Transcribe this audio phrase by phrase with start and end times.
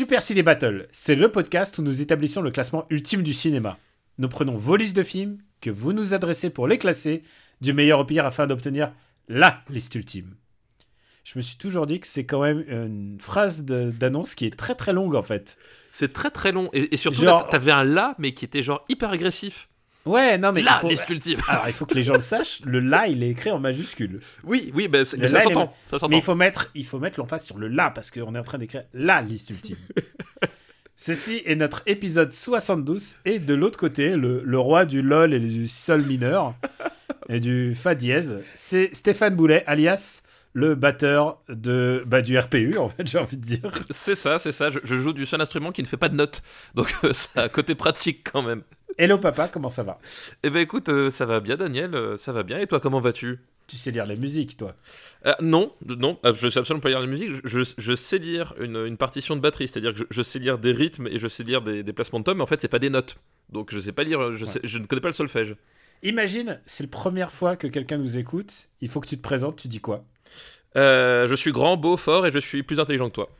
[0.00, 3.76] Super Ciné Battle, c'est le podcast où nous établissons le classement ultime du cinéma.
[4.16, 7.22] Nous prenons vos listes de films que vous nous adressez pour les classer
[7.60, 8.94] du meilleur au pire afin d'obtenir
[9.28, 10.36] LA liste ultime.
[11.22, 14.74] Je me suis toujours dit que c'est quand même une phrase d'annonce qui est très
[14.74, 15.58] très longue en fait.
[15.92, 16.70] C'est très très long.
[16.72, 19.68] Et, et surtout, là, t'avais un là, mais qui était genre hyper agressif.
[20.06, 20.88] Ouais, non mais là, il faut...
[20.88, 21.40] liste ultime.
[21.48, 24.20] Alors il faut que les gens le sachent, le là il est écrit en majuscule.
[24.44, 25.74] Oui, oui, Le mais ça est s'entend.
[26.08, 28.42] Mais il faut mettre, il faut mettre l'emphase sur le là parce qu'on est en
[28.42, 29.76] train d'écrire la liste ultime.
[30.96, 35.40] Ceci est notre épisode 72 et de l'autre côté, le, le roi du lol et
[35.40, 36.54] du sol mineur
[37.28, 40.22] et du fa dièse, c'est Stéphane Boulet alias
[40.52, 43.70] le batteur de bah, du RPU en fait j'ai envie de dire.
[43.90, 44.70] C'est ça, c'est ça.
[44.70, 46.42] Je, je joue du seul instrument qui ne fait pas de notes.
[46.74, 48.62] Donc, euh, ça a un côté pratique quand même.
[49.00, 49.98] Hello papa, comment ça va?
[50.42, 51.94] Eh ben écoute, euh, ça va bien, Daniel.
[51.94, 52.58] euh, ça va bien.
[52.58, 53.38] Et toi, comment vas-tu?
[53.66, 54.74] Tu sais lire la musique toi.
[55.26, 57.30] Euh, non, non, euh, je sais absolument pas lire la musique.
[57.44, 60.38] Je, je- je sais lire une, une partition de batterie, c'est-à-dire que je, je sais
[60.38, 62.60] lire des rythmes et je sais lire des, des placements de tomes, mais en fait,
[62.60, 63.16] c'est pas des notes.
[63.50, 65.56] Donc, je sais pas lire, je, sais- je ne connais pas le solfège.
[66.02, 69.56] Imagine, c'est la première fois que quelqu'un nous écoute, il faut que tu te présentes,
[69.56, 70.04] tu dis quoi?
[70.76, 73.30] Euh, je suis grand, beau, fort et je suis plus intelligent que toi.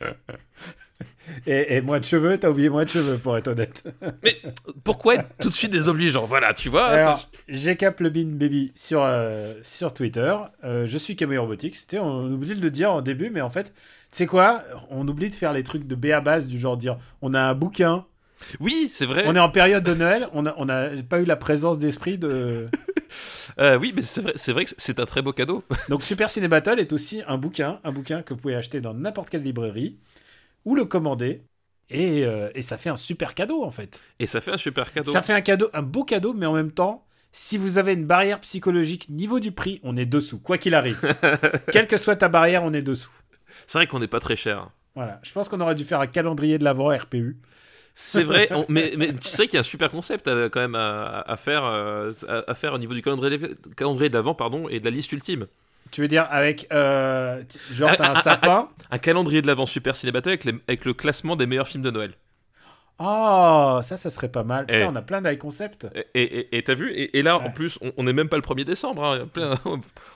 [1.46, 3.82] et, et moi de cheveux, t'as oublié moi de cheveux pour être honnête.
[4.22, 4.36] Mais
[4.84, 6.26] pourquoi être tout de suite désobligeant?
[6.26, 6.86] Voilà, tu vois.
[6.86, 10.34] Alors, j'ai Cap le Bean Baby sur, euh, sur Twitter.
[10.64, 11.74] Euh, je suis Camille Robotics.
[11.74, 13.72] Tu sais, on oublie de le dire en début, mais en fait, tu
[14.10, 14.62] sais quoi?
[14.90, 17.40] On oublie de faire les trucs de B à base, du genre dire on a
[17.40, 18.04] un bouquin,
[18.60, 19.24] Oui, c'est vrai.
[19.26, 22.18] on est en période de Noël, on n'a on a pas eu la présence d'esprit
[22.18, 22.68] de.
[23.58, 25.62] Euh, oui, mais c'est vrai, c'est vrai que c'est un très beau cadeau.
[25.90, 28.94] Donc, Super Ciné Battle est aussi un bouquin, un bouquin que vous pouvez acheter dans
[28.94, 29.96] n'importe quelle librairie
[30.64, 31.42] ou le commander.
[31.90, 34.02] Et, euh, et ça fait un super cadeau en fait.
[34.18, 35.12] Et ça fait un super cadeau.
[35.12, 38.06] Ça fait un cadeau, un beau cadeau, mais en même temps, si vous avez une
[38.06, 41.00] barrière psychologique niveau du prix, on est dessous, quoi qu'il arrive.
[41.70, 43.10] Quelle que soit ta barrière, on est dessous.
[43.66, 44.70] C'est vrai qu'on n'est pas très cher.
[44.94, 45.20] Voilà.
[45.22, 47.38] Je pense qu'on aurait dû faire un calendrier de l'avant RPU.
[47.94, 50.60] C'est vrai, on- mais, mais tu sais qu'il y a un super concept euh, quand
[50.60, 53.38] même à, à faire, euh, à, à faire au niveau du calendrier,
[53.76, 55.46] calendrier d'avant pardon, et de la liste ultime.
[55.92, 58.68] Tu veux dire avec euh, genre t'as Ah, un ah, sapin.
[58.90, 61.84] Un calendrier de l'avant Super Ciné Battle avec, les- avec le classement des meilleurs films
[61.84, 62.14] de Noël.
[62.98, 64.66] Oh, ça, ça serait pas mal.
[64.66, 65.88] Putain, on a plein d'high concept.
[66.14, 69.04] Et- t'as vu et, et là, en plus, on- n'est même pas le 1er décembre.
[69.04, 69.26] hein.
[69.32, 69.58] Plein-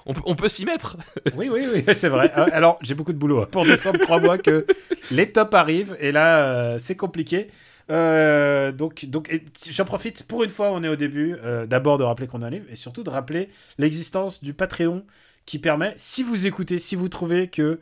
[0.06, 0.96] on, peut- on peut s'y mettre.
[1.34, 2.32] Oui, oui, oui, c'est vrai.
[2.36, 3.44] Euh, Alors, j'ai beaucoup de boulot.
[3.46, 4.66] Pour décembre, crois-moi que
[5.10, 7.48] les tops arrivent et là, euh, c'est compliqué.
[7.90, 9.30] Euh, donc, donc
[9.70, 12.46] j'en profite pour une fois, on est au début, euh, d'abord de rappeler qu'on a
[12.46, 13.48] un livre et surtout de rappeler
[13.78, 15.04] l'existence du Patreon
[15.46, 17.80] qui permet, si vous écoutez, si vous trouvez que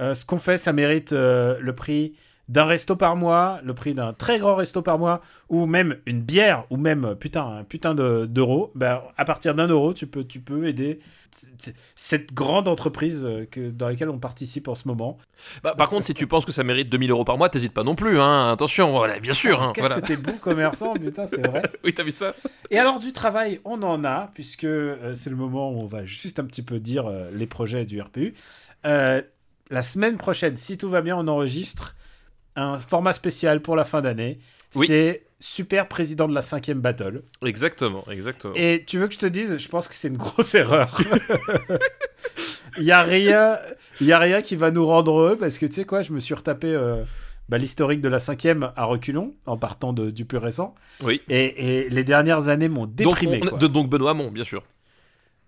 [0.00, 2.14] euh, ce qu'on fait, ça mérite euh, le prix
[2.48, 6.22] d'un resto par mois, le prix d'un très grand resto par mois, ou même une
[6.22, 10.06] bière, ou même euh, putain un putain de- d'euros, ben, à partir d'un euro, tu
[10.06, 11.00] peux, tu peux aider
[11.96, 15.18] cette grande entreprise euh, que, dans laquelle on participe en ce moment.
[15.62, 17.82] Bah, par contre, si tu penses que ça mérite 2000 euros par mois, t'hésites pas
[17.82, 18.18] non plus.
[18.20, 18.50] Hein.
[18.52, 19.62] Attention, voilà, bien sûr.
[19.62, 20.00] hein, Qu'est-ce voilà.
[20.00, 21.62] que t'es bon commerçant, putain, c'est vrai.
[21.84, 22.34] Oui, t'as vu ça?
[22.70, 26.04] Et alors du travail, on en a, puisque euh, c'est le moment où on va
[26.06, 28.34] juste un petit peu dire euh, les projets du RPU.
[28.86, 29.20] Euh,
[29.70, 31.96] la semaine prochaine, si tout va bien, on enregistre
[32.56, 34.38] un format spécial pour la fin d'année.
[34.74, 34.86] Oui.
[34.88, 37.22] C'est Super Président de la cinquième battle.
[37.44, 38.54] Exactement, exactement.
[38.56, 40.98] Et tu veux que je te dise, je pense que c'est une grosse erreur.
[42.78, 43.56] Il y a rien,
[44.00, 46.20] y a rien qui va nous rendre heureux parce que tu sais quoi, je me
[46.20, 47.04] suis retapé euh,
[47.48, 50.74] bah, l'historique de la cinquième à reculons en partant de- du plus récent.
[51.04, 51.22] Oui.
[51.28, 53.40] Et, et les dernières années m'ont Donc, déprimé.
[53.42, 53.58] on- quoi.
[53.58, 54.62] de- donc Benoît Hamon, bien sûr.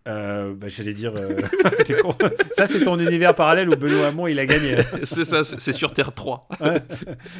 [0.08, 1.36] Euh, bah, j'allais dire, euh,
[1.84, 2.14] t'es con.
[2.52, 4.76] ça c'est ton univers parallèle où Benoît Hamon il a gagné.
[5.02, 6.48] c'est ça, c'est sur Terre 3.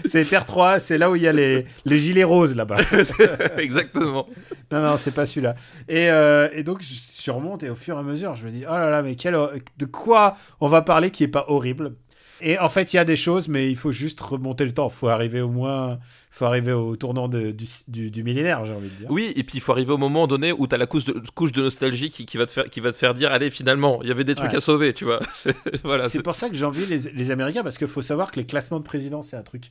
[0.05, 2.79] C'est Terre 3, c'est là où il y a les, les gilets roses là-bas.
[3.57, 4.27] Exactement.
[4.71, 5.55] Non, non, c'est pas celui-là.
[5.89, 8.65] Et, euh, et donc, je remonte et au fur et à mesure, je me dis,
[8.69, 11.95] oh là là, mais quel, de quoi on va parler qui est pas horrible?
[12.41, 14.89] Et en fait, il y a des choses, mais il faut juste remonter le temps.
[14.89, 15.99] Il faut arriver au moins,
[16.31, 19.11] faut arriver au tournant de- du, du, du millénaire, j'ai envie de dire.
[19.11, 21.51] Oui, et puis il faut arriver au moment donné où t'as la couche de, couche
[21.53, 24.09] de nostalgie qui, qui va te faire, qui va te faire dire allez, finalement, il
[24.09, 24.57] y avait des trucs Ouais.
[24.57, 25.19] à sauver, tu vois.
[25.35, 28.47] C'est- Voilà, pour ça que j'envie les, les Américains, parce qu'il faut savoir que les
[28.47, 29.65] classements de présidents, c'est un truc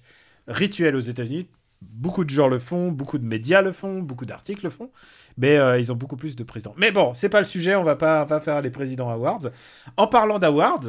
[0.48, 1.48] rituel aux États-Unis.
[1.82, 4.90] Beaucoup de gens le font, beaucoup de médias le font, beaucoup d'articles le font,
[5.38, 6.74] mais euh, ils ont beaucoup plus de présidents.
[6.78, 9.48] Mais bon, c'est pas le sujet, on va pas, va faire les présidents awards.
[9.96, 10.82] En parlant d'awards,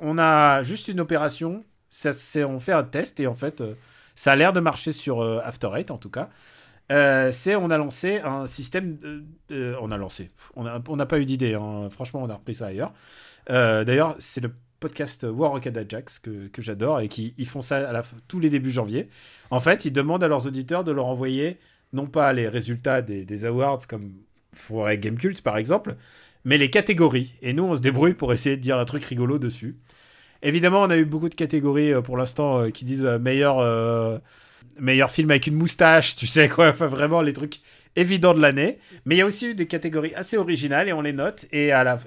[0.00, 2.10] on a juste une opération, ça,
[2.48, 3.74] on fait un test et en fait, euh,
[4.14, 6.30] Ça a l'air de marcher sur euh, After Eight en tout cas.
[6.92, 8.98] Euh, c'est on a lancé un système.
[9.50, 10.30] on a lancé.
[10.56, 11.54] On n'a pas eu d'idée.
[11.54, 11.88] hein.
[11.90, 12.92] Franchement, on a repris ça ailleurs.
[13.48, 17.90] D'ailleurs, c'est le podcast War Rocket Ajax que, que j'adore et qui ils font ça
[17.90, 19.08] à tous les débuts janvier.
[19.50, 21.58] En fait, ils demandent à leurs auditeurs de leur envoyer
[21.92, 24.12] non pas les résultats des, des awards comme
[24.52, 25.96] Forêt Game Cult par exemple,
[26.44, 27.32] mais les catégories.
[27.42, 29.76] Et nous, on se débrouille pour essayer de dire un truc rigolo dessus.
[30.42, 34.20] Évidemment, on a eu beaucoup de catégories euh, pour l'instant euh, qui disent euh, meilleur,
[34.78, 37.60] meilleur film avec une moustache, tu sais quoi, enfin vraiment les trucs
[37.96, 38.78] évidents de l'année.
[39.04, 41.72] Mais il y a aussi eu des catégories assez originales et on les note et,
[41.72, 41.98] à la,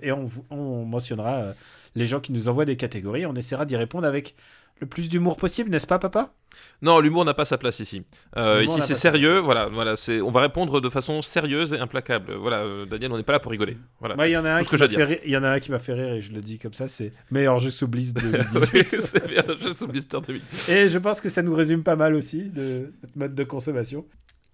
[0.50, 1.54] on, mentionnera
[1.96, 3.26] les gens qui nous envoient des catégories.
[3.26, 4.36] On essaiera d'y répondre avec
[4.80, 6.34] le plus d'humour possible, n'est-ce pas, papa?
[6.82, 8.04] Non, l'humour n'a pas sa place ici.
[8.38, 9.40] Euh, ici, c'est sérieux.
[9.40, 10.22] Voilà, voilà, c'est.
[10.22, 12.34] On va répondre de façon sérieuse et implacable.
[12.36, 13.78] Voilà, euh, Daniel, on n'est pas là pour rigoler.
[14.00, 14.16] Voilà.
[14.16, 15.60] Moi, il y en a un qui m'a fait rire- il y en a un
[15.60, 18.12] qui m'a fait rire et je le dis comme ça, c'est meilleur jeu sous Oui,
[18.14, 19.02] 2018.
[19.02, 20.42] c'est bien, je suis Blister 2000.
[20.70, 24.06] Et je pense que ça nous résume pas mal aussi de notre mode de consommation.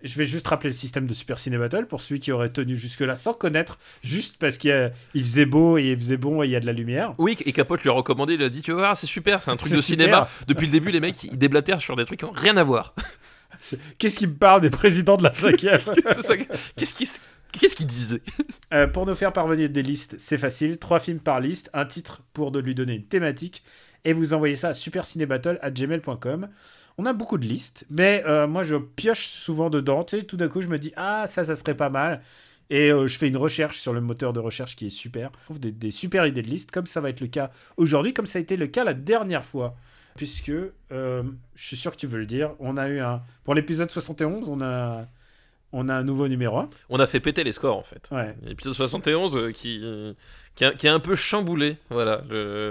[0.02, 2.78] Je vais juste rappeler le système de Super Ciné Battle pour celui qui aurait tenu
[2.78, 6.52] jusque-là sans connaître, juste parce qu'il a- faisait beau et il faisait bon et il
[6.52, 7.12] y a de la lumière.
[7.18, 9.58] Oui, et Capote lui a recommandé, il a dit Tu vois, c'est super, c'est un
[9.58, 10.04] truc de super.
[10.06, 10.30] cinéma.
[10.48, 12.96] Depuis le début, les mecs, ils déblatèrent sur des trucs qui n'ont rien à voir.
[13.98, 15.82] Qu'est-ce qui me parle des présidents de la cinquième?
[16.06, 16.44] C'est ça que-
[16.78, 17.08] Qu'est-ce qu'ils
[17.52, 18.22] qu'est-ce qu'ils disaient?
[18.74, 20.78] Euh, Pour nous faire parvenir des listes, c'est facile.
[20.78, 23.64] Trois films par liste, un titre pour de lui donner une thématique.
[24.06, 26.50] Et vous envoyez ça à supercinébattle.gmail.com.
[27.02, 30.04] On a beaucoup de listes, mais euh, moi je pioche souvent dedans.
[30.04, 32.22] Tu sais, tout d'un coup, je me dis Ah, ça, ça serait pas mal.
[32.70, 35.32] Et euh, je fais une recherche sur le moteur de recherche qui est super.
[35.40, 38.14] Je trouve des, des super idées de liste, comme ça va être le cas aujourd'hui,
[38.14, 39.78] comme ça a été le cas la dernière fois.
[40.18, 41.24] Puisque, euh,
[41.56, 43.22] je suis sûr que tu veux le dire, on a eu un.
[43.46, 45.06] Pour l'épisode 71, on a,
[45.72, 46.70] on a un nouveau numéro 1.
[46.90, 48.10] On a fait péter les scores en fait.
[48.12, 48.36] Ouais.
[48.44, 49.82] L'épisode 71 euh, qui,
[50.60, 52.22] qui, a, qui a un peu chamboulé voilà,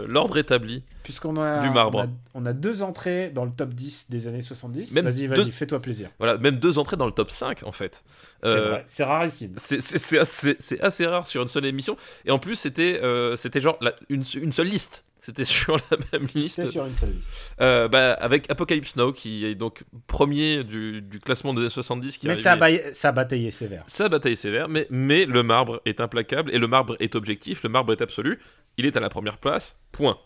[0.06, 0.82] l'ordre établi.
[1.02, 2.00] Puisqu'on a, Du marbre.
[2.00, 4.92] On a, on a deux entrées dans le top 10 des années 70.
[4.92, 6.10] Même Vas-y, vas-y, fais-toi plaisir.
[6.18, 8.04] Voilà, même deux entrées dans le top 5 en fait.
[8.42, 9.54] C'est Euh, c'est rarissime.
[9.56, 11.96] C'est assez, rare sur une seule émission.
[12.26, 15.04] Et en plus, c'était euh, c'était genre la- une, une seule liste.
[15.20, 16.64] C'était sur la même liste.
[16.70, 17.28] Sur une seule liste.
[17.60, 22.16] Euh, bah, avec Apocalypse Now, qui est donc premier du, du classement des années 70.
[22.16, 23.82] Qui est Mais ça a, baillé- ça a bataillé sévère.
[23.88, 27.62] Sa bataille est sévère, mais, mais le marbre est implacable et le marbre est objectif,
[27.62, 28.38] le marbre est absolu.
[28.76, 30.18] Il est à la première place, point.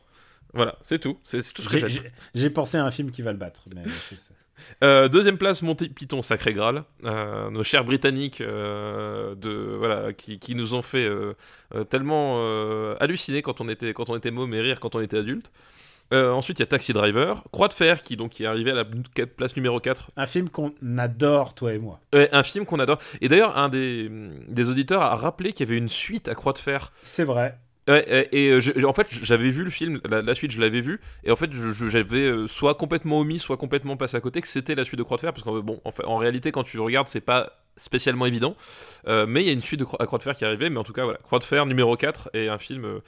[0.55, 1.19] Voilà, c'est tout.
[1.25, 1.89] C'est tout ce que
[2.35, 3.63] J'ai- pensé à un film qui va le battre.
[3.75, 3.83] Mais.
[4.85, 6.85] Euh, deuxième place, Monty Python, Sacré Graal.
[7.05, 11.09] Euh, nos chers Britanniques euh, de, voilà, qui, qui nous ont fait
[11.91, 12.39] tellement
[13.01, 15.51] halluciner quand on était, quand on était môme et rire quand on était adulte.
[16.12, 17.43] Euh, ensuite, il y a Taxi Driver.
[17.53, 20.49] Croix de fer, qui, donc, qui est arrivé à la place numéro 4 un film
[20.50, 22.00] qu'on adore, toi et moi.
[22.12, 22.99] Ouais, un film qu'on adore.
[23.20, 24.11] Et d'ailleurs, un des,
[24.49, 26.93] des auditeurs a rappelé qu'il y avait une suite à Croix de Fer.
[27.03, 27.56] C'est vrai.
[27.88, 30.61] Ouais, et, et, euh, je- en fait, j'avais vu le film, la, la suite, je
[30.61, 31.50] l'avais vu, et en fait,
[31.88, 35.03] j'avais euh, soit complètement omis, soit complètement passé à côté que c'était la suite de
[35.03, 37.20] Croix de Fer, parce qu'en bon, en, fait, en réalité, quand tu le regardes, c'est
[37.20, 38.55] pas spécialement évident,
[39.08, 40.47] Euh, mais il y a une suite de Cro- à Croix de Fer qui est
[40.47, 43.00] arrivée, mais en tout cas, voilà, Croix de Fer numéro 4 et un film euh,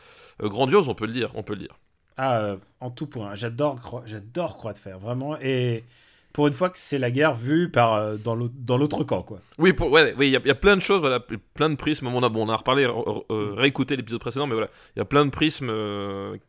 [0.48, 1.78] grandiose, on peut le dire, on peut le dire.
[2.16, 3.34] Ah, euh, en tout point.
[3.34, 5.36] J'adore, j'adore Croix de Fer, vraiment.
[5.40, 5.84] Et
[6.32, 8.34] pour une fois que c'est la guerre vue par, euh, dans
[8.78, 9.40] l'autre camp, quoi.
[9.58, 9.72] Oui,
[10.20, 11.20] il y, a- plein de choses, voilà,
[11.54, 12.06] plein de prismes.
[12.08, 15.04] On a, bon, on a reparlé, euh, réécouté l'épisode précédent, mais voilà, il y a
[15.04, 15.72] plein de prismes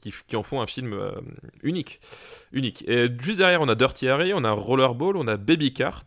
[0.01, 0.95] qui, qui en font un film
[1.63, 1.99] unique,
[2.51, 2.83] unique.
[2.87, 6.05] Et juste derrière, on a Dirty Harry, on a Rollerball, on a Baby Cart,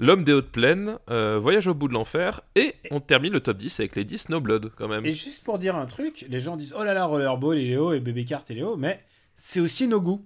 [0.00, 3.56] L'homme des hautes plaines, euh, Voyage au bout de l'enfer, et on termine le top
[3.56, 5.04] 10 avec les 10 Snowblood quand même.
[5.04, 7.76] Et juste pour dire un truc, les gens disent Oh là là, Rollerball, il est
[7.76, 9.00] haut, et Baby Cart, il est haut, mais
[9.34, 10.24] c'est aussi nos goûts.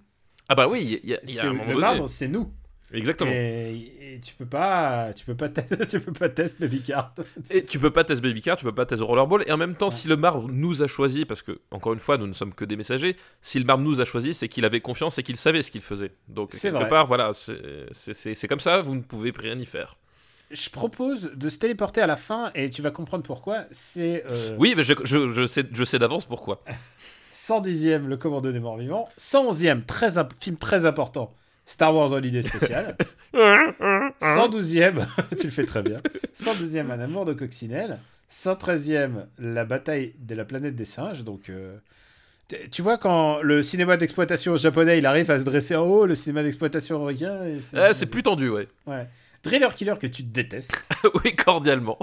[0.48, 1.62] Ah bah oui, il y a, il y a- il y a C'est- un moment
[1.64, 1.80] le donné.
[1.80, 2.52] marbre, c'est nous.
[2.92, 3.30] Exactement.
[3.32, 5.48] Et, et tu peux pas, tu peux pas,
[5.88, 7.14] tu peux pas tester Baby Cart.
[7.50, 9.74] Et tu peux pas tester Baby Car, tu peux pas tester Rollerball, et en même
[9.74, 9.92] temps, Ouais.
[9.94, 12.64] si le marbre nous a choisi, parce que, encore une fois, nous ne sommes que
[12.64, 15.62] des messagers, si le marbre nous a choisi, c'est qu'il avait confiance et qu'il savait
[15.62, 16.12] ce qu'il faisait.
[16.28, 16.88] Donc, quelque vrai.
[16.88, 19.96] part, voilà, c'est- comme ça, vous ne pouvez rien y faire.
[20.50, 23.64] Je propose de se téléporter à la fin et tu vas comprendre pourquoi.
[23.70, 26.62] C'est euh, Oui, mais je, je- je sais, je sais d'avance pourquoi.
[27.32, 31.32] 110e Le Commando des Morts Vivants, 111e très film très important
[31.66, 32.96] Star Wars Holiday Spécial,
[34.20, 35.06] 112e
[35.38, 35.98] tu le fais très bien,
[36.34, 37.98] 112e Un amour de coccinelle,
[38.30, 41.24] 113e La bataille de la planète des singes.
[41.24, 41.76] Donc euh,
[42.70, 46.14] tu vois quand le cinéma d'exploitation japonais il arrive à se dresser en haut, le
[46.14, 48.68] cinéma d'exploitation américain, c'est Ah, c'est plus tendu, ouais.
[48.86, 49.06] ouais.
[49.42, 50.72] Driller Killer que tu détestes,
[51.24, 51.98] oui, cordialement.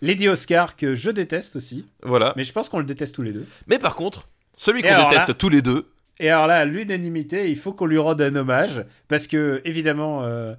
[0.00, 2.32] Lady Oscar que je déteste aussi, Voilà.
[2.36, 3.46] mais je pense qu'on le déteste tous les deux.
[3.68, 5.86] Mais par contre, celui qu'on déteste là- tous les deux,
[6.22, 10.54] Et alors là, l'unanimité, il faut qu'on lui rende un hommage parce que évidemment, euh,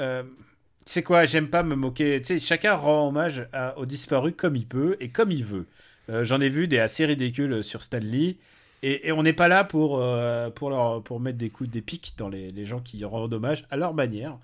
[0.00, 0.24] euh,
[0.84, 2.20] c'est quoi J'aime pas me moquer.
[2.20, 5.66] Tu sais, chacun rend hommage aux disparus comme il peut et comme il veut.
[6.10, 8.38] Euh, J'en ai vu des assez ridicules sur Stanley
[8.82, 12.50] Et, on n'est pas là pour, euh, pour, mettre des coups, des pics dans les,
[12.50, 14.36] les gens qui rendent hommage à leur manière.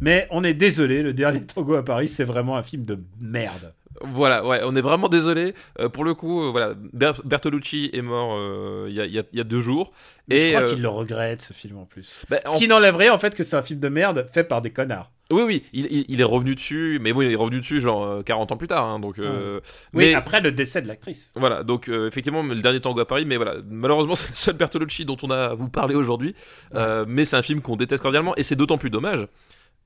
[0.00, 3.74] Mais on est désolé, le dernier Tango à Paris, c'est vraiment un film de merde.
[4.02, 5.54] Voilà, ouais, on est vraiment désolé.
[5.78, 9.22] Euh, pour le coup, euh, voilà, Ber- Bertolucci est mort euh, il y, a, y
[9.32, 9.92] y deux jours.
[10.28, 12.10] Mais je Et, crois qu'il le regrette, ce film en plus.
[12.30, 14.62] bah, Ce en- qui n'enlèverait en fait que c'est un film de merde fait par
[14.62, 15.10] des connards.
[15.32, 18.04] Oui, oui, il, il- il est revenu dessus, mais bon, il est revenu dessus genre
[18.04, 18.84] euh, 40 ans plus tard.
[18.88, 19.60] hein, donc, euh,
[19.92, 21.32] Oui, mais après le décès de l'actrice.
[21.36, 24.54] voilà, donc euh, effectivement, le dernier tango à Paris, mais voilà, malheureusement, c'est le seul
[24.56, 26.34] Bertolucci dont on a à vous parler aujourd'hui.
[26.74, 29.26] Euh, mais c'est un film qu'on déteste cordialement, et c'est d'autant plus dommage.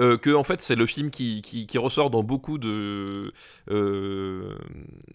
[0.01, 3.33] Euh, que en fait c'est le film qui, qui, qui ressort dans beaucoup de
[3.71, 4.55] euh,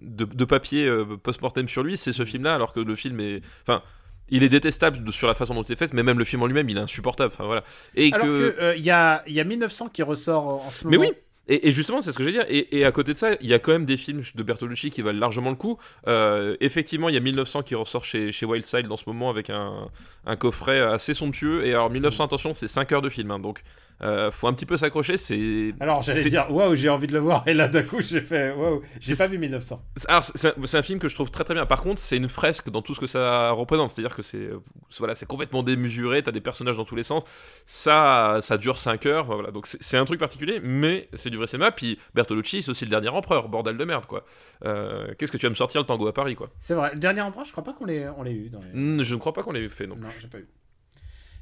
[0.02, 3.20] de, de papiers euh, post-mortem sur lui c'est ce film là alors que le film
[3.20, 3.82] est enfin
[4.30, 6.42] il est détestable de- sur la façon dont il est fait mais même le film
[6.44, 7.64] en lui-même il est insupportable enfin voilà
[7.96, 10.98] et Alors que que il y, a, y a 1900 qui ressort en ce mais
[10.98, 11.10] moment.
[11.10, 11.16] oui
[11.52, 12.46] et, justement, c'est ce que je veux dire.
[12.48, 14.92] Et, et à côté de ça, il y a quand même des films de Bertolucci
[14.92, 15.80] qui valent largement le coup.
[16.08, 19.50] Euh, effectivement, il y a 1900 qui ressort chez, chez Wildside en ce moment avec
[19.50, 19.90] un,
[20.28, 21.66] un coffret assez somptueux.
[21.66, 23.32] Et alors, 1900, attention, c'est 5 heures de film.
[23.32, 23.64] hein, donc,
[24.01, 25.18] euh, faut un petit peu s'accrocher.
[25.18, 25.74] C'est.
[25.79, 27.44] Alors j'allais dire waouh, j'ai envie de le voir.
[27.48, 29.82] Et là d'un coup, j'ai fait waouh, j'ai pas vu 1900.
[30.08, 31.65] Alors, c'est un, film que je trouve très très bien.
[31.65, 33.89] Par contre, c'est une fresque dans tout ce que ça représente.
[33.89, 34.50] C'est-à-dire que c'est
[34.98, 36.24] voilà, c'est complètement démesuré.
[36.24, 37.24] T'as des personnages dans tous les sens.
[37.65, 39.25] Ça, ça dure 5 heures.
[39.25, 39.51] Voilà.
[39.51, 41.72] Donc c'est un truc particulier, mais c'est du vrai cinéma.
[41.72, 43.50] Puis Bertolucci, c'est aussi le dernier empereur.
[43.50, 44.25] Bordel de merde, quoi.
[44.65, 46.50] Euh, Qu'est-ce que tu vas me sortir le tango à Paris, quoi?
[46.60, 46.91] C'est vrai.
[46.94, 49.03] Le dernier empereur, je crois pas qu'on l'ait on l'ait eu dans les...
[49.03, 49.96] Je ne crois pas qu'on l'ait fait, non.
[49.96, 50.48] Non, j'ai pas eu.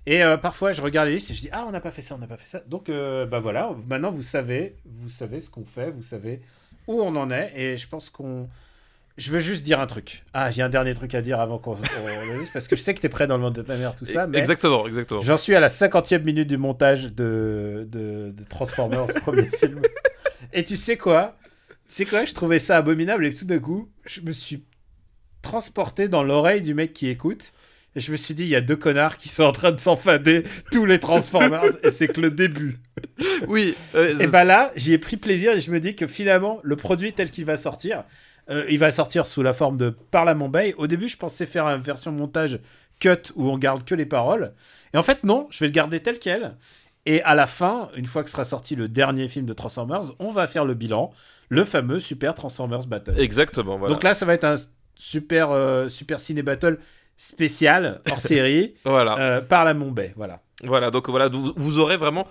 [0.07, 2.01] Et euh, parfois, je regarde les listes et je dis ah, on n'a pas fait
[2.01, 2.61] ça, on n'a pas fait ça.
[2.65, 6.39] Donc euh, bah voilà, maintenant vous savez, vous savez ce qu'on fait, vous savez
[6.87, 7.51] où on en est.
[7.55, 8.47] Et je pense qu'on
[9.17, 10.23] je veux juste dire un truc.
[10.33, 13.01] Ah, j'ai un dernier truc à dire avant qu'on dise, parce que je sais que
[13.01, 14.27] t'es prêt dans le monde de ta mère, tout ça.
[14.27, 15.19] Mais Exactement, exactement.
[15.19, 19.81] J'en suis à la cinquantième minute du montage de, de, de Transformers, premier film.
[20.53, 21.35] Et tu sais quoi?
[21.89, 22.23] Tu sais quoi?
[22.23, 24.63] Je trouvais ça abominable et tout d'un coup, je me suis
[25.41, 27.51] transporté dans l'oreille du mec qui écoute.
[27.97, 29.79] Et je me suis dit, il y a deux connards qui sont en train de
[29.79, 32.77] s'enfader tous les Transformers et c'est que le début.
[33.47, 33.73] Oui.
[33.95, 36.75] euh, Et bah là, j'y ai pris plaisir et je me dis que finalement, le
[36.75, 38.03] produit tel qu'il va sortir,
[38.51, 40.75] euh, il va sortir sous la forme de Parlement Bay.
[40.77, 42.59] Au début, je pensais faire une version montage
[42.99, 44.53] cut où on garde que les paroles.
[44.93, 46.55] Et en fait, non, je vais le garder tel quel.
[47.07, 50.29] Et à la fin, une fois que sera sorti le dernier film de Transformers, on
[50.29, 51.11] va faire le bilan,
[51.49, 53.19] le fameux Super Transformers Battle.
[53.19, 53.91] Exactement, voilà.
[53.91, 54.55] Donc là, ça va être un
[54.93, 56.77] super, euh, super ciné battle
[57.17, 59.17] spécial hors série voilà.
[59.19, 60.13] euh, Parlement Bay.
[60.15, 60.41] Voilà.
[60.63, 62.27] Voilà, donc voilà, vous, vous aurez vraiment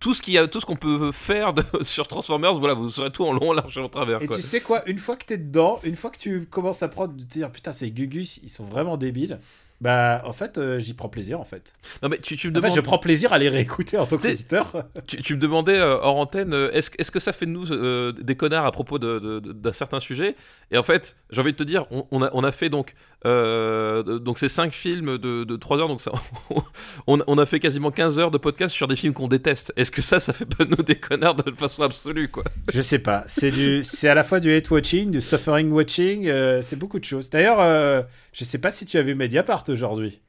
[0.00, 2.88] tout ce qu'il y a, tout ce qu'on peut faire de- sur Transformers, voilà, vous
[2.90, 4.20] saurez tout en long, en large et en travers.
[4.22, 4.36] Et quoi.
[4.36, 7.14] tu sais quoi, une fois que t'es dedans, une fois que tu commences à prendre,
[7.14, 9.38] de te dire putain, ces Gugus, ils sont vraiment débiles.
[9.82, 11.74] Bah, en fait, euh, j'y prends plaisir, en fait.
[12.04, 14.06] Non mais tu, tu me En fait, demandes, je prends plaisir à les réécouter en
[14.06, 14.84] tant qu'auditeur.
[15.08, 18.36] tu, tu me demandais euh, hors antenne, euh, est-ce que ça fait de nous des
[18.36, 20.36] connards à propos d'un certain sujet?
[20.70, 22.94] Et en fait, j'ai envie de te dire, on, on a, on a fait donc,
[23.24, 26.12] donc ces 5 films de, de 3 heures, donc ça,
[27.08, 29.72] on, on a fait quasiment 15 heures de podcast sur des films qu'on déteste.
[29.76, 32.44] Est-ce que ça, ça fait pas de nous des connards de façon absolue, quoi?
[32.72, 33.24] Je sais pas.
[33.26, 36.28] C'est à la fois du hate watching, du suffering watching.
[36.28, 37.30] euh, c'est beaucoup de choses.
[37.30, 40.20] D'ailleurs, je sais pas si tu as vu Mediapart aujourd'hui.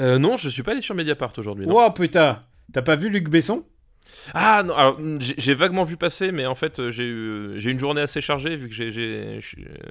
[0.00, 1.66] euh, Non, je suis pas allé sur Mediapart aujourd'hui.
[1.66, 1.76] non.
[1.86, 2.42] Oh putain,
[2.72, 3.64] t'as pas vu Luc Besson?
[4.32, 7.52] Ah non, alors mm, j'ai j'ai vaguement vu passer, mais en fait euh, j'ai eu
[7.60, 9.38] j'ai eu une journée assez chargée vu que j'ai j'ai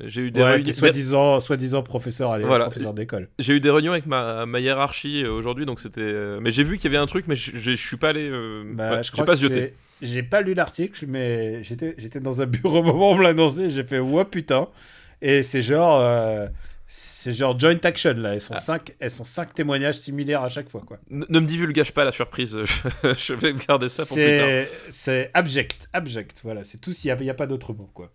[0.06, 0.64] j'ai eu des Ouais, réunions.
[0.64, 2.66] qui est soi-disant, soi-disant professeur, allez, Voilà.
[2.66, 3.30] professeur d'école.
[3.38, 6.02] J'ai eu des réunions avec ma, ma hiérarchie euh, aujourd'hui, donc c'était.
[6.02, 8.10] euh, mais j'ai vu qu'il y avait un truc, mais je je- je suis pas
[8.10, 8.28] allé.
[8.30, 11.94] euh, Bah, ouais, je j'ai crois pas que c'est- J'ai pas lu l'article, mais j'étais
[12.00, 13.70] j'étais dans un bureau au moment où on me l'a annoncé.
[13.70, 14.68] J'ai fait ouais putain.
[15.22, 16.48] Et c'est genre euh,
[16.90, 18.34] c'est genre joint action là.
[18.34, 18.62] Elles sont Ah.
[18.62, 20.98] cinq elles sont cinq témoignages similaires à chaque fois quoi.
[21.10, 24.38] Ne, ne me divulgage pas la surprise, je, je vais me garder ça pour plus
[24.38, 24.66] tard.
[24.90, 26.40] C'est abject abject.
[26.44, 26.92] Voilà c'est tout.
[27.04, 28.12] Il y a, pas d'autre mot quoi.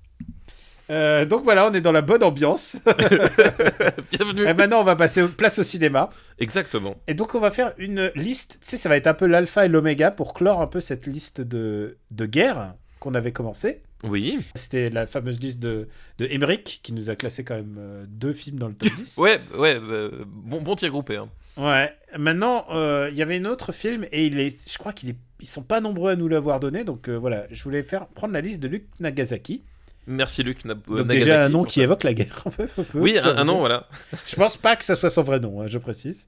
[0.90, 2.76] Euh, donc voilà, on est dans la bonne ambiance.
[4.10, 4.46] Bienvenue.
[4.46, 6.10] Et maintenant, on va passer au, place au cinéma.
[6.38, 6.96] Exactement.
[7.06, 8.58] Et donc, on va faire une liste.
[8.60, 11.06] Tu sais, ça va être un peu l'alpha et l'oméga pour clore un peu cette
[11.06, 13.82] liste de, de guerres qu'on avait commencé.
[14.04, 14.40] Oui.
[14.54, 18.32] C'était la fameuse liste de, de Emmerich qui nous a classé quand même euh, deux
[18.32, 19.16] films dans le top 10.
[19.18, 19.78] Ouais, ouais.
[19.80, 21.16] euh, bon, bon tir groupé.
[21.16, 21.28] Hein.
[21.56, 21.94] Ouais.
[22.18, 25.16] Maintenant, euh, il y avait un autre film et il est, je crois qu'ils est,
[25.40, 26.82] ils sont pas nombreux à nous l'avoir donné.
[26.84, 29.62] Donc euh, voilà, je voulais faire prendre la liste de Luc Nagasaki.
[30.08, 30.64] Merci Luc.
[30.64, 31.82] Na- Donc Nagasaki déjà un nom qui ça.
[31.84, 32.42] évoque la guerre.
[32.46, 33.86] un peu, peu, Oui, un, nom, voilà.
[34.26, 36.26] Je pense pas que ça soit son vrai nom, hein, je précise.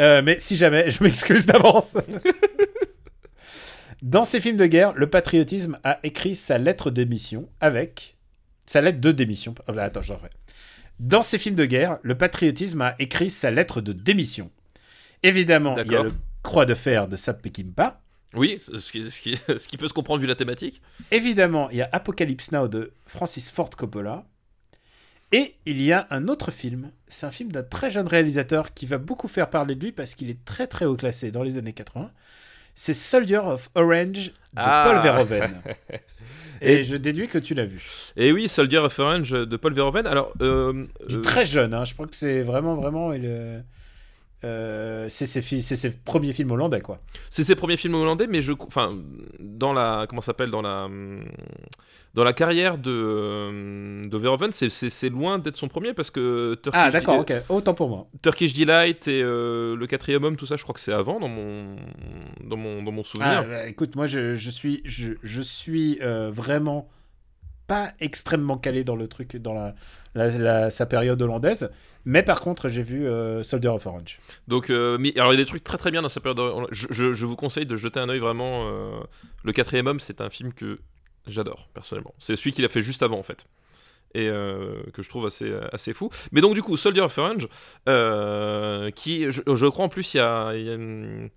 [0.00, 1.96] Euh, mais si jamais, je m'excuse d'avance.
[4.02, 8.16] Dans ces films de guerre, le patriotisme a écrit sa lettre d'émission avec.
[8.66, 9.54] Sa lettre de démission.
[9.68, 10.30] Ah, bah, attends, je refais.
[10.98, 14.50] Dans ces films de guerre, le patriotisme a écrit sa lettre de démission.
[15.22, 18.00] Évidemment, il y a le Croix de fer de Sat Peckinpah.
[18.34, 20.82] Oui, ce qui, ce, qui, ce qui peut se comprendre vu la thématique.
[21.12, 24.24] Évidemment, il y a Apocalypse Now de Francis Ford Coppola.
[25.30, 28.84] Et il y a un autre film, c'est un film d'un très jeune réalisateur qui
[28.84, 31.56] va beaucoup faire parler de lui parce qu'il est très très haut classé dans les
[31.56, 32.10] années 80.
[32.74, 34.84] C'est Soldier of Orange de Ah.
[34.86, 35.62] Paul Verhoeven.
[36.60, 37.82] Et, Et- je déduis que tu l'as vu.
[38.16, 40.06] Et oui, Soldier of Orange de Paul Verhoeven.
[40.06, 43.24] Alors, euh, euh, très jeune, hein, je crois que c'est vraiment vraiment il,
[44.44, 47.00] euh, c'est ses, ses premiers films hollandais quoi.
[47.30, 48.96] c'est ses premiers films hollandais, mais je, enfin,
[49.38, 51.24] dans la, comment ça s'appelle, dans la, hum,
[52.14, 56.80] dans la carrière de, euh, de Verhoeven, c'est- loin d'être son premier parce que Turkish,
[56.82, 58.06] Ah d'accord, ok, autant pour moi.
[58.22, 61.28] Turkish Delight et euh, le quatrième homme, tout ça, je crois que c'est avant dans
[61.28, 61.76] mon,
[62.44, 63.38] dans mon, dans mon souvenir.
[63.38, 66.88] Ah, bah, écoute, moi je, je suis, je, je suis euh, vraiment
[67.66, 69.74] pas extrêmement calé dans le truc, dans la,
[70.14, 71.70] sa période hollandaise,
[72.04, 74.18] mais par contre j'ai vu euh, Soldier of Orange.
[74.48, 76.38] Donc, euh, alors il y a des trucs très très bien dans sa période.
[76.38, 78.68] de- Je, vous conseille de jeter un œil vraiment.
[78.68, 79.00] euh,
[79.44, 80.80] le quatrième homme, c'est un film que
[81.26, 82.14] j'adore personnellement.
[82.18, 83.46] C'est celui qu'il a fait juste avant en fait.
[84.14, 86.10] Et euh, que je trouve assez, assez fou.
[86.32, 87.48] Mais donc, du coup, Soldier of Orange,
[87.88, 91.30] euh, qui, je, crois en plus, il y a, il y a une.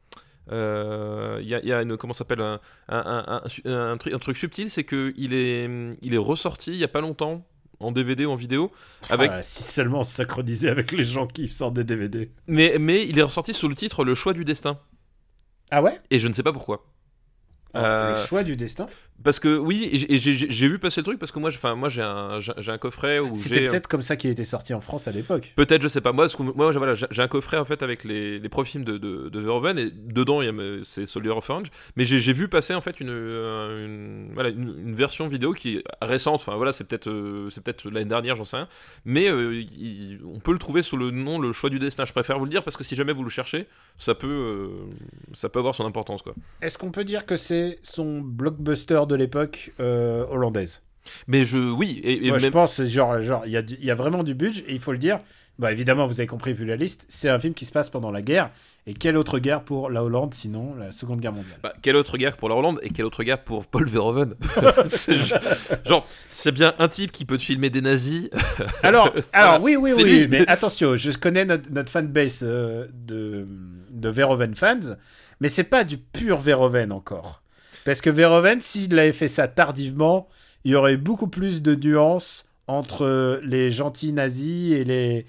[0.52, 4.84] euh, Il il y a une comment s'appelle un, un, un, un truc subtil c'est
[4.84, 5.70] que il est
[6.02, 7.48] il est ressorti il y a pas longtemps
[7.80, 8.72] en DVD ou en vidéo
[9.10, 12.32] avec Ah, si seulement se synchroniser avec les gens qui sortent des DVD.
[12.48, 14.80] mais mais il est ressorti sous le titre Le choix du destin.
[15.72, 16.00] Ah ouais?
[16.12, 16.86] Et je ne sais pas pourquoi
[17.76, 18.86] Ah, Le Euh, choix du destin.
[19.24, 22.02] Parce que oui, j'ai- vu passer le truc parce que moi, j'ai- enfin moi j'ai
[22.02, 25.54] un, un coffret où C'était peut-être comme ça qu'il était sorti en France à l'époque.
[25.56, 26.12] peut-être je sais pas.
[26.12, 29.30] Moi, parce que moi j'ai- voilà, un coffret en fait avec les, films de, de,
[29.30, 30.52] de Verhoeven et dedans il y a
[30.84, 34.76] c'est Soldier of Orange, mais j'ai vu passer en fait une, euh, une voilà une,
[34.86, 38.36] une version vidéo qui est récente, enfin voilà c'est peut-être euh, c'est peut-être l'année dernière
[38.36, 38.68] j'en sais rien,
[39.06, 42.04] mais euh, il- on peut le trouver sous le nom le choix du destin.
[42.06, 43.68] Je préfère vous le dire parce que si jamais vous le cherchez,
[43.98, 44.70] ça peut euh,
[45.34, 46.34] ça peut avoir son importance quoi.
[46.62, 50.82] Est-ce qu'on peut dire que c'est son blockbuster de l'époque euh, hollandaise?
[51.28, 53.96] Mais je oui et, et Moi, je pense, genre, genre, il y a, y a
[53.96, 55.20] vraiment du budget, et il faut le dire.
[55.58, 58.12] Bah, évidemment, vous avez compris vu la liste, c'est un film qui se passe pendant
[58.12, 58.52] la guerre.
[58.88, 61.58] Et quelle autre guerre pour la Hollande, sinon la Seconde Guerre mondiale?
[61.64, 64.36] Bah, quelle autre guerre pour la Hollande et quelle autre guerre pour Paul Verhoeven?
[64.86, 65.16] C'est
[65.86, 68.30] genre, c'est bien un type qui peut te filmer des nazis.
[68.84, 70.28] Alors, alors oui, oui, oui, lui.
[70.28, 73.48] mais attention, je connais notre, notre fanbase euh, de,
[73.96, 74.96] de Verhoeven fans,
[75.40, 77.42] mais c'est pas du pur Verhoeven encore.
[77.84, 80.28] Parce que Verhoeven, s'il avait fait ça tardivement,
[80.64, 85.26] il y aurait eu beaucoup plus de nuances entre les gentils nazis et les,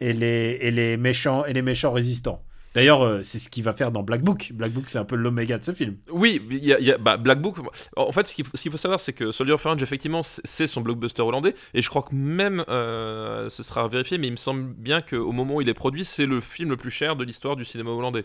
[0.00, 2.42] et les, et les, méchants, et les méchants résistants.
[2.74, 4.52] D'ailleurs, euh, c'est ce qu'il va faire dans Black Book.
[4.54, 5.96] Black Book, c'est un peu l'oméga de ce film.
[6.10, 7.56] Oui, il y a, il y a- bah, Black Book.
[7.96, 11.22] En fait, ce qu'il faut, savoir, c'est que Soldier of Orange, effectivement, c'est- son blockbuster
[11.22, 11.54] hollandais.
[11.74, 15.32] Et je crois que même, euh, ce sera vérifié, mais il me semble bien qu'au
[15.32, 17.90] moment où il est produit, c'est le film le plus cher de l'histoire du cinéma
[17.90, 18.24] hollandais.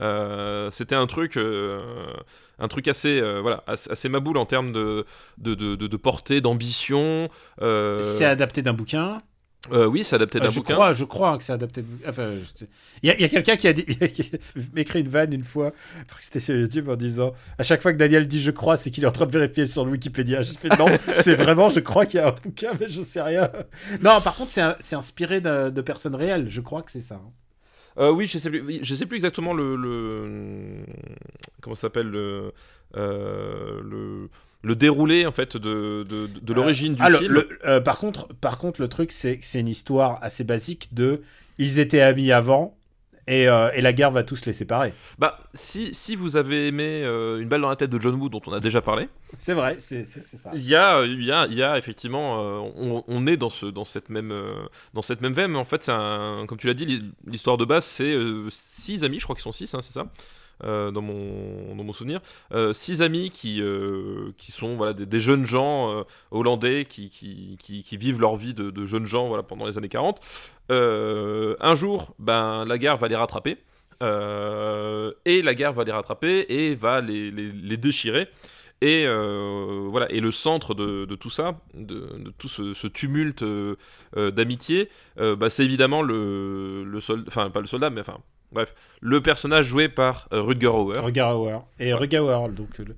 [0.00, 2.06] Euh, c'était un truc, euh,
[2.58, 5.04] un truc assez, euh, voilà, assez, assez maboule en termes de,
[5.38, 7.28] de, de, portée, d'ambition.
[7.58, 9.20] C'est adapté d'un bouquin.
[9.70, 10.74] Euh, oui, c'est adapté Euh, d'un je bouquin.
[10.74, 11.82] crois, je crois que c'est adapté.
[11.82, 11.86] De...
[12.08, 12.64] Enfin, je-
[13.02, 14.30] il y a, quelqu'un qui a dit, qui
[14.74, 15.72] m'a écrit une vanne une fois,
[16.18, 19.04] c'était sur YouTube en disant, à chaque fois que Daniel dit je crois, c'est qu'il
[19.04, 20.42] est en train de vérifier sur le Wikipédia.
[20.42, 20.86] Je fais non,
[21.22, 23.50] c'est vraiment, je crois qu'il y a un bouquin, mais je sais rien.
[24.02, 26.48] Non, par contre, c'est inspiré de, de personnes réelles.
[26.50, 27.16] Je crois que c'est ça.
[27.16, 27.30] hein.
[27.98, 30.78] Euh, oui, je sais plus, je sais plus exactement le, le
[31.60, 32.52] comment ça s'appelle le,
[32.96, 34.30] euh, le
[34.62, 37.32] le déroulé en fait de, de, de l'origine du film.
[37.32, 41.22] le- euh, par contre, par contre, le truc, c'est c'est une histoire assez basique de,
[41.58, 42.76] ils étaient amis avant.
[43.28, 44.92] Et, euh, et la guerre va tous les séparer.
[45.16, 48.28] Bah, si, si vous avez aimé euh, Une balle dans la tête de John Woo,
[48.28, 50.50] dont on a déjà parlé, C'est vrai, c'est ça.
[50.56, 53.66] il y a, y a, il y a effectivement, euh, on, on est dans, ce,
[53.66, 54.54] dans, cette même, euh,
[54.92, 57.84] dans cette même veine, mais en fait, un, comme tu l'as dit, l'histoire de base,
[57.84, 60.00] c'est euh, six amis, je crois qu'ils sont six, hein, c'est ça?
[60.00, 60.04] euh,
[60.62, 62.20] dans, mon, dans mon souvenir,
[62.52, 67.56] euh, six amis qui, euh, qui sont voilà, des, jeunes gens euh, hollandais qui, qui,
[67.58, 70.20] qui, vivent leur vie de, jeunes gens voilà, pendant les années 40.
[70.70, 73.58] Euh, un jour, ben, la guerre va les rattraper.
[74.02, 78.28] euh, et la guerre va les rattraper et va les, les, déchirer.
[78.80, 83.76] Et euh, voilà, et le centre de, tout ça, de, tout ce, tumulte euh,
[84.16, 84.88] euh, d'amitié,
[85.20, 88.18] euh, bah, c'est évidemment le, le soldat, enfin pas le soldat, mais enfin
[88.52, 90.98] bref, le personnage joué par euh, Rutger Hauer.
[90.98, 91.58] Rutger Hauer.
[91.78, 92.96] Et Rutger Hauer, donc, euh, le-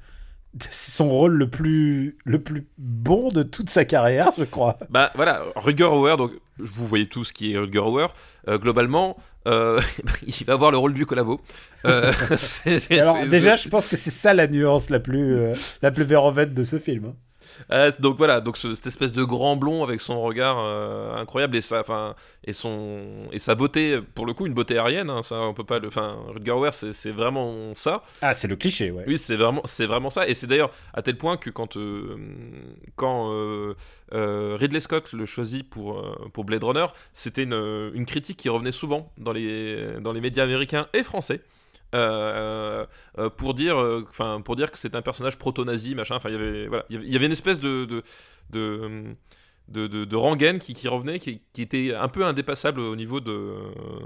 [0.60, 4.78] c'est son rôle le plus, le plus bon de toute sa carrière, je crois.
[4.88, 8.06] Bah voilà, Rutger Hauer, donc vous voyez tous qui est Rutger Hauer.
[8.48, 9.16] Euh, globalement,
[9.48, 9.80] euh,
[10.26, 11.40] il va avoir le rôle du collabo.
[11.86, 12.12] Euh,
[12.90, 15.36] Alors, déjà, je pense que c'est ça la nuance la plus,
[15.82, 17.14] la plus de ce film.
[17.70, 21.56] Euh, donc voilà, donc ce- cette espèce de grand blond avec son regard euh, incroyable
[21.56, 22.14] et sa, enfin,
[22.44, 25.10] et son et sa beauté, pour le coup, une beauté aérienne.
[25.10, 28.02] hein, ça, on peut pas le, enfin, Rutger Hauer, c'est vraiment ça.
[28.22, 29.04] Ah, c'est le cliché, ouais.
[29.06, 30.28] Oui, c'est vraiment, c'est vraiment ça.
[30.28, 32.16] Et c'est d'ailleurs à tel point que quand, euh,
[32.96, 33.32] quand
[34.12, 39.10] Ridley Scott le choisit pour, pour Blade Runner, c'était une, une critique qui revenait souvent
[39.18, 41.40] dans les, dans les médias américains et français.
[41.94, 42.86] Euh,
[43.18, 46.16] euh, pour dire, euh, enfin, pour dire que c'est un personnage proto-nazi, machin.
[46.16, 47.84] Enfin, il y avait, voilà, il y avait- une espèce de,
[48.50, 49.16] de,
[49.68, 53.54] de, de, rengaine qui, revenait, qui, était un peu indépassable au niveau de,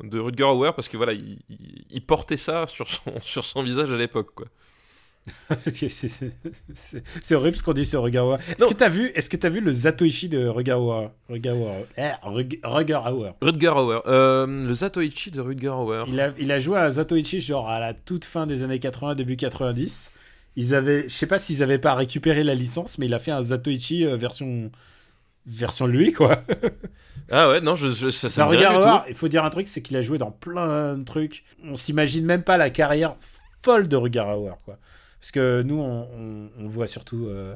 [0.05, 3.63] de Rutger Hauer, parce que voilà, il, il- il portait ça sur son, sur son
[3.63, 4.47] visage à l'époque, quoi.
[5.67, 8.39] C'est- horrible ce qu'on dit sur Rugawa.
[8.49, 8.69] Est-ce Non.
[8.71, 13.37] que t'as vu, est-ce que t'as vu le Zatoichi de Rugawa Rugawa eh, Rug- Rugawa.
[13.41, 14.01] Rutger Hauer.
[14.07, 16.05] Euh, le Zatoichi de Rutger Hauer.
[16.09, 19.15] Il a, il a joué à Zatoichi genre à la toute fin des années 80,
[19.17, 20.11] début 90.
[20.57, 23.31] Ils avaient, je sais pas s'ils avaient pas récupéré la licence, mais il a fait
[23.31, 24.71] un Zatoichi euh, version
[25.47, 26.43] version lui quoi.
[27.31, 29.11] Ah ouais, non, je, je, ça, ça du Rugawa, tout.
[29.11, 31.45] il faut dire un truc, c'est qu'il a joué dans plein de trucs.
[31.63, 33.17] On s'imagine même pas la carrière
[33.63, 34.79] folle de Rugawa quoi.
[35.21, 37.55] Parce que nous, on, on- on voit surtout euh,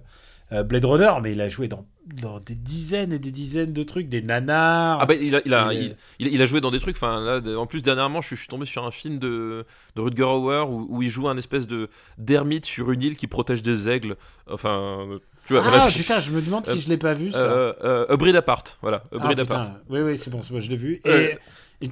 [0.52, 3.82] euh, Blade Runner, mais il a joué dans, dans des dizaines et des dizaines de
[3.84, 4.98] trucs, des nanars.
[5.00, 6.80] Ah bah il a, il, a, Il est- il, il- il a joué dans des
[6.80, 9.64] trucs, enfin là, en plus dernièrement je, suis- je suis tombé sur un film de,
[9.96, 13.28] de Rutger Hauer où, où il joue un espèce de d'ermite sur une île qui
[13.28, 14.16] protège des aigles,
[14.50, 15.06] enfin
[15.46, 17.30] tu vois, Ah voilà, je- putain, je me demande Euh, si je l'ai pas vu
[17.32, 17.38] ça.
[17.38, 19.54] euh, euh, A Breed Apart, voilà, A Ah, Breed putain.
[19.54, 19.70] Apart.
[19.88, 21.00] Oui, oui, c'est bon, bon, je l'ai vu.
[21.04, 21.38] Et,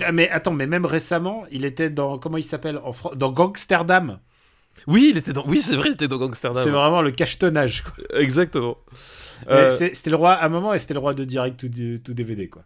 [0.04, 2.80] ah, mais attends, mais même récemment, il était dans comment il s'appelle
[3.16, 4.18] dans Gangsterdam.
[4.86, 6.62] Oui, il était dans, oui c'est vrai, il était dans Gangsterdam.
[6.64, 7.82] C'est vraiment le cachetonnage.
[7.82, 8.20] Quoi.
[8.20, 8.78] Exactement.
[9.48, 12.48] Euh, C'était le roi à un moment et c'était le roi de direct tout, DVD
[12.48, 12.62] quoi.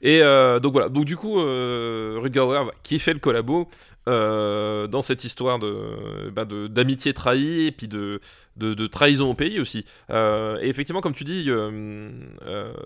[0.00, 3.68] Et euh, donc voilà, donc du coup, euh, Rutger Hauer va kiffer le collabo
[4.08, 8.20] euh, dans cette histoire de bah, de- d'amitié trahie et puis de,
[8.56, 9.84] de, de trahison au pays aussi.
[10.10, 11.50] Et effectivement, comme tu dis,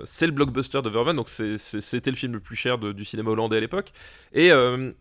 [0.05, 3.31] c'est le blockbuster de Verhoeven, donc c'était le film le plus cher de- du cinéma
[3.31, 3.93] hollandais à l'époque.
[4.33, 4.51] Et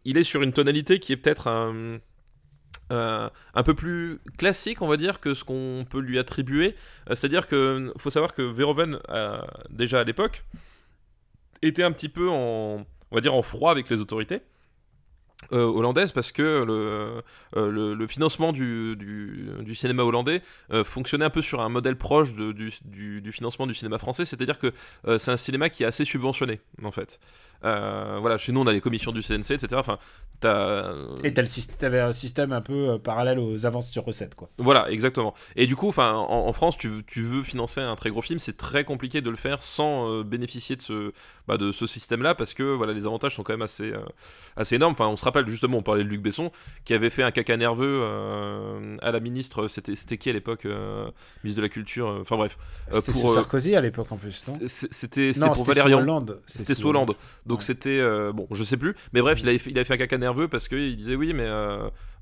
[0.06, 1.98] il est sur une tonalité qui est peut-être un,
[2.92, 6.76] euh, un peu plus classique, on va dire, que ce qu'on peut lui attribuer.
[7.10, 10.44] Euh, C'est-à-dire que faut savoir que Verhoeven, euh, déjà à l'époque,
[11.62, 14.42] était un petit peu en, on va dire, en froid avec les autorités.
[15.52, 17.22] Euh, hollandaises parce que le,
[17.58, 21.70] euh, le, le financement du, du, du cinéma hollandais euh, fonctionnait un peu sur un
[21.70, 22.72] modèle proche de- du,
[23.22, 24.72] du, financement du cinéma français, c'est-à-dire que
[25.08, 27.20] euh, c'est un cinéma qui est assez subventionné en fait.
[27.64, 29.80] Euh, voilà, chez nous on a les commissions du CNC, etc.
[29.80, 30.00] Enfin,
[30.40, 34.50] t'as Et t'avais un système un peu euh, parallèle aux avances sur recettes quoi.
[34.58, 35.34] voilà, exactement.
[35.56, 38.22] Et du coup, enfin, en, en France, tu, veux- tu veux financer un très gros
[38.22, 41.14] film, c'est très compliqué de le faire sans euh, bénéficier de ce,
[41.48, 44.00] bah, de ce système-là, parce que voilà, les avantages sont quand même assez, euh,
[44.56, 44.94] assez énormes.
[44.94, 46.52] Enfin, on se rappelle justement, on parlait de Luc Besson,
[46.86, 49.67] qui avait fait un caca nerveux euh, à la ministre.
[49.67, 51.10] C'était, qui à l'époque, euh,
[51.44, 52.08] ministre de la Culture.
[52.10, 52.58] euh, Enfin bref,
[52.91, 56.00] C'était Sarkozy à l'époque en plus, non c'était, pour c'était sous Valérian.
[56.00, 56.39] Hollande.
[56.46, 57.15] C'était sous Hollande.
[57.46, 57.65] Donc Ouais.
[57.65, 58.02] c'était
[58.34, 60.48] bon, je sais plus, mais bref, il avait fait, il avait fait un caca nerveux
[60.48, 61.48] parce qu'il disait oui, mais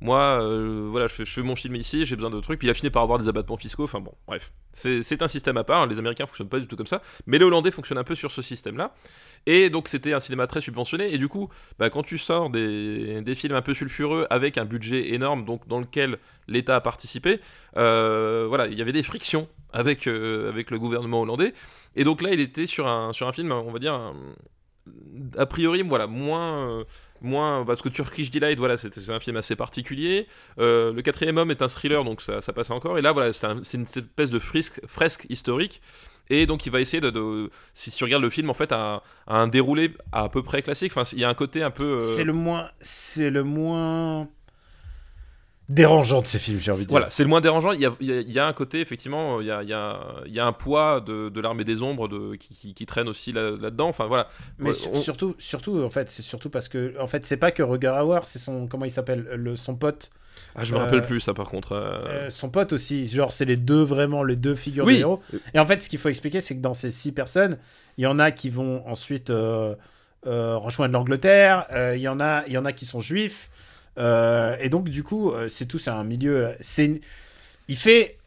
[0.01, 2.59] moi, euh, voilà, je fais, mon film ici, j'ai besoin de trucs.
[2.59, 3.83] Puis il a fini par avoir des abattements fiscaux.
[3.83, 5.87] Enfin bon, bref, c'est un système à part.
[5.87, 8.31] Les Américains fonctionnent pas du tout comme ça, mais les Hollandais fonctionnent un peu sur
[8.31, 8.93] ce système-là.
[9.45, 11.13] Et donc c'était un cinéma très subventionné.
[11.13, 15.13] Et du coup, bah, quand tu sors des, films un peu sulfureux avec un budget
[15.13, 17.41] énorme, dans lequel l'État a participé,
[17.75, 21.53] euh, voilà, il y avait des frictions avec euh, avec le gouvernement hollandais.
[21.95, 24.13] Et donc là, il était sur un film, on va dire.
[25.37, 26.85] a priori, voilà, moins,
[27.21, 30.27] moins parce que Turkish Delight, voilà, c'est un film assez particulier.
[30.59, 32.97] Euh, le quatrième homme est un thriller, donc ça, ça passe encore.
[32.97, 35.81] Et là, voilà, c'est un- c'est une espèce de fresque, fresque historique.
[36.31, 39.47] Et donc, il va essayer de, si tu regardes le film, en fait, à un
[39.47, 40.91] déroulé à, peu près classique.
[40.95, 41.97] Enfin, il y a un côté un peu.
[41.97, 44.27] euh, C'est le moins, c'est le moins
[45.69, 46.91] dérangeant de ces films, j'ai envie de dire.
[46.91, 47.71] Voilà, c'est le moins dérangeant.
[47.71, 49.61] Il y a, il y a- il y a un côté, effectivement, il y a,
[49.63, 52.53] il y a- il y a un poids de, de l'armée des ombres de, qui,
[52.55, 53.87] qui- qui traîne aussi là- là-dedans.
[53.87, 54.27] enfin, voilà.
[54.57, 57.37] Mais Ouais, sur- on- surtout, surtout, en fait, c'est surtout parce que, en fait, c'est
[57.37, 60.09] pas que Ruger Hauer, c'est son, comment il s'appelle, le, son pote,
[60.55, 61.73] Ah, je me euh, rappelle plus, ça, par contre.
[61.73, 63.07] euh, euh, son pote aussi.
[63.07, 64.95] Genre, c'est les deux vraiment les deux figures Oui.
[64.95, 65.21] de héros.
[65.53, 67.57] Et en fait, ce qu'il faut expliquer, c'est que dans ces six personnes,
[67.97, 69.75] il y en a qui vont ensuite euh,
[70.27, 71.65] euh, rejoindre l'Angleterre.
[71.71, 73.49] euh, Il y en a, il y en a qui sont juifs.
[73.99, 76.55] Euh, et donc, du coup, euh, c'est tout, c'est un milieu.
[76.61, 76.99] C'est, une-
[77.69, 78.18] il fait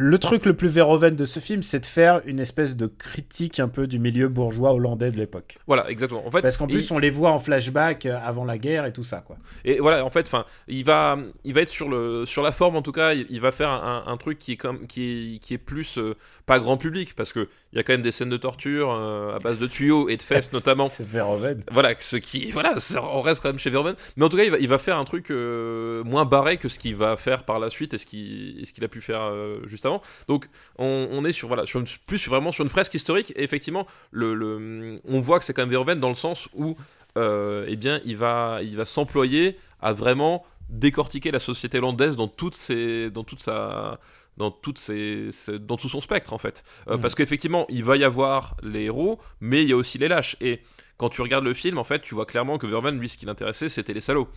[0.00, 3.58] le truc le plus Verhoeven de ce film, c'est de faire une espèce de critique
[3.58, 5.56] un peu du milieu bourgeois hollandais de l'époque.
[5.66, 6.24] Voilà, exactement.
[6.24, 8.84] En fait, Parce qu'en il- plus, on les voit en flashback euh, avant la guerre
[8.86, 9.36] et tout ça, quoi.
[9.64, 12.76] Et voilà, en fait, enfin, il va, il va être sur le, sur la forme
[12.76, 13.12] en tout cas.
[13.12, 16.14] Il, va faire un, un truc qui est comme, qui est, qui est plus euh,
[16.46, 19.34] pas grand public parce que il y a quand même des scènes de torture euh,
[19.36, 20.88] à base de tuyaux et de fesses notamment.
[20.88, 21.64] C'est Verhoeven.
[21.72, 23.96] Voilà, ce qui, voilà, ça- on reste quand même chez Verhoeven.
[24.16, 26.68] Mais en tout cas, il va, il va faire un truc euh, moins barré que
[26.68, 29.00] ce qu'il va faire par la suite et ce qu'il, et ce qu'il a pu
[29.00, 29.32] faire
[29.66, 29.84] juste
[30.28, 30.48] Donc
[30.78, 33.32] on, on est sur voilà sur une- plus vraiment sur une fresque historique.
[33.36, 36.76] Et effectivement, le, le- on voit que c'est quand même Verhoeven dans le sens où
[37.16, 42.30] euh, eh bien il va il va s'employer à vraiment décortiquer la société hollandaise dans
[42.52, 43.98] ses dans toute sa
[44.36, 46.62] dans, toutes ses, ses- dans tout son spectre en fait.
[46.88, 47.00] Euh, Mhm.
[47.00, 50.36] Parce qu'effectivement, il va y avoir les héros, mais il y a aussi les lâches.
[50.40, 50.60] Et
[50.96, 53.26] quand tu regardes le film, en fait, tu vois clairement que Verhoeven, lui, ce qui
[53.26, 54.28] l'intéressait, c'était les salauds.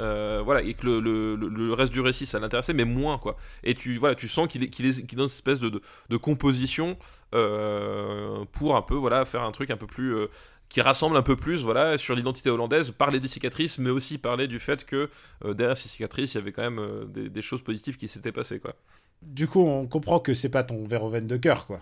[0.00, 3.36] Euh, voilà, et que le, reste du récit, ça l'intéressait, mais moins, quoi.
[3.62, 5.68] Et tu, voilà, tu sens qu'il est, qu'il est, dans une espèce de,
[6.08, 6.96] de, composition
[7.34, 10.14] euh, pour un peu, voilà, faire un truc un peu plus...
[10.14, 10.26] euh,
[10.70, 14.46] qui rassemble un peu plus voilà, sur l'identité hollandaise, parler des cicatrices, mais aussi parler
[14.46, 15.10] du fait que
[15.44, 18.60] derrière ces cicatrices, il y avait quand même des, des choses positives qui s'étaient passées.
[18.60, 18.76] Quoi.
[19.22, 21.80] Du coup, on comprend que c'est pas ton Verhoeven de cœur, quoi.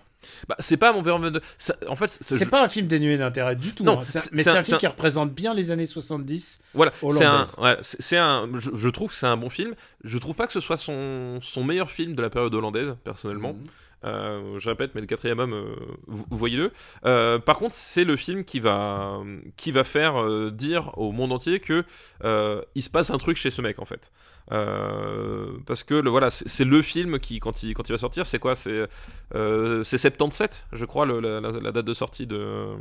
[0.49, 1.41] Bah, c'est pas mon Verhoeven de...
[1.57, 3.85] ça- En fait, C'est je- pas un film dénué d'intérêt du tout.
[3.85, 3.95] Non, hein.
[3.95, 6.61] Un- mais c'est c'est un- un film qui représente bien les années 70.
[6.73, 9.73] Voilà, c'est un, ouais, c'est un, je, je trouve que c'est un bon film.
[10.03, 13.53] Je trouve pas que ce soit son, son meilleur film de la période hollandaise, personnellement.
[13.53, 13.63] Mhm.
[14.03, 15.75] Je répète, mais le quatrième homme, euh,
[16.07, 16.71] vous, vous voyez-le.
[17.05, 19.21] Euh, par contre, c'est le film qui va,
[19.57, 21.83] qui va faire euh, dire au monde entier que
[22.23, 24.11] euh, il se passe un truc chez ce mec, en fait.
[24.51, 28.25] Euh, parce que le, voilà, c'est le film qui, quand il, quand il va sortir,
[28.25, 28.55] c'est quoi?
[28.55, 28.87] C'est
[29.35, 32.75] euh, c'est 77, je crois, le- la, date de sortie de.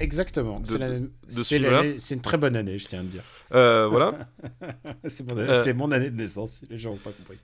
[0.00, 0.62] Exactement.
[0.64, 0.78] C'est
[1.98, 3.22] ce une très bonne année, je tiens à le dire.
[3.52, 4.12] Euh, voilà.
[5.08, 5.74] c'est mon, Euh.
[5.74, 7.38] mon année de naissance, si les gens n'ont pas compris.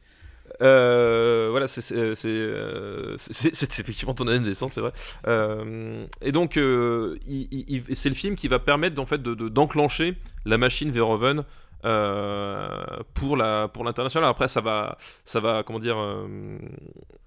[0.62, 2.14] Euh, voilà, c'est, euh,
[3.18, 4.92] c'est- effectivement ton année de naissance, c'est vrai.
[5.26, 7.16] Euh, et donc, euh,
[7.94, 11.44] c'est le film qui va permettre en fait de- de- d'enclencher la machine Verhoeven
[11.84, 12.68] euh,
[13.14, 14.28] pour la pour l'international.
[14.28, 16.58] Après, ça va ça va comment dire, euh,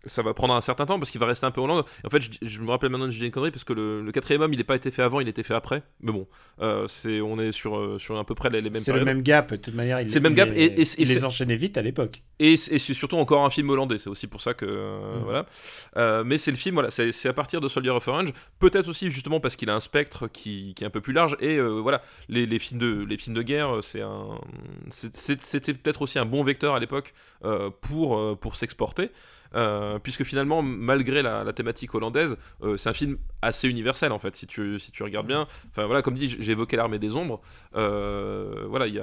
[0.05, 1.85] ça va prendre un certain temps parce qu'il va rester un peu Hollande.
[2.03, 4.11] Et en fait, je, je me rappelle maintenant de une connerie parce que le, le
[4.11, 5.83] quatrième homme, il n'est pas été fait avant, il a été fait après.
[6.01, 6.27] Mais bon,
[6.61, 9.21] euh, c'est on est sur sur à peu près les, les mêmes C'est le même
[9.21, 9.99] gap, de toute manière.
[10.07, 12.21] C'est le même gap, et- et- et il les enchaînait vite à l'époque.
[12.39, 14.65] Et, c'est surtout encore un film hollandais, c'est aussi pour ça que.
[14.65, 15.23] Mm.
[15.23, 16.23] Voilà.
[16.23, 19.09] Mais c'est le film, voilà, c'est c'est à partir de Soldier of Orange, peut-être aussi
[19.11, 22.01] justement parce qu'il a un spectre qui, qui est un peu plus large, et voilà,
[22.29, 24.39] les, les films de, les films de guerre, c'est un.
[24.89, 29.11] C'était peut-être aussi un bon vecteur à l'époque euh, euh, pour s'exporter.
[29.55, 34.35] Euh, puisque finalement, malgré la, thématique hollandaise, euh, c'est un film assez universel en fait,
[34.35, 35.47] si tu, si tu regardes bien.
[35.69, 37.41] Enfin voilà, comme dit, j'ai évoqué l'armée des ombres.
[37.75, 39.01] euh, voilà, il y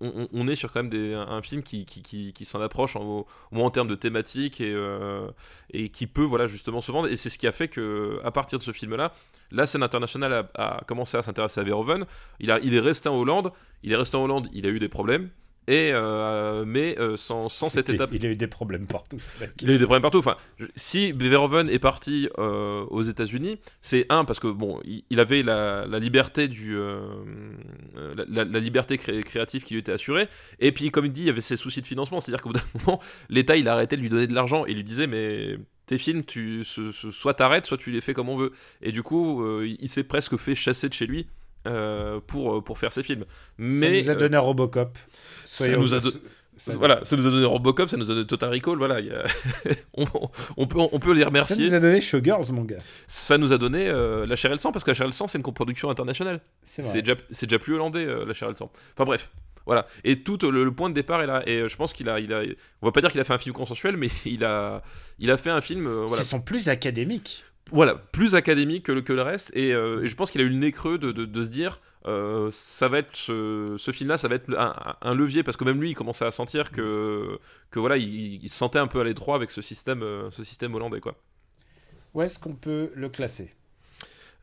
[0.00, 3.70] on, est sur quand même un, film qui, qui s'en approche en, au moins en
[3.70, 5.28] termes de thématique et, euh,
[5.72, 7.08] et qui peut voilà justement se vendre.
[7.08, 9.12] Et c'est ce qui a fait que à partir de ce film-là,
[9.50, 12.04] la scène internationale a, a commencé à s'intéresser à Verhoeven.
[12.40, 13.52] Il, a, il est resté en Hollande.
[13.82, 14.48] Il est resté en Hollande.
[14.52, 15.30] Il a eu des problèmes.
[15.70, 19.18] Et euh, mais euh, sans, sans cette Il- étape Il a eu des problèmes partout,
[19.18, 19.50] ce mec.
[19.60, 20.18] il a eu des problèmes partout.
[20.18, 25.04] Enfin, je- si Verhoeven est parti euh, aux États-Unis, c'est un parce que bon, il,
[25.10, 26.74] il avait la, la liberté du
[27.94, 30.28] la, la- la liberté cré- créative qui lui était assurée.
[30.58, 32.58] Et puis, comme il dit, il y avait ses soucis de financement, c'est-à-dire qu'au bout
[32.58, 35.58] d'un moment, l'État il a arrêté de lui donner de l'argent et lui disait mais
[35.86, 38.52] tes films, tu ce- ce- soit t'arrêtes, soit tu les fais comme on veut.
[38.82, 41.26] Et du coup, euh, il, il s'est presque fait chasser de chez lui.
[41.68, 43.24] Euh, pour, pour faire ses films.
[43.58, 44.98] Mais ça nous a euh, donné Robocop.
[45.44, 46.10] Soyons- nous a do-
[46.56, 49.06] ça- voilà, ça nous a donné Robocop, ça nous a donné Total Recall, voilà, il
[49.06, 49.24] y a-
[49.94, 50.04] on,
[50.56, 51.64] on peut, on peut les Ça remercier.
[51.68, 52.78] nous a donné Showgirls, mon gars.
[53.06, 55.08] Ça nous a donné euh, La Chair et le Sang, parce que La Chair et
[55.10, 56.40] le Sang, c'est une coproduction internationale.
[56.64, 58.72] C'est déjà, déjà plus hollandais, euh, La Chair et le Sang.
[58.94, 59.30] Enfin bref,
[59.66, 59.86] voilà.
[60.02, 61.42] Et tout euh, le, le point de départ est là.
[61.46, 62.42] Et euh, je pense qu'il a, il a,
[62.82, 64.82] on va pas dire qu'il a fait un film consensuel, mais il a,
[65.20, 67.44] il a fait un film, euh, voilà, C'est son plus académique.
[67.70, 69.50] Voilà, plus académique que le, que le reste.
[69.54, 71.50] Et, euh, et je pense qu'il a eu le nez creux de, de- de se
[71.50, 75.56] dire, euh, ça va être ce, ce film-là, ça va être un, un levier parce
[75.56, 77.38] que même lui, il commençait à sentir que,
[77.70, 80.42] que voilà, il, il se sentait un peu à l'étroit avec ce système, euh, ce
[80.44, 81.14] système hollandais, quoi.
[82.14, 83.52] Où est-ce qu'on peut le classer?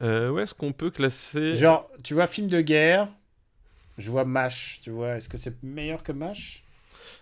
[0.02, 1.56] Où est-ce qu'on peut classer?
[1.56, 3.08] Genre, tu vois, film de guerre,
[3.98, 6.64] je vois MASH, tu vois, est-ce que c'est meilleur que MASH?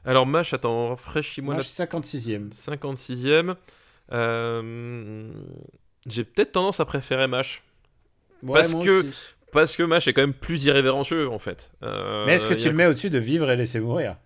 [0.06, 2.52] Alors Mash, attends, rafraîchis-moi la MASH 56e.
[2.54, 3.56] 56e.
[4.12, 5.32] Euh,
[6.08, 7.62] J'ai peut-être tendance à préférer Mash.
[8.42, 9.14] Ouais, Parce moi que- aussi.
[9.52, 11.72] Parce que Mash est quand même plus irrévérencieux, en fait.
[11.84, 14.18] Euh, Mais est-ce que tu a- le mets au-dessus de Vivre et Laisser Mourir?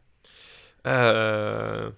[0.86, 1.90] Euh,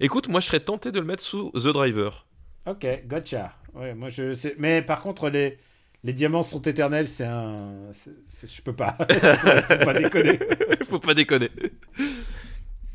[0.00, 2.26] Écoute, moi je serais tenté de le mettre sous The Driver.
[2.66, 3.52] Ok, gotcha.
[3.74, 4.54] Ouais, moi je sais.
[4.58, 5.58] Mais par contre, les,
[6.04, 7.90] les diamants sont éternels, c'est un.
[7.92, 8.96] Je peux pas.
[9.68, 10.38] Faut pas déconner.
[10.88, 11.50] Faut pas déconner.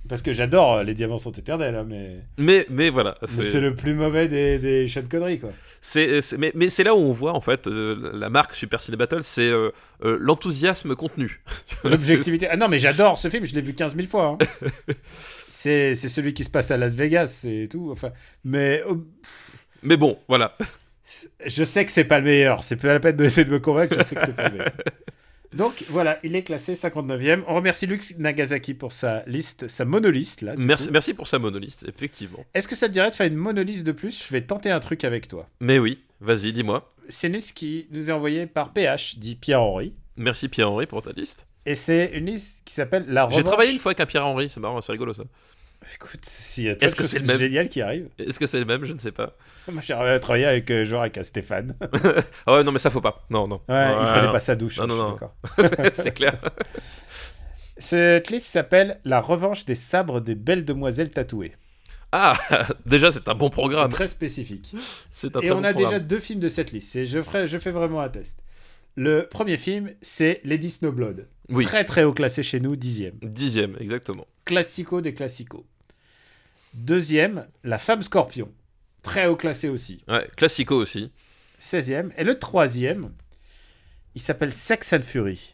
[0.07, 2.17] Parce que j'adore euh, les diamants sont éternels, hein, mais.
[2.37, 3.17] Mais, mais voilà.
[3.23, 5.49] c'est- c'est le plus mauvais des, des chats de conneries, quoi.
[5.81, 8.81] C'est, c'est- mais, mais c'est là où on voit en fait euh, la marque Super
[8.81, 9.71] Ciné Battle, c'est euh,
[10.03, 11.41] euh, l'enthousiasme contenu.
[11.83, 12.47] L'objectivité.
[12.49, 14.37] Ah non, mais j'adore ce film, je l'ai vu 15 000 fois.
[14.41, 14.45] hein.
[15.49, 17.89] c'est c'est celui qui se passe à Las Vegas et tout.
[17.91, 18.11] Enfin,
[18.43, 18.95] mais euh,
[19.83, 20.55] Mais bon, voilà.
[21.45, 22.63] je sais que c'est pas le meilleur.
[22.63, 24.71] C'est pas la peine d'essayer de me convaincre, je sais que c'est pas le meilleur.
[25.55, 27.43] Donc voilà, il est classé 59e.
[27.47, 30.53] On remercie Lux Nagasaki pour sa liste, sa monoliste là.
[30.57, 30.93] Merci, coup.
[30.93, 32.45] merci pour sa monoliste, effectivement.
[32.53, 34.25] Est-ce que ça te dirait de faire une monoliste de plus?
[34.27, 35.47] Je vais tenter un truc avec toi.
[35.61, 36.91] Mais oui, vas-y, dis-moi.
[37.07, 39.93] C'est une liste qui nous est envoyée par PH, dit Pierre-Henri.
[40.17, 41.45] Merci Pierre-Henri pour ta liste.
[41.65, 43.37] Et c'est une liste qui s'appelle La Revanche.
[43.37, 45.23] J'ai travaillé une fois avec un Pierre-Henri, c'est marrant, c'est rigolo ça.
[45.93, 48.09] Écoute, s'il y a que c'est le même géniales qui arrivent.
[48.17, 48.85] Est-ce que c'est le même?
[48.85, 49.35] Je ne sais pas.
[49.71, 51.75] Moi, j'ai travaillé avec, euh, genre, avec un Stéphane.
[52.45, 53.25] Ah ouais, non, mais ça faut pas.
[53.29, 53.61] Non, non.
[53.69, 54.31] Ouais, il Ouais, prenait non.
[54.31, 54.77] pas sa douche.
[54.79, 55.17] Non, non, non.
[55.59, 56.39] C'est- c'est clair.
[57.77, 61.53] Cette liste s'appelle La Revanche des sabres des belles demoiselles tatouées.
[62.11, 62.33] Ah,
[62.85, 63.91] déjà, c'est un bon C'est programme.
[63.91, 64.73] très spécifique.
[65.11, 66.95] C'est un Et très on bon a déjà deux films de cette liste.
[66.95, 68.39] Et je, ferai, je fais vraiment un test.
[68.95, 71.27] Le premier film, c'est Lady Snowblood.
[71.49, 73.15] Oui, Très très haut classé chez nous, dixième.
[73.21, 74.25] dixième, exactement.
[74.45, 75.65] Classico des classicos.
[76.73, 78.51] Deuxième, La Femme Scorpion.
[79.01, 80.03] Très haut classé aussi.
[80.07, 81.11] Ouais, classico aussi.
[81.61, 82.11] 16e.
[82.17, 83.11] Et le troisième,
[84.15, 85.53] il s'appelle Sex and Fury.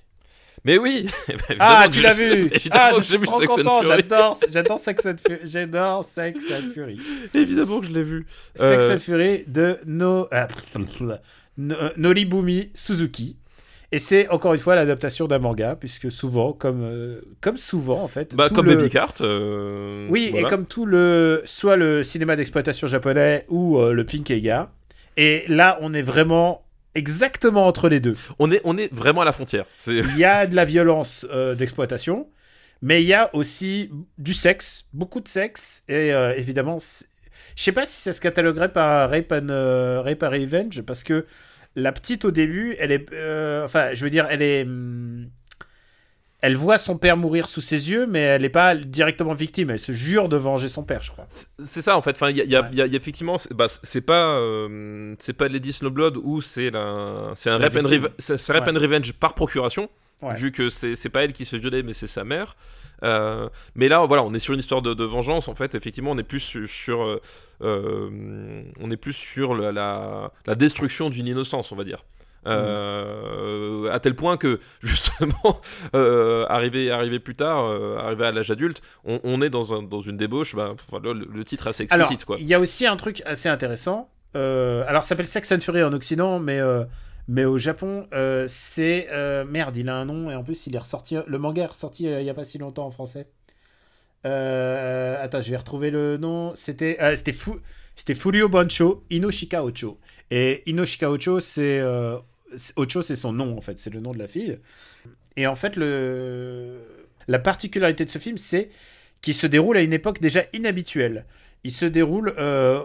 [0.63, 1.07] Mais oui
[1.59, 3.81] Ah, évidemment que tu l'as vu Ah, je suis j'ai vu trop Sex and content,
[3.81, 3.87] Fury.
[3.97, 5.39] j'adore, j'adore Sex and Fury.
[5.43, 6.99] J'adore Sex and Fury.
[7.33, 8.25] Évidemment que je l'ai vu.
[8.55, 11.15] Sex Euh, and Fury de no, ah, no-
[11.57, 13.37] Noribumi Suzuki.
[13.93, 18.07] Et c'est encore une fois l'adaptation d'un manga, puisque souvent, comme, euh, comme souvent en
[18.07, 18.35] fait.
[18.37, 19.15] Bah, comme le- Baby Cart.
[19.19, 20.47] euh, Oui, voilà.
[20.47, 21.41] et comme tout le.
[21.45, 24.71] soit le cinéma d'exploitation japonais ou euh, le Pinkeiga.
[25.17, 26.63] Et là, on est vraiment
[26.95, 28.13] exactement entre les deux.
[28.39, 29.65] On est, on est vraiment à la frontière.
[29.87, 32.27] Il y a de la violence euh, d'exploitation,
[32.81, 36.77] mais il y a aussi du sexe, beaucoup de sexe, et euh, évidemment,
[37.61, 41.03] je sais pas si ça se cataloguerait par rape and, euh, rape and revenge, parce
[41.03, 41.27] que
[41.75, 45.29] la petite au début, elle est, euh, enfin, je veux dire, elle est, hum,
[46.41, 49.69] elle voit son père mourir sous ses yeux, mais elle n'est pas directement victime.
[49.69, 51.27] Elle se jure de venger son père, je crois.
[51.29, 52.11] C'est- ça en fait.
[52.15, 52.67] Enfin, il y y a- Ouais.
[52.71, 53.67] il y a- il y a effectivement, c'est bah,
[54.07, 58.67] pas, euh, c'est pas Lady Snowblood ou c'est la, c'est un La rape and, rape
[58.67, 58.79] Ouais.
[58.79, 59.87] revenge par procuration,
[60.23, 60.33] Ouais.
[60.33, 62.55] vu que c'est pas elle qui se violer, mais c'est sa mère.
[63.03, 65.47] Euh, mais là, voilà, on est sur une histoire de, de vengeance.
[65.47, 67.21] En fait, effectivement, on est plus sur, sur, euh,
[67.61, 72.03] euh, on est plus sur la, la, la destruction d'une innocence, on va dire.
[72.47, 75.61] Euh, à tel point que justement
[75.93, 79.83] euh, arrivé arrivé plus tard euh, arrivé à l'âge adulte on, on est dans, un,
[79.83, 82.59] dans une débauche bah, le, le titre est assez Alors, explicite quoi il y a
[82.59, 84.09] aussi un truc assez intéressant.
[84.33, 86.59] Alors, ça s'appelle Sex and Fury en Occident, mais,
[87.27, 89.07] mais au Japon, euh, c'est.
[89.11, 91.15] euh, merde, il a un nom, et en plus, il est ressorti.
[91.27, 93.27] Le manga est ressorti euh, il n'y a pas si longtemps en français.
[94.23, 96.53] Attends, je vais retrouver le nom.
[96.55, 97.59] C'était c'était Fu-
[98.15, 99.99] Furio Bancho Inoshika Ocho.
[100.29, 101.81] Et Inoshika Ocho, c'est.
[102.75, 103.79] Ocho, c'est son nom, en fait.
[103.79, 104.59] C'est le nom de la fille.
[105.37, 106.81] Et en fait, le...
[107.27, 108.69] la particularité de ce film, c'est
[109.21, 111.25] qu'il se déroule à une époque déjà inhabituelle.
[111.63, 112.29] Il se déroule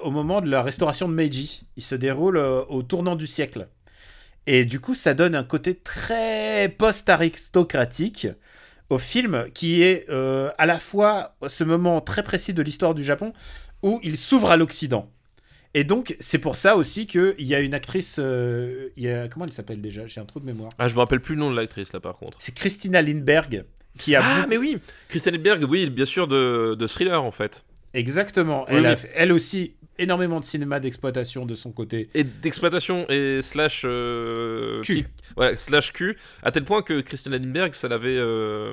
[0.02, 1.64] au moment de la restauration de Meiji.
[1.76, 3.68] Il se déroule au tournant du siècle.
[4.46, 6.68] Et du coup, ça donne un côté très
[7.30, 8.28] post-aristocratique
[8.90, 13.02] au film, qui est euh, à la fois ce moment très précis de l'histoire du
[13.02, 13.32] Japon
[13.82, 15.10] où il s'ouvre à l'Occident.
[15.74, 18.16] Et donc, c'est pour ça aussi qu'il y a une actrice.
[18.18, 20.06] euh, il y a, comment elle s'appelle déjà?
[20.06, 20.70] J'ai un trou de mémoire.
[20.78, 22.38] Ah, je me rappelle plus le nom de l'actrice là par contre.
[22.40, 23.64] C'est Christina Lindbergh
[23.98, 24.78] qui a Ah, beaucoup- mais oui
[25.08, 27.64] Christian Edberg, oui, bien sûr, de, de thriller en fait.
[27.92, 28.64] Exactement.
[28.68, 28.96] Oui, elle, a oui.
[28.96, 32.08] fait- elle aussi énormément de cinéma d'exploitation de son côté.
[32.14, 33.82] Et d'exploitation et slash.
[33.84, 34.94] euh, Cul.
[34.96, 35.06] qui-
[35.36, 38.72] voilà, slash Q, à tel point que Christian Lindbergh, ça l'avait, euh,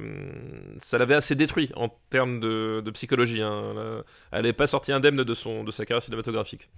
[0.80, 3.42] ça l'avait assez détruit en termes de, de psychologie.
[3.42, 4.04] hein.
[4.32, 6.70] Elle n'est pas sortie indemne de, son, de sa carrière cinématographique.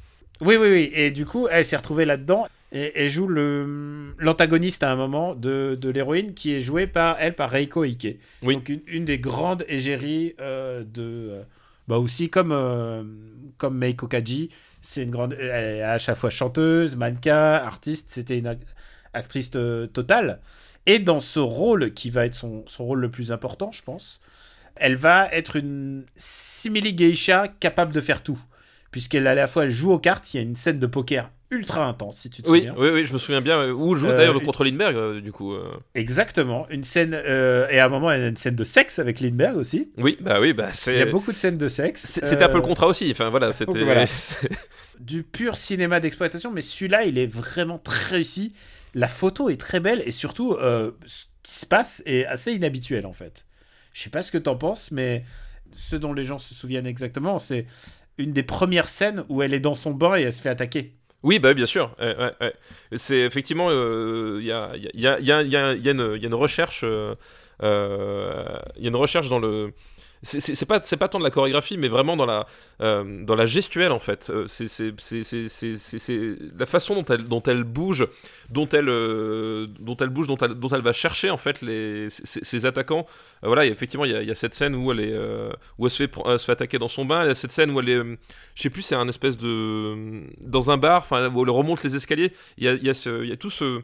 [0.41, 0.91] Oui, oui, oui.
[0.93, 5.77] Et du coup, elle s'est retrouvée là-dedans et joue le l'antagoniste à un moment de,
[5.79, 8.19] de l'héroïne qui est jouée par elle, par Reiko Ike.
[8.43, 8.55] Oui.
[8.55, 11.39] Donc une, une des grandes égéries euh, de...
[11.87, 13.03] bah aussi comme, euh,
[13.57, 14.49] comme Meiko Kaji,
[14.81, 15.33] c'est une grande...
[15.33, 18.59] Elle est à chaque fois chanteuse, mannequin, artiste, c'était une ac-
[19.13, 20.39] actrice euh, totale.
[20.85, 24.21] Et dans ce rôle qui va être son, son rôle le plus important, je pense,
[24.75, 28.39] elle va être une simili geisha capable de faire tout.
[28.91, 31.85] Puisqu'elle à la fois joue aux cartes, il y a une scène de poker ultra
[31.85, 32.75] intense, si tu te Oui, souviens.
[32.77, 33.59] oui, oui, je me souviens bien.
[33.59, 35.53] euh, Où joue Euh, d'ailleurs contre Lindbergh, euh, du coup.
[35.53, 35.71] euh.
[35.93, 39.19] Exactement, une scène et à un moment il y a une scène de sexe avec
[39.19, 39.91] Lindbergh aussi.
[39.97, 41.01] Oui, bah oui, bah Il y c'est.
[41.01, 42.01] a beaucoup de scènes de sexe.
[42.05, 43.09] c'est- C'était un peu le contrat aussi.
[43.11, 43.83] Enfin voilà, c'était.
[43.83, 44.05] voilà.
[44.99, 48.53] du pur cinéma d'exploitation, mais celui-là, il est vraiment très réussi.
[48.93, 50.57] La photo est très belle et surtout,
[51.05, 53.45] ce qui se passe est assez inhabituel en fait.
[53.93, 55.23] Je sais pas ce que t'en penses, mais
[55.75, 57.65] ce dont les gens se souviennent exactement, c'est
[58.17, 60.95] une des premières scènes où elle est dans son bain et elle se fait attaquer.
[61.25, 61.95] Oui, bah bien sûr.
[61.99, 62.53] Ouais, ouais, ouais.
[62.97, 66.81] C'est effectivement, euh, il il y, a, y, a, y, a, y a une recherche,
[66.83, 67.15] euh,
[67.63, 69.73] euh, il y a une recherche dans le.
[70.25, 72.47] C'est- pas c'est pas tant de la chorégraphie, mais vraiment dans la
[72.81, 74.29] euh, dans la gestuelle en fait.
[74.29, 74.71] Euh, c'est
[76.57, 78.07] la façon dont elle dont elle bouge,
[78.49, 82.07] dont elle euh, dont elle bouge, dont elle dont elle va chercher en fait les
[82.09, 83.05] ses, attaquants.
[83.43, 85.85] Euh, voilà, effectivement, il y, a- y a cette scène où elle est euh, où
[85.85, 87.23] elle se fait elle se fait attaquer dans son bain.
[87.23, 88.01] Il y a cette scène où elle est,
[88.55, 91.95] je sais plus, c'est un espèce de dans un bar, enfin où elle remonte les
[91.95, 92.31] escaliers.
[92.57, 93.81] Il y a il y il y a tout ce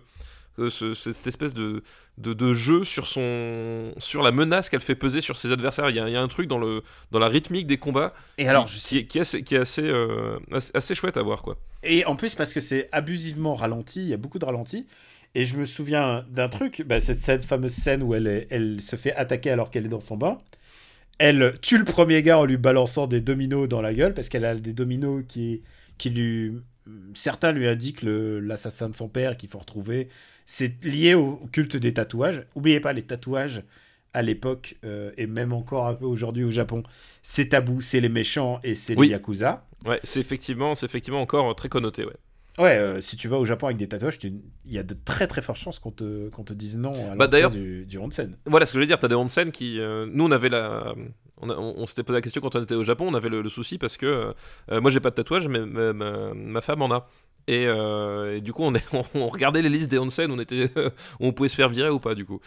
[0.62, 1.84] euh, ce- ce- cette espèce de,
[2.18, 5.90] de, de jeu sur son sur la menace qu'elle fait peser sur ses adversaires.
[5.90, 8.14] Il y, a, il y a un truc dans le dans la rythmique des combats
[8.38, 10.96] Et alors, qui, je qui est, qui est assez qui est assez, euh, assez assez
[10.96, 11.58] chouette à voir quoi.
[11.84, 14.88] Et en plus, parce que c'est abusivement ralenti, il y a beaucoup de ralenti.
[15.34, 18.82] Et je me souviens d'un truc, bah, c'est cette fameuse scène où elle, est- elle
[18.82, 20.40] se fait attaquer alors qu'elle est dans son bain.
[21.20, 24.46] Elle tue le premier gars en lui balançant des dominos dans la gueule, parce qu'elle
[24.46, 25.64] a des dominos qui,
[25.98, 26.54] qui lui...
[27.14, 30.10] Certains lui indiquent l'assassin de son père qu'il faut retrouver.
[30.46, 32.44] C'est lié au, culte des tatouages.
[32.56, 33.64] Oubliez pas, les tatouages,
[34.14, 36.84] à l'époque, euh, et même encore un peu aujourd'hui au Japon,
[37.24, 39.08] c'est tabou, c'est les méchants et c'est Oui.
[39.08, 39.66] les yakuza.
[39.86, 42.04] Ouais, c'est effectivement c'est effectivement encore euh, très connoté.
[42.06, 42.14] Ouais.
[42.60, 45.26] Ouais, euh, si tu vas au Japon avec des tatouages, il y a de très
[45.28, 48.36] très fortes chances qu'on te, qu'on te dise non à Bah, du, du onsen.
[48.46, 49.00] Voilà ce que je veux dire.
[49.00, 50.94] T'as des onsen qui euh, nous on avait la
[51.38, 53.08] on, a- on- on s'était posé la question quand on était au Japon.
[53.10, 54.34] On avait le, le souci parce que
[54.70, 57.08] moi j'ai pas de tatouage, mais ma, ma- ma femme en a.
[57.52, 58.84] Et, euh, et du coup, on, est,
[59.16, 60.70] on, regardait les listes des onsen, on était,
[61.20, 62.40] on pouvait se faire virer ou pas, du coup.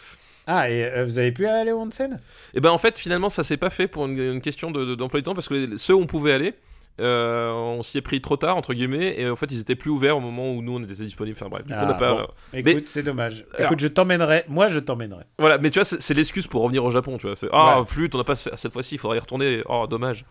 [0.47, 2.19] Ah, et euh, vous avez pu aller au onsen
[2.53, 4.95] Et ben en fait, finalement, ça s'est pas fait pour une, une question de- de-
[4.95, 6.53] d'emploi du temps parce que ceux où on pouvait aller,
[7.01, 9.89] euh, on s'y est pris trop tard entre guillemets et en fait ils étaient plus
[9.91, 11.35] ouverts au moment où nous on était disponibles.
[11.39, 12.13] Enfin bref, du coup, on n'a Ah, pas.
[12.13, 12.27] bon.
[12.53, 13.45] Mais- Écoute, c'est dommage.
[13.55, 14.45] Alors- Écoute, je t'emmènerai.
[14.47, 15.23] Moi, je t'emmènerai.
[15.39, 17.35] Voilà, mais tu vois, c'est l'excuse pour revenir au Japon, tu vois.
[17.51, 17.85] Ah Ouais.
[17.85, 19.61] flûte, on n'a pas cette fois-ci, il faudrait y retourner.
[19.67, 20.25] Oh dommage.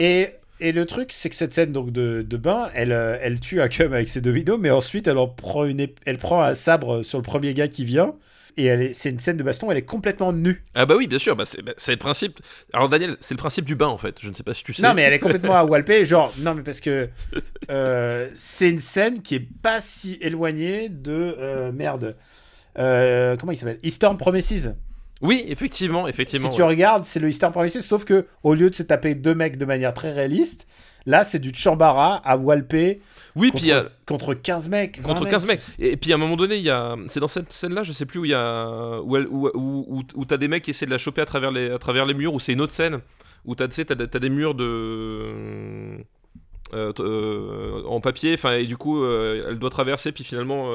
[0.00, 0.30] Et,
[0.60, 3.60] et le truc, c'est que cette scène donc de, de bain, elle, euh, elle tue
[3.60, 7.18] Hakum avec ses dominos, mais ensuite, elle en prend une, elle prend un sabre sur
[7.18, 8.14] le premier gars qui vient.
[8.56, 10.62] Et c'est une scène de baston, elle est complètement nue.
[10.76, 12.38] Ah bah oui, bien sûr, bah c'est bah, c'est le principe.
[12.72, 14.18] Alors Daniel, c'est le principe du bain en fait.
[14.22, 14.80] Je ne sais pas si tu sais.
[14.80, 16.04] Non, mais elle est complètement à Walpé.
[16.04, 17.08] Genre, non, mais parce que
[17.68, 21.34] euh, c'est une scène qui est pas si éloignée de.
[21.36, 22.14] euh, merde.
[22.78, 23.80] Euh, comment il s'appelle?
[23.82, 24.76] Eastern Promises.
[25.24, 26.50] Oui, effectivement, effectivement.
[26.50, 29.34] si tu regardes, c'est le Eastern Promises, sauf que au lieu de se taper deux
[29.34, 30.66] mecs de manière très réaliste,
[31.06, 33.00] là, c'est du Chambara à Walpé
[33.34, 35.00] Oui, contre, puis a contre 15 mecs.
[35.00, 35.60] 20 contre 15 mecs.
[35.78, 37.82] Et, et puis à un moment donné, il y a c'est dans cette scène là,
[37.82, 40.62] je sais plus où il y a où où, où, où, où t'as des mecs
[40.62, 42.60] qui essaient de la choper à travers les à travers les murs ou c'est une
[42.60, 43.00] autre scène
[43.44, 45.98] où t'as des- t'as des murs de
[46.74, 50.70] euh, euh, en papier, enfin et du coup euh, elle doit traverser puis finalement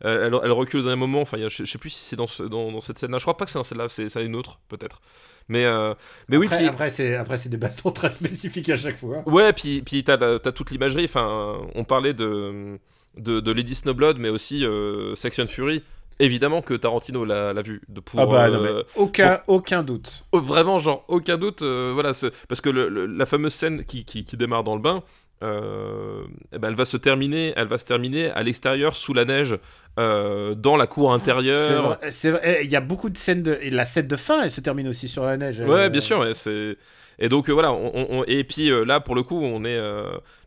[0.00, 1.20] elle, elle recule dernier moment.
[1.20, 3.18] Enfin je, sais plus si c'est dans, ce- dans, dans cette scène là.
[3.18, 5.00] Je crois pas que c'est dans celle-là, c'est, une autre peut-être.
[5.48, 5.92] Mais euh,
[6.28, 9.22] mais oui Après, puis après, c'est, après, c'est des bastons très spécifiques à chaque fois.
[9.26, 11.04] Ouais, puis, puis t'as, t'as toute l'imagerie.
[11.04, 12.78] Enfin, on parlait de,
[13.18, 15.82] de, de Lady Snowblood, mais aussi euh, Section Fury.
[16.20, 17.82] Évidemment que Tarantino l'a, vu.
[17.88, 20.24] De, pour, ah bah non, mais aucun, aucun doute.
[20.32, 21.60] oh, Vraiment, genre, aucun doute.
[21.62, 22.12] voilà,
[22.48, 25.02] parce que le- le- la fameuse scène qui, qui, qui démarre dans le bain,
[25.42, 26.22] euh,
[26.52, 29.56] eh ben, elle va se terminer, elle va se terminer à l'extérieur sous la neige,
[29.98, 31.98] euh, dans la cour intérieure.
[32.10, 33.58] c'est vrai, il y a beaucoup de scènes de.
[33.60, 35.60] Et la scène de fin, elle se termine aussi sur la neige.
[35.60, 36.76] Ouais, euh, bien sûr, c'est
[37.20, 39.78] et donc voilà, on, on- on- et puis là pour le coup, on est,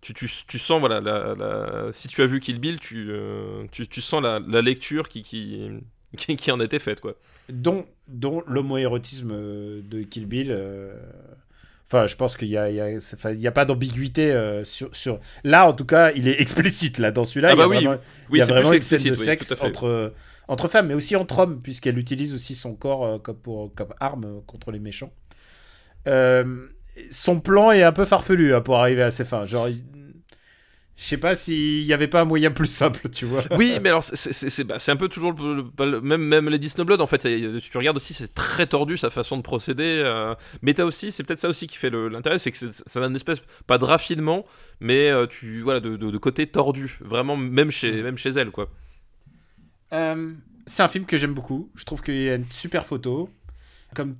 [0.01, 3.09] tu, tu, tu sens voilà, la, la- si tu as vu Kill Bill, tu,
[3.71, 5.69] tu, tu sens la, la lecture qui, qui,
[6.17, 7.13] qui, qui en était faite quoi.
[7.49, 9.29] dont, dont l'homoérotisme
[9.81, 10.51] de Kill Bill.
[11.93, 12.89] Euh, Enfin, je pense qu'il y a, y a,
[13.33, 15.19] y pas d'ambiguïté euh, sur, sur.
[15.43, 16.97] Là, en tout cas, il est explicite.
[16.99, 17.97] Là, dans celui-là, Ah il y a bah oui, vraiment,
[18.29, 19.67] Oui, il y a c'est vraiment une scène de oui, sexe à fait.
[19.67, 20.13] entre,
[20.47, 23.93] entre femmes, mais aussi entre hommes, puisqu'elle utilise aussi son corps euh, comme, pour, comme
[23.99, 25.13] arme contre les méchants.
[26.07, 26.67] Euh,
[27.11, 29.45] son plan est un peu farfelu hein, pour arriver à ses fins.
[29.45, 29.83] Genre, il-
[30.97, 33.43] je sais pas s'il y avait pas un moyen plus simple, tu vois.
[33.55, 37.23] Oui, mais alors c'est- bah, un peu toujours le, même même Lady Snowblood en fait.
[37.25, 40.01] y a- Tu regardes aussi, c'est très tordu sa façon de procéder.
[40.03, 40.33] euh,
[40.63, 43.15] mais t'as aussi, c'est peut-être ça aussi qui fait l'intérêt, c'est que ça a une
[43.15, 44.45] espèce pas de raffinement,
[44.79, 48.49] mais euh, tu voilà de, de- de côté tordu, vraiment même chez même chez elle
[48.51, 48.69] quoi.
[49.93, 50.33] Euh,
[50.65, 51.71] c'est un film que j'aime beaucoup.
[51.75, 53.29] Je trouve qu'il y a une super photo.
[53.95, 54.17] Comme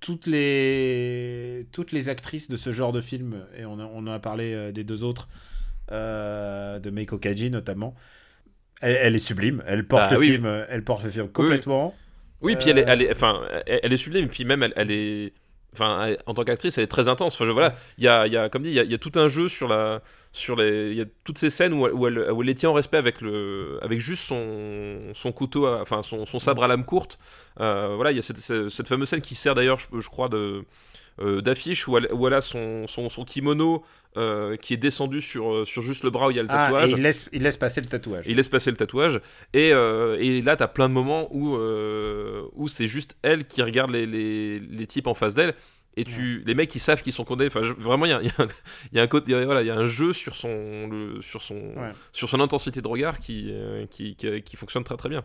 [0.00, 4.06] toutes les, toutes les actrices de ce genre de film, et on, a- on en
[4.08, 5.28] a parlé euh, des deux autres,
[5.92, 7.94] euh, de Meiko Kaji notamment,
[8.80, 9.62] elle, elle est sublime.
[9.66, 11.94] Elle porte, Ah, le oui, film, euh, elle porte le film complètement.
[12.40, 14.90] Oui, puis elle est, Euh, elle est, enfin, elle, est sublime, puis même elle, elle
[14.90, 15.32] est,
[15.72, 17.34] enfin, en tant qu'actrice, elle est très intense.
[17.34, 18.90] Enfin, je, voilà, il y a, il y a, comme dit, il y a, il
[18.90, 20.02] y a tout un jeu sur la,
[20.36, 22.54] sur les, il y a toutes ces scènes où, elle- où elle, où elle les
[22.56, 26.64] tient en respect avec le, avec juste son, son couteau, à- enfin, son, son sabre
[26.64, 27.20] à lame courte.
[27.60, 30.28] Euh, voilà, il y a cette, cette, fameuse scène qui sert d'ailleurs, je, je crois,
[30.28, 30.64] de
[31.20, 33.84] euh, d'affiche où elle, où elle a son, son, son kimono
[34.16, 36.64] euh, qui est descendu sur, sur juste le bras où il y a le Ah,
[36.64, 36.90] tatouage.
[36.90, 38.26] et il laisse, il laisse passer le tatouage.
[38.26, 39.20] Et il laisse passer le tatouage.
[39.52, 43.90] Et, euh, et là, t'as plein de moments où, où c'est juste elle qui regarde
[43.92, 45.54] les, les, les types en face d'elle.
[45.96, 47.48] Et tu les mecs ils savent qu'ils sont condamnés.
[47.48, 48.32] Enfin je- vraiment il y a, y a
[48.92, 51.54] y a un côté voilà il y a un jeu sur son le- sur son
[51.54, 51.92] Ouais.
[52.12, 55.22] sur son intensité de regard qui, euh, qui, qui qui fonctionne très très bien.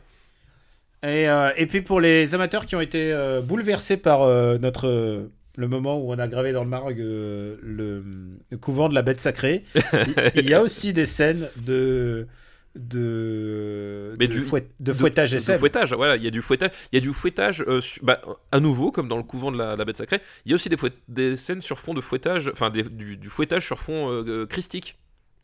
[1.01, 4.27] Et, euh, et puis pour les amateurs qui ont été euh, bouleversés par
[4.59, 9.01] notre le moment où on a gravé dans le margue le, le couvent de la
[9.01, 12.27] bête sacrée, il, il y a aussi des scènes de
[12.75, 16.71] de Mais de, du- fouet- de fouettage de fouettage voilà il y a du fouettage
[16.91, 19.57] il y a du fouettage euh, su- bah, à nouveau comme dans le couvent de
[19.57, 22.01] la, la bête sacrée il y a aussi des fouet- des scènes sur fond de
[22.01, 24.97] fouettage enfin du, du fouettage sur fond euh, euh, christique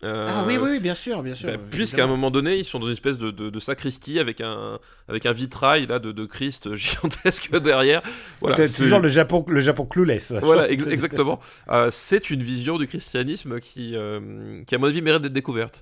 [0.03, 1.49] Euh, Ah oui, oui, oui, bien sûr, bien sûr.
[1.49, 4.41] bah, Puisqu'à un moment donné, ils sont dans une espèce de, de- de sacristie avec
[4.41, 8.01] un, avec un vitrail là, de, de Christ gigantesque derrière.
[8.41, 10.33] Voilà, C'est toujours le Japon, le Japon clueless.
[10.41, 11.39] Voilà, ex- exactement.
[11.69, 15.81] Euh, c'est une vision du christianisme qui, euh, qui à mon avis, mérite d'être découverte.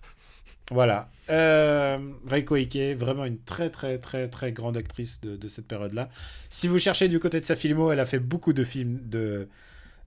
[0.72, 1.10] Voilà.
[1.30, 1.98] Euh,
[2.28, 6.10] Reiko Ike, vraiment une très très très très grande actrice de, cette période-là.
[6.50, 9.48] Si vous cherchez du côté de sa filmo, elle a fait beaucoup de films de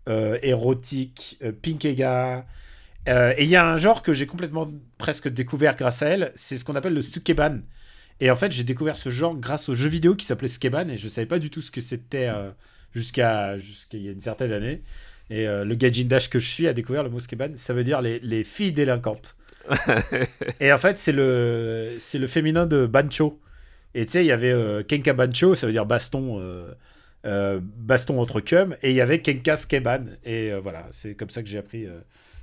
[0.09, 2.46] euh, érotiques, euh, Pinkega.
[3.09, 6.32] Euh, et il y a un genre que j'ai complètement presque découvert grâce à elle,
[6.34, 7.61] c'est ce qu'on appelle le sukeban.
[8.20, 10.96] Et en fait, j'ai découvert ce genre grâce au jeu vidéo qui s'appelait Skeban et
[10.96, 12.50] je savais pas du tout ce que c'était euh,
[12.94, 13.57] jusqu'à
[13.92, 14.82] il y a une certaine année.
[15.28, 18.00] Et le Gajin Dash que je suis a découvert le mot Skeban, ça veut dire
[18.00, 19.36] les, les filles délinquantes.
[20.61, 23.41] Et en fait, c'est le, c'est le féminin de Bancho.
[23.95, 26.71] Et tu sais, il y avait euh, Kenka Bancho, ça veut dire baston, euh,
[27.25, 30.05] euh, baston entre cum, et il y avait Kenka Skeban.
[30.25, 31.87] Et voilà, c'est comme ça que j'ai appris,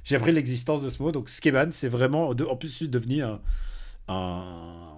[0.03, 1.11] j'ai appris l'existence de ce mot.
[1.11, 3.39] Donc Skeban, c'est vraiment, de- en plus, devenu un,
[4.07, 4.93] un,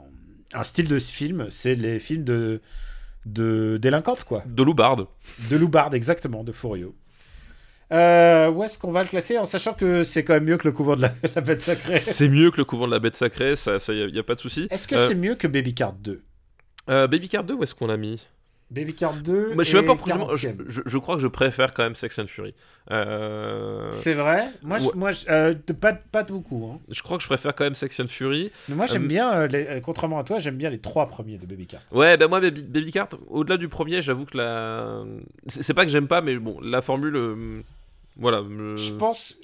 [0.53, 1.47] un style de film.
[1.49, 2.61] C'est les films de,
[3.25, 4.43] de délinquantes, quoi.
[4.47, 5.07] De loubarde.
[5.49, 6.95] De Loubard, exactement, de Furio.
[7.91, 10.67] Euh, où est-ce qu'on va le classer en sachant que c'est quand même mieux que
[10.67, 11.99] le couvent de la, la bête sacrée?
[11.99, 14.23] C'est mieux que le couvent de la bête sacrée, ça, ça y a, y a
[14.23, 14.67] pas de souci.
[14.71, 16.23] Est-ce que Euh, c'est mieux que Baby Card 2
[16.89, 18.27] euh, Baby Card 2, où est-ce qu'on l'a mis?
[18.71, 20.03] Baby Card 2 Moi, je même et pas.
[20.35, 20.63] Je, 40e.
[20.67, 22.55] je- je crois que je préfère quand même Sex and Fury.
[22.91, 24.79] Euh, C'est vrai Moi,
[25.11, 26.71] je, euh, pas, pas beaucoup.
[26.73, 26.79] Hein.
[26.89, 28.51] je crois que je préfère quand même Sex and Fury.
[28.67, 31.45] Mais moi, j'aime Euh, bien, les- contrairement à toi, j'aime bien les trois premiers de
[31.45, 31.81] Baby Card.
[31.91, 35.03] Ouais, bah moi, Baby, Baby Cart, au-delà du premier, j'avoue que la.
[35.47, 37.63] C'est pas que j'aime pas, mais bon, la formule.
[38.17, 38.41] Voilà.
[38.77, 39.35] Je pense.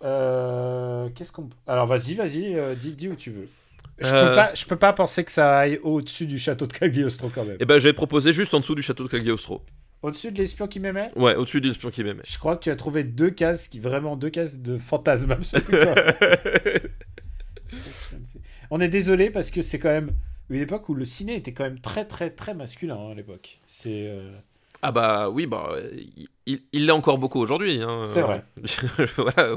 [0.00, 1.48] Qu'est-ce qu'on.
[1.66, 3.48] Alors, vas-y, vas-y, dis, dis où tu veux.
[4.00, 4.28] Je, Euh.
[4.28, 7.44] peux pas, je peux pas penser que ça aille au-dessus du château de Cagliostro quand
[7.44, 7.56] même.
[7.60, 9.62] Eh ben, j'avais proposé juste en dessous du château de Cagliostro.
[10.02, 11.10] Au-dessus de l'espion qui m'aimait?
[11.16, 12.22] Ouais, au-dessus de l'espion qui m'aimait.
[12.24, 15.36] Je crois que tu as trouvé deux cases, qui vraiment deux cases de fantasme.
[18.70, 20.12] On est désolé parce que c'est quand même
[20.50, 23.58] une époque où le ciné était quand même très très très masculin hein, à l'époque.
[23.66, 24.30] C'est euh,
[24.82, 25.74] ah bah oui, bah
[26.46, 27.80] il- l'est encore beaucoup aujourd'hui.
[27.82, 28.04] hein.
[28.06, 28.44] C'est vrai.
[29.16, 29.54] voilà,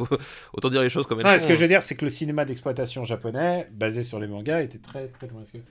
[0.54, 1.40] autant dire les choses comme elles Non, sont.
[1.40, 4.62] ce que je veux dire, c'est que le cinéma d'exploitation japonais, basé sur les mangas,
[4.62, 5.64] était très très masculin.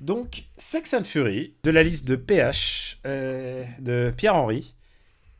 [0.00, 4.74] Donc, Sex and Fury, de la liste de PH, euh, de Pierre-Henri,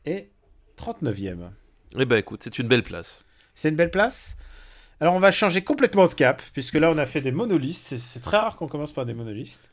[0.05, 0.31] est
[0.77, 1.49] 39e.
[1.97, 3.25] Eh ben écoute, c'est une belle place.
[3.53, 4.37] C'est une belle place.
[5.01, 7.97] Alors on va changer complètement de cap, puisque là on a fait des monolistes.
[7.97, 9.69] C'est très rare qu'on commence par des monolistes.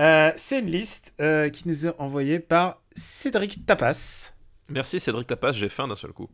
[0.00, 4.32] Euh, c'est une liste euh, qui nous est envoyée par Cédric Tapas.
[4.68, 6.28] Merci Cédric Tapas, j'ai faim d'un seul coup.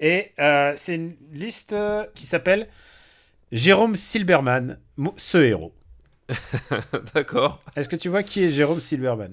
[0.00, 1.74] Et euh, c'est une liste
[2.14, 2.68] qui s'appelle
[3.52, 4.78] Jérôme Silberman,
[5.16, 5.74] ce héros.
[7.14, 7.62] D'accord.
[7.76, 9.30] Est-ce que tu vois qui est Jérôme Silberman?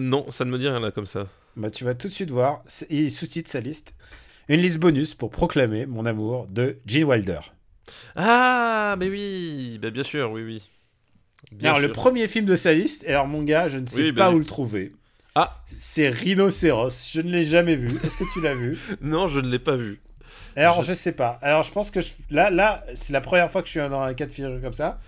[0.00, 1.28] Non, ça ne me dit rien là comme ça.
[1.56, 2.64] bah, Tu vas tout de suite voir.
[2.90, 3.94] Il sous-titre sa liste.
[4.48, 7.40] Une liste bonus pour proclamer mon amour de Gene Wilder.
[8.16, 10.70] Ah, mais oui, bah, bien sûr, oui, oui.
[11.50, 14.12] Bien alors, le premier film de sa liste, alors mon gars, je ne sais Oui,
[14.12, 14.92] pas où le trouver.
[15.34, 17.10] Ah, C'est Rhinocéros.
[17.12, 17.90] Je ne l'ai jamais vu.
[18.04, 18.78] Est-ce que tu l'as vu?
[19.00, 20.00] Non, je ne l'ai pas vu.
[20.56, 21.38] Alors, je sais pas.
[21.42, 24.00] Alors, je pense que je- là, là, c'est la première fois que je suis dans
[24.02, 25.00] un cas de figure comme ça.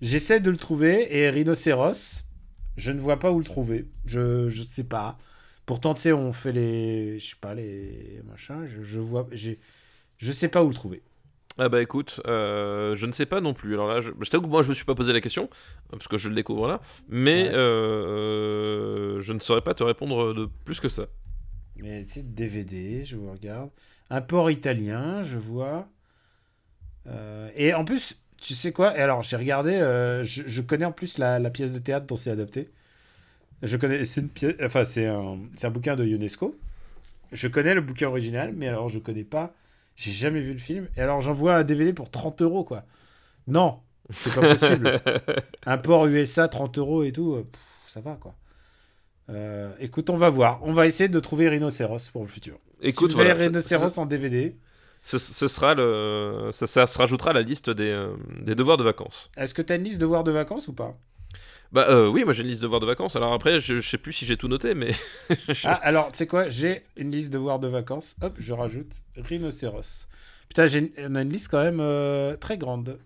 [0.00, 2.22] J'essaie de le trouver et Rhinocéros,
[2.76, 3.86] je ne vois pas où le trouver.
[4.06, 5.18] Je, je sais pas.
[5.66, 8.66] Pourtant, tu sais, on fait les, je sais pas les machins.
[8.66, 11.02] Je, je vois, je sais pas où le trouver.
[11.58, 13.74] Ah bah écoute, euh, je ne sais pas non plus.
[13.74, 15.50] Alors là, je, je t'avoue que moi je me suis pas posé la question
[15.90, 17.52] parce que je le découvre là, mais Ouais.
[17.52, 21.06] euh, je ne saurais pas te répondre de plus que ça.
[21.76, 23.70] Mais tu sais, DVD, je vous regarde.
[24.10, 25.88] Un port italien, je vois.
[27.06, 28.96] Euh, et en plus, tu sais quoi?
[28.96, 29.72] Et alors, j'ai regardé,
[30.24, 32.70] je, je connais en plus la, la pièce de théâtre dont c'est adapté.
[33.62, 36.58] Je connais, c'est une pièce, enfin, c'est un, c'est un bouquin de UNESCO.
[37.32, 39.54] Je connais le bouquin original, mais alors je connais pas,
[39.96, 40.88] j'ai jamais vu le film.
[40.96, 42.84] Et alors, j'envoie un DVD pour 30 euros, quoi.
[43.46, 43.80] Non,
[44.10, 45.00] c'est pas possible.
[45.66, 48.34] un port USA, 30 euros et tout, euh, pff, ça va, quoi.
[49.30, 50.60] Euh, écoute, on va voir.
[50.62, 52.58] On va essayer de trouver Rhinocéros pour le futur.
[52.80, 54.56] Écoute, si vous voilà, avez Rhinocéros en DVD,
[55.02, 58.76] ce, ce sera le, ça, ça se rajoutera à la liste des, euh, des devoirs
[58.76, 59.30] de vacances.
[59.36, 60.96] est-ce que tu as une liste de devoirs de vacances ou pas?
[61.72, 63.16] Bah euh, oui, moi j'ai une liste de devoirs de vacances.
[63.16, 64.92] Alors après, je, je sais plus si j'ai tout noté, mais.
[65.64, 68.14] Ah, alors, tu sais quoi J'ai une liste de devoirs de vacances.
[68.20, 70.06] Hop, je rajoute rhinocéros.
[70.48, 72.98] Putain, j'ai on a une liste quand même euh, très grande.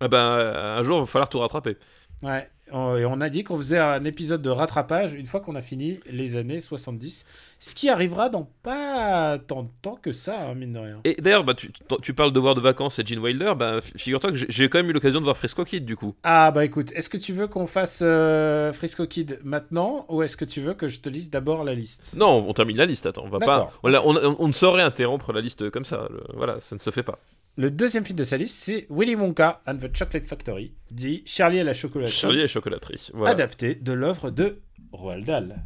[0.00, 1.76] Ah bah, un jour, il va falloir tout rattraper.
[2.22, 2.48] Ouais.
[2.72, 5.60] On- Et on a dit qu'on faisait un épisode de rattrapage une fois qu'on a
[5.62, 7.24] fini les années 70.
[7.60, 11.00] Ce qui arrivera dans pas tant de temps que ça, hein, mine de rien.
[11.04, 11.70] Et d'ailleurs, bah, tu,
[12.02, 13.52] tu parles de devoirs de vacances et Gene Wilder.
[13.56, 16.14] Bah, figure-toi que j'ai- quand même eu l'occasion de voir Frisco Kid du coup.
[16.24, 20.36] Ah bah écoute, est-ce que tu veux qu'on fasse euh, Frisco Kid maintenant ou est-ce
[20.36, 22.14] que tu veux que je te lise d'abord la liste?
[22.18, 23.06] Non, on termine la liste.
[23.06, 23.46] Attends, on va pas.
[23.46, 23.72] D'accord.
[23.82, 26.08] On, la- on- on ne saurait interrompre la liste comme ça.
[26.10, 27.18] le- voilà, ça ne se fait pas.
[27.56, 31.58] Le deuxième film de sa liste, c'est Willy Wonka and the Chocolate Factory, dit Charlie
[31.58, 33.10] et la chocolaterie, Charlie et la chocolaterie.
[33.14, 33.30] Voilà.
[33.30, 34.58] adapté de l'œuvre de
[34.90, 35.56] Roald Dahl.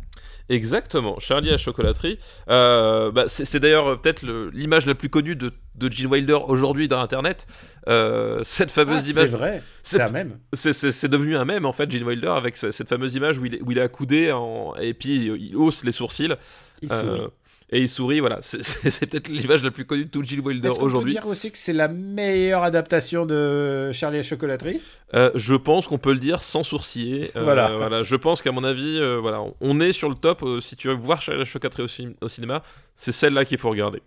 [0.50, 2.18] Exactement, Charlie et la chocolaterie.
[2.50, 4.22] Euh, bah, c'est c'est d'ailleurs euh, peut-être
[4.52, 7.46] l'image la plus connue de, de Gene Wilder aujourd'hui dans Internet.
[7.88, 9.28] Euh, cette Ah, fameuse c'est image.
[9.30, 10.38] vrai, C'est- c'est la même.
[10.52, 13.38] C'est- C'est c'est devenu un mème en fait, Gene Wilder, avec ce- cette fameuse image
[13.38, 16.34] où il est, où il est accoudé en, et puis il hausse les sourcils.
[16.82, 17.28] Il euh, sourit.
[17.70, 18.38] Et il sourit, voilà.
[18.40, 21.12] C'est- peut-être l'image la plus connue de tout Gene Wilder Est-ce qu'on peut aujourd'hui.
[21.12, 24.80] dire aussi que c'est la meilleure adaptation de Charlie et la chocolaterie?
[25.14, 27.28] Euh, je pense qu'on peut le dire sans sourciller.
[27.36, 28.02] Euh, Voilà.
[28.02, 30.44] Je pense qu'à mon avis, euh, voilà, on- on est sur le top.
[30.60, 32.62] Si tu veux voir Charlie et la chocolaterie au, cin- au cinéma,
[32.96, 34.00] c'est celle-là qu'il faut regarder.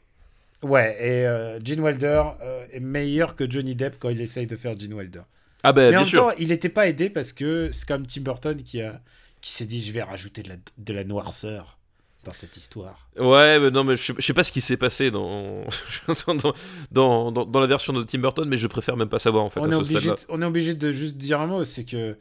[0.63, 2.23] Ouais, et Gene Wilder
[2.71, 5.21] est meilleur que Johnny Depp quand il essaye de faire Gene Wilder.
[5.63, 6.21] Ah ben Mais en bien même sûr.
[6.29, 8.99] temps, il n'était pas aidé parce que c'est comme Tim Burton qui, a,
[9.41, 11.77] qui s'est dit je vais rajouter de la, de la noirceur
[12.23, 13.09] dans cette histoire.
[13.17, 15.63] Ouais, mais non, mais je sais, je sais pas ce qui s'est passé dans
[16.27, 16.53] dans,
[16.91, 19.49] dans, dans- dans la version de Tim Burton, mais je préfère même pas savoir en
[19.49, 21.65] fait on, à est ce obligé de, on est obligé de juste dire un mot,
[21.65, 22.17] c'est que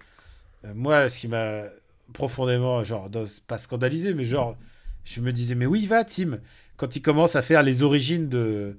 [0.65, 1.65] euh, moi, ce qui m'a
[2.13, 4.57] profondément, genre, dans- pas scandalisé, mais genre,
[5.05, 6.41] je me disais, mais où il va, Tim?
[6.77, 8.79] Quand il commence à faire les origines de,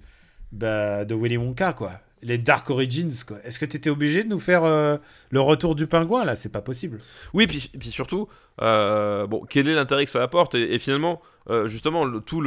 [0.51, 2.01] bah, de Willy Wonka, quoi.
[2.23, 3.37] Les Dark Origins, quoi.
[3.43, 4.97] Est-ce que tu obligé de nous faire euh,
[5.29, 6.35] le retour du pingouin, là?
[6.35, 6.99] C'est pas possible.
[7.33, 8.27] Oui, puis, puis surtout,
[8.61, 10.55] euh, quel est l'intérêt que ça apporte?
[10.55, 12.41] Et, finalement, euh, justement, tout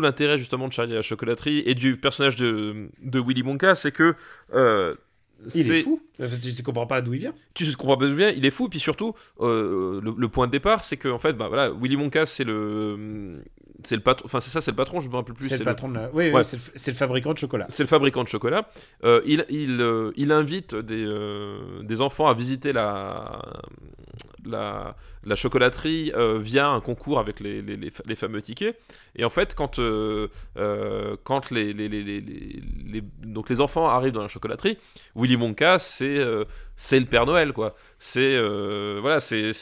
[0.00, 4.14] l'intérêt justement de Charlie et la chocolaterie et du personnage de, Willy Wonka, c'est que
[5.44, 6.00] Il c'est- est fou.
[6.42, 8.80] Tu, tu comprends pas d'où il vient tu comprends pas bien, il est fou, puis
[8.80, 12.26] surtout, euh, le, le point de départ, c'est que en fait, bah voilà, Willy Wonka,
[12.26, 13.40] c'est le,
[13.84, 15.48] c'est le patron, enfin c'est ça, c'est le patron, je me rappelle plus.
[15.48, 16.42] C'est le patron de la- Oui, oui, Ouais.
[16.44, 16.62] c'est le,
[16.92, 17.66] le fabricant de chocolat.
[17.68, 18.68] C'est le fabricant de chocolat.
[19.04, 23.40] Euh, il, il, euh, il invite des, euh, des enfants à visiter la,
[24.44, 28.78] la, la chocolaterie euh, via un concours avec les, les, les fa- les fameux tickets.
[29.16, 33.60] Et en fait, quand, euh, euh, quand les, les, les, les- les- les- donc les
[33.60, 34.78] enfants arrivent dans la chocolaterie,
[35.16, 36.44] Willy Wonka, c'est euh,
[36.80, 37.74] c'est le Père Noël, quoi.
[37.98, 38.38] C'est
[39.00, 39.52] voilà, c'est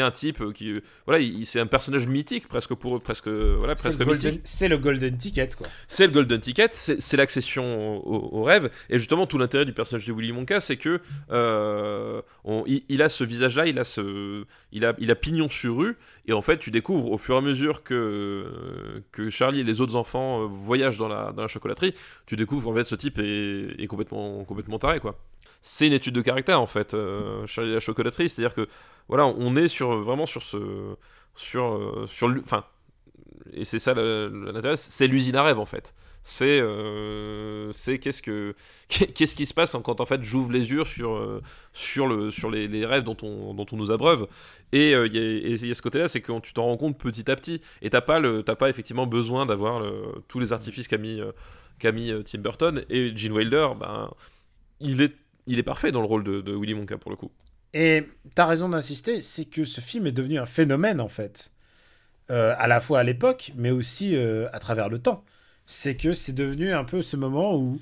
[0.00, 3.88] un type qui voilà, il- c'est un personnage mythique presque pour eux, presque voilà, C'est
[3.96, 5.66] presque le, mythique golden, c'est le golden ticket, quoi.
[5.86, 8.70] c'est le Golden Ticket, c'est l'accession au, au rêve.
[8.90, 13.08] Et justement, tout l'intérêt du personnage de Willy Wonka, c'est que on- il, il a
[13.08, 13.77] ce visage-là, il
[14.72, 15.96] il a, pignon sur rue.
[16.26, 18.46] Et en fait, tu découvres au fur et à mesure que
[19.30, 21.94] Charlie et les autres enfants euh, voyagent dans la chocolaterie,
[22.26, 25.18] tu découvres en fait ce type est, complètement complètement taré quoi.
[25.62, 28.68] C'est une étude de caractère en fait, euh, Charlie la chocolaterie, c'est-à-dire que
[29.08, 30.96] voilà, on est sur vraiment sur ce
[31.34, 32.64] sur euh, sur enfin
[33.52, 35.94] et c'est ça l'intérêt, c'est l'usine à rêve en fait.
[36.22, 38.54] C'est euh, c'est qu'est-ce que
[38.88, 41.42] qu'est-ce qui se passe quand en fait j'ouvre les yeux sur euh,
[41.72, 44.28] sur le sur les, les rêves dont on dont on nous abreuve
[44.72, 47.30] et euh, il il y a ce côté-là, c'est que tu t'en rends compte petit
[47.30, 49.82] à petit et t'as pas le t'as pas effectivement besoin d'avoir
[50.28, 51.32] tous les artifices qu'a mis euh,
[51.92, 54.10] mis euh, Tim Burton et Gene Wilder, ben
[54.80, 55.14] il est
[55.46, 57.30] il est parfait dans le rôle de, de Willy Wonka pour le coup.
[57.74, 61.52] Et t'as raison d'insister, c'est que ce film est devenu un phénomène en fait,
[62.30, 65.24] Euh, à la fois à l'époque, mais aussi euh, à travers le temps.
[65.68, 67.78] C'est que c'est devenu un peu ce moment où,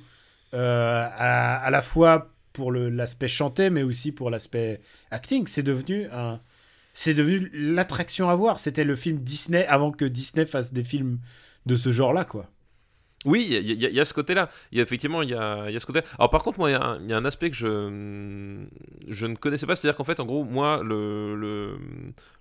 [0.54, 4.80] euh, à, à la fois pour l'aspect chanté, mais aussi pour l'aspect
[5.10, 6.08] acting, c'est devenu
[6.94, 8.58] c'est devenu l'attraction à voir.
[8.58, 11.20] C'était le film Disney avant que Disney fasse des films
[11.66, 12.50] de ce genre-là, quoi.
[13.26, 14.48] Oui, il y, a- y y ce côté-là.
[14.72, 16.00] Il y a effectivement, il y a, il y a ce côté.
[16.18, 18.64] Alors par contre, moi, il y, a un- aspect que je
[19.08, 21.76] je ne connaissais pas, c'est-à-dire qu'en fait, en gros, moi, le le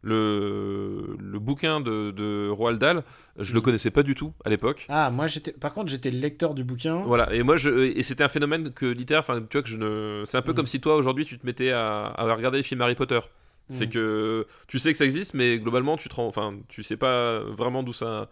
[0.03, 3.03] le, le bouquin de, de Roald Dahl,
[3.39, 3.63] je le Mhm.
[3.65, 4.86] connaissais pas du tout à l'époque.
[4.89, 7.01] Ah, moi j'étais, par contre, j'étais le lecteur du bouquin.
[7.05, 9.77] Voilà, et moi, je, et c'était un phénomène que littéraire, enfin, tu vois, que je
[9.77, 10.23] ne.
[10.25, 10.55] C'est un peu Mhm.
[10.57, 13.19] comme si toi, aujourd'hui, tu te mettais à, à regarder les films Harry Potter.
[13.69, 13.91] C'est Mhm.
[13.93, 17.39] que tu sais que ça existe, mais globalement, tu te rends, enfin, tu sais pas
[17.39, 18.29] vraiment d'où ça,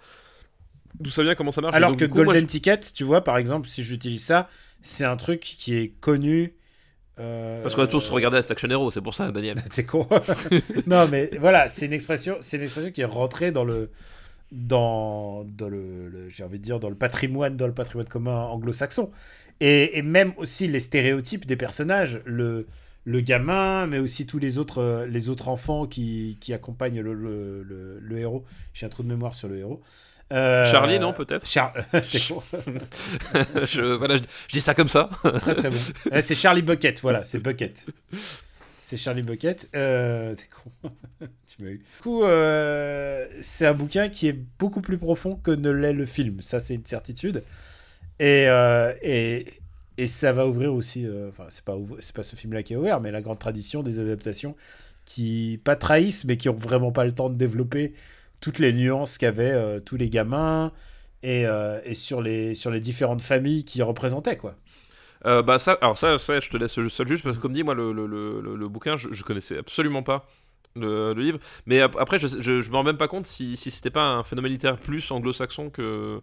[1.00, 1.76] d'où ça vient, comment ça marche.
[1.78, 4.50] Alors donc, que moi, Golden Ticket, tu vois, par exemple, si j'utilise ça,
[4.82, 6.56] c'est un truc qui est connu.
[7.20, 9.64] euh, Parce qu'on a tous regardé Last Action Hero, c'est pour ça, Daniel.
[9.74, 10.08] T'es con.
[10.88, 13.92] non, mais voilà, c'est une expression, c'est une expression qui est rentrée dans le,
[14.52, 18.36] dans, dans le, le- j'ai envie de dire, dans le patrimoine, dans le patrimoine commun
[18.46, 19.12] anglo-saxon.
[19.62, 22.68] Et, et même aussi les stéréotypes des personnages, le,
[23.06, 27.14] le gamin, mais aussi tous les autres, euh, les autres enfants qui, qui accompagnent le,
[27.14, 28.46] le, le- le héros.
[28.74, 29.82] J'ai un trou de mémoire sur le héros.
[30.32, 35.10] Euh, Charlie, non, peut-être Char- je, voilà, je, je dis ça comme ça.
[35.22, 35.78] très très bon.
[36.12, 37.86] Euh, c'est Charlie Bucket, voilà, c'est Bucket.
[38.82, 39.70] C'est Charlie Bucket.
[39.76, 40.46] Euh, T'es
[40.82, 40.90] con.
[41.22, 41.78] tu m'as eu.
[41.78, 46.06] Du coup, euh, c'est un bouquin qui est beaucoup plus profond que ne l'est le
[46.06, 46.42] film.
[46.42, 47.44] Ça, c'est une certitude.
[48.20, 48.46] Et,
[49.02, 49.46] et,
[49.98, 51.08] et ça va ouvrir aussi.
[51.30, 51.76] Enfin, c'est pas,
[52.16, 54.56] pas ce film-là qui a ouvert, mais la grande tradition des adaptations
[55.06, 57.94] qui, pas trahissent, mais qui ont vraiment pas le temps de développer
[58.44, 60.74] toutes les nuances qu'avaient euh, tous les gamins
[61.24, 64.58] et, euh, et sur, les, sur les différentes familles qui représentaient, quoi.
[65.26, 67.74] Euh, bah ça, alors ça, je te laisse seul juste parce que comme dit, moi,
[67.76, 70.28] le, le, le, le- bouquin, je, je connaissais absolument pas
[70.76, 71.40] le, livre.
[71.66, 74.04] Mais ap- après, je, je, je me rends même pas compte si, si c'était pas
[74.04, 76.22] un phénomène littéraire plus anglo-saxon que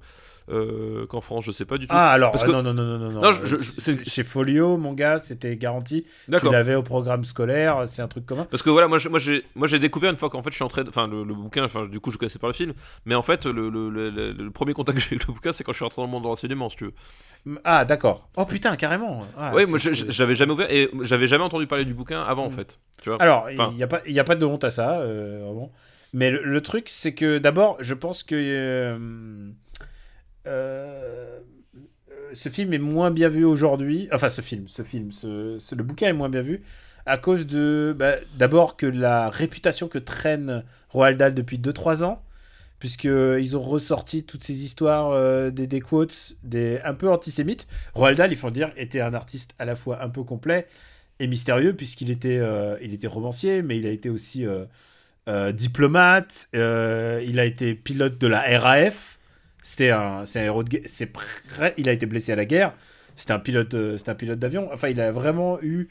[0.49, 1.45] euh, qu'en France.
[1.45, 1.95] Je sais pas du tout.
[1.95, 3.21] Ah, alors, Parce euh, que- non, non, non, non, non.
[3.21, 6.05] Non, je- je- je- c'est- Chez Folio, mon gars, c'était garanti.
[6.25, 6.53] Tu D'accord.
[6.53, 8.47] l'avais au programme scolaire, c'est un truc commun.
[8.51, 10.83] Parce que voilà, moi, j'ai, moi, j'ai découvert une fois qu'en fait, je suis entré,
[10.89, 12.73] enfin, le, le bouquin, enfin, du coup, je connaissais pas le film,
[13.05, 15.85] mais en fait, le, premier contact que j'ai avec le bouquin, c'est quand je suis
[15.85, 16.93] rentré dans le monde de renseignement, si tu veux.
[17.65, 18.29] Ah, d'accord.
[18.37, 19.23] Oh putain, carrément.
[19.39, 22.51] Ah, oui, moi, j'avais jamais ouvert et j'avais jamais entendu parler du bouquin avant, en
[22.51, 22.53] Mm.
[22.53, 22.79] fait.
[23.03, 23.21] Tu vois.
[23.23, 25.41] Alors, il Enfin- n'y a, pas- il y a pas de honte à ça, euh,
[25.45, 25.73] vraiment.
[26.13, 28.99] Mais le, le truc, c'est que d'abord, je pense que euh,
[30.47, 31.41] euh,
[32.33, 34.09] ce film est moins bien vu aujourd'hui.
[34.13, 36.63] Enfin, ce film, ce film, le bouquin est moins bien vu
[37.07, 42.23] à cause de, bah, d'abord que la réputation que traîne Roald Dahl depuis 2-3 ans,
[42.79, 46.37] puisqu'ils ont ressorti toutes ces histoires euh, des, des quotes
[46.85, 47.67] un peu antisémites.
[47.95, 50.67] Roald Dahl, il faut dire, était un artiste à la fois un peu complet
[51.19, 54.47] et mystérieux, puisqu'il était, euh, il était romancier, mais il a été aussi
[55.53, 56.59] diplomate, il
[57.39, 59.20] a été pilote de la RAF,
[59.63, 61.11] c'était un, c'est un héros de guerre, c'est
[61.77, 62.75] il a été blessé à la guerre,
[63.17, 65.89] c'était un pilote, euh, c'était un pilote d'avion, enfin il a vraiment eu,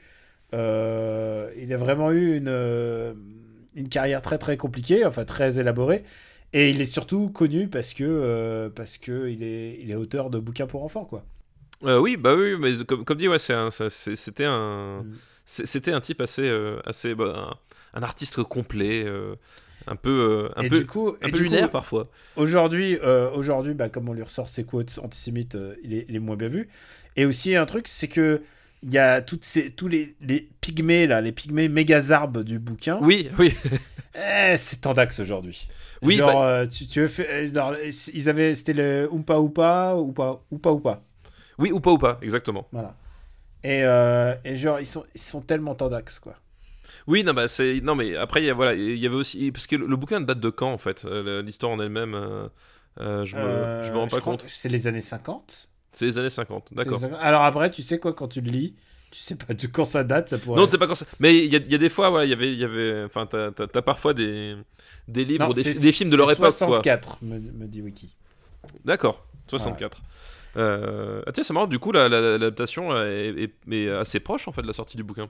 [0.53, 3.13] euh, il a vraiment eu une, euh,
[3.75, 6.03] une carrière très très compliquée, enfin très élaborée,
[6.53, 10.29] et il est surtout connu parce que, euh, parce que il est, il est auteur
[10.29, 11.23] de bouquins pour enfants, quoi.
[11.83, 15.15] Euh, oui, bah oui, mais comme, comme dit, ouais, un- c'était un, Mm.
[15.45, 16.49] c'était un type assez,
[16.85, 17.57] assez, bah,
[17.93, 19.05] un, un artiste complet,
[19.89, 22.07] un peu, euh, un et peu, du coup, un peu du lunaire coup, parfois.
[22.37, 26.15] Aujourd'hui, euh, aujourd'hui bah, comme on lui ressort ses quotes antisémites, euh, il, est, il
[26.15, 26.69] est moins bien vu.
[27.15, 28.41] Et aussi, un truc, c'est que
[28.81, 32.97] il y a toutes ces, tous les, les pygmées, là, les pygmées mégazarbes du bouquin.
[33.01, 33.53] Oui, oui,
[34.15, 35.67] Eh, c'est Tandax aujourd'hui.
[36.01, 37.75] Oui, Genre, bah- euh, tu, tu veux faire- genre,
[38.13, 41.01] ils avaient, c'était le Oompa Oompa, Oompa Oompa Oompa.
[41.57, 42.67] oui, ou pas ou pas, exactement.
[42.71, 42.95] Voilà.
[43.63, 43.79] Et,
[44.49, 46.35] et genre, ils sont, ils sont tellement Tandax, quoi.
[47.07, 49.75] Oui, non, bah c'est, non, mais après, il voilà, il y avait aussi, parce que
[49.75, 52.47] le, le bouquin date de quand en fait, euh, l'histoire en elle-même, euh,
[52.99, 54.43] euh, je me, Euh, je me rends pas compte.
[54.47, 55.69] C'est les années 50.
[55.91, 56.99] C'est les années 50, C'est d'accord.
[57.01, 58.75] les Alors après, tu sais quoi, quand tu le lis,
[59.11, 60.59] tu sais pas de quand ça date, ça pourrait...
[60.61, 61.05] Non, c'est pas quand ça.
[61.19, 62.63] Mais il y, a- il y a des fois, voilà, il y avait, il y
[62.63, 64.55] avait, enfin, t'as, t'as- t'as parfois des,
[65.07, 66.51] des livres, Non, des, films de leur époque, quoi.
[66.51, 68.15] 64, me, me dit Wiki.
[68.85, 70.01] D'accord, 64.
[70.57, 74.47] Euh, ah tiens, c'est marrant, du coup, la- la- l'adaptation est, est- est assez proche
[74.47, 75.29] en fait de la sortie du bouquin.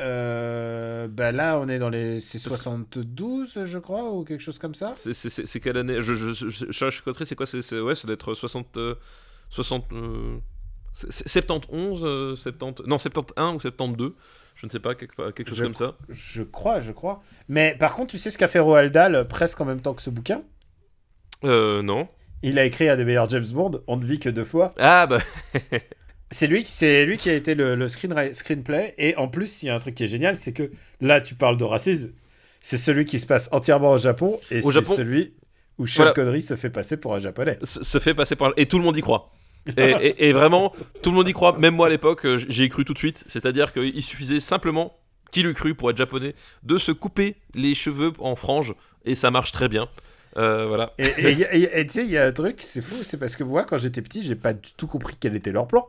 [0.00, 2.18] Euh, bah là, on est dans les.
[2.20, 4.92] C'est Parce que- 72, je crois, ou quelque chose comme ça.
[4.94, 6.02] C'est, quelle année?
[6.02, 7.46] Je, je, je, je, c'est quoi?
[7.82, 8.76] Ouais, ça doit être 60.
[8.76, 8.94] euh,
[9.50, 10.36] 60 euh,
[10.94, 12.84] c'est- c'est 71, euh, 70.
[12.86, 14.14] Non, 71 ou 72.
[14.56, 15.96] Je ne sais pas, quelque, quelque chose comme ça.
[16.08, 17.22] Je crois, je crois.
[17.48, 19.94] Mais par contre, tu sais ce qu'a fait Roald Dahl euh, presque en même temps
[19.94, 20.42] que ce bouquin?
[21.44, 22.08] Euh, non.
[22.42, 24.72] Il a écrit un des meilleurs James Bond, On ne vit que deux fois.
[24.78, 25.18] Ah, bah.
[26.30, 28.94] C'est lui, qui- c'est lui qui a été le, le screen, screenplay.
[28.98, 30.70] Et en plus, il y a un truc qui est génial, c'est que
[31.00, 32.10] là, tu parles de racisme.
[32.60, 34.40] C'est celui qui se passe entièrement au Japon.
[34.50, 34.94] Et c'est Japon.
[34.94, 35.34] celui
[35.78, 36.12] où Sean Voilà.
[36.12, 37.58] Connery se fait passer pour un japonais.
[37.62, 38.52] se se fait passer par.
[38.56, 39.32] Et tout le monde y croit.
[39.76, 40.72] Et, et- et vraiment,
[41.02, 41.56] tout le monde y croit.
[41.58, 43.22] Même moi à l'époque, euh, j'y ai cru tout de suite.
[43.26, 44.96] C'est-à-dire qu'il suffisait simplement,
[45.30, 48.74] qu'il eût cru pour être japonais, de se couper les cheveux en franges.
[49.04, 49.88] Et ça marche très bien.
[50.36, 50.92] Euh, voilà.
[50.98, 51.06] Et
[51.86, 54.02] tu sais, il y a un truc, c'est fou, c'est parce que moi, quand j'étais
[54.02, 55.86] petit, j'ai pas du tout compris quel était leur plan.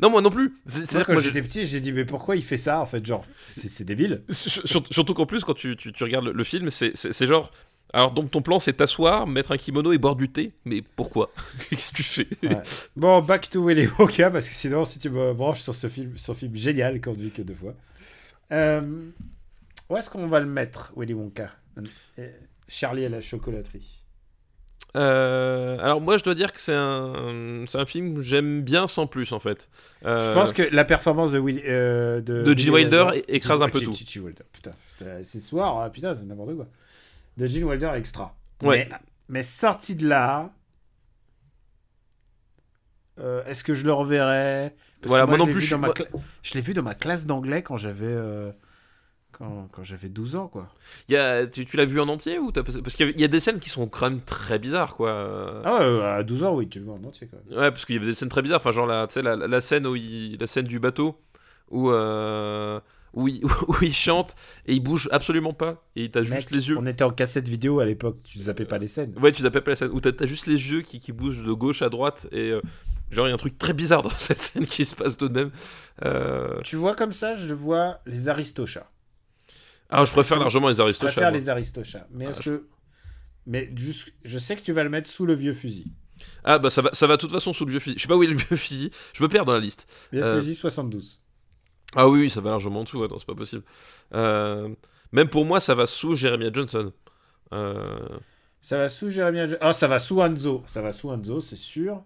[0.00, 0.54] Non, moi non plus.
[0.66, 3.24] C'est-à-dire que moi, j'étais petit, j'ai dit, mais pourquoi il fait ça En fait, genre,
[3.38, 4.22] c'est débile.
[4.30, 7.50] Sur- sur- surtout qu'en plus, quand tu, tu- tu regardes le, film, c'est- genre.
[7.92, 10.52] Alors, donc ton plan, c'est t'asseoir, mettre un kimono et boire du thé.
[10.64, 11.30] Mais pourquoi?
[11.70, 12.26] Qu'est-ce que tu fais?
[12.42, 12.60] Ouais.
[12.96, 16.18] Bon, back to Willy Wonka, parce que sinon, si tu me branches sur ce film,
[16.18, 17.74] sur film génial qu'on vit que deux fois.
[18.52, 18.82] Euh,
[19.88, 21.50] où est-ce qu'on va le mettre, Willy Wonka?
[22.18, 22.28] Euh,
[22.68, 23.95] Charlie à la chocolaterie.
[24.94, 28.86] Euh, alors, moi, je dois dire que c'est un, c'est un film que j'aime bien
[28.86, 29.68] sans plus, en fait.
[30.04, 33.80] Euh, Je pense que la performance de, euh, de, De Gene Wilder écrase un peu
[33.80, 33.92] tout.
[33.92, 36.66] Gene Wilder, putain, c'est ce soir, hein, putain, c'est n'importe quoi.
[37.36, 38.34] De Gene Wilder extra.
[38.62, 38.88] Ouais.
[38.90, 38.96] Mais,
[39.28, 40.50] mais sorti de là,
[43.18, 44.74] euh, est-ce que je le reverrai?
[45.00, 46.06] Parce Voilà, que moi non je l'ai plus, vu je ma cla-
[46.54, 48.50] l'ai vu dans ma classe d'anglais quand j'avais euh,
[49.38, 50.68] quand, quand j'avais 12 ans, quoi.
[51.08, 53.40] Y a- tu, tu l'as vu en entier ou t'as- Parce qu'il y, a des
[53.40, 55.60] scènes qui sont quand même très bizarres, quoi.
[55.64, 57.58] Ah, euh, à 12 ans, oui, tu le vois en entier, même.
[57.58, 58.60] Ouais, parce qu'il y avait des scènes très bizarres.
[58.60, 61.18] Enfin, genre la, la, la scène où il, la scène du bateau
[61.70, 62.78] où euh,
[63.12, 66.78] où, il, où il chante et il bouge absolument pas et t'as juste les yeux.
[66.78, 69.14] On était en cassette vidéo à l'époque, tu zappais pas les scènes.
[69.20, 71.52] Ouais, tu t'appelles pas la scène où t'as juste les yeux qui, qui bougent de
[71.52, 72.60] gauche à droite et euh,
[73.10, 75.28] genre il y a un truc très bizarre dans cette scène qui se passe tout
[75.28, 75.50] de même.
[76.04, 78.88] Euh, Tu vois comme ça, je vois les Aristochats.
[79.90, 81.12] Ah, je préfère largement les Je Aristochats.
[81.12, 81.38] préfère moi.
[81.38, 82.06] les Aristochats.
[82.10, 82.66] Mais Ah, est-ce je- que.
[83.46, 85.92] Mais juste, je sais que tu vas le mettre sous le vieux fusil.
[86.44, 87.96] Ah bah ça va, ça va de toute façon sous le vieux fusil.
[87.98, 88.90] Je sais pas où est le vieux fusil.
[89.12, 89.86] Je me perds dans la liste.
[90.12, 91.20] Vieux Euh, fusil 72.
[91.94, 93.02] Ah oui, oui, ça va largement en dessous.
[93.04, 93.62] Attends, c'est pas possible.
[94.14, 94.68] Euh,
[95.12, 96.92] même pour moi, ça va sous Jeremiah Johnson.
[97.52, 98.08] Euh,
[98.62, 100.64] Ça va sous Jeremy Ah, ça va sous Hanzo.
[100.66, 102.02] Ça va sous Hanzo, c'est sûr.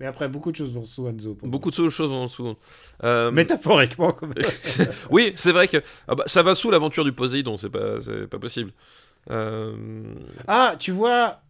[0.00, 1.36] Mais après, beaucoup de choses vont sous Hanzo.
[1.42, 2.56] beaucoup de choses vont dessous.
[3.02, 3.30] Euh.
[3.32, 4.32] Métaphoriquement, comme
[5.10, 7.98] oui, c'est vrai que ah bah, ça va sous l'aventure du Poséidon, c'est pas,
[8.30, 8.72] pas possible.
[9.30, 10.14] Euh,
[10.46, 11.40] Ah, tu vois.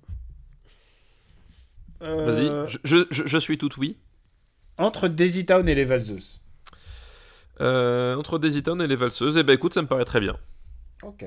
[2.03, 3.97] Euh, Vas-y, je, je, je- je suis tout oui.
[4.79, 6.41] Entre Daisy Town et les Valseuses.
[7.61, 10.37] Euh, entre Daisy Town et les valseuses, et ben écoute, ça me paraît très bien.
[11.03, 11.25] Ok.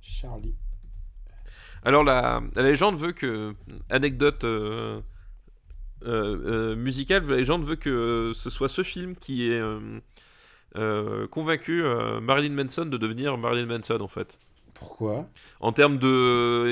[0.00, 0.54] Charlie.
[1.86, 3.54] Alors la, la légende veut que
[3.90, 5.00] anecdote euh,
[6.04, 6.36] euh,
[6.72, 9.62] euh, musicale, la légende veut que ce soit ce film qui ait
[11.30, 11.82] convaincu
[12.20, 14.38] Marilyn Manson de devenir Marilyn Manson en fait.
[14.74, 15.26] Pourquoi?
[15.60, 16.70] En termes de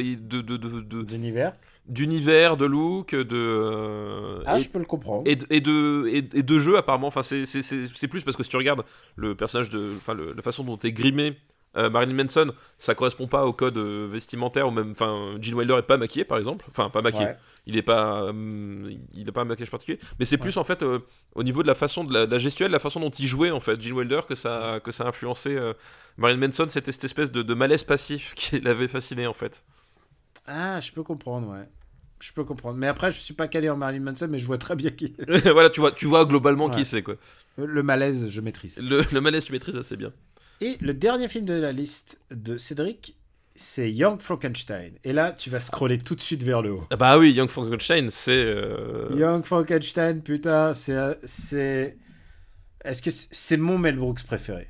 [1.05, 1.55] D'univers?
[1.87, 5.23] D'univers, de look, de Ah, et- je peux le comprendre.
[5.27, 8.49] et, de- et de et, et de jeu apparemment enfin c'est plus parce que si
[8.51, 8.85] tu regardes
[9.17, 11.37] le personnage de enfin le- la façon dont est grimé
[11.77, 15.75] euh, Marilyn Manson ça correspond pas au code euh, vestimentaire ou même enfin Gene Wilder
[15.79, 17.37] est pas maquillé par exemple enfin pas maquillé Ouais.
[17.67, 20.83] il est pas hum, il a pas un maquillage particulier mais c'est plus en fait
[20.83, 20.99] euh,
[21.35, 23.51] au niveau de la façon de la, de la gestuelle la façon dont il jouait
[23.51, 25.73] en fait Gene Wilder que ça que ça a influencé euh,
[26.17, 29.65] Marilyn Manson c'était cette espèce de, de malaise passif qui l'avait fasciné en fait
[30.47, 31.69] Ah, je peux comprendre, ouais.
[32.21, 32.79] Je peux comprendre.
[32.79, 35.15] Mais après, je suis pas calé en Marilyn Manson, mais je vois très bien qui.
[35.45, 36.77] voilà tu vois tu vois globalement Ouais.
[36.77, 37.17] qui c'est quoi
[37.59, 38.79] Le malaise, je maîtrise.
[38.79, 40.13] le, le malaise tu maîtrises assez bien
[40.65, 43.15] Et le dernier film de la liste de Cédric,
[43.55, 44.93] c'est Young Frankenstein.
[45.05, 46.85] Et là, tu vas scroller tout de suite vers le haut.
[46.91, 48.31] Ah bah oui, Young Frankenstein, c'est.
[48.33, 51.19] euh, Young Frankenstein, putain, c'est.
[51.25, 51.99] c'est...
[52.83, 54.69] Est-ce que c'est mon Mel Brooks préféré?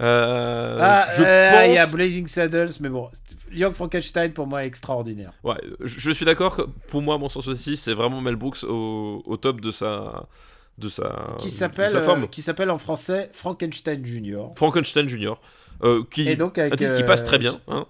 [0.00, 1.68] Euh, Ah, je euh, pense.
[1.68, 3.08] il y a Blazing Saddles, mais bon,
[3.52, 5.32] Young Frankenstein pour moi est extraordinaire.
[5.44, 8.64] Ouais, je, je suis d'accord que pour moi, mon sens aussi, c'est vraiment Mel Brooks
[8.64, 10.28] au, au top de sa.
[10.78, 11.34] De sa.
[11.38, 14.52] Qui s'appelle, euh, qui s'appelle en français Frankenstein Junior.
[14.56, 15.40] Frankenstein Junior.
[15.82, 17.60] euh, qui, Et donc avec, un titre qui euh, passe très bien.
[17.66, 17.86] Hein.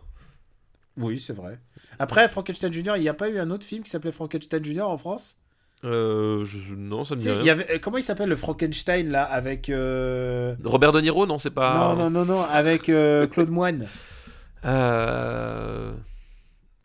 [0.96, 1.58] Oui, c'est vrai.
[1.98, 4.88] Après Frankenstein Junior, il n'y a pas eu un autre film qui s'appelait Frankenstein Junior
[4.90, 5.36] en France?
[5.84, 7.40] Euh, je- non, ça me dit rien.
[7.40, 9.68] il y avait, Comment il s'appelle le Frankenstein là avec.
[9.68, 11.74] euh, Robert De Niro, non, c'est pas.
[11.94, 13.86] Non, non, non, non, avec euh, Claude Moine.
[14.64, 15.92] Euh,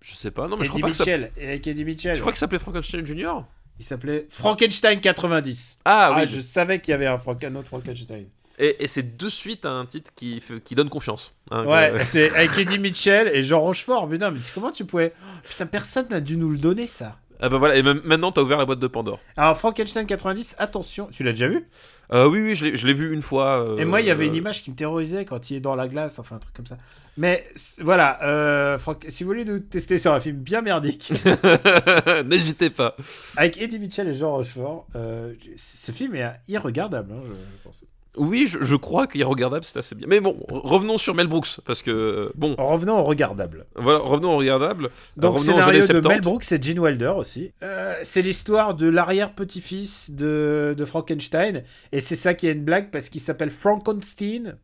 [0.02, 1.04] Je sais pas, non, mais je Eddie crois pas que ça.
[1.06, 1.32] Mitchell.
[1.38, 2.16] Et avec Eddie Mitchell.
[2.16, 3.46] Je crois que ça s'appelait Frankenstein Junior.
[3.80, 5.80] Il s'appelait Frankenstein 90.
[5.86, 6.28] Ah, Ah, oui.
[6.30, 8.26] je savais qu'il y avait un, Frank- un autre Frankenstein.
[8.60, 10.40] Et, et c'est de suite un titre qui,
[10.76, 11.34] donne confiance.
[11.50, 14.08] hein, Ouais, que- c'est avec Eddie Mitchell et Jean Rochefort.
[14.08, 15.14] Putain, mais comment tu pouvais.
[15.22, 17.18] Oh, Putain, personne n'a dû nous le donner ça.
[17.42, 19.20] Ah bah voilà, et même- maintenant t'as ouvert la boîte de Pandore.
[19.36, 21.68] Alors, Frankenstein 90, attention, tu l'as déjà vu?
[22.12, 23.64] Euh, oui, oui, je l'ai- vu une fois.
[23.64, 25.76] euh, Et moi, il y avait une image qui me terrorisait quand il est dans
[25.76, 26.78] la glace, enfin un truc comme ça.
[27.18, 27.48] Mais
[27.80, 31.14] voilà, euh, Frank- si vous voulez nous tester sur un film bien merdique,
[32.26, 32.96] N'hésitez pas.
[33.38, 37.84] avec Eddie Mitchell et Jean Rochefort, euh, ce film est irregardable, hein, je, je pense.
[38.16, 40.06] Oui, je, je crois qu'il est regardable, c'est assez bien.
[40.08, 43.66] Mais bon, revenons sur Mel Brooks, parce que, bon, En revenant au regardable.
[43.76, 44.90] voilà, revenons au regardable.
[45.18, 46.08] Donc, revenons scénario de 70.
[46.10, 47.52] Mel Brooks et Gene Wilder aussi.
[47.64, 51.64] Euh, c'est l'histoire de l'arrière-petit-fils de, de Frankenstein.
[51.92, 54.58] Et c'est ça qui est une blague parce qu'il s'appelle Frankenstein.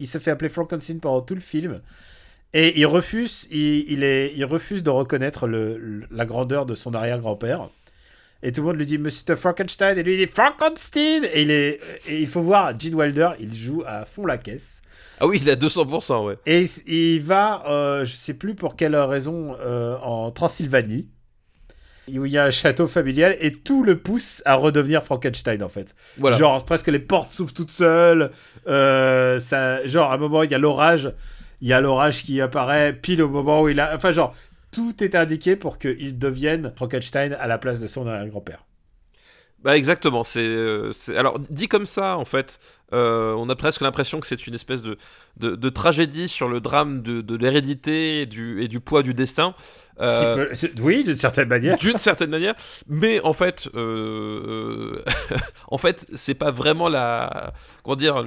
[0.00, 1.80] Il se fait appeler Frankenstein pendant tout le film.
[2.54, 6.94] Et il refuse, il, il est, il refuse de reconnaître le- la grandeur de son
[6.94, 7.68] arrière-grand-père.
[8.42, 9.96] Et tout le monde lui dit Monsieur Frankenstein.
[9.98, 11.24] Et lui il dit Frankenstein.
[11.32, 14.82] Et, il est, et il faut voir Gene Wilder, il joue à fond la caisse.
[15.20, 16.36] Ah oui, il est à 200%, ouais.
[16.46, 21.08] Et il, il va, euh, je sais plus pour quelle raison, euh, en Transylvanie,
[22.08, 25.68] où il y a un château familial, et tout le pousse à redevenir Frankenstein en
[25.68, 25.94] fait.
[26.18, 26.36] Voilà.
[26.36, 28.32] Genre presque les portes s'ouvrent toutes seules.
[28.66, 31.12] euh, ça, genre à un moment il y a l'orage,
[31.60, 34.34] il y a l'orage qui apparaît pile au moment où il a, enfin genre
[34.72, 38.64] tout est indiqué pour qu'il devienne Frankenstein à la place de son grand-père.
[39.62, 42.58] Bah exactement, c'est euh, c'est- alors dit comme ça en fait,
[42.92, 44.98] euh, on a presque l'impression que c'est une espèce de,
[45.36, 49.14] de, de tragédie sur le drame de, de l'hérédité et du, et du poids du
[49.14, 49.54] destin.
[50.02, 51.78] Euh, peut- Oui, d'une certaine manière.
[51.78, 52.56] d'une certaine manière,
[52.88, 55.00] mais en fait, euh,
[55.68, 57.52] en fait, c'est pas vraiment la,
[57.84, 58.24] comment dire,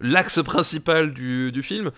[0.00, 1.92] l'axe principal du, du film,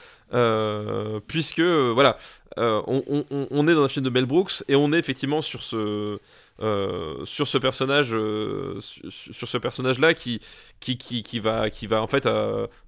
[1.27, 2.17] puisque voilà,
[2.59, 5.43] euh, on, on- on est dans un film de Mel Brooks et on est effectivement
[5.43, 6.19] sur ce,
[6.63, 10.41] euh, sur ce personnage, euh, sur, sur ce personnage-là qui,
[10.81, 12.27] qui, qui, qui va, qui va en fait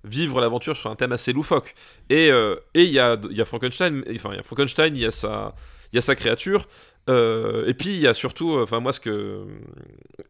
[0.04, 1.74] vivre l'aventure sur un thème assez loufoque.
[2.10, 2.28] Et
[2.74, 5.06] et il y a, il y a Frankenstein, enfin il y a Frankenstein, il y
[5.06, 5.54] a sa,
[5.92, 6.66] il y a sa créature.
[7.10, 9.42] Euh, et puis il y a surtout, euh, enfin moi ce que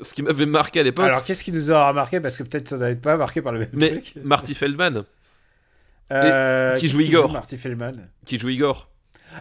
[0.00, 2.20] ce qui m'avait marqué à l'époque, Alors, qu'est-ce qui nous aura marqué?
[2.20, 4.12] Parce que peut-être ça n'avait pas marqué par le même mais truc.
[4.22, 5.04] Marty Feldman
[6.10, 7.32] Euh, qui joue qu'il Igor.
[7.32, 8.08] Marty Feldman?
[8.24, 8.88] qui joue Igor.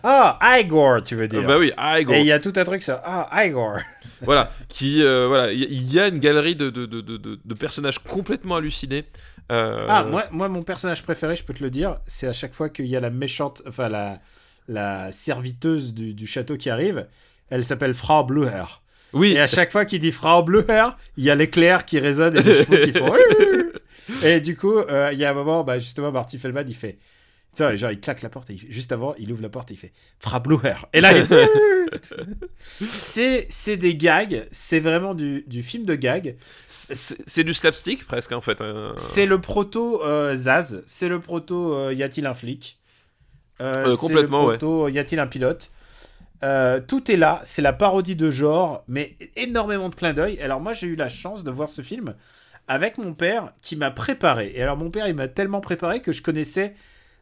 [0.03, 1.43] Ah, Igor, tu veux dire.
[1.43, 2.15] bah oui, Igor.
[2.15, 3.77] Et il y a tout un truc sur Ah, Igor.
[4.21, 8.55] voilà, qui euh, voilà, il y, a une galerie de, de, de, de, personnages complètement
[8.55, 9.05] hallucinés.
[9.51, 12.53] Euh, Ah, moi, moi, mon personnage préféré, je peux te le dire, c'est à chaque
[12.53, 14.19] fois qu'il y a la méchante, enfin la,
[14.67, 17.07] la serviteuse du, du château qui arrive.
[17.49, 18.81] Elle s'appelle Frau Bluher.
[19.13, 22.35] oui, Et à chaque fois qu'il dit Frau Bluher, il y a l'éclair qui résonne
[22.35, 23.13] et les chevaux qui font.
[24.23, 26.97] et du coup, euh, il y a un moment, bah, justement, Marty Feldman, il fait.
[27.55, 29.49] Tu sais, genre, il claque la porte et il fait- juste avant, il ouvre la
[29.49, 29.91] porte et il fait
[30.43, 30.85] Bluher.
[30.93, 31.25] Et là, il
[32.87, 36.35] c'est c'est des gags, c'est vraiment du, du film de gags.
[36.67, 38.61] c'est du slapstick presque en fait.
[38.61, 38.93] hein.
[38.97, 42.77] C'est le proto euh, Zaz, c'est le proto euh, Y a-t-il un flic?
[43.61, 45.71] Euh, Euh, complètement, le proto Y a-t-il un pilote?
[46.87, 50.39] Tout est là, c'est la parodie de genre, mais énormément de clins d'œil.
[50.41, 52.15] Alors moi j'ai eu la chance de voir ce film
[52.67, 54.51] avec mon père qui m'a préparé.
[54.55, 56.75] Et alors mon père il m'a tellement préparé que je connaissais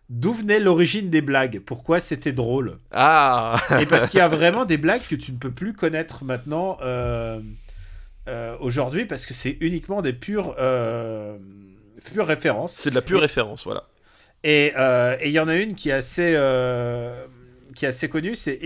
[0.10, 2.78] d'où venait l'origine des blagues, pourquoi c'était drôle?
[2.92, 6.24] Ah, Et parce qu'il y a vraiment des blagues que tu ne peux plus connaître
[6.24, 7.40] maintenant euh,
[8.28, 11.38] euh, aujourd'hui parce que c'est uniquement des pures, euh,
[12.14, 12.74] pures références.
[12.80, 13.88] c'est de la pure Et- référence, voilà.
[14.44, 14.74] Et
[15.24, 16.34] il y en a une qui est assez,
[17.76, 18.36] qui est assez connue.
[18.36, 18.60] C'est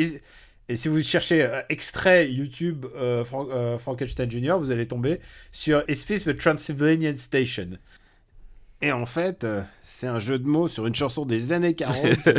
[0.71, 2.85] et si vous cherchez extrait YouTube
[3.25, 5.19] Fran- Frankenstein Jr., vous allez tomber
[5.53, 7.77] sur Is This the Transylvanian Station?
[8.81, 11.97] Et en fait, euh, c'est un jeu de mots sur une chanson des années 40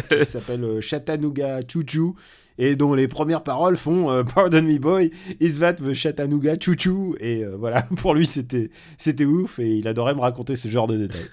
[0.09, 2.17] qui s'appelle euh, Chattanooga Choo Choo
[2.61, 5.11] et dont les premières paroles font euh, Pardon me boy,
[5.41, 9.77] is that the Chattanooga Choo Choo Et euh, voilà, pour lui c'était c'était ouf et
[9.77, 11.29] il adorait me raconter ce genre de détails.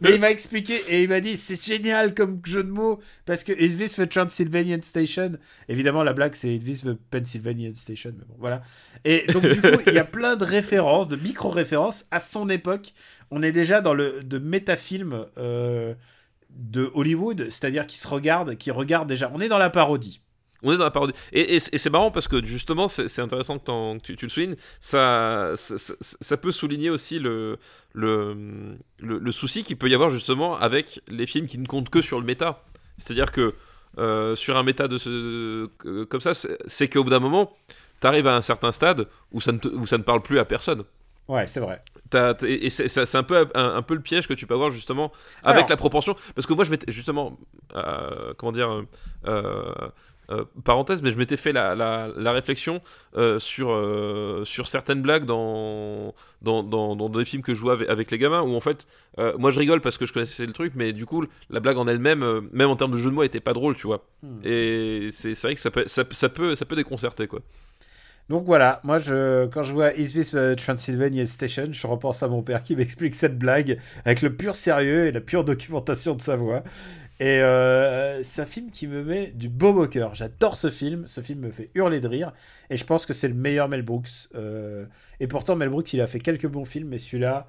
[0.00, 3.44] Mais il m'a expliqué et il m'a dit c'est génial comme jeu de mots parce
[3.44, 5.32] que Is this the Transylvanian Station
[5.68, 8.62] Évidemment la blague c'est Is this the Pennsylvania Station mais bon voilà.
[9.04, 12.92] Et donc du coup il y a plein de références, de micro-références à son époque.
[13.30, 15.94] On est déjà dans le de métafilm euh,
[16.50, 19.30] de Hollywood, c'est-à-dire qui se regarde, qui regarde déjà.
[19.34, 20.20] On est dans la parodie.
[20.62, 21.12] On est dans la parodie.
[21.32, 24.56] Et, et, et c'est marrant parce que justement, c'est intéressant que, tu, tu le soulignes.
[24.80, 27.58] Ça, ça, ça- ça peut souligner aussi le,
[27.92, 31.90] le, le, le souci qu'il peut y avoir justement avec les films qui ne comptent
[31.90, 32.62] que sur le méta.
[32.98, 33.54] C'est-à-dire que
[33.98, 35.66] euh, sur un méta de ce,
[36.04, 37.54] comme ça, c'est qu'au bout d'un moment,
[38.00, 40.44] t'arrives à un certain stade où ça ne, te- où ça ne parle plus à
[40.44, 40.84] personne.
[41.28, 41.82] Ouais, c'est vrai.
[42.46, 45.10] Et c'est un peu, un, un peu le piège que tu peux avoir justement
[45.42, 46.14] avec Alors- la proportion.
[46.36, 47.36] Parce que moi, je m'étais justement,
[47.74, 48.84] euh, comment dire,
[49.26, 49.72] euh,
[50.30, 52.80] euh, parenthèse, mais je m'étais fait la, la, la réflexion
[53.16, 57.72] euh, sur, euh, sur certaines blagues dans, dans, dans, dans des films que je jouais
[57.72, 58.86] avec, avec les gamins où en fait,
[59.38, 61.86] moi je rigole parce que je connaissais le truc, mais du coup, la blague en
[61.86, 64.04] elle-même, même en termes de jeu de mots, était pas drôle, tu vois.
[64.22, 64.40] Hmm.
[64.44, 67.40] Et c'est vrai que ça peut, ça, ça peut, ça peut déconcerter, quoi.
[68.28, 70.12] Donc voilà, moi je, quand je vois Is
[70.56, 75.06] Transylvania Station, je repense à mon père qui m'explique cette blague avec le pur sérieux
[75.06, 76.64] et la pure documentation de sa voix.
[77.18, 80.14] Et euh, c'est un film qui me met du baume au cœur.
[80.14, 81.06] J'adore ce film.
[81.06, 82.32] Ce film me fait hurler de rire.
[82.70, 84.08] Et je pense que c'est le meilleur Mel Brooks.
[84.34, 84.84] Euh,
[85.20, 87.46] et pourtant, Mel Brooks, il a fait quelques bons films, mais celui-là,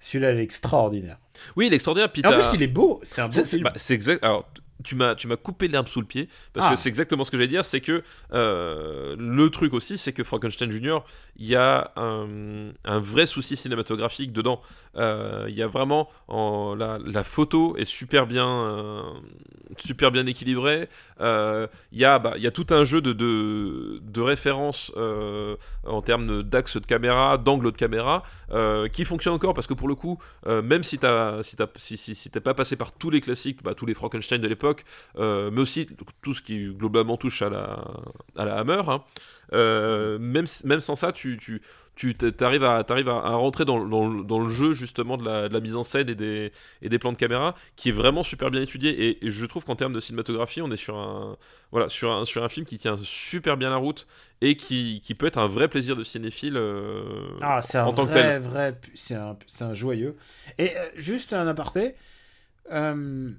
[0.00, 1.18] celui-là, il est extraordinaire.
[1.56, 2.10] Oui, l'extraordinaire.
[2.10, 3.00] puis Et en t'as- plus, il est beau.
[3.02, 3.64] C'est un beau film.
[3.64, 4.24] bah, c'est exact.
[4.24, 4.48] Alors,
[4.82, 6.70] tu m'as, tu m'as coupé l'herbe sous le pied parce Ah.
[6.70, 7.64] que c'est exactement ce que j'allais dire.
[7.64, 8.02] C'est que
[8.32, 10.98] euh, le truc aussi, c'est que Frankenstein Jr.
[11.36, 14.60] Il y a un, un vrai souci cinématographique dedans.
[14.96, 19.02] Euh, Il y a vraiment en- la, photo est super bien, euh,
[19.76, 20.88] super bien équilibrée.
[21.20, 24.92] Euh, Il y a, bah, il y a tout un jeu de, références
[25.84, 28.22] en termes d'axe de caméra, d'angle de caméra,
[28.92, 32.76] qui fonctionne encore parce que pour le coup, même si t'as si t'es pas passé
[32.76, 34.84] par tous les classiques, bah, tous les Frankenstein de l'époque,
[35.18, 35.86] mais aussi
[36.22, 38.82] tout ce qui globalement touche à la, Hammer.
[38.88, 39.02] hein.
[39.52, 41.38] Même, sans ça, tu,
[42.10, 45.48] tu arrives à, t'arrives à, à rentrer dans, dans, dans le jeu justement de la,
[45.48, 48.22] de la mise en scène et des, et des plans de caméra qui est vraiment
[48.22, 48.90] super bien étudié.
[48.90, 51.36] Et, et je trouve qu'en termes de cinématographie, on est sur un,
[51.70, 54.06] voilà, sur un, sur un film qui tient super bien la route
[54.40, 57.04] et qui, qui peut être un vrai plaisir de cinéphile euh,
[57.40, 58.42] Ah, en tant que vrai, tel.
[58.42, 60.16] vrai, c'est un, c'est un joyeux.
[60.58, 61.94] Et euh, juste un aparté,
[62.72, 63.30] euh,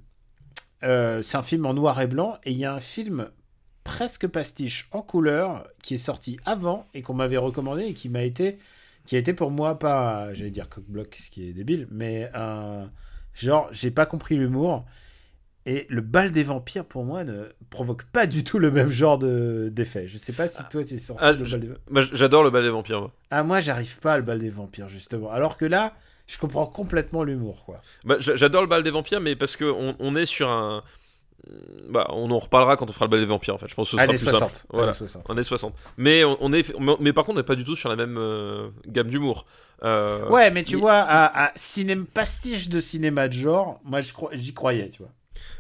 [0.84, 3.30] euh, c'est un film en noir et blanc, et il y a un film
[3.84, 8.24] presque pastiche en couleur qui est sorti avant et qu'on m'avait recommandé et qui m'a
[8.24, 8.58] été,
[9.06, 12.90] qui a été pour moi pas, j'allais dire cockblock, ce qui est débile, mais un
[13.34, 14.86] genre j'ai pas compris l'humour.
[15.66, 19.18] Et le bal des vampires, pour moi, ne provoque pas du tout le même genre
[19.18, 20.08] de- d'effet.
[20.10, 22.64] Je sais pas si toi, tu es sorti Ah, le bal des j'adore le bal
[22.64, 23.00] des vampires.
[23.00, 23.12] moi.
[23.32, 25.32] Ah, moi, j'arrive pas à le bal des vampires, justement.
[25.32, 25.94] Alors que là,
[26.28, 27.82] je comprends complètement l'humour, quoi.
[28.04, 30.84] Bah, j'a- j'adore le bal des vampires, mais parce que on, on est sur un.
[31.89, 33.54] Bah, on en reparlera quand on fera le bal des vampires.
[33.54, 34.56] En fait, je pense que ce sera Années plus 60.
[34.56, 34.68] simple.
[34.72, 34.89] Voilà.
[34.89, 35.30] Années 60.
[35.30, 35.74] Années 60.
[35.98, 37.96] Mais on, on est, mais, mais par contre, on n'est pas du tout sur la
[37.96, 39.46] même euh, gamme d'humour.
[39.84, 44.14] Euh, Ouais, mais tu vois, à, à cinéma, pastiche de cinéma de genre, moi, je
[44.34, 45.12] j'y croyais, tu vois.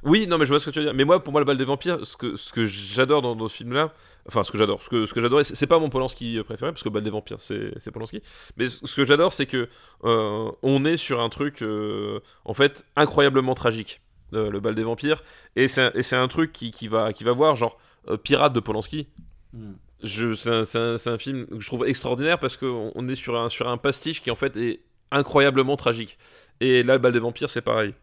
[0.03, 0.93] Oui, non, mais je vois ce que tu veux dire.
[0.93, 3.47] Mais moi, pour moi, le bal des vampires, ce que, ce que j'adore dans, dans
[3.49, 3.91] ce film-là,
[4.27, 6.83] enfin, ce que j'adore, ce que, ce que j'adore, c'est pas mon Polanski préféré, parce
[6.83, 8.21] que le bal des vampires, c'est c'est Polanski.
[8.55, 9.67] Mais ce ce que j'adore, c'est que
[10.05, 14.01] euh, on est sur un truc, euh, en fait, incroyablement tragique,
[14.33, 15.23] le bal des vampires.
[15.55, 17.77] Et c'est un, truc qui, qui, va, qui va voir, genre,
[18.09, 19.07] euh, Pirate de Polanski.
[19.53, 19.73] Hmm.
[20.03, 23.77] C'est, un, film que je trouve extraordinaire parce qu'on on est sur un, sur un
[23.77, 24.81] pastiche qui, en fait, est
[25.11, 26.17] incroyablement tragique.
[26.59, 27.93] Et là, le bal des vampires, c'est pareil.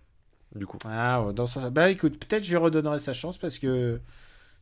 [0.54, 0.78] Du coup.
[0.84, 1.46] Ah, dans.
[1.70, 4.00] Bah, écoute, peut-être je lui redonnerai sa chance parce que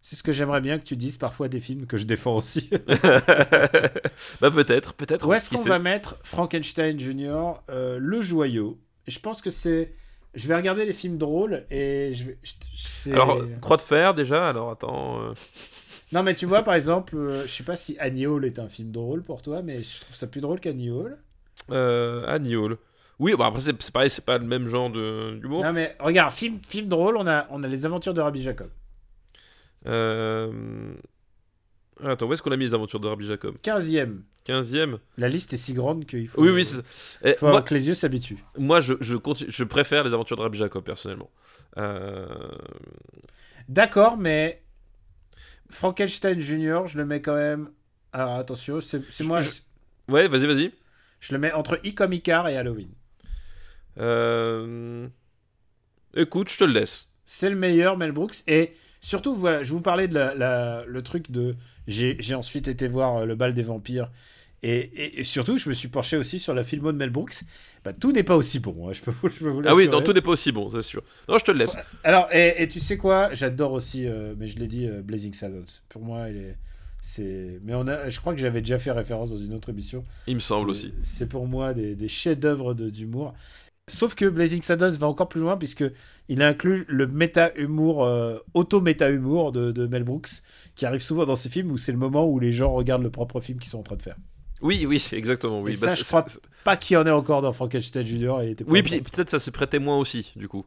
[0.02, 2.70] c'est ce que j'aimerais bien que tu dises parfois des films que je défends aussi.
[4.40, 5.26] bah peut-être, peut-être.
[5.26, 8.78] Où est-ce qu'on va mettre Frankenstein Jr., euh, le joyau?
[9.06, 9.94] Je pense que c'est.
[10.34, 12.38] Je vais regarder les films drôles et je vais.
[12.42, 15.20] je- Alors, Croix de Fer déjà, alors attends.
[15.22, 15.32] euh,
[16.12, 18.68] Non, mais tu vois, par exemple, euh, je sais pas si Annie Hall est un
[18.68, 21.18] film drôle pour toi, mais je trouve ça plus drôle qu'Annie Hall.
[21.70, 22.76] Euh, Annie Hall.
[23.18, 25.64] Oui, bah après c'est pareil, c'est pas le même genre de- d'humour.
[25.64, 28.70] Non, mais regarde, film, film drôle, on a, on a Les Aventures de Rabbi Jacob.
[29.86, 30.94] Euh...
[32.04, 34.20] Attends, où est-ce qu'on a mis les aventures de Rabbi Jacob 15e.
[34.46, 36.40] 15ème La liste est si grande qu'il faut.
[36.42, 36.82] Oui, oui, c'est ça.
[37.24, 38.42] Eh, faut moi, que les yeux s'habituent.
[38.56, 41.30] moi, je, je, continue- je préfère les aventures de Rabbi Jacob, personnellement.
[41.76, 42.26] Euh...
[43.68, 44.62] D'accord, mais
[45.70, 47.70] Frankenstein Jr., je le mets quand même.
[48.12, 49.40] Alors attention, c'est moi.
[49.40, 49.50] Je-.
[50.08, 50.72] Ouais, vas-y, vas-y.
[51.20, 52.88] je le mets entre Icom Icar et Halloween.
[53.98, 55.06] Euh...
[56.14, 57.06] Écoute, je te le laisse.
[57.26, 58.36] C'est le meilleur Mel Brooks.
[58.46, 61.56] Et surtout, voilà, je vous parlais de la, la- le truc de.
[61.86, 64.10] J'ai ensuite été voir euh, Le bal des vampires.
[64.62, 67.42] Et, et- et surtout, je me suis penché aussi sur la filmo de Mel Brooks.
[67.84, 69.88] Bah, tout n'est pas aussi bon, hein, je peux, vous- je peux vous Ah oui,
[69.88, 71.02] non, tout n'est pas aussi bon, c'est sûr.
[71.28, 71.76] Non, je te le laisse.
[72.02, 73.32] Alors, et, et tu sais quoi?
[73.34, 75.62] J'adore aussi, euh, mais je l'ai dit, euh, Blazing Saddles.
[75.88, 76.56] Pour moi, il est.
[77.00, 77.60] C'est...
[77.62, 80.02] Mais on a, je crois que j'avais déjà fait référence dans une autre émission.
[80.26, 80.94] Il me semble C'est- aussi.
[81.04, 83.34] C'est pour moi des, des chefs-d'œuvre de- d'humour.
[83.88, 85.84] Sauf que Blazing Saddles va encore plus loin puisque
[86.28, 90.28] il inclut le méta-humour, euh, auto-méta-humour de, de Mel Brooks,
[90.74, 93.10] qui arrive souvent dans ses films où c'est le moment où les gens regardent le
[93.10, 94.16] propre film qu'ils sont en train de faire.
[94.60, 95.60] Oui, oui, exactement.
[95.62, 96.26] Oui, Et ça, Bah, je c'est- crois
[96.64, 99.50] Pas qu'il y en ait encore dans Frankenstein était pas Oui, puis peut-être ça s'est
[99.52, 100.64] prêté moins aussi, du coup.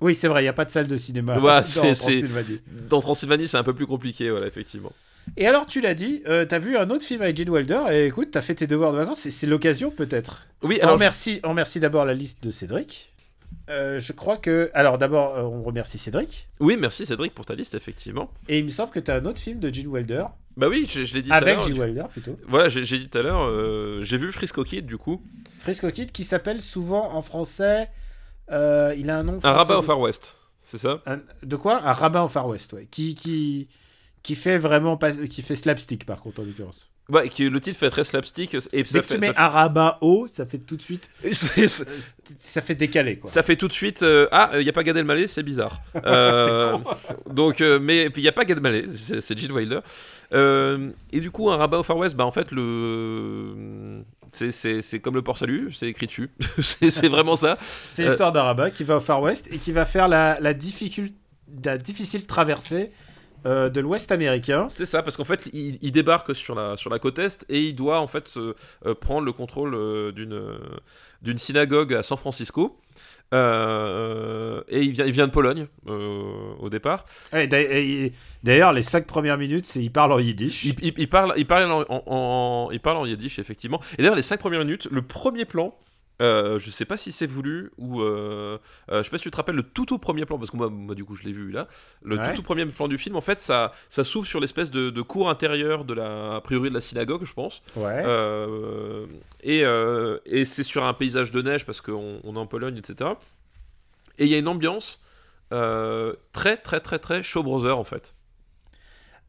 [0.00, 1.38] oui c'est vrai, il n'y a pas de salle de cinéma.
[1.38, 2.60] Ouais, dans Transylvanie.
[2.88, 4.92] Dans Transylvanie, c'est un peu plus compliqué, voilà, effectivement.
[5.36, 8.06] Et alors, tu l'as dit, euh, t'as vu un autre film avec Gene Wilder, et
[8.06, 10.46] écoute, t'as fait tes devoirs de vacances, et c'est l'occasion peut-être.
[10.62, 10.94] Oui, On alors.
[10.96, 13.10] remercie, on remercie d'abord la liste de Cédric.
[13.70, 14.70] Euh, je crois que.
[14.74, 16.48] Alors, d'abord, euh, on remercie Cédric.
[16.60, 18.30] Oui, merci Cédric pour ta liste, effectivement.
[18.48, 20.24] Et il me semble que t'as un autre film de Gene Wilder,
[20.56, 21.60] Bah oui, je, je l'ai dit tout à avec.
[21.62, 22.36] Gene Wilder plutôt.
[22.46, 25.22] Voilà, j'ai dit tout à l'heure, euh, j'ai vu Frisco Kid, du coup.
[25.60, 27.88] Frisco Kid, qui s'appelle souvent en français.
[28.50, 29.38] il a un nom.
[29.42, 31.00] Un rabbin au Far West, c'est ça?
[31.06, 31.80] Un- de quoi?
[31.84, 32.86] Un rabbin au Far West, ouais.
[32.90, 33.68] Qui, qui,
[34.24, 34.96] qui fait vraiment.
[34.96, 36.90] Pas, qui fait slapstick, par contre, en l'occurrence.
[37.10, 39.44] Ouais, qui, le titre fait très slapstick, et ça Dès que fait, tu mets ça,
[39.44, 41.10] un rabbin haut, ça fait tout de suite.
[41.20, 41.34] fait-
[41.68, 41.84] c'est-
[42.38, 43.30] Ça fait décaler, quoi.
[43.30, 44.02] ça fait tout de suite.
[44.02, 45.82] euh, ah, il n'y a pas Gad Elmaleh, c'est bizarre.
[46.06, 46.78] Euh,
[47.30, 49.80] donc, euh, mais il n'y a pas Gad Elmaleh, c'est Gene Wilder.
[50.32, 54.02] Euh, et du coup, un rabbin au Far West, bah en fait, le.
[54.32, 56.30] c'est- comme le port salut, c'est écrit dessus.
[56.62, 57.58] c'est vraiment ça.
[57.92, 60.54] C'est l'histoire d'un rabbin qui va au Far West et qui va faire la, la,
[60.54, 61.12] difficul-
[61.64, 62.90] la difficile traversée
[63.46, 64.66] euh, de l'Ouest américain.
[64.68, 67.60] C'est ça, parce qu'en fait, il, il débarque sur la, sur la côte Est et
[67.60, 68.54] il doit en fait se,
[68.86, 70.40] euh, prendre le contrôle euh, d'une
[71.22, 72.78] d'une synagogue à San Francisco.
[73.32, 77.06] Euh, et il vient, il vient de Pologne euh, au départ.
[78.42, 80.64] D'ailleurs, les cinq premières minutes, il parle en yiddish.
[80.64, 83.80] Il, il- il parle, il, parle en, en- en- il parle en yiddish, effectivement.
[83.94, 85.74] Et d'ailleurs, les cinq premières minutes, le premier plan,
[86.22, 88.58] Euh, je sais pas si c'est voulu ou euh,
[88.92, 90.56] euh, je sais pas si tu te rappelles le tout tout premier plan parce que
[90.56, 91.66] moi, moi, du coup je l'ai vu là
[92.04, 92.28] le Ouais.
[92.30, 95.02] tout tout premier plan du film en fait ça ça s'ouvre sur l'espèce de, de
[95.02, 98.00] cour intérieure de la a priori de la synagogue je pense Ouais.
[98.06, 99.06] Euh,
[99.42, 102.76] et euh, et c'est sur un paysage de neige parce qu'on on est en Pologne
[102.78, 103.10] etc
[104.18, 105.00] et il y a une ambiance
[105.50, 108.14] très très très très Show Brother en fait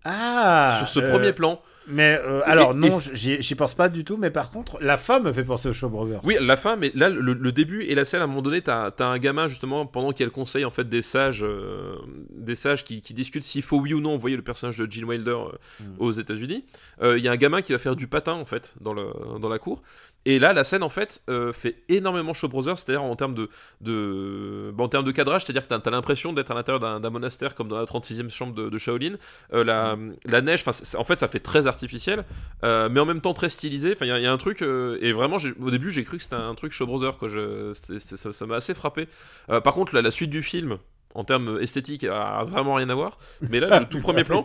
[0.06, 4.04] ah sur ce euh, premier plan Mais euh, alors, et- non, j'y pense pas du
[4.04, 6.22] tout, mais par contre, la fin me fait penser au Show Brothers.
[6.24, 8.62] Oui, la fin, mais là, le, le début et la scène, à un moment donné,
[8.62, 11.44] t'as as un gamin, justement, pendant qu'il y a le conseil, en fait, des sages,
[11.44, 11.96] euh,
[12.32, 15.06] des sages qui, qui discutent s'il faut oui ou non envoyer le personnage de Gene
[15.06, 15.84] Wilder euh, Mm.
[16.00, 16.66] aux États-Unis.
[17.02, 19.08] Euh, Il y a un gamin qui va faire du patin, en fait, dans, le,
[19.40, 19.82] dans la cour.
[20.28, 23.50] Et là, la scène, en fait, euh, fait énormément Show Brothers, c'est-à-dire en termes de,
[23.82, 27.10] de, bah, en termes de cadrage, c'est-à-dire que t'as as, l'impression d'être à l'intérieur d'un
[27.12, 29.18] monastère, comme dans la 36e chambre de, de Shaolin.
[29.54, 29.96] Euh, la,
[30.26, 30.64] la neige,
[30.98, 32.26] en fait, ça fait très artificiel,
[32.64, 33.94] euh, mais en même temps très stylisé.
[33.94, 36.18] Enfin, il y, a- il y a un truc, et vraiment, au début, j'ai cru
[36.18, 37.28] que c'était un truc Show Brothers, quoi.
[37.28, 39.08] Je, ça ça m'a assez frappé.
[39.48, 40.78] Par contre, la, la suite du film,
[41.16, 43.18] en termes esthétiques, a vraiment rien à voir.
[43.42, 44.42] Mais là, le tout premier plan,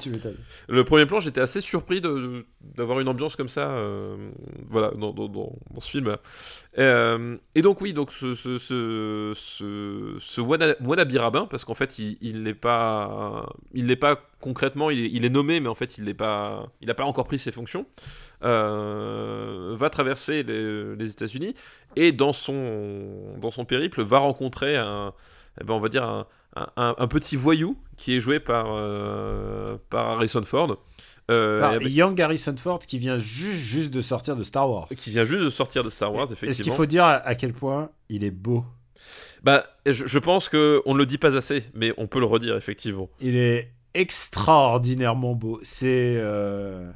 [0.68, 4.30] le premier plan, j'étais assez surpris d'avoir une ambiance comme ça, euh,
[4.68, 6.16] voilà, dans, dans- dans- dans ce film.
[6.78, 11.98] Euh, et donc oui, donc ce, ce, ce, ce, ce wannabe rabbin, parce qu'en fait,
[11.98, 15.74] il, il n'est pas, il n'est pas concrètement, il est, il est nommé, mais en
[15.74, 17.84] fait, il n'est pas, il n'a pas encore pris ses fonctions.
[18.44, 21.55] euh, va traverser les, les États-Unis
[21.97, 25.12] et dans son, dans son périple va rencontrer un,
[25.60, 26.26] eh ben, on va dire un,
[26.56, 30.77] un- un petit voyou qui est joué par, euh, par Harrison Ford.
[31.31, 34.89] euh, Par avec- Young Harrison Ford qui vient juste, juste de sortir de Star Wars.
[34.89, 36.64] qui vient juste de sortir de Star Wars, Est-ce effectivement.
[36.64, 38.64] qu'il faut dire à, à quel point il est beau?
[39.44, 42.27] Bah, je, je pense que on ne le dit pas assez, mais on peut le
[42.27, 43.09] redire effectivement.
[43.20, 45.60] Il est extraordinairement beau.
[45.62, 46.90] C'est euh,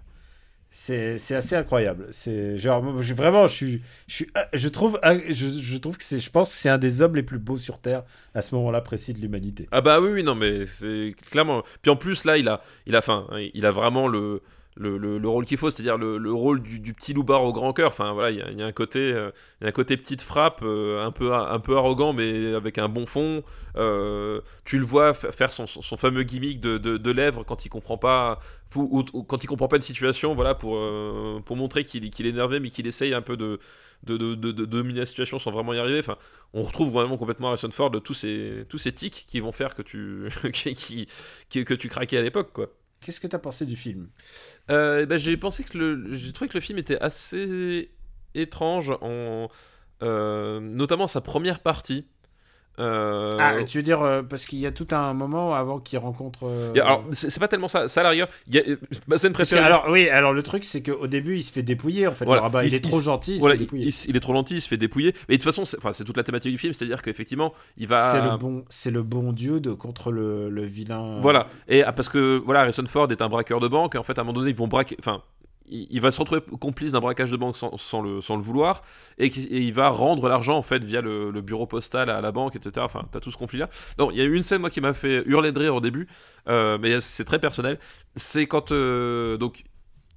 [0.76, 2.08] c'est assez incroyable.
[2.10, 6.02] C'est genre je- vraiment je suis je suis ah, je trouve ah, je, trouve que
[6.02, 8.02] c'est je pense c'est un des hommes les plus beaux sur terre
[8.34, 9.68] à ce moment-là précis de l'humanité.
[9.70, 11.62] Ah bah oui, oui, non, mais c'est clairement.
[11.80, 13.28] Puis en plus là, il a, il a, faim.
[13.54, 14.42] il a vraiment le,
[14.76, 17.52] le, le- le rôle qu'il faut, c'est-à-dire le, le rôle du, du petit loupard au
[17.52, 17.88] grand cœur.
[17.88, 19.30] Enfin voilà, il y a, y a un côté, euh,
[19.60, 22.88] y a un côté petite frappe, euh, un peu, un peu arrogant, mais avec un
[22.88, 23.42] bon fond.
[23.76, 27.64] Euh, tu le vois fa- faire son, son, fameux gimmick de, de, de lèvres quand
[27.64, 28.38] il comprend pas,
[28.76, 32.30] ou, quand il comprend pas une situation, voilà, pour, euh, pour montrer qu'il qu'il est
[32.30, 33.58] énervé, mais qu'il essaye un peu de
[34.04, 36.00] de, de, dominer la situation sans vraiment y arriver.
[36.00, 36.18] Enfin,
[36.52, 39.82] on retrouve vraiment complètement Harrison Ford tous ces, tous ces tics qui vont faire que
[39.82, 41.06] tu, qui-
[41.48, 42.68] qui- que tu craquais à l'époque, quoi.
[43.00, 44.08] Qu'est-ce que tu as pensé du film?
[44.70, 47.90] Euh, bah, j'ai pensé que le, j'ai trouvé que le film était assez
[48.34, 49.48] étrange en,
[50.02, 52.06] euh, notamment sa première partie.
[52.80, 55.98] Euh, Ah, tu veux dire euh, parce qu'il y a tout un moment avant qu'il
[55.98, 57.86] rencontre euh, alors, c'est pas tellement ça.
[57.86, 59.62] Ça, à la rigueur, il y a, scène préférée.
[59.62, 62.50] alors oui, alors le truc c'est qu'au début il se fait dépouiller en fait Voilà.
[62.64, 63.92] il, Il- est il- trop gentil, il voilà, se fait il, dépouiller.
[64.08, 65.14] il- est trop gentil, il se fait dépouiller.
[65.28, 67.86] Mais de toute façon, c'est enfin, c'est toute la thématique du film, c'est-à-dire qu'effectivement, il
[67.86, 68.12] va.
[68.12, 71.20] C'est le bon c'est le bon dieu de contre le, le vilain.
[71.20, 71.46] Voilà.
[71.68, 73.94] Et ah, parce que voilà, Harrison Ford est un braqueur de banque.
[73.94, 74.96] Et en fait, à un moment donné, ils vont braquer.
[74.98, 75.22] Enfin,
[75.66, 78.82] il, va se retrouver complice d'un braquage de banque sans, le, sans le vouloir.
[79.18, 82.72] Et, il va rendre l'argent en fait via le, bureau postal à la banque, etc.
[82.78, 83.68] Enfin, t'as tout ce conflit-là.
[83.98, 85.80] Non, il y a eu une scène moi qui m'a fait hurler de rire au
[85.80, 86.06] début,
[86.48, 87.78] euh, mais c'est très personnel.
[88.16, 89.64] C'est quand euh, donc.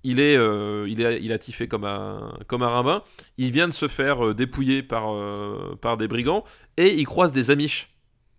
[0.04, 3.04] Il est, euh, il est, il a tiffé comme un, comme un rabbin.
[3.38, 5.14] Il vient de se faire dépouiller par,
[5.82, 6.46] par des brigands
[6.78, 7.90] et il croise des amiches.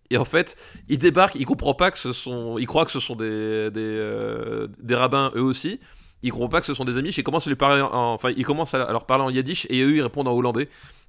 [0.09, 0.57] Et en fait,
[0.89, 4.67] il débarque, il comprend pas que ce sont, il croit que ce sont des des,
[4.79, 5.79] des rabbins eux aussi.
[6.23, 7.11] Il comprend pas que ce sont des amis.
[7.11, 9.81] Il commence à lui parler, en- enfin, il commence à leur parler en yiddish et
[9.83, 10.69] eux ils répondent en hollandais.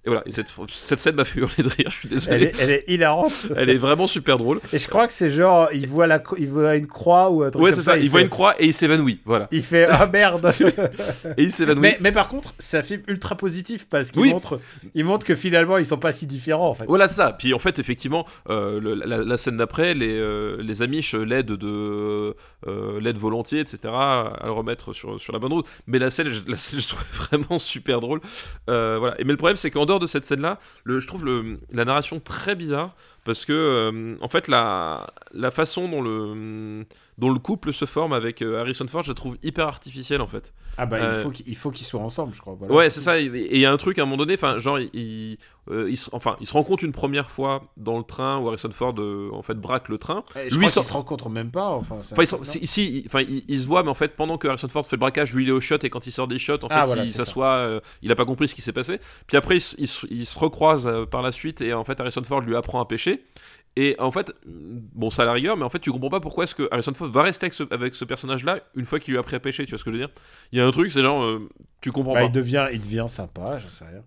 [0.10, 0.24] Et voilà.
[0.26, 1.90] Et cette, cette scène m'a fait hurler de rire.
[1.90, 2.44] Je suis Elle désolé.
[2.46, 3.48] est, elle est hilarante.
[3.56, 4.60] Elle est vraiment super drôle.
[4.74, 7.52] Et je crois que c'est genre, il voit, la, il voit une croix ou un
[7.52, 7.98] truc Ouais, comme c'est ça.
[7.98, 9.20] Il, fait- voit une croix et il s'évanouit.
[9.26, 9.48] Voilà.
[9.52, 10.52] Il fait ah merde.
[11.38, 11.82] Et il s'évanouit.
[11.82, 14.30] mais, mais par contre, c'est un film ultra positif parce qu'il Oui.
[14.32, 14.60] montre,
[14.96, 16.86] il montre que finalement ils sont pas si différents en fait.
[16.88, 17.34] Voilà c'est ça.
[17.38, 21.54] Puis en fait, effectivement, euh, le- la, la scène d'après, les, euh, les Amish l'aident
[21.54, 22.36] de
[22.68, 23.80] euh, volontiers, etc.
[23.86, 25.66] à le remettre sur, sur la bonne route.
[25.88, 28.22] Mais la scène, je, la scène, je trouve vraiment super drôle.
[28.70, 29.20] Euh, voilà.
[29.20, 31.26] Et mais le problème, c'est qu'en dehors de cette scène-là, je trouve
[31.72, 32.96] la narration très bizarre
[33.30, 36.84] parce que euh, en fait la, la façon dont le
[37.20, 40.28] dont le couple se forme avec euh, Harrison Ford, je la trouve hyper artificielle en
[40.28, 40.54] fait.
[40.78, 42.56] Ah bah Euh, il faut qu'ils il faut qu'ils soient ensemble, je crois.
[42.58, 42.74] Voilà.
[42.74, 43.20] ouais, c'est ça.
[43.20, 45.38] Et il y a un truc à un moment donné, enfin, genre, il, il,
[45.70, 48.72] euh, il se, enfin, il se rencontre une première fois dans le train où Harrison
[48.72, 50.24] Ford, euh, en fait, braque le train.
[50.38, 51.68] Et je Lui, crois sans- qu'ils se rencontrent même pas.
[51.72, 54.48] Enfin, Enfin, si, si, il- enfin, il, il se voit, mais en fait, pendant que
[54.48, 56.40] Harrison Ford fait le braquage, lui, il est au shot, et quand il sort des
[56.40, 58.72] shots, en fait, Ah, voilà, il s'assoit, euh, il a pas compris ce qui s'est
[58.72, 59.00] passé.
[59.28, 61.84] Puis après, il, se- il se- il se recroise euh, par la suite, et en
[61.84, 63.19] fait, Harrison Ford lui apprend à pêcher.
[63.76, 66.44] Et en fait, bon, ça à la rigueur, mais en fait, tu comprends pas pourquoi
[66.44, 69.18] est-ce que Harrison Ford va rester avec ce, avec ce personnage-là une fois qu'il lui
[69.18, 70.14] a appris à pêcher, tu vois ce que je veux dire?
[70.52, 71.48] Il y a un truc, c'est genre, euh,
[71.80, 72.26] tu comprends Bah, pas.
[72.26, 74.04] il devient, il devient sympa, j'en sais rien.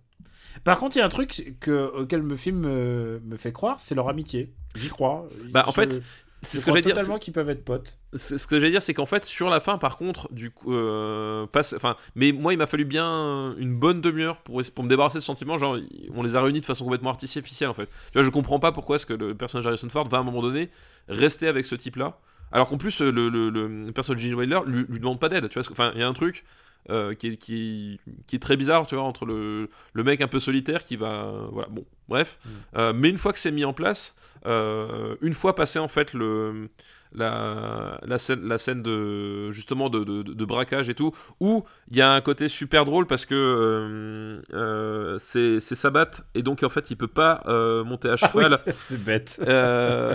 [0.64, 3.80] Par contre, il y a un truc que, auquel le film me, me fait croire,
[3.80, 4.52] c'est leur amitié.
[4.74, 5.26] J'y crois.
[5.50, 6.02] Bah, en fait,
[6.42, 6.94] c'est ce que j'allais dire.
[6.94, 7.98] totalement qu'ils peuvent être potes.
[8.14, 10.74] C'est ce que j'allais dire, c'est qu'en fait, sur la fin, par contre, du coup,
[10.74, 14.88] euh, passe, enfin, mais moi, il m'a fallu bien une bonne demi-heure pour, pour me
[14.88, 15.56] débarrasser de ce sentiment.
[15.56, 15.78] Genre,
[16.14, 17.86] on les a réunis de façon complètement artificielle, en fait.
[17.86, 20.24] Tu vois, je comprends pas pourquoi est-ce que le personnage d'Harrison Ford va à un
[20.24, 20.68] moment donné
[21.08, 22.18] rester avec ce type-là,
[22.50, 25.48] alors qu'en plus, le, le, le personnage de Gene Wilder lui, lui demande pas d'aide.
[25.48, 26.44] Tu vois, enfin, il y a un truc.
[26.90, 30.20] euh, qui, est, qui, est, qui est très bizarre, tu vois, entre le, le mec
[30.20, 31.32] un peu solitaire qui va.
[31.52, 32.38] Voilà, bon, bref.
[32.76, 34.14] Euh, mais une fois que c'est mis en place,
[34.46, 36.68] euh, une fois passé en fait le,
[37.14, 41.96] la, la, scène, la scène de justement de, de, de braquage et tout, où il
[41.96, 46.68] y a un côté super drôle parce que euh, euh, c'est Sabat et donc en
[46.68, 48.58] fait il peut pas euh, monter à Ah oui, cheval.
[48.80, 49.40] c'est bête.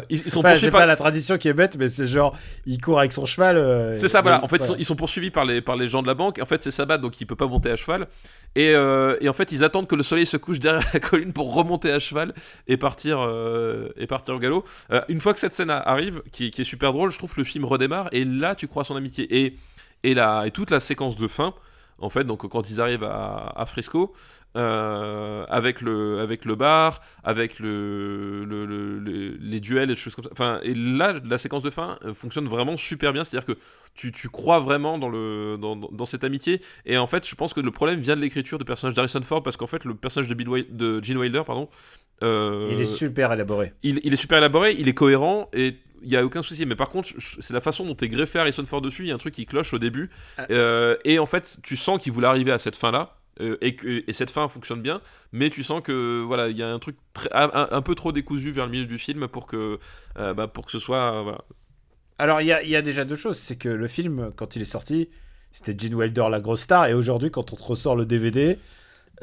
[0.10, 2.38] Ils, ils sont Enfin, poursuivis par pas la tradition qui est bête, mais c'est genre,
[2.66, 3.96] il court avec son cheval.
[3.96, 4.44] C'est ça, voilà.
[4.44, 6.40] En fait, ils, sont, ils sont poursuivis par les, par les gens de la banque.
[6.42, 8.08] En fait, c'est Sabat, donc il peut pas monter à cheval.
[8.56, 11.54] Et, et en fait, ils attendent que le soleil se couche derrière la colline pour
[11.54, 12.34] remonter à cheval
[12.68, 14.66] et partir, euh, et partir au galop.
[14.92, 17.66] Euh, une fois que cette scène arrive, qui, est super drôle, je trouve le film
[17.66, 18.10] redémarre.
[18.12, 19.28] Et là, tu crois son amitié.
[19.44, 19.58] Et,
[20.04, 21.54] et, la, et toute la séquence de fin,
[22.00, 24.14] en fait, donc quand ils arrivent à Frisco,
[24.58, 30.00] euh, avec le avec le bar, avec le, le- le- le- les duels et des
[30.00, 30.32] choses comme ça.
[30.34, 33.24] Enfin, et là, la séquence de fin euh, fonctionne vraiment super bien.
[33.24, 33.60] C'est-à-dire que
[33.94, 36.62] tu, tu crois vraiment dans le dans, dans- cette amitié.
[36.86, 39.44] Et en fait, je pense que le problème vient de l'écriture du personnage d'Harrison Ford
[39.44, 41.70] parce qu'en fait, le personnage de, Bill de Gene Wilder, pardon.
[42.24, 43.74] euh, Il est super élaboré.
[43.84, 46.66] il, il est super élaboré, il est cohérent et il y a aucun souci.
[46.66, 47.10] Mais par contre,
[47.40, 49.04] c'est la façon dont est greffé Harrison Ford dessus.
[49.04, 50.10] Il y a un truc qui cloche au début.
[50.38, 50.46] Ah.
[50.52, 53.16] Euh, et en fait, tu sens qu'il voulait arriver à cette fin-là.
[53.40, 55.02] Euh, et, que, et cette fin fonctionne bien,
[55.32, 56.98] mais tu sens que voilà, il y a un truc
[57.32, 59.80] un, peu trop décousu vers le milieu du film pour que,
[60.18, 61.36] euh, bah, pour que ce soit euh.
[62.20, 63.38] Alors, il y a, y a déjà deux choses.
[63.38, 65.10] C'est que le film, quand il est sorti,
[65.52, 66.88] c'était Gene Wilder, la grosse star.
[66.88, 68.58] Et aujourd'hui, quand on te ressort le DVD.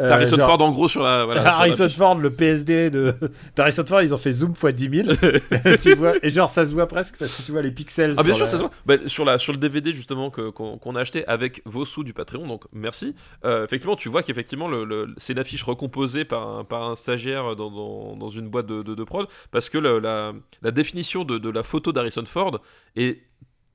[0.00, 1.24] Euh, Harrison genre- Ford en gros sur la.
[1.24, 1.88] Voilà, sur la Harrison.
[1.88, 3.14] Ford, le PSD de
[3.56, 5.08] d'Harrison Ford, ils ont fait zoom x 10 000.
[5.80, 8.14] tu vois, et genre, ça se voit presque parce que tu vois les pixels.
[8.16, 8.70] Ah bien sur sûr, la- ça se voit.
[8.86, 12.46] Bah, sur, la, sur le DVD justement qu'on a acheté avec vos sous du Patreon,
[12.46, 13.14] donc merci.
[13.44, 16.94] Euh, effectivement, tu vois qu'effectivement le, le- c'est une affiche recomposée par un, par un
[16.94, 20.70] stagiaire dans, dans, dans une boîte de, de, de prod, parce que le- la, la
[20.70, 22.60] définition de, de la photo d'Harrison Ford
[22.96, 23.20] est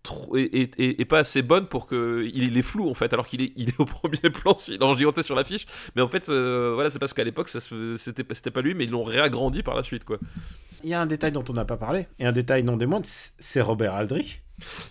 [0.03, 3.11] trop- est, est- est- est pas assez bonne pour que il, est flou en fait
[3.13, 5.65] alors qu'il est il est au premier plan il est en giganté sur l'affiche
[5.95, 8.89] mais en fait euh, voilà c'est parce qu'à l'époque c'était c'était pas lui mais ils
[8.91, 10.17] l'ont réagrandi par la suite quoi
[10.83, 12.85] Il y a un détail dont on n'a pas parlé, et un détail non des
[12.85, 14.41] moindres, c'est Robert Aldrich.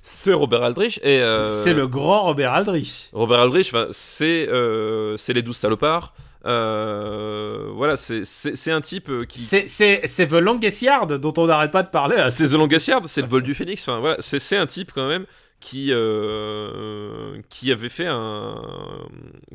[0.03, 3.09] c'est Robert Aldrich et euh, C'est le grand Robert Aldrich.
[3.13, 6.13] Robert Aldrich, c'est euh, c'est les douze salopards.
[6.47, 9.41] Euh, voilà, c'est- un type euh, qui.
[9.41, 9.67] C'est
[10.07, 12.17] The Longest Yard dont on n'arrête pas de parler.
[12.17, 13.83] à- C'est The Longest Yard, c'est le vol du phénix.
[13.89, 15.27] Enfin voilà, c'est un type quand même
[15.61, 18.55] qui euh, qui avait fait un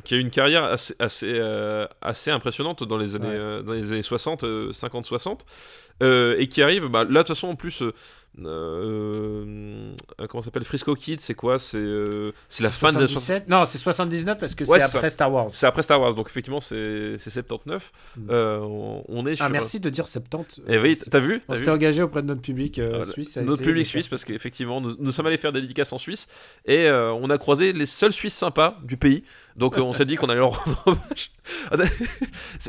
[0.03, 3.63] qui a eu une carrière assez assez euh, assez impressionnante dans les années Ouais.
[3.63, 4.43] dans les années 60
[4.73, 5.45] 50 60
[6.01, 7.83] euh, et qui arrive bah, là de toute façon en plus
[8.39, 13.21] euh, euh, comment s'appelle Frisco Kid c'est quoi c'est euh, la fin des années 60
[13.23, 15.49] 77 Non, c'est 79 parce que Ouais, c'est après Star Wars.
[15.49, 18.27] c'est après Star Wars donc effectivement c'est c'est 79 Mm.
[18.29, 20.61] Euh, on, on est sur Ah, merci de dire 70.
[20.67, 23.05] et oui Euh, t'as vu On s'était engagé auprès de notre public Voilà.
[23.05, 23.37] suisse.
[23.37, 26.27] notre public de suisse parce qu'effectivement nous, nous sommes allés faire des dédicaces en Suisse
[26.65, 29.23] et on a croisé les seuls Suisses sympas du pays
[29.55, 31.31] donc euh, on s'est dit qu'on allait leur rendre hommage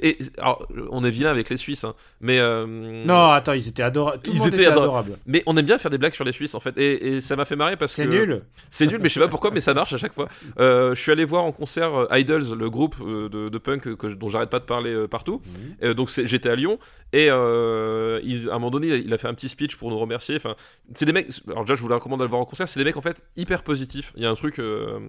[0.03, 3.83] Et- alors, on est vilain avec les Suisses hein, mais euh, Non, attends, ils étaient
[3.83, 4.21] adorables.
[4.27, 4.83] Ils monde étaient adorables.
[4.83, 5.19] adorable.
[5.27, 7.37] mais on aime bien faire des blagues sur les Suisses en fait et, et ça
[7.37, 8.43] m'a fait marrer parce que C'est nul.
[8.71, 10.29] c'est nul mais je sais pas pourquoi mais ça marche à chaque fois
[10.59, 14.29] Euh, je suis allé voir en concert Idols le groupe de, de punk que, dont
[14.29, 15.41] j'arrête pas de parler partout
[15.83, 15.95] Mhm.
[15.95, 16.79] Donc j'étais à Lyon
[17.13, 20.37] et il- à un moment donné il a fait un petit speech pour nous remercier.
[20.37, 20.55] Enfin,
[20.95, 21.29] c'est des mecs.
[21.49, 22.67] Alors déjà je vous le recommande d'aller voir en concert.
[22.69, 24.13] C'est des mecs en fait hyper positifs.
[24.17, 24.61] Il y a un truc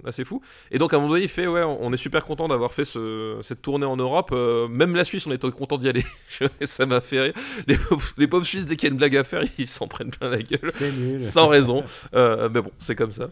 [0.06, 0.42] assez fou.
[0.72, 2.86] Et donc à un moment donné il fait ouais on est super content d'avoir fait
[2.86, 4.30] ce- cette tournée en Europe.
[4.34, 6.04] Euh, même la Suisse on était content d'y aller.
[6.64, 7.34] Ça m'a fait rire.
[7.68, 9.88] Les pauvres, les pauvres Suisses dès qu'il y a une blague à faire ils s'en
[9.88, 11.20] prennent plein la gueule C'est nul.
[11.20, 11.84] sans raison.
[12.14, 13.30] Euh, mais bon, c'est comme ça.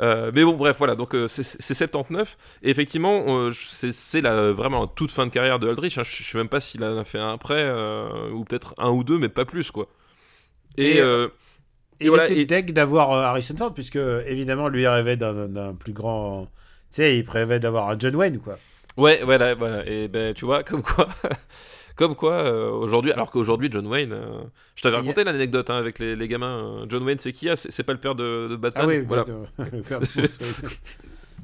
[0.00, 0.94] Euh, mais bon, bref, voilà.
[0.94, 2.36] Donc euh, c'est c'est 79.
[2.62, 5.98] Et effectivement, euh, c'est vraiment la toute fin de carrière de Aldrich.
[5.98, 6.02] hein.
[6.04, 9.04] Je sais même pas s'il en a fait un après, euh, ou peut-être un ou
[9.04, 9.86] deux, mais pas plus, quoi.
[10.76, 11.28] Et, Et, euh,
[12.00, 13.96] Et il voilà, était et- deg d'avoir Harrison Ford, puisque
[14.26, 16.48] évidemment, lui il rêvait d'un d'un plus grand.
[16.94, 18.56] Tu sais, il rêvait d'avoir un John Wayne, quoi.
[18.96, 19.84] ouais, voilà, voilà.
[19.84, 21.08] Et ben, tu vois, comme quoi.
[21.96, 24.40] Comme quoi, euh, aujourd'hui, alors qu'aujourd'hui, John Wayne, euh,
[24.74, 26.80] je t'avais raconté l'anecdote hein, avec les, les gamins.
[26.82, 28.84] euh, John Wayne, c'est qui ah, C'est pas le père de, de Batman?
[28.84, 29.24] Ah oui, voilà.
[29.28, 30.70] oui, le père de Bruce Wayne.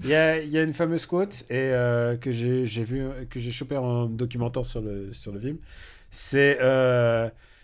[0.02, 3.38] Il y, a, il y a une fameuse quote et euh, que j'ai vu que
[3.38, 5.58] j'ai chopé en documentant sur le sur le film.
[6.10, 6.58] C'est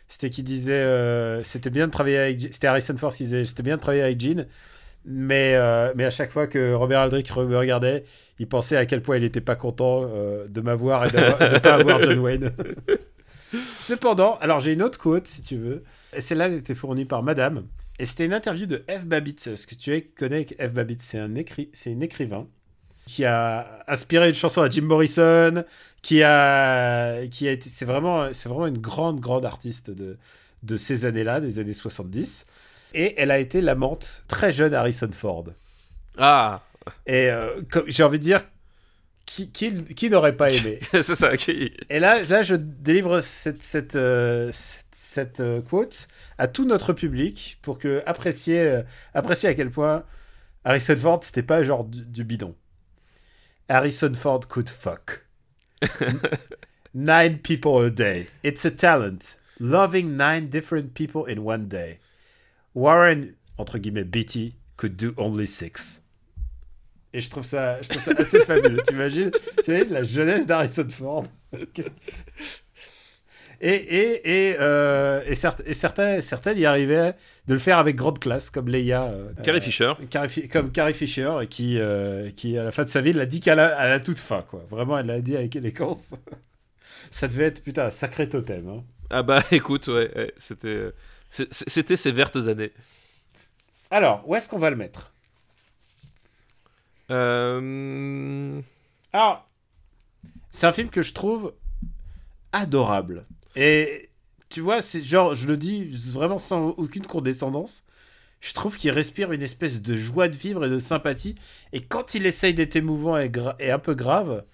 [0.06, 3.78] c'était qui disait c'était bien de travailler avec c'était Harrison Ford qui disait c'était bien
[3.78, 4.46] de travailler avec Gene
[5.08, 8.04] Mais, euh, mais à chaque fois que Robert Aldrich me regardait,
[8.40, 11.58] il pensait à quel point il n'était pas content euh, de m'avoir et de ne
[11.58, 12.50] pas avoir John Wayne.
[13.76, 15.84] Cependant, alors j'ai une autre quote si tu veux.
[16.12, 17.66] Et celle-là était fournie par Madame.
[18.00, 19.04] Et c'était une interview de F.
[19.04, 19.46] Babbitt.
[19.46, 20.72] Est-ce que tu connais F.
[20.72, 21.70] Babbitt C'est un, écri...
[21.72, 22.48] c'est une écrivain
[23.06, 25.64] qui a inspiré une chanson à Jim Morrison,
[26.02, 30.18] qui a, qui a été, c'est vraiment, c'est vraiment une grande, grande artiste de,
[30.64, 32.46] de ces années-là, des années 70.
[32.98, 35.44] Et elle a été l'amante très jeune Harrison Ford.
[36.16, 36.62] Ah,
[37.06, 38.42] Et euh, j'ai envie de dire,
[39.26, 40.80] qui, qui, qui n'aurait pas aimé?
[40.92, 41.36] C'est ça.
[41.36, 46.08] qui- Et là, là, je délivre cette, cette, euh, cette, cette, euh, quote
[46.38, 48.82] à tout notre public pour que apprécier, euh,
[49.12, 50.04] apprécier à quel point
[50.64, 52.54] Harrison Ford, c'était pas genre du, du bidon.
[53.68, 55.26] Harrison Ford could fuck.
[56.94, 58.28] nine people a day.
[58.42, 59.36] It's a talent.
[59.60, 61.98] Loving nine different people in one day.
[62.76, 66.02] Warren, entre guillemets, Beatty, could do only six.
[67.12, 68.82] Et je trouve ça, je trouve ça assez fabuleux.
[68.86, 71.24] T'imagines, tu sais, la jeunesse d'Harrison Ford.
[71.74, 71.94] Qu'est-ce que-
[73.62, 77.14] Et, et, et, euh, et, certes- et certains, certaines y arrivaient
[77.46, 79.04] de le faire avec grande classe, comme Leia.
[79.04, 79.92] euh, Carrie euh, Fisher.
[80.10, 83.24] Carrie comme Carrie Fisher, et qui, euh, qui, à la fin de sa vie, l'a
[83.24, 84.62] dit qu'à la, à la toute fin, quoi.
[84.68, 86.12] Vraiment, elle l'a dit avec élégance.
[87.10, 88.68] Ça devait être, putain, un sacré totem.
[88.68, 88.84] Hein.
[89.08, 90.90] Ah bah écoute, ouais, ouais, c'était,
[91.30, 92.72] c'était ces vertes années.
[93.90, 95.12] Alors, où est-ce qu'on va le mettre?
[97.10, 98.60] Euh...
[99.12, 99.48] Alors,
[100.50, 101.54] c'est un film que je trouve
[102.52, 103.26] adorable.
[103.54, 104.10] Et
[104.48, 107.84] tu vois, c'est genre, je le dis vraiment sans aucune condescendance.
[108.40, 111.34] Je trouve qu'il respire une espèce de joie de vivre et de sympathie.
[111.72, 114.44] Et quand il essaye d'être émouvant et un peu grave,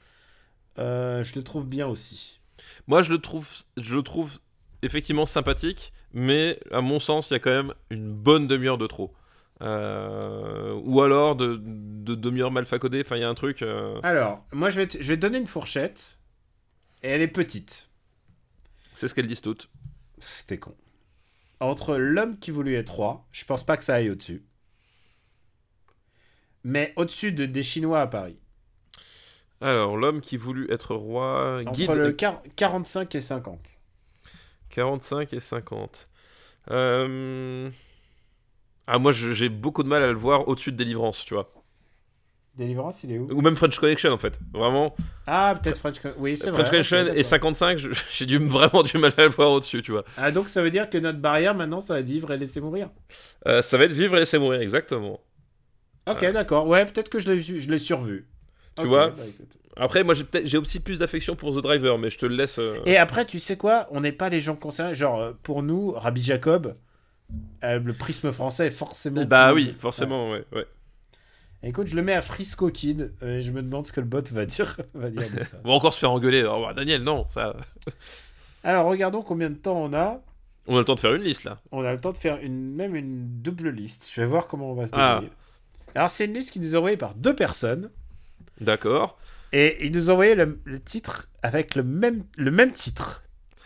[0.78, 2.40] euh, je le trouve bien aussi.
[2.86, 4.38] Moi, je le trouve, je le trouve
[4.82, 8.86] effectivement sympathique, mais à mon sens, il y a quand même une bonne demi-heure de
[8.86, 9.14] trop.
[9.62, 13.02] Euh, ou alors de, de demi-heure mal facodée.
[13.04, 13.62] Enfin, il y a un truc.
[13.62, 16.18] euh, Alors, moi, je vais, te, je vais te donner une fourchette.
[17.04, 17.88] Et elle est petite.
[18.94, 19.68] C'est ce qu'elles disent toutes.
[20.18, 20.74] C'était con.
[21.60, 24.42] Entre l'homme qui voulut être roi, je pense pas que ça aille au-dessus.
[26.64, 28.38] Mais au-dessus de, des Chinois à Paris.
[29.60, 31.60] Alors, l'homme qui voulut être roi.
[31.66, 33.58] Entre Guide le quar- 45 et 50.
[34.72, 36.04] 45 et 50.
[36.70, 37.70] Euh,
[38.86, 41.52] Ah, moi, j'ai beaucoup de mal à le voir au-dessus de Délivrance, tu vois.
[42.56, 43.28] Délivrance, il est où?
[43.32, 44.38] Ou même French Connection, en fait.
[44.52, 44.94] Vraiment.
[45.26, 46.58] Ah, peut-être French Con- Oui, c'est vrai.
[46.58, 47.24] French Connection et d'accord.
[47.24, 50.04] 55, je- j'ai du, vraiment du mal à le voir au-dessus, tu vois.
[50.18, 52.60] Ah, donc ça veut dire que notre barrière maintenant, ça va être vivre et laisser
[52.60, 52.90] mourir.
[53.46, 55.20] Euh, ça va être vivre et laisser mourir, exactement.
[56.06, 56.66] Ok, d'accord.
[56.66, 58.26] Ouais, peut-être que je l'ai je l'ai survu.
[58.76, 59.22] Tu vois bah.
[59.76, 62.58] Après, moi, j'ai aussi plus d'affection pour The Driver, mais je te le laisse.
[62.58, 63.88] euh, Et après, tu sais quoi?
[63.90, 64.94] On n'est pas les gens concernés.
[64.94, 66.76] Genre, euh, pour nous, Rabbi Jacob,
[67.64, 69.24] euh, le prisme français est forcément.
[69.24, 70.44] Bah plus- oui, forcément, ouais.
[70.52, 70.66] ouais.
[71.62, 74.20] Écoute, je le mets à Frisco Kid euh, je me demande ce que le bot
[74.32, 75.56] va dire, va dire de ça.
[75.64, 76.40] On va encore se faire engueuler.
[76.40, 77.54] Alors, Daniel, non, ça.
[78.64, 80.20] Alors, regardons combien de temps on a.
[80.66, 81.60] On a le temps de faire une liste là.
[81.72, 84.08] On a le temps de faire une, même une double liste.
[84.12, 85.14] Je vais voir comment on va se Ah.
[85.14, 85.32] débrouiller.
[85.94, 87.90] Alors, c'est une liste qui nous est envoyée par deux personnes.
[88.60, 89.18] D'accord.
[89.52, 93.22] Et ils nous ont envoyé le, le titre avec le même, le même titre.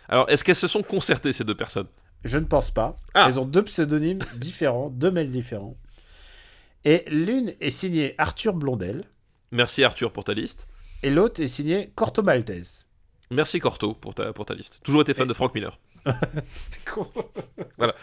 [0.09, 1.87] Alors, est-ce qu'elles se sont concertées, ces deux personnes?
[2.25, 3.01] Je ne pense pas.
[3.15, 3.27] Ah.
[3.29, 5.77] Elles ont deux pseudonymes différents, deux mails différents.
[6.85, 9.05] Et l'une est signée Arthur Blondel
[9.53, 10.67] Merci Arthur pour ta liste.
[11.03, 12.89] et l'autre est signée Corto Maltese.
[13.31, 14.81] Merci Corto pour ta, pour ta liste.
[14.85, 15.79] Toujours été fan Et- de Frank Miller.
[16.71, 17.11] C'est con.
[17.77, 17.95] Voilà.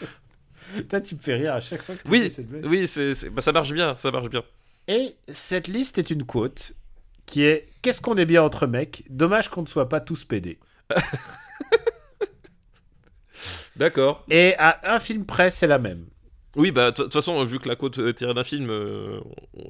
[0.74, 2.64] Putain, tu me fais rire à chaque fois que tu Oui, fais cette blague.
[2.66, 2.86] oui,
[3.32, 4.42] bah, ça marche bien, ça marche bien.
[4.88, 6.72] Et cette liste est une quote
[7.26, 9.04] qui est Qu'est-ce qu'on est bien entre mecs?
[9.10, 10.58] Dommage qu'on ne soit pas tous pédés.
[13.76, 14.24] D'accord.
[14.30, 16.06] Et à un film près, c'est la même.
[16.56, 19.20] Oui, bah, de toute façon, vu que la côte est tirée d'un film, euh,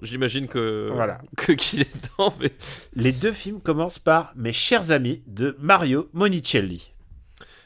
[0.03, 1.19] j'imagine que, Voilà.
[1.37, 2.35] que qu'il est dedans.
[2.41, 2.53] Mais...
[2.95, 6.93] Les deux films commencent par Mes chers amis de Mario Monicelli.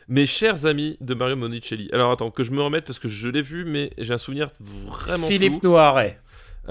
[0.07, 1.91] Mes chers amis de Mario Monicelli.
[1.93, 4.49] Alors attends, que je me remette parce que je l'ai vu, mais j'ai un souvenir
[4.61, 5.73] vraiment Philippe flou.
[5.73, 6.19] Noiret.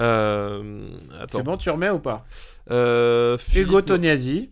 [0.00, 0.88] Euh,
[1.20, 1.38] attends.
[1.38, 2.26] C'est bon, tu remets ou pas?
[3.54, 4.50] Hugo Tognazzi.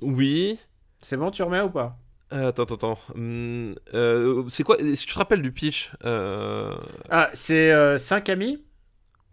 [0.00, 0.58] Oui.
[0.98, 1.96] C'est bon, tu remets ou pas?
[2.32, 2.98] Euh, Attends, attends, attends.
[3.14, 6.74] Hum, euh, c'est quoi Est-ce que tu te rappelles du pitch Euh,
[7.10, 8.62] Ah, c'est euh, cinq amis?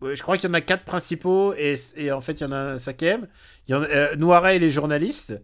[0.02, 2.48] Ouais, Je crois qu'il y en a quatre principaux et, et en fait il y
[2.48, 3.28] en a un cinquième.
[3.68, 5.42] Il y en a, euh, Noiret et les journalistes.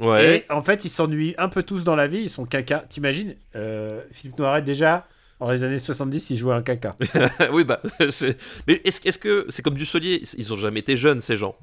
[0.00, 0.38] Ouais.
[0.48, 2.22] Et en fait ils s'ennuient un peu tous dans la vie.
[2.22, 2.80] Ils sont caca.
[2.88, 5.06] T'imagines euh, Philippe Noiret déjà
[5.40, 6.96] en les années 70 il jouait un caca.
[7.52, 7.80] oui, bah.
[8.66, 11.56] Mais est-ce est-ce que c'est comme du Solier Ils ont jamais été jeunes, ces gens?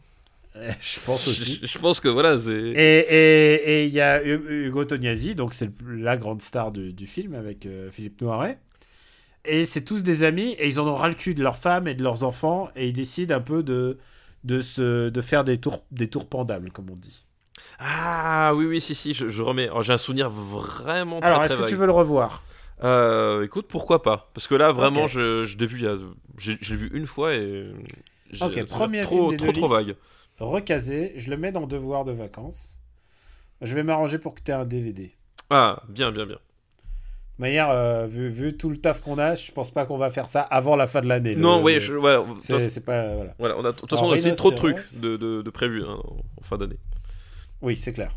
[0.81, 1.59] Je pense aussi.
[1.61, 2.51] Je, je pense que voilà, c'est.
[2.51, 6.93] Et et- et il y a Hu- Hugo Tognazzi, donc c'est la grande star du,
[6.93, 8.59] du film avec euh, Philippe Noiret.
[9.45, 11.87] et c'est tous des amis et ils en ont ras le cul de leurs femmes
[11.87, 13.97] et de leurs enfants et ils décident un peu de,
[14.43, 17.25] de, se, de faire des tours, des tours pendables, comme on dit.
[17.79, 19.69] Ah oui, oui, si, si, je, je remets.
[19.73, 22.43] oh, J'ai un souvenir vraiment très, Alors, est-ce que tu veux le revoir?
[22.83, 24.29] Euh, écoute, pourquoi pas?
[24.33, 25.97] Parce que là, vraiment, je, je l'ai vu, il y a-
[26.37, 27.67] j'ai j'ai vu une fois et.
[28.41, 29.95] Ok, premier trop, film des trop, trop vague.
[30.39, 32.79] Recasé, je le mets dans devoir de vacances.
[33.61, 35.11] Je vais m'arranger pour que tu aies un DVD.
[35.49, 36.37] Ah, bien, bien, bien.
[37.37, 40.11] De manière, euh, vu, vu tout le taf qu'on a, je pense pas qu'on va
[40.11, 41.35] faire ça avant la fin de l'année.
[41.35, 43.15] non, oui, le- toute C'est pas.
[43.15, 43.35] Voilà.
[43.39, 45.49] voilà, on a, de toute façon, on a aussi trop de trucs de, de, de
[45.49, 45.97] prévus hein,
[46.37, 46.79] en fin d'année.
[47.61, 48.15] Oui, c'est clair.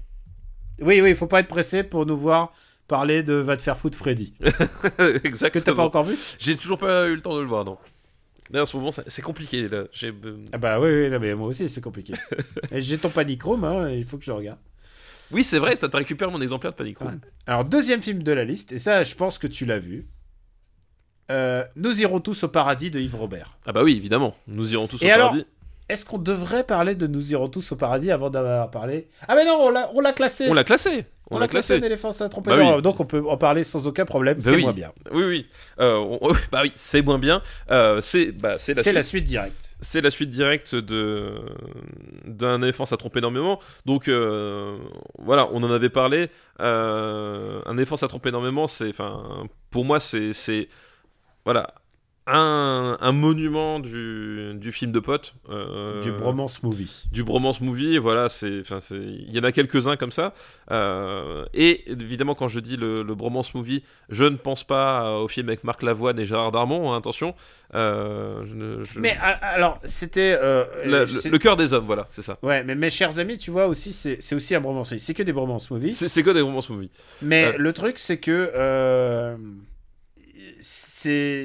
[0.80, 2.52] Oui, oui, il faut pas être pressé pour nous voir
[2.88, 4.34] parler de Va te faire foutre Freddy.
[4.40, 5.64] Que Exactement.
[5.64, 6.16] t'as pas encore vu?
[6.38, 7.78] J'ai toujours pas eu le temps de le voir, non.
[8.52, 9.66] Là, en ce moment, c'est compliqué.
[9.68, 9.84] Là.
[10.02, 12.12] Euh, Ah bah oui, oui, non, mais moi aussi c'est compliqué.
[12.72, 14.58] J'ai ton Panic Room, hein, il faut que je regarde.
[15.30, 17.08] Oui, c'est vrai, t'as t'as récupéré mon exemplaire de Panic Room.
[17.12, 17.18] Ouais.
[17.46, 20.06] Alors, deuxième film de la liste, et ça, je pense que tu l'as vu.
[21.30, 23.56] Euh, Nous irons tous au paradis de Yves Robert.
[23.64, 24.36] Ah bah oui, évidemment.
[24.46, 25.46] Nous irons tous Et au alors paradis.
[25.88, 29.08] Est-ce qu'on devrait parler de Nous irons tous au paradis avant d'avoir parlé?
[29.28, 29.58] Ah mais non,
[29.94, 30.46] on l'a classé.
[30.48, 31.06] On l'a classé.
[31.32, 31.74] On, l'a classé.
[31.76, 32.50] un éléphant sans tromper.
[32.50, 32.82] Bah oui.
[32.82, 34.62] Donc on peut en parler sans aucun problème, Bah c'est oui.
[34.62, 34.92] moins bien.
[35.10, 35.46] Oui, oui.
[35.80, 37.42] Euh, on- bah oui, c'est moins bien.
[37.70, 38.94] Euh, c'est bah, c'est la suite.
[38.94, 39.76] la suite directe.
[39.80, 41.32] c'est la suite directe de
[42.26, 44.76] d'un éléphant ça trompe énormément donc euh,
[45.18, 46.28] voilà on en avait parlé
[46.58, 50.68] un éléphant ça trompe énormément c'est enfin pour moi c'est c'est
[51.44, 51.74] voilà
[52.28, 57.02] un, un monument du, du film de potes euh, Du bromance movie.
[57.10, 60.32] du bromance movie voilà c'est enfin c'est il y en a quelques uns comme ça
[60.70, 65.26] Euh, et évidemment quand je dis le, le bromance movie je ne pense pas au
[65.26, 67.34] film avec Marc Lavoine et Gérard Darmon hein, attention
[67.74, 70.36] Euh, je ne- je- Mais a- alors, c'était.
[70.40, 73.18] euh, le, le- c'est- le cœur des hommes voilà c'est ça Ouais, mais mes chers
[73.18, 75.00] amis, tu vois aussi, c'est c'est aussi un bromance movie.
[75.00, 75.94] C'est que des bromance movies.
[75.96, 76.90] C'est c'est que des romance movies.
[77.22, 77.52] Mais Euh.
[77.58, 78.50] le truc, c'est que.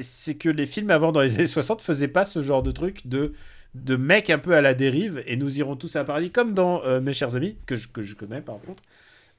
[0.02, 3.06] C'est que les films avant dans les années 60 faisaient pas ce genre de truc
[3.06, 3.32] de
[3.74, 6.82] de mecs un peu à la dérive et nous irons tous à Paris comme dans
[6.84, 8.82] euh, mes chers amis que je, que je connais par contre.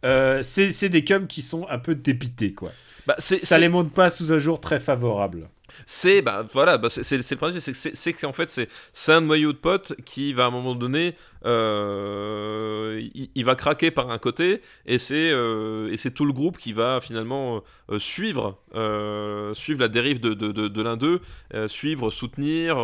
[0.06, 2.78] Euh, c'est c'est des cums qui sont un peu dépités quoi
[3.10, 5.49] Bah, ça les montre pas sous un jour très favorable.
[5.88, 9.14] C'est bah voilà bah, c'est le principe c'est que c'est- c'est qu'en fait c'est c'est
[9.14, 11.15] un noyau de potes qui va à un moment donné
[11.45, 16.34] euh, il, il va craquer par un côté et c'est euh, et c'est tout le
[16.34, 18.60] groupe qui va finalement euh, suivre
[19.56, 21.22] suivre la dérive de, de, de, de l'un d'eux
[21.68, 22.77] suivre soutenir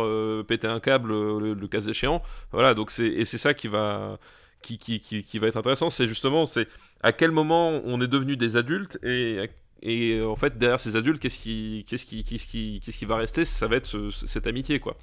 [0.48, 2.22] péter un câble le, le cas échéant.
[2.52, 4.18] Voilà donc c'est et c'est ça qui va
[4.62, 5.90] qui, qui, qui, qui va être intéressant.
[5.90, 6.66] C'est justement c'est
[7.02, 9.46] à quel moment on est devenu des adultes et à
[9.82, 13.04] Et euh, en fait, derrière ces adultes, qu'est-ce qui, qu'est-ce qui, qu'est-ce qui, qu'est-ce qui
[13.04, 13.44] va rester?
[13.44, 14.96] Ça va être ce- ce- cette amitié, quoi.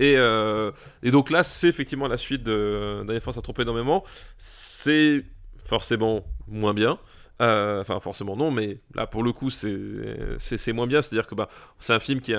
[0.00, 0.72] Et, euh,
[1.02, 4.04] et donc là, c'est effectivement la suite d'un effort, ça trompe énormément.
[4.38, 5.24] C'est
[5.64, 6.98] forcément moins bien.
[7.42, 11.02] Euh, Enfin, forcément non, mais là, pour le coup, c'est moins bien.
[11.02, 11.48] C'est-à-dire que bah,
[11.78, 12.34] c'est un film qui,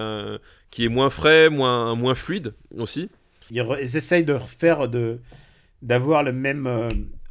[0.71, 3.09] qui est moins frais, moins, moins fluide aussi.
[3.49, 3.59] ils,
[3.97, 4.87] essayent de refaire
[5.81, 6.67] d'avoir le même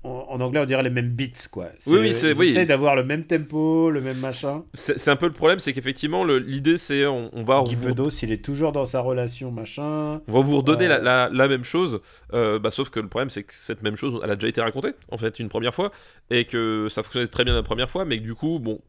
[0.05, 2.67] en, anglais on dirait les mêmes beats quoi Oui, oui, c'est- ils oui.
[2.67, 6.79] d'avoir le même tempo le même machin C'est un peu le problème, c'est qu'effectivement, l'idée,
[6.79, 10.41] c'est on, on va Guy Bedos il est toujours dans sa relation machin On va
[10.41, 10.89] vous redonner Euh.
[10.89, 12.01] la, la- la même chose,
[12.33, 14.61] euh, bah, sauf que le problème c'est que cette même chose, elle a déjà été
[14.61, 15.91] racontée en fait une première fois
[16.31, 18.81] et que ça fonctionnait très bien la première fois, mais que du coup, bon,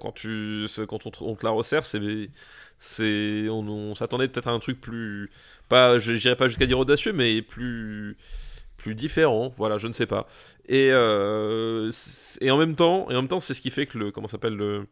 [0.00, 4.52] quand tu, quand on te, on te la resserre, c'est, on, on s'attendait peut-être à
[4.52, 5.30] un truc plus,
[5.68, 8.16] pas, je dirais pas jusqu'à dire audacieux, mais plus,
[8.76, 9.52] plus différent.
[9.56, 10.26] Voilà, je ne sais pas.
[10.68, 11.90] Et euh,
[12.40, 14.28] et en même temps, et en même temps, c'est ce qui fait que le, comment
[14.28, 14.86] s'appelle le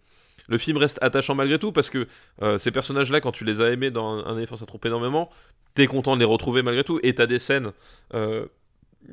[0.50, 2.06] le film reste attachant malgré tout parce que
[2.42, 5.30] euh, ces personnages-là, quand tu les as aimés dans un, éléphant, ça trompe énormément,
[5.74, 7.70] t'es content de les retrouver malgré tout et t'as des scènes
[8.14, 8.46] euh,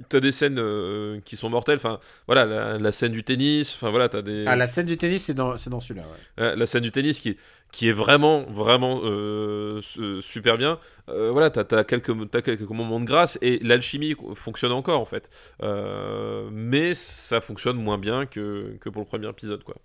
[0.09, 3.89] t'as des scènes euh, qui sont mortelles enfin voilà la, la scène du tennis enfin
[3.89, 6.05] voilà t'as des ah la scène du tennis c'est dans c'est dans celui-là
[6.37, 6.55] ouais.
[6.55, 7.37] la scène du tennis qui
[7.71, 10.79] qui est vraiment vraiment euh, su- super bien.
[11.09, 12.13] Euh, voilà t'as as quelques
[12.43, 15.29] quelques moments de grâce et l'alchimie fonctionne encore en fait.
[15.63, 19.75] Euh, mais ça fonctionne moins bien que, que pour le premier épisode quoi.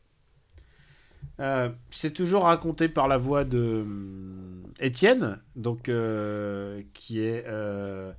[1.90, 3.84] C'est toujours raconté par la voix de
[4.80, 5.90] Étienne donc
[6.94, 8.12] qui est euh,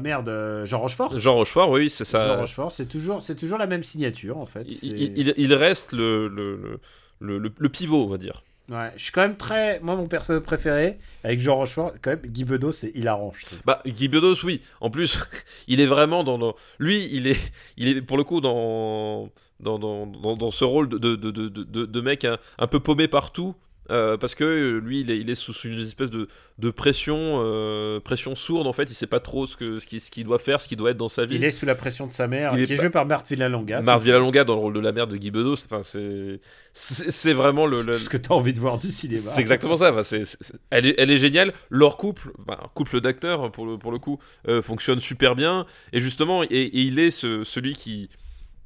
[0.00, 1.18] merde Jean Rochefort.
[1.18, 2.26] Jean Rochefort oui c'est ça.
[2.26, 4.62] Jean Rochefort c'est toujours c'est toujours la même signature en fait.
[4.66, 6.80] Il, c'est- il- il- il reste le, le, le,
[7.20, 9.80] le, le- le pivot on va dire Ouais, je suis quand même très.
[9.80, 13.44] Moi, mon personnage préféré, avec Jean Rochefort, quand même, Guy Bedos, c'est hilarant, je.
[13.64, 14.60] Bah, Guy Bedos, oui.
[14.80, 15.18] En plus,
[15.66, 19.28] il est vraiment dans, dans- Lui, il est, il est pour le coup dans,
[19.58, 22.66] dans, dans, dans, dans ce rôle de, de, de, de, de- de mec un, un
[22.68, 23.56] peu paumé partout.
[23.90, 26.70] Euh, parce que euh, lui, il est, il est sous, sous une espèce de, de
[26.70, 28.84] pression, euh, pression sourde en fait.
[28.90, 31.08] Il sait pas trop ce que ce qu'il doit faire, ce qu'il doit être dans
[31.08, 31.36] sa vie.
[31.36, 33.06] Il est sous la pression de sa mère, Il est qui est pas- joué par
[33.06, 33.82] Marthe Villalonga.
[33.82, 35.54] Marthe Villalonga dans le rôle de la mère de Guy Bedos.
[35.64, 36.40] Enfin, c'est
[36.72, 39.32] c'est vraiment le, le- ce que t'as envie de voir du cinéma.
[39.34, 39.90] c'est exactement ça.
[39.92, 40.22] Enfin, c'est-
[40.70, 41.52] elle, est, elle est géniale.
[41.68, 44.18] Leur couple, un couple d'acteurs pour le, pour le coup,
[44.48, 45.66] euh, fonctionne super bien.
[45.92, 48.08] Et justement, et, et il est ce- celui qui,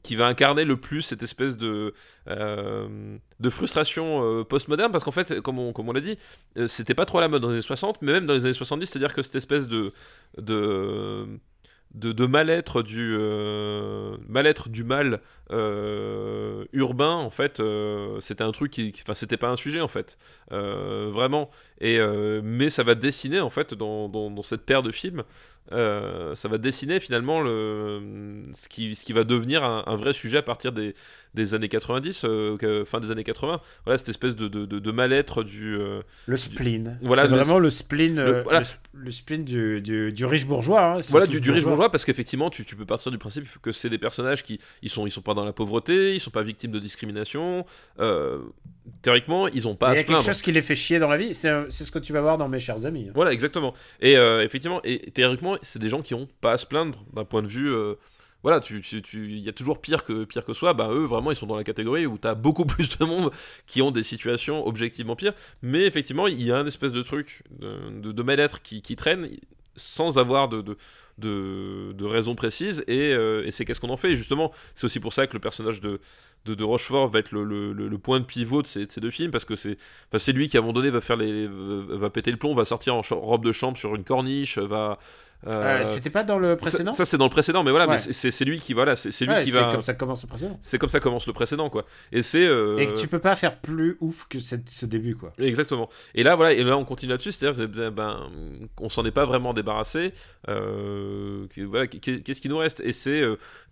[0.04, 1.94] qui va incarner le plus cette espèce de,
[2.28, 4.92] euh, de frustration euh, postmoderne.
[4.92, 6.18] Parce qu'en fait, comme on, comme on l'a dit,
[6.58, 8.44] euh, c'était pas trop à la mode dans les années 60, mais même dans les
[8.44, 9.92] années 70, c'est-à-dire que cette espèce de.
[10.38, 11.26] de
[11.94, 13.16] de, mal-être du
[14.28, 15.20] mal-être du mal
[16.72, 17.62] urbain en fait
[18.18, 20.18] c'était un truc qui enfin c'était pas un sujet en fait
[20.50, 21.50] vraiment
[21.80, 22.00] et
[22.42, 25.22] mais ça va dessiner en fait dans, dans, cette paire de films
[25.70, 30.94] ça va dessiner finalement le, ce, qui, va devenir un vrai sujet à partir des,
[31.34, 34.90] des années 90 euh, fin des années 80 voilà cette espèce de, de, de, de
[34.92, 36.98] mal-être du euh, Le spleen.
[37.02, 38.60] Voilà, c'est le- vraiment le spleen, euh, le- voilà.
[38.60, 40.94] le, sp- le spleen du, du, du riche bourgeois.
[40.94, 40.98] hein.
[41.10, 43.98] Voilà du, riche bourgeois parce qu'effectivement tu, tu peux partir du principe que c'est des
[43.98, 46.78] personnages qui ils sont ils sont pas dans la pauvreté ils sont pas victimes de
[46.78, 47.66] discrimination
[48.00, 48.38] euh,
[49.02, 51.16] théoriquement ils ont pas Il y a quelque chose qui les fait chier dans la
[51.16, 51.34] vie.
[51.34, 53.06] C'est ce que tu vas voir dans Mes chers amis.
[53.08, 53.12] hein.
[53.14, 53.74] Voilà, exactement.
[54.00, 57.24] Et euh, effectivement, et théoriquement, c'est des gens qui ont pas à se plaindre d'un
[57.24, 57.68] point de vue.
[58.44, 58.80] Voilà, tu,
[59.14, 60.74] il y a toujours pire que pire que soi.
[60.74, 63.32] Bah eux, vraiment, ils sont dans la catégorie où t'as beaucoup plus de monde
[63.66, 65.32] qui ont des situations objectivement pires.
[65.62, 69.30] Mais effectivement, il y a un espèce de truc de, mal-être qui, traîne
[69.76, 70.76] sans avoir de, de,
[71.18, 72.84] de, de raison précise.
[72.86, 74.10] Et, euh, et c'est qu'est-ce qu'on en fait?
[74.12, 76.00] Et justement, c'est aussi pour ça que le personnage de
[76.44, 79.30] de, Rochefort va être le, le- point de pivot de ces, de ces deux films
[79.30, 79.78] parce que c'est
[80.12, 82.66] enfin, lui qui à un moment donné va faire les va péter le plomb va
[82.66, 84.98] sortir en robe de chambre sur une corniche va
[85.46, 87.86] euh, Euh, C'était pas dans le précédent ça, ça, c'est dans le précédent mais voilà
[87.86, 87.92] Ouais.
[87.96, 89.82] mais c'est- c'est c'est lui qui voilà c'est c'est lui Ouais, qui c'est va comme
[89.82, 90.58] ça commence le précédent.
[90.60, 93.36] c'est comme ça commence le précédent quoi et c'est euh, Et que tu peux pas
[93.36, 95.32] faire plus ouf que cette- ce début, quoi.
[95.38, 95.88] Exactement.
[96.14, 98.30] Et là, voilà, et là, on continue là-dessus, c'est-à-dire, ben, ben,
[98.80, 100.12] on s'en est pas vraiment débarrassé.
[100.48, 102.80] Euh, voilà, qu'est-ce qui nous reste?
[102.80, 103.22] Et c'est,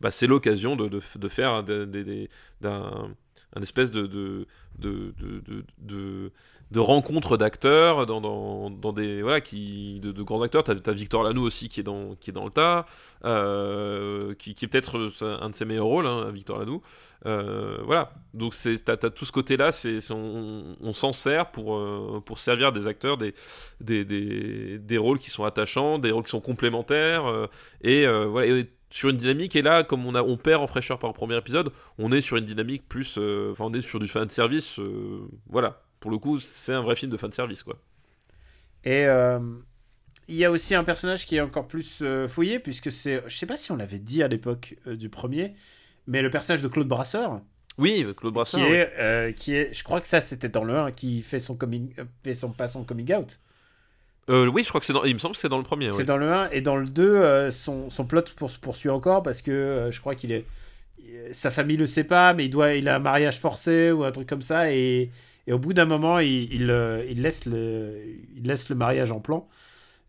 [0.01, 3.11] bah, c'est l'occasion de, de, de faire d'un
[3.55, 4.47] un espèce de de
[4.79, 6.33] de,
[6.73, 10.65] de, de, de- de rencontre d'acteurs dans, dans, dans des voilà qui de, grands acteurs
[10.65, 12.87] t'as as Victor Lanoux aussi qui est dans qui est dans le tas
[13.25, 16.83] euh, qui, qui est peut-être euh, un de ses meilleurs rôles hein, Victor Lanoux
[17.25, 21.77] euh, voilà, donc c'est t'as, t'as tout ce côté-là, c'est, c'est- on, s'en sert pour,
[21.77, 23.33] euh, pour servir des acteurs des,
[23.81, 27.25] des, des, des rôles qui sont attachants, des rôles qui sont complémentaires,
[27.83, 29.55] et voilà, et sur une dynamique.
[29.57, 32.21] Et là, comme on, a, on perd en fraîcheur par le premier épisode, on est
[32.23, 34.81] sur une dynamique plus, enfin on est sur du fan service,
[35.49, 35.81] voilà.
[36.03, 37.79] Pour le coup, c'est un vrai film de fan de service, quoi.
[38.85, 39.39] Et euh,
[40.29, 43.23] il y a aussi un personnage qui est encore plus euh, fouillé, puisque c'est.
[43.27, 45.55] Je sais pas si on l'avait dit à l'époque euh, du premier,
[46.07, 47.41] mais le personnage de Claude Brasseur,
[47.79, 48.61] Oui, Claude qui, Brasseur.
[48.69, 48.77] oui.
[48.77, 49.73] est, euh, qui est.
[49.73, 51.93] Je crois que ça, c'était dans le 1, qui fait son coming.
[52.25, 53.39] fait son, pas son coming out.
[54.29, 55.89] Euh, oui, je crois que c'est dans, il me semble que c'est dans le premier.
[55.91, 58.91] C'est dans le 1, et dans le 2, euh, son, son plot pour, se poursuit
[58.91, 60.45] encore, parce que je crois qu'il est.
[61.33, 64.13] Sa famille le sait pas, mais il, doit, il a un mariage forcé ou un
[64.13, 65.11] truc comme ça, et,
[65.47, 67.97] et au bout d'un moment, il, il, euh, il laisse le,
[68.37, 69.49] il laisse le mariage en plan.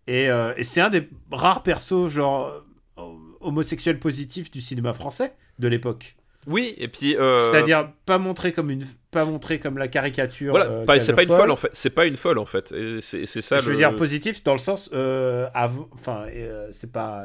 [0.08, 2.64] Et, euh, et c'est un des rares persos, genre,
[2.98, 3.02] euh,
[3.40, 6.16] homosexuels positifs du cinéma français de l'époque.
[6.46, 7.16] Oui, et puis.
[7.16, 10.52] euh, C'est-à-dire pas montré comme une, pas montré comme la caricature.
[10.52, 11.70] Voilà, euh, c'est pas une folle en fait.
[11.72, 12.74] C'est pas une folle en fait.
[13.00, 13.72] C'est, ça je le.
[13.72, 16.26] veux dire positif dans le sens enfin
[16.72, 17.24] c'est pas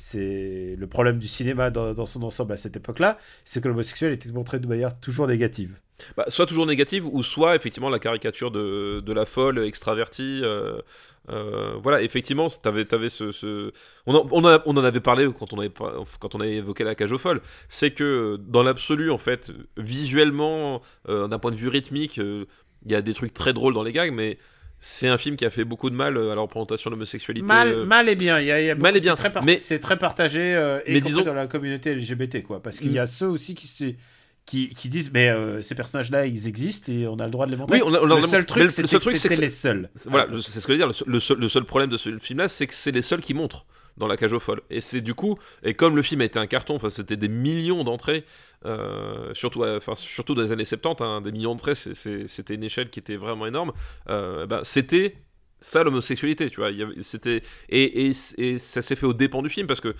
[0.00, 4.30] c'est le problème du cinéma dans, son ensemble à cette époque-là c'est que l'homosexuel était
[4.32, 5.78] montré de manière toujours négative
[6.16, 10.40] Bah, soit toujours négative, ou soit effectivement la caricature de, la folle extravertie.
[10.42, 10.80] euh,
[11.28, 13.70] euh, voilà, effectivement, t'avais, t'avais ce,
[14.06, 15.70] On, en, on, en avait parlé quand on avait,
[16.18, 17.42] quand on avait évoqué la cage aux folles.
[17.68, 22.46] C'est que dans l'absolu, en fait, visuellement, euh, d'un point de vue rythmique, il
[22.86, 24.38] y a des trucs très drôles dans les gags, mais
[24.82, 27.46] c'est un film qui a fait beaucoup de mal euh, à la représentation de l'homosexualité.
[27.46, 29.16] mal euh, mal et bien il y a, il y a mal et bien, c'est
[29.22, 32.62] très, par- mais- c'est très partagé euh, et mais disons- dans la communauté LGBT quoi
[32.62, 33.92] parce qu'il y a ceux aussi qui se-
[34.46, 37.50] qui, qui disent mais euh, ces personnages-là ils existent et on a le droit de
[37.52, 37.76] les montrer.
[37.76, 39.48] Oui, on a- on a- le seul truc le seul truc, c'est c'était que les
[39.48, 39.90] seuls.
[40.06, 40.94] Voilà, c'est ce que je veux dire.
[41.20, 43.66] Seul- le seul problème de ce film-là, c'est que c'est les seuls qui montrent
[43.96, 44.62] dans la cage aux folles.
[44.70, 47.28] Et c'est du coup, et comme le film a été un carton, enfin c'était des
[47.28, 48.24] millions d'entrées,
[48.66, 52.90] euh, surtout, enfin surtout dans les années 70, hein, des millions d'entrées, c'était une échelle
[52.90, 53.72] qui était vraiment énorme.
[54.08, 55.16] euh, ben, c'était
[55.60, 56.70] ça l'homosexualité, tu vois.
[57.02, 59.94] C'était et, et, et ça s'est fait au dépens du film parce que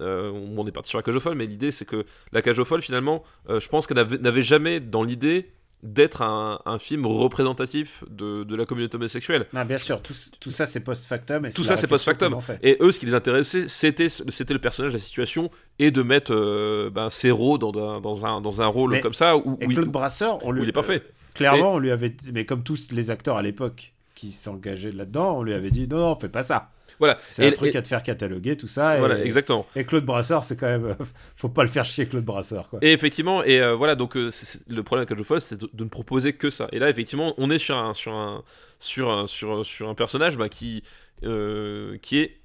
[0.00, 2.58] euh, on est parti sur la cage aux folles, mais l'idée c'est que la cage
[2.58, 5.52] aux folles, finalement, je pense qu'elle n'avait jamais dans l'idée
[5.84, 9.46] d'être un, un film représentatif de, de la communauté homosexuelle.
[9.54, 12.36] Ah, bien sûr tout, tout ça c'est post-factum Tout ça, c'est post-factum.
[12.62, 16.32] Et eux, ce qui les intéressait, c'était, c'était le personnage, la situation, et de mettre
[16.34, 19.66] euh, ben, Serrault dans un, dans, un, dans un rôle Mais- comme ça où, Et
[19.66, 21.02] où il, Claude Brasseur, on où lui, il est parfait.
[21.34, 25.42] clairement, on lui avait, mais comme tous les acteurs à l'époque qui s'engageaient là-dedans, on
[25.42, 26.70] lui avait dit non, non, fais pas ça.
[26.98, 27.18] Voilà.
[27.26, 28.96] C'est Et- un truc et- à te faire cataloguer, tout ça.
[28.98, 29.66] Voilà, et, exactement.
[29.76, 30.94] et Claude Brasseur, c'est quand même, euh,
[31.36, 32.78] faut pas le faire chier, Claude Brasseur, quoi.
[32.82, 34.30] Et effectivement, et euh, voilà, donc euh,
[34.68, 36.68] le problème avec Fall, c'est de, de ne proposer que ça.
[36.72, 38.42] Et là, effectivement, on est sur un, sur un,
[38.78, 40.82] sur un, sur, sur un personnage bah, qui,
[41.24, 42.40] euh, qui est,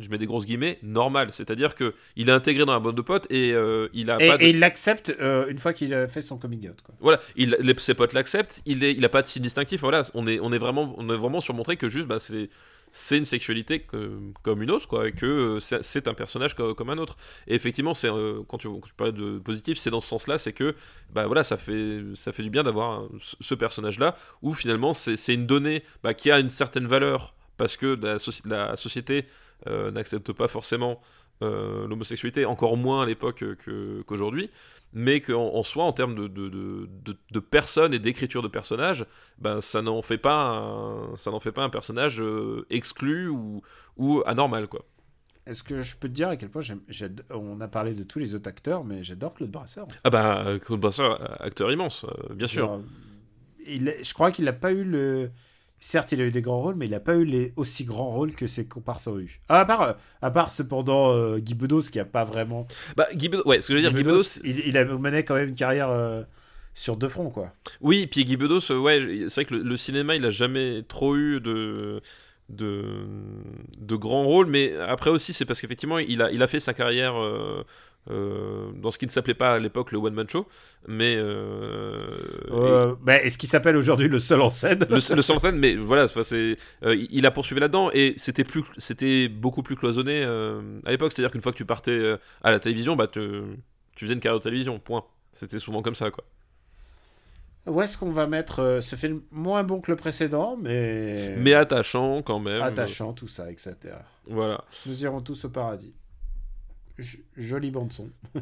[0.00, 1.30] je mets des grosses guillemets, normal.
[1.32, 4.28] C'est-à-dire que il est intégré dans la bande de potes et euh, il a Et,
[4.28, 6.94] pas de- et il l'accepte euh, une fois qu'il a fait son coming out, quoi.
[7.00, 8.62] voilà, il, les- ses potes l'acceptent.
[8.64, 9.80] Il est, il a pas de signe distinctif.
[9.80, 12.48] Voilà, on est, on est vraiment, on est vraiment surmontré que juste, bah, c'est
[12.90, 13.86] c'est une sexualité
[14.42, 17.16] comme une autre, quoi, et que euh, c'est un personnage co- comme un autre.
[17.46, 20.74] Et effectivement, euh, quand, tu, quand de positif, c'est dans ce sens-là, c'est que
[21.12, 25.82] bah voilà, ça fait du bien d'avoir un- ce personnage-là, où finalement c'est une donnée
[26.02, 29.26] bah, qui a une certaine valeur parce que la, soci- la société
[29.66, 31.00] euh, n'accepte pas forcément
[31.42, 34.50] euh, l'homosexualité, encore moins à l'époque que- qu'aujourd'hui,
[34.92, 38.48] mais qu'en en soi, en termes de, de, de, de- de personnes et d'écriture de
[38.48, 39.04] personnages,
[39.38, 43.62] ben, ça n'en fait pas un, ça fait pas un personnage euh, exclu ou,
[43.96, 44.84] ou anormal, quoi.
[45.46, 46.60] Est-ce que je peux te dire à quel point
[47.30, 49.86] on a parlé de tous les autres acteurs, mais j'adore Claude Brasseur.
[49.86, 49.98] en fait.
[50.04, 52.80] Ah bah, Claude Brasseur, acteur immense, euh, bien sûr.
[53.66, 55.30] Il, je crois qu'il n'a pas eu le.
[55.80, 58.10] Certes, il a eu des grands rôles, mais il n'a pas eu les aussi grands
[58.10, 59.40] rôles que ses comparses ont eu.
[59.48, 59.92] Ah, à part, euh,
[60.22, 62.66] à part cependant euh, Guy Bedos, qui a pas vraiment.
[62.96, 64.76] Bah, Guy Bedos- ouais, ce que je veux dire, Guy Guy Bedos, Bedos, il, il
[64.76, 66.22] a mené quand même une carrière euh,
[66.74, 67.52] sur deux fronts, quoi.
[67.80, 71.16] Oui, puis Guy Bedos, ouais, c'est vrai que le, le cinéma, il a jamais trop
[71.16, 72.00] eu de,
[72.48, 73.06] de,
[73.78, 76.74] de grands rôles, mais après aussi, c'est parce qu'effectivement, il a, il a fait sa
[76.74, 77.62] carrière euh,
[78.10, 80.46] euh, dans ce qui ne s'appelait pas à l'époque le One Man Show,
[80.86, 81.14] mais.
[81.16, 82.16] euh,
[82.50, 84.80] Euh, bah, et ce qui s'appelle aujourd'hui le seul en scène.
[84.88, 88.62] le, le sans scène, mais voilà, c'est, euh, il a poursuivi là-dedans et c'était plus,
[88.78, 91.12] c'était beaucoup plus cloisonné euh, à l'époque.
[91.12, 93.44] C'est-à-dire qu'une fois que tu partais euh, à la télévision, bah, te-
[93.94, 94.78] tu faisais une carrière de télévision.
[94.78, 95.04] Point.
[95.32, 96.24] C'était souvent comme ça, quoi.
[97.66, 101.34] Où est-ce qu'on va mettre euh, ce film moins bon que le précédent, mais.
[101.38, 102.62] Mais attachant quand même.
[102.62, 103.94] attachant, tout ça, etc.
[104.26, 104.64] Voilà.
[104.86, 105.94] Nous irons tous au paradis.
[107.36, 108.10] Jolie bande-son.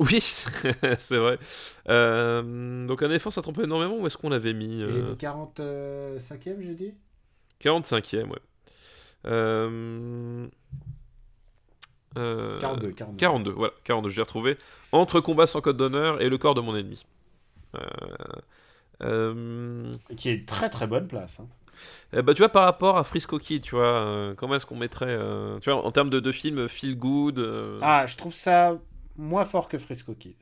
[0.00, 0.20] Oui,
[0.98, 1.40] c'est vrai.
[1.88, 3.96] Euh, donc un effort, ça trompait énormément.
[3.98, 6.94] Où est-ce qu'on l'avait mis Il euh, était 45ème, j'ai dit?
[7.60, 8.38] 45e, ouais.
[9.26, 10.46] Euh...
[12.16, 13.16] euh, 42, 42.
[13.18, 14.56] 42, voilà, 42, j'ai retrouvé.
[14.92, 17.04] Entre combat sans code d'honneur et le corps de mon ennemi.
[17.74, 17.80] Euh,
[19.02, 21.40] euh, Qui est très très bonne place.
[21.40, 21.48] hein.
[22.12, 24.76] Eh ben, tu vois, par rapport à Frisco Kid, tu vois, euh, comment est-ce qu'on
[24.76, 27.38] mettrait, euh, tu vois, en termes de, de film feel good.
[27.38, 28.78] euh, Ah, je trouve ça
[29.16, 30.36] moins fort que Frisco Kid.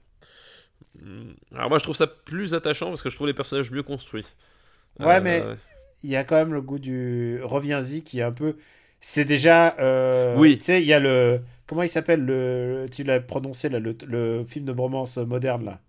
[1.01, 3.83] hmm, Alors moi, je trouve ça plus attachant parce que je trouve les personnages mieux
[3.83, 4.27] construits.
[5.01, 5.53] Ouais, Euh, mais
[6.03, 8.57] il y a quand même le goût du Reviens-y qui est un peu.
[9.01, 9.77] C'est déjà.
[9.79, 10.59] euh, Oui.
[10.59, 11.43] Tu sais, il y a le.
[11.67, 12.87] Comment il s'appelle le...
[12.93, 15.81] Tu l'as prononcé là, le, le film de bromance moderne là.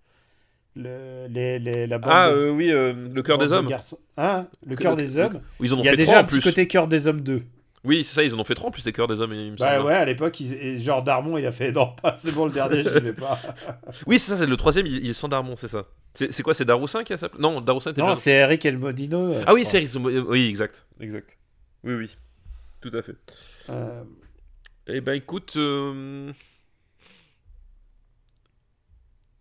[0.80, 3.68] Le, les, les, la bande Ah de- euh, oui, euh, le cœur des de hommes.
[3.68, 3.98] garçons.
[4.16, 5.42] Hein Le cœur des hommes.
[5.60, 6.44] Ils en ont Il y a fait déjà un en petit plus.
[6.50, 7.42] côté cœur des hommes 2.
[7.84, 9.52] Oui, c'est ça, ils en ont fait trois en plus les cœurs des hommes, il
[9.54, 10.42] me Bah ouais, à l'époque,
[10.78, 13.40] genre Darmon, il a fait non, pas, c'est bon, le dernier, j'y vais pas.
[14.08, 15.86] Oui, c'est ça, c'est le troisième, il, il est sans Darmon, c'est ça.
[16.14, 19.34] C'est quoi, c'est Daroussin qui a sa Non, Daroussin était non, c'est Eric Elmodino.
[19.34, 19.92] euh, Ah oui, je c'est Eric
[20.28, 20.86] Oui, exact.
[21.00, 21.38] Exact.
[21.84, 22.18] Oui, oui.
[22.82, 23.16] Tout à fait.
[23.70, 24.04] Euh,
[24.88, 26.32] Eh ben écoute, euh,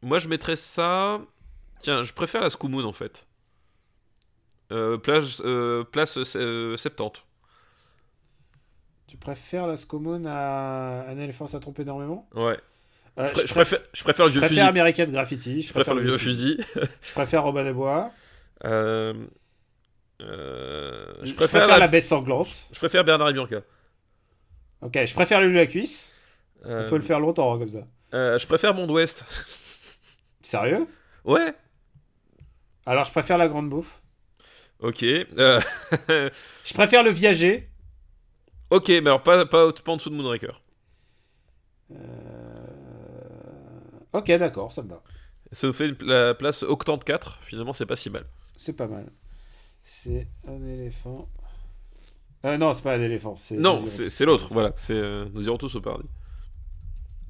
[0.06, 1.20] moi je mettrais ça.
[1.80, 3.26] Tiens, je préfère la Scoomoon en fait.
[4.72, 7.22] Euh, place euh, place euh, 70.
[9.06, 12.28] tu préfères la Scomoon à Un éléphant, ça trompe énormément?
[12.34, 12.58] Ouais.
[13.18, 14.68] Euh, Je, pré- je préfère, je préfère le je vieux préfère fusil.
[14.68, 15.62] American Graffiti.
[15.62, 16.58] Je préfère le vieux fusil.
[17.02, 18.10] Je préfère Robin des Bois.
[18.64, 19.14] Euh,
[20.22, 21.78] euh, Je, je préfère, préfère la...
[21.78, 22.66] la- baisse sanglante.
[22.72, 23.60] Je préfère Bernard et Bianca.
[24.82, 26.12] Ok, je préfère le la cuisse.
[26.66, 27.86] Euh, On peut le faire longtemps hein, comme ça.
[28.12, 29.24] je préfère Monde Ouest.
[30.46, 30.86] Sérieux?
[31.24, 31.52] Ouais.
[32.86, 34.00] Alors, je préfère la grande bouffe.
[34.78, 35.02] Ok.
[35.02, 35.60] Euh,
[36.64, 37.68] Je préfère le viager.
[38.70, 40.60] ok, mais alors pas, pas, pas en dessous de Moonraker.
[41.90, 41.96] Euh,
[44.12, 45.02] Ok, d'accord, ça me va.
[45.50, 47.38] Ça nous fait la place Octante 4.
[47.42, 48.24] Finalement, c'est pas si mal.
[48.56, 49.06] C'est pas mal.
[49.82, 51.28] C'est un éléphant.
[52.44, 53.34] Euh, non, c'est pas un éléphant.
[53.36, 54.48] c'est- Non, c'est l'autre.
[54.52, 54.72] Voilà.
[54.76, 54.94] C'est
[55.34, 56.08] nous irons tous au paradis.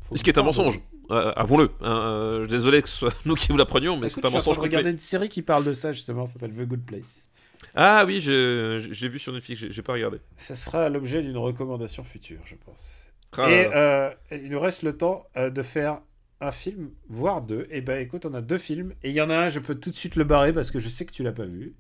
[0.09, 0.81] Faut Ce qui est un mensonge.
[1.11, 1.71] Euh, Avouons-le.
[1.83, 4.35] hein, euh, désolé que ce soit nous qui vous l'apprenions, mais Écoute, c'est un je
[4.37, 4.69] mensonge complet.
[4.71, 7.29] regarder une série qui parle de ça justement, ça s'appelle The Good Place.
[7.75, 9.65] Ah oui, je- j'ai vu sur Netflix.
[9.71, 10.19] j'ai- pas regardé.
[10.37, 13.05] Ça sera l'objet d'une recommandation future, je pense.
[13.39, 16.01] Ah, Et euh, il nous reste le temps de faire
[16.41, 17.67] un film, voire deux.
[17.71, 18.93] Et ben écoute, on a deux films.
[19.03, 20.79] Et il y en a un, je peux tout de suite le barrer parce que
[20.79, 21.75] je sais que tu l'as pas vu.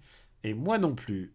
[0.44, 1.32] Et moi non plus.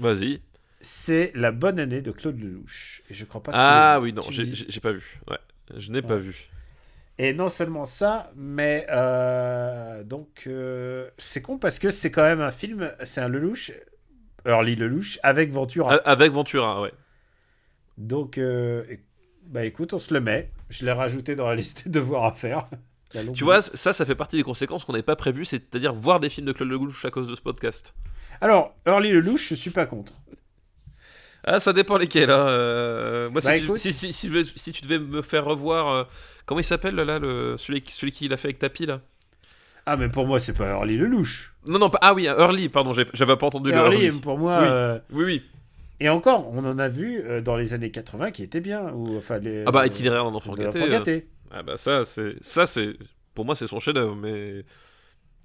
[0.00, 0.40] Vas-y.
[0.80, 3.02] C'est La Bonne Année de Claude Lelouch.
[3.10, 4.14] Et je crois pas que Ah oui, vu.
[4.16, 5.20] non, j'ai pas vu.
[5.28, 5.38] Ouais,
[5.74, 6.50] je n'ai pas vu.
[7.18, 12.42] Et non seulement ça, mais euh, donc euh, c'est con parce que c'est quand même
[12.42, 13.72] un film, c'est un Lelouch,
[14.44, 15.94] Early Lelouch avec Ventura.
[16.04, 16.92] Avec Ventura, ouais.
[17.98, 18.84] Donc, euh,
[19.46, 20.50] bah écoute, on se le met.
[20.68, 22.68] Je l'ai rajouté dans la liste de devoirs à faire.
[23.34, 26.28] Tu vois, ça, ça fait partie des conséquences qu'on n'avait pas prévues, c'est-à-dire voir des
[26.28, 27.94] films de Claude Lelouch à cause de ce podcast.
[28.40, 30.12] Alors, Early Lelouch, je suis pas contre.
[31.46, 32.30] Ah, ça dépend lesquels.
[32.30, 32.46] Hein.
[32.48, 33.78] euh, moi, si, Bah, tu, écoute.
[33.78, 35.88] si, si- si je veux- si tu devais me faire revoir.
[35.94, 36.04] euh,
[36.44, 39.00] comment il s'appelle là, le, celui, celui qui l'a fait avec Tapi là?
[39.86, 41.52] Ah, mais pour moi, c'est pas Early Lelouch.
[41.66, 44.20] Non, non, pas, ah oui, Early, pardon, j'avais pas entendu le Early, Early.
[44.20, 44.58] pour moi.
[44.60, 44.66] Oui.
[44.68, 45.42] euh, Oui, oui.
[46.00, 48.90] Et encore, on en a vu dans les années 80 qui étaient bien.
[48.92, 51.28] Ou, enfin, les, Ah bah, itinéraire d'un enfant de gâté.
[51.52, 52.34] Ah bah, ça, c'est.
[52.40, 52.94] Ça, c'est.
[53.34, 54.64] Pour moi, c'est son chef-d'œuvre, mais.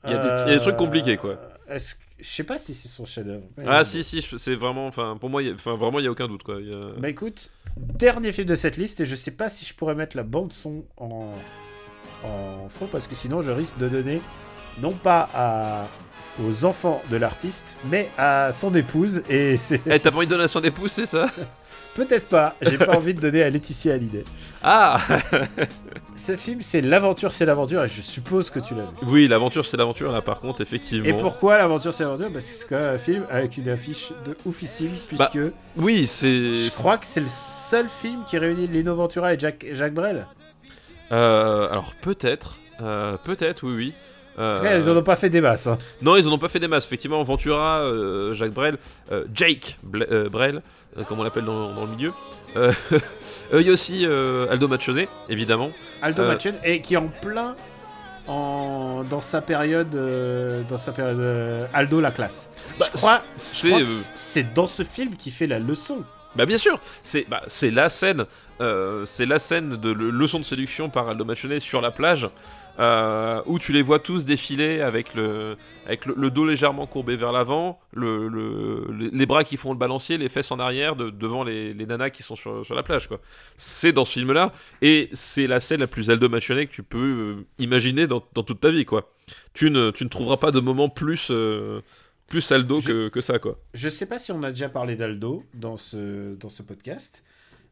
[0.03, 1.37] Il y, a des, il y a des trucs compliqués, quoi.
[1.69, 3.43] Est-ce que- Je sais pas si c'est son chef-d'œuvre.
[3.65, 4.87] Ah, si, si, c'est vraiment.
[4.87, 6.55] Enfin, pour moi, il y a- enfin, vraiment, il y a aucun doute, quoi.
[6.57, 9.95] A- Bah écoute, dernier film de cette liste et je sais pas si je pourrais
[9.95, 11.33] mettre la bande son en,
[12.23, 14.21] en fond parce que sinon je risque de donner
[14.81, 15.87] non pas à,
[16.43, 20.31] aux enfants de l'artiste mais à son épouse et c'est Eh, t'as pas envie de
[20.31, 21.25] donner à son épouse, c'est ça?
[21.95, 22.55] peut-être pas.
[22.61, 24.23] J'ai pas envie de donner à Laetitia Hallyday.
[24.63, 24.99] Ah
[26.15, 28.89] Ce film c'est l'aventure c'est l'aventure et je suppose que tu l'as vu.
[29.03, 31.05] Oui, l'aventure, c'est l'aventure, là, par contre, effectivement.
[31.07, 32.31] Et pourquoi l'aventure c'est l'aventure?
[32.31, 35.39] Parce que c'est quand même un film avec une affiche de oufissime puisque
[35.77, 36.55] Oui, c'est.
[36.57, 40.27] je crois que c'est le seul film qui réunit Lino Ventura et Jack, Jacques Brel.
[41.11, 42.57] Euh, alors, peut-être.
[42.81, 43.93] euh, peut-être, oui, oui.
[44.39, 45.67] Euh, tout cas, ils en ont pas fait des masses.
[45.67, 45.77] hein.
[46.01, 46.85] Non, ils en ont pas fait des masses.
[46.85, 48.77] Effectivement, Ventura, euh, Jacques Brel,
[49.11, 50.61] euh, Jake Ble- euh, Brel,
[50.97, 52.11] euh, comme on l'appelle dans, dans le milieu.
[52.55, 52.71] Euh,
[53.53, 55.71] Il y a aussi euh, Aldo Machone, évidemment.
[56.01, 57.55] Aldo Euh, Machon et qui est en plein
[58.27, 62.49] en, dans sa période euh, dans sa période euh, Aldo la classe.
[62.79, 66.03] Bah, je crois, c'est, crois que euh, c'est dans ce film qui fait la leçon.
[66.35, 68.23] Bah bien sûr, c'est bah, la scène,
[68.61, 72.29] euh, c'est la scène de le- leçon de séduction par Aldo Machone sur la plage,
[72.79, 77.15] euh, où tu les vois tous défiler avec le avec le, le dos légèrement courbé
[77.15, 81.09] vers l'avant, le, le- les- bras qui font le balancier, les fesses en arrière de-
[81.09, 83.19] devant les, les nanas qui sont sur, sur la plage quoi.
[83.57, 86.97] C'est dans ce film là et c'est la scène la plus Aldo que tu peux
[86.97, 89.11] euh, imaginer dans, dans toute ta vie quoi.
[89.53, 91.81] Tu ne tu ne trouveras pas de moment plus euh,
[92.27, 93.59] plus Aldo Je- que, que ça quoi.
[93.73, 97.23] Je sais pas si on a déjà parlé d'Aldo dans ce dans ce podcast,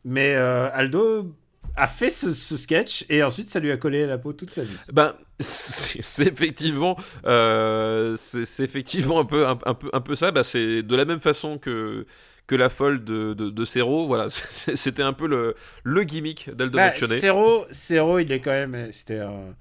[0.04, 0.36] mais
[0.74, 1.34] Aldo
[1.80, 4.52] a fait ce, ce sketch et ensuite ça lui a collé à la peau toute
[4.52, 4.78] sa vie.
[4.92, 10.32] Ben, c'est effectivement, euh, c'est effectivement un peu, un, un peu, un peu ça.
[10.32, 12.06] Bah, c'est de la même façon que
[12.48, 16.78] que la folle de, de, de Serrault, voilà, c'était un peu le, le gimmick d'Aldo
[16.78, 17.08] Machone.
[17.10, 19.56] Serrault, Serrault, il est quand même c'était un,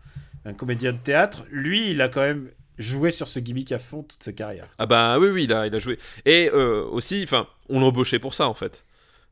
[0.46, 1.44] un comédien de théâtre.
[1.50, 4.68] Lui, il a quand même joué sur ce gimmick à fond toute sa carrière.
[4.78, 5.98] Ah bah oui, oui, il a, il a joué.
[6.24, 8.84] Et euh, aussi, enfin, on l'embauchait pour ça en fait.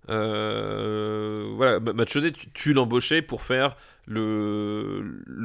[0.08, 3.76] Euh, voilà, Ma- Machone, tu, l'embauchais pour faire
[4.06, 5.02] le,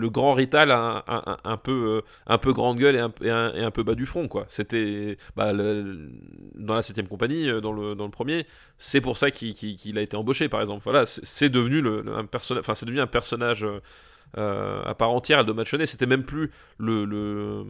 [0.10, 4.46] grand Rital euh, un peu grande gueule et un, peu bas du front, quoi.
[4.48, 8.46] C'était bah, dans la 7ème compagnie, euh, dans le, premier,
[8.78, 10.82] c'est pour ça qu'il a été embauché, par exemple.
[10.84, 11.84] Voilà, c'est- devenu,
[12.16, 13.66] un, personnage, devenu un personnage.
[14.36, 17.66] à part entière, Aldo Machone, c'était même plus le.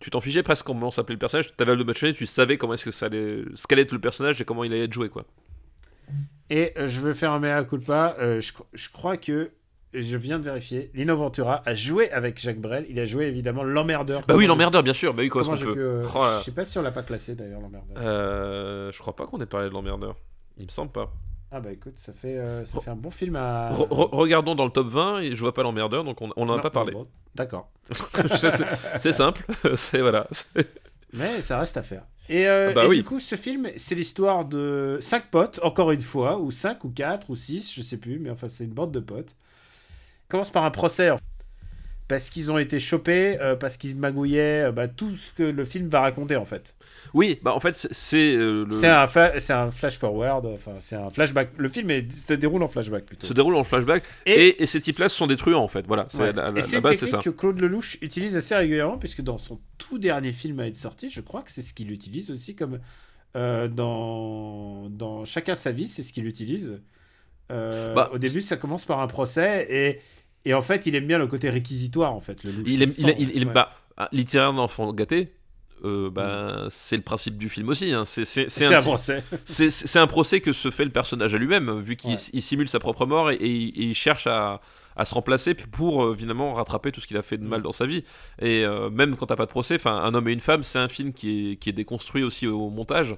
[0.00, 2.84] Tu t'en fichais presque comment s'appelait le personnage, t'avais Aldo Machone, tu savais comment est-ce
[2.84, 3.42] que ça allait...
[3.54, 5.24] ce qu'allait être le personnage et comment il allait être joué, quoi.
[6.50, 8.14] Et euh, je veux faire un mea culpa.
[8.20, 9.50] euh, je, je crois que
[9.92, 10.90] je viens de vérifier.
[10.94, 12.84] Lino Ventura a joué avec Jacques Brel.
[12.88, 14.22] Il a joué évidemment l'emmerdeur.
[14.28, 15.74] Bah oui, l'emmerdeur, bien sûr, bah oui, quoi, Comment peut...
[15.76, 17.96] euh, Oh je sais pas si on l'a pas classé d'ailleurs l'emmerdeur.
[17.98, 20.16] Euh, je crois pas qu'on ait parlé de l'emmerdeur.
[20.58, 21.12] Il me semble pas.
[21.52, 23.70] Ah bah écoute, ça fait euh, ça fait un bon film à.
[23.72, 26.48] Re- re- regardons dans le top 20 et je vois pas l'emmerdeur, donc on on
[26.48, 26.92] en a pas parlé.
[26.92, 27.70] bon, D'accord.
[28.98, 29.44] C'est- simple,
[29.76, 30.26] c'est voilà.
[31.12, 32.02] Mais ça reste à faire.
[32.28, 32.96] Et, euh, Ah bah et oui.
[32.96, 36.90] du coup, ce film, c'est l'histoire de cinq potes, encore une fois, ou cinq ou
[36.90, 39.36] quatre ou six, je sais plus, mais enfin, c'est une bande de potes.
[40.28, 41.24] Commence par un procès, en fait.
[42.08, 45.64] Parce qu'ils ont été chopés, euh, parce qu'ils magouillaient, euh, bah, tout ce que le
[45.64, 46.76] film va raconter, en fait.
[47.14, 48.80] Oui, bah en fait, c'est- c'est euh, le...
[49.40, 51.50] C'est un, flash forward, enfin, c'est un flashback.
[51.56, 53.26] Le film est- se déroule en flashback, plutôt.
[53.26, 55.84] se déroule en flashback et, et ces types-là sont des truands en fait.
[55.86, 56.32] Voilà, c'est Ouais.
[56.32, 57.30] la, la- et c'est la une base, c'est technique ça.
[57.30, 61.10] que Claude Lelouch utilise assez régulièrement, puisque dans son tout dernier film à être sorti,
[61.10, 62.78] je crois que c'est ce qu'il utilise aussi comme
[63.34, 66.80] dans, dans Chacun sa vie, c'est ce qu'il utilise.
[67.48, 70.00] Bah, au début, ça commence par un procès et,
[70.46, 72.42] et en fait, il aime bien le côté réquisitoire en fait.
[72.44, 72.64] Lelouch.
[72.66, 73.52] Il aime, il, sent, il, il- ouais.
[73.52, 75.32] bah, ah, littéraire d'enfant gâté.
[75.84, 77.92] euh, bah, c'est le principe du film aussi.
[77.92, 78.04] hein.
[78.06, 79.22] C'est un, un procès.
[79.44, 82.40] c'est- un procès que se fait le personnage à lui-même, vu qu'il Ouais.
[82.40, 84.60] simule sa propre mort et, et il- et il cherche à,
[84.96, 87.72] à se remplacer pour euh, évidemment rattraper tout ce qu'il a fait de mal dans
[87.72, 88.04] sa vie.
[88.40, 90.88] Et euh, même quand t'as pas de procès, un homme et une femme, c'est un
[90.88, 93.14] film qui est, qui est déconstruit aussi au montage.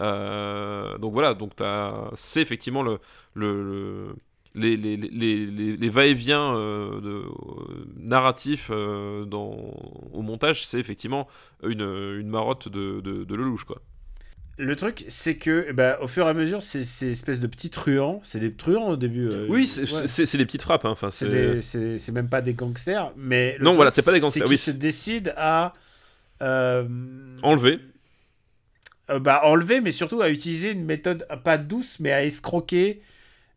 [0.00, 1.52] Euh, donc voilà, donc
[2.14, 2.98] c'est effectivement le,
[3.34, 4.16] le, le-
[4.54, 7.24] les, les, les, les, les va-et-vient euh, euh,
[7.98, 9.52] narratifs euh, dans,
[10.12, 11.26] au montage, c'est effectivement
[11.62, 13.82] une, une marotte de, de, de Lelouch, quoi.
[14.56, 17.48] Le truc, c'est que, eh ben, au fur et à mesure, c'est ces espèces de
[17.48, 18.20] petits truands.
[18.22, 19.26] C'est des truands au début.
[19.26, 20.38] euh, Oui, c'est ouais.
[20.38, 20.84] des petites frappes.
[20.84, 24.20] hein, Enfin, C'est même pas des gangsters, mais le Non, truc, voilà, c'est pas des
[24.20, 25.72] gangsters, oui, qu'ils se décident à
[26.42, 26.86] euh,
[27.42, 27.80] enlevé.
[29.10, 33.02] euh, bah, enlever, mais surtout à utiliser une méthode pas douce, mais à escroquer,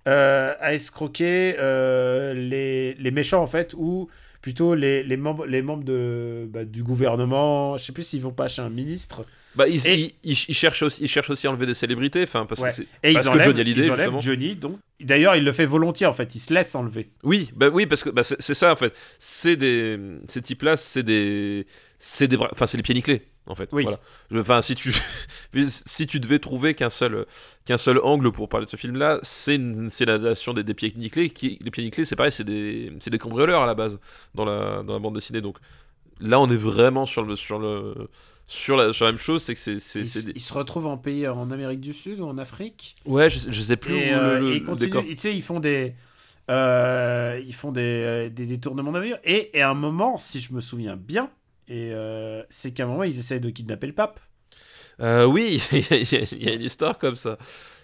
[0.07, 4.09] euh, à escroquer euh, les, les méchants en fait, ou
[4.41, 7.77] plutôt les, les membres, les membres de, bah, du gouvernement.
[7.77, 9.25] Je sais plus s'ils vont pas chez un ministre.
[9.55, 12.21] Bah, ils, Et- ils, ils- ils cherchent aussi, ils cherchent aussi à enlever des célébrités,
[12.23, 12.69] enfin, parce Ouais.
[12.69, 12.81] que.
[13.03, 14.21] Et Parce ils que enlèvent, Johnny Hallyday, ils enlèvent justement.
[14.21, 14.77] Johnny, donc.
[14.99, 16.33] D'ailleurs, il le fait volontiers en fait.
[16.35, 17.09] Il se laisse enlever.
[17.23, 18.93] Oui, bah oui, parce que bah, c'est c'est ça en fait.
[19.19, 19.97] C'est des
[20.27, 21.65] ces types-là, c'est des
[21.99, 23.69] c'est des bras- enfin c'est les pieds nickelés en fait.
[23.71, 23.83] Oui.
[23.83, 23.99] Voilà.
[24.41, 24.93] Enfin si tu
[25.69, 27.25] si tu devais trouver qu'un seul
[27.65, 30.93] qu'un seul angle pour parler de ce film-là, c'est une- c'est l'adaptation des, des pieds
[30.95, 31.29] nickelés.
[31.29, 33.99] Qui les pieds nickelés, c'est pareil, c'est des c'est des cambrioleurs à la base
[34.35, 35.41] dans la dans la bande dessinée.
[35.41, 35.57] Donc
[36.19, 38.09] là, on est vraiment sur le sur le
[38.49, 40.41] sur la, sur la même chose, c'est que c'est c'est Il, c'est se- des- il
[40.41, 42.95] se retrouve en pays en Amérique du Sud ou en Afrique.
[43.05, 45.03] ouais, je, je sais plus et, où euh, le, et le ils continuent- décor.
[45.03, 45.95] tu sais, ils font des,
[46.49, 48.93] euh, ils font des, euh, des détournements
[49.25, 51.29] et à un moment, si je me souviens bien,
[51.67, 54.19] et euh, c'est qu'à un moment, ils essayent de kidnapper le pape.
[55.01, 57.37] Euh, oui, il y, a- y une histoire comme ça.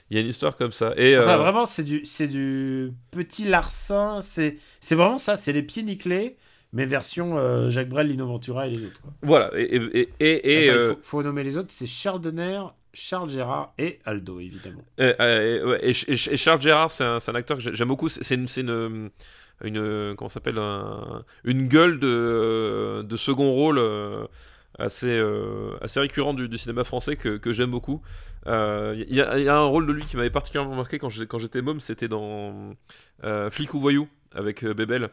[0.09, 0.93] Il y a une histoire comme ça.
[0.97, 4.19] Et Enfin, euh, vraiment, c'est du, c'est du petit larcin.
[4.21, 5.37] C'est, c'est vraiment ça.
[5.37, 6.35] C'est les pieds nickelés,
[6.71, 9.01] mais version Jacques Brel, Lino Ventura et les autres.
[9.01, 9.11] quoi.
[9.21, 11.69] Voilà, et, et, et, et, Attends, il faut, faut nommer les autres.
[11.71, 12.61] C'est Charles Denner,
[12.93, 14.83] Charles Gérard et Aldo, évidemment.
[14.99, 15.13] et,
[15.81, 18.09] et- et Charles Gérard, c'est un, c'est un acteur que j'ai- j'aime beaucoup.
[18.09, 19.09] C'est c'est une, c'est une,
[19.63, 24.25] une, comment s'appelle, un- une gueule de, de second rôle euh,
[24.79, 28.01] assez, euh, assez récurrent du, du cinéma français que, que j'aime beaucoup.
[28.47, 30.99] Euh, Il y, a- il y a un rôle de lui qui m'avait particulièrement marqué
[30.99, 32.73] quand j'étais môme, c'était dans
[33.23, 35.09] euh, Flic ou voyou avec euh, Bébel,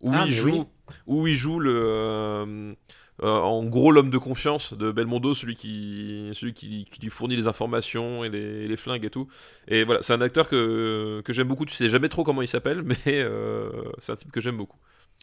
[0.00, 0.64] où Ah, il joue, oui.
[1.06, 2.74] où il joue le
[3.22, 7.36] euh, en gros l'homme de confiance de Belmondo, celui qui, celui qui, qui lui fournit
[7.36, 9.28] les informations et les, les flingues et tout.
[9.68, 11.66] Et voilà, c'est un acteur que, que j'aime beaucoup.
[11.66, 14.78] Tu sais jamais trop comment il s'appelle, mais euh, c'est un type que j'aime beaucoup.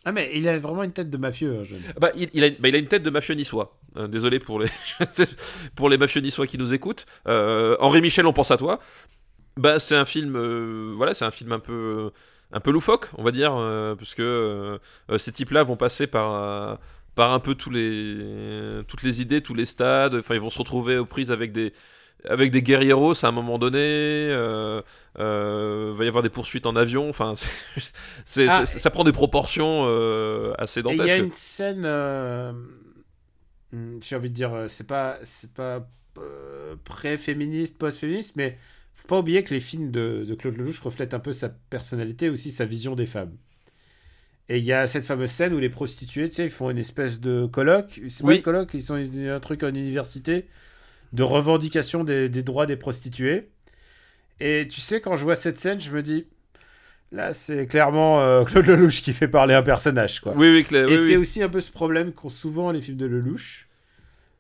[0.06, 1.82] Ah, mais il a vraiment une tête de mafieux, hein, jeune.
[2.00, 3.80] Bah, il, il a, bah, il a une tête de mafieux niçois.
[3.98, 4.70] Euh, désolé pour les,
[5.76, 7.08] pour les mafieux niçois qui nous écoutent.
[7.26, 8.80] Henri Michel, on pense à toi.
[9.58, 10.38] Bah, c'est un film,
[10.96, 12.12] voilà, c'est un film un peu,
[12.52, 13.54] un peu loufoque, on va dire,
[13.98, 14.80] parce que
[15.18, 16.78] ces types-là vont passer par,
[17.18, 20.16] par un peu tous les, toutes les idées, tous les stades.
[20.16, 21.74] Enfin, ils vont se retrouver aux prises avec des,
[22.26, 23.80] avec des guerrieros à un moment donné.
[23.82, 24.82] Euh,
[25.20, 27.10] euh, va y avoir des poursuites en avion.
[27.10, 27.34] Enfin,
[28.26, 31.12] c'est, Ah, c'est- ça prend des proportions euh, assez Et il y dantesques.
[31.12, 31.86] a une scène,
[33.72, 35.90] hmm, j'ai envie de dire, c'est pas, c'est pas
[36.84, 38.58] pré-féministe, post-féministe, mais
[38.94, 42.30] faut pas oublier que les films de, de Claude Lelouch reflètent un peu sa personnalité,
[42.30, 43.38] aussi sa vision des femmes.
[44.50, 46.78] Et il y a cette fameuse scène où les prostituées, tu sais, ils font une
[46.78, 48.00] espèce de colloque.
[48.08, 48.38] C'est pas Oui.
[48.38, 50.46] un colloque, ils sont un truc en université
[51.14, 53.50] de revendication des, des droits des prostituées.
[54.40, 56.28] Et tu sais, quand je vois cette scène, je me dis,
[57.12, 60.34] là, c'est clairement euh, Claude Lelouch qui fait parler un personnage, quoi.
[60.36, 61.18] Oui, oui, Claire, Et oui, c'est oui.
[61.18, 63.67] aussi un peu ce problème qu'ont souvent les films de Lelouch.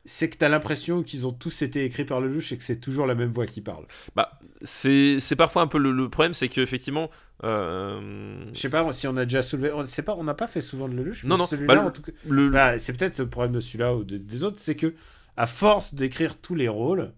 [0.10, 3.06] C'est que t'as l'impression qu'ils ont tous été écrits par Lelouch et que c'est toujours
[3.06, 3.86] la même voix qui parle.
[4.16, 7.10] Bah, c'est parfois un peu le, le problème, c'est qu'effectivement.
[7.44, 9.72] Euh, Je sais pas si on a déjà soulevé.
[9.74, 11.26] On sait pas, on n'a pas fait souvent de Lelouch.
[11.26, 12.12] Non, non, Celui-là, bah, en tout cas.
[12.28, 14.94] le, Bah, c'est peut-être le problème de celui-là ou de- des autres, c'est que
[15.36, 17.12] à force d'écrire tous les rôles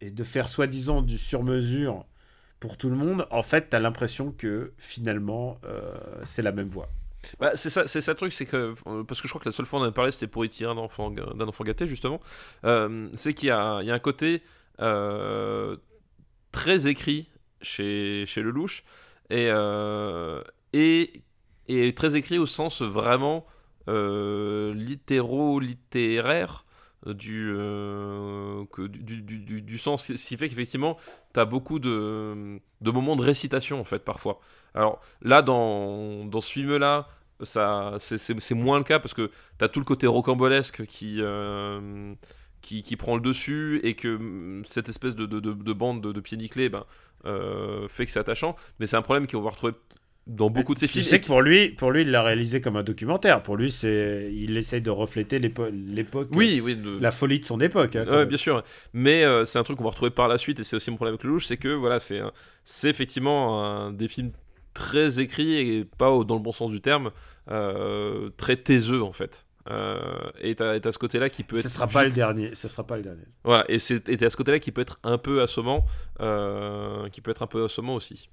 [0.00, 2.04] et de faire soi-disant du sur-mesure
[2.60, 5.92] pour tout le monde, en fait, t'as l'impression que finalement, euh,
[6.24, 6.88] c'est la même voix.
[7.38, 9.48] Bah, c'est ça, c'est ça le truc, c'est que euh, parce que je crois que
[9.48, 11.64] la seule fois on en a parlé, c'était pour y tirer un enfant, d'un enfant
[11.64, 12.20] gâté justement.
[12.64, 14.42] Euh, c'est qu'il y a, un côté
[14.80, 15.76] euh,
[16.50, 17.28] très écrit
[17.60, 18.84] chez chez Lelouch
[19.30, 19.50] et
[20.72, 21.22] et
[21.68, 23.46] et très écrit au sens vraiment
[23.88, 26.64] euh, littéro-littéraire
[27.06, 27.52] du,
[28.88, 30.96] du, du, du, du sens, ce qui fait qu'effectivement,
[31.34, 34.40] tu as beaucoup de, de moments de récitation, en fait, parfois.
[34.74, 37.08] Alors là, dans, dans ce film-là,
[37.42, 42.14] c'est, moins le cas parce que tu as tout le côté rocambolesque qui, euh,
[42.60, 46.00] qui, qui prend le dessus et que mm, cette espèce de, de, de, de bande
[46.00, 46.84] de, pieds nickelés ben,
[47.26, 48.56] euh, fait que c'est attachant.
[48.78, 49.74] Mais c'est un problème qu'on va retrouver
[50.28, 51.04] dans beaucoup de Tu films.
[51.04, 53.42] sais et que pour lui, pour lui, il l'a réalisé comme un documentaire.
[53.42, 56.76] Pour lui, c'est, il essaye de refléter l'épo- l'époque, Oui, oui.
[56.76, 57.96] de- la folie de son époque.
[57.96, 58.62] hein, Ouais, bien sûr.
[58.92, 60.96] Mais euh, c'est un truc qu'on va retrouver par la suite, et c'est aussi mon
[60.96, 62.20] problème avec Lelouch, c'est que voilà, c'est
[62.64, 64.30] c'est effectivement un des films
[64.74, 67.10] très écrits et pas dans le bon sens du terme,
[67.50, 69.46] euh, très taiseux en fait.
[69.70, 71.68] Euh, et t'as ce côté-là qui peut Ce être.
[71.68, 72.54] sera pas le dernier.
[72.54, 73.24] Ce sera pas le dernier.
[73.44, 75.86] Voilà, et t'as ce côté-là qui peut être un peu assommant,
[76.20, 78.28] euh, qui peut être un peu assommant aussi.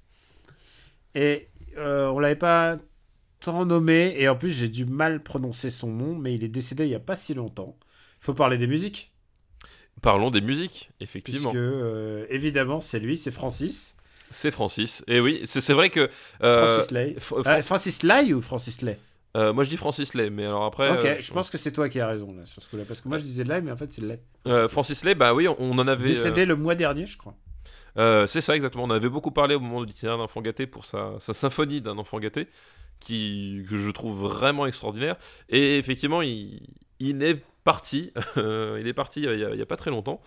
[1.14, 2.78] Et euh, on l'avait pas
[3.40, 6.84] tant nommé, et en plus j'ai du mal prononcer son nom, mais il est décédé
[6.84, 7.78] il y a pas si longtemps.
[8.20, 9.14] Faut parler des musiques,
[10.02, 11.52] Parlons des musiques, puisque effectivement.
[11.54, 13.96] euh, évidemment c'est lui, c'est Francis.
[14.30, 15.04] C'est Francis.
[15.08, 16.08] Et oui, c'est vrai que.
[16.42, 17.16] euh, Francis Lay.
[17.18, 18.98] Fr- Ah, Francis Lay ou Francis Lay?
[19.36, 20.90] Euh, moi je dis Francis Lay, mais alors après.
[20.90, 23.00] Ok, euh, je pense que c'est toi qui as raison là sur ce coup-là, parce
[23.00, 24.20] que moi je disais Lay, mais en fait c'est Lay.
[24.68, 26.08] Francis Lay, bah oui, on, on en avait.
[26.08, 27.34] Décédé le mois dernier, je crois.
[28.26, 28.84] C'est ça exactement.
[28.84, 31.80] On avait beaucoup parlé au moment de l'itinéraire d'un enfant gâté pour sa, sa symphonie
[31.80, 32.48] d'un enfant gâté,
[32.98, 35.16] qui que je trouve vraiment extraordinaire.
[35.48, 36.62] Et effectivement, il,
[36.98, 38.12] il est parti.
[38.36, 40.20] il est parti il y, a, il y a pas très longtemps.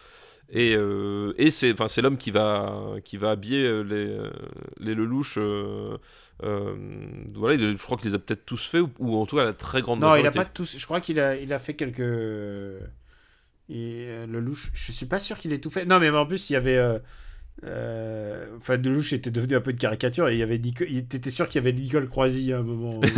[0.55, 4.29] Et, euh, et c'est enfin c'est l'homme qui va qui va habiller euh, les euh,
[4.79, 5.35] les Lelouch.
[5.37, 5.97] euh,
[6.43, 6.75] euh,
[7.33, 9.45] voilà, il- je crois qu'il les a peut-être tous fait ou, ou en tout cas
[9.45, 10.77] la très grande Non, il a pas tous.
[10.77, 12.01] Je crois qu'il a, il a fait quelques.
[13.69, 15.85] Et, le louche, je suis pas sûr qu'il ait tout fait.
[15.85, 16.77] Non, mais en plus, il y avait.
[16.77, 16.99] euh,
[18.57, 20.83] Enfin, de louche était devenu un peu une caricature et il y avait Nico...
[20.87, 22.99] il était sûr qu'il y avait Nicole Croisy à un moment.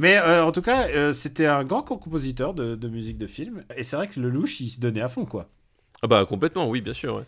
[0.00, 3.62] mais euh, en tout cas, euh, c'était un grand compositeur de, de musique de film
[3.76, 5.48] et c'est vrai que le louche, il se donnait à fond quoi.
[6.02, 7.16] Ah bah complètement, oui, bien sûr.
[7.16, 7.24] ouais.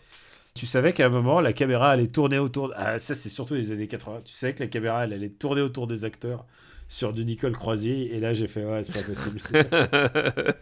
[0.53, 2.73] Tu savais qu'à un moment, la caméra allait tourner autour.
[2.75, 4.21] Ah, ça, c'est surtout les années 80.
[4.25, 6.45] Tu savais que la caméra, elle allait tourner autour des acteurs
[6.93, 8.03] sur du Nicole Croisy.
[8.11, 9.39] Et là, j'ai fait, ouais, c'est pas possible.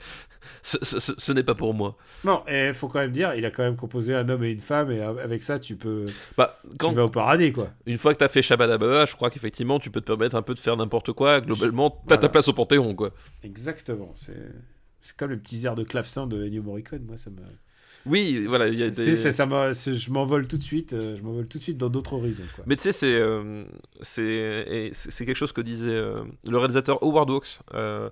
[0.63, 1.97] ce ce- ce- ce n'est pas pour moi.
[2.23, 4.59] non, et faut quand même dire, il a quand même composé un homme et une
[4.59, 4.91] femme.
[4.91, 6.05] Et avec ça, tu peux.
[6.37, 7.69] Bah, quand, Tu vas au paradis, quoi.
[7.85, 10.53] Une fois que t'as fait Shabadabada, je crois qu'effectivement tu peux te permettre un peu
[10.53, 11.41] de faire n'importe quoi.
[11.41, 12.29] Globalement, t'as ta Voilà.
[12.29, 13.11] place au Panthéon, quoi.
[13.43, 14.13] Exactement.
[14.15, 14.33] C'est.
[15.01, 17.37] C'est comme le petit air de clavecin de Ennio Morricone, moi ça me.
[18.05, 18.67] Oui, voilà.
[18.67, 21.63] y a des- ça c'est- je m'envole tout de suite, euh, je m'envole tout de
[21.63, 22.43] suite dans d'autres horizons.
[22.55, 22.63] Quoi.
[22.67, 23.63] Mais tu sais, c'est euh,
[24.01, 28.09] c'est quelque chose que disait euh, le réalisateur Howard Hawks euh,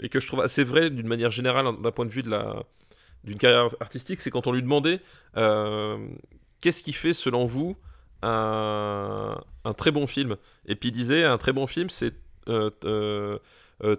[0.00, 2.62] et que je trouve assez vrai d'une manière générale d'un point de vue de la
[3.24, 5.00] d'une carrière artistique, c'est quand on lui demandait
[6.60, 7.76] qu'est-ce qui fait selon vous
[8.22, 10.36] un, un très bon film?
[10.66, 12.14] Et puis il disait un très bon film c'est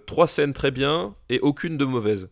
[0.06, 2.30] trois scènes très bien et aucune de mauvaise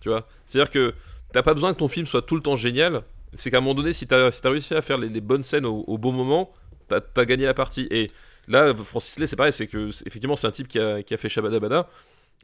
[0.00, 0.28] tu vois?
[0.46, 0.92] C'est à dire que
[1.34, 3.02] t'as pas besoin que ton film soit tout le temps génial
[3.34, 5.42] c'est qu'à un moment donné si t'as si as réussi à faire les, les bonnes
[5.42, 6.50] scènes au, au bon moment
[6.88, 8.10] t'as as gagné la partie et
[8.48, 11.16] là Francis Lay c'est pareil c'est que effectivement c'est un type qui a, qui a
[11.18, 11.88] fait Shabadabada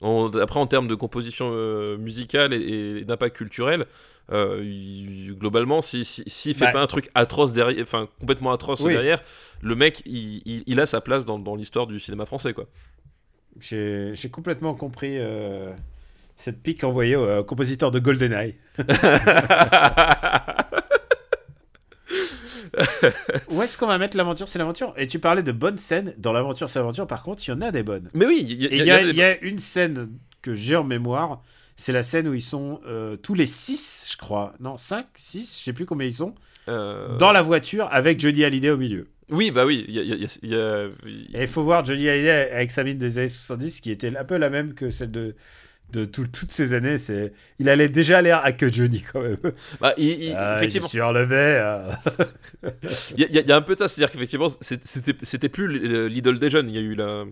[0.03, 3.87] en- après en termes de composition euh, musicale et, et d'impact culturel
[4.33, 6.73] euh, il- globalement si si- s'il fait Bah.
[6.73, 8.93] pas un truc atroce derrière enfin complètement atroce Oui.
[8.93, 9.23] derrière
[9.63, 12.67] le mec il, il- il a sa place dans, dans l'histoire du cinéma français quoi
[13.59, 15.73] J'ai j'ai complètement compris euh,
[16.41, 18.57] cette pique envoyée au euh, compositeur de GoldenEye.
[23.51, 24.95] Où est-ce qu'on va mettre l'aventure C'est l'aventure.
[24.97, 26.15] Et tu parlais de bonnes scènes.
[26.19, 27.07] Dans l'aventure, c'est l'aventure.
[27.07, 28.09] Par contre, il y en a des bonnes.
[28.15, 30.11] mais oui il y, a- y y une scène
[30.43, 31.43] que j'ai en mémoire.
[31.77, 34.53] C'est la scène où ils sont euh, tous les 6, je crois.
[34.61, 36.35] Non, 5, 6, je sais plus combien ils sont.
[36.69, 39.09] euh, Dans la voiture avec Johnny Hallyday au milieu.
[39.31, 40.51] oui bah oui il y a, il y a- il y a- il
[41.33, 43.91] y a- Et il faut voir Johnny Hallyday avec sa mine des années 70 qui
[43.91, 45.35] était un peu la même que celle de,
[45.93, 46.99] de tout- toutes ces années.
[46.99, 49.37] C'est, il allait déjà l'air à que Johnny quand même.
[49.81, 51.37] bah, il- il- Ah, effectivement relevé.
[51.37, 51.91] euh.
[53.17, 54.49] Il y, a- il y a- il y a un peu de ça, c'est-à-dire qu'effectivement,
[54.61, 56.69] c'était plus l'idole des jeunes.
[56.69, 57.25] Il y a eu la.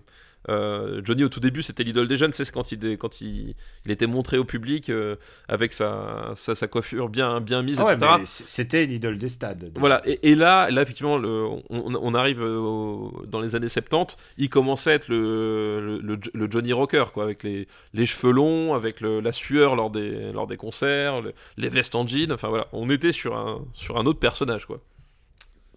[0.47, 3.55] Euh, Johnny au tout début c'était l'idole des jeunes, c'est quand il est- quand il,
[3.85, 5.17] il était montré au public euh,
[5.49, 8.05] avec sa, sa, sa coiffure bien bien mise, Ah etc.
[8.45, 9.71] c'était une idole des stades.
[9.75, 13.67] Voilà, et, et là, là effectivement, le, on, on arrive euh, au- dans les années
[13.69, 18.05] 70, il commençait à être le, le, le- le Johnny Rocker, quoi, avec les, les
[18.05, 22.31] cheveux longs, avec la sueur lors des, lors des concerts, le- les vestes en jean,
[22.31, 24.79] enfin voilà, on était sur un, sur un autre personnage, quoi.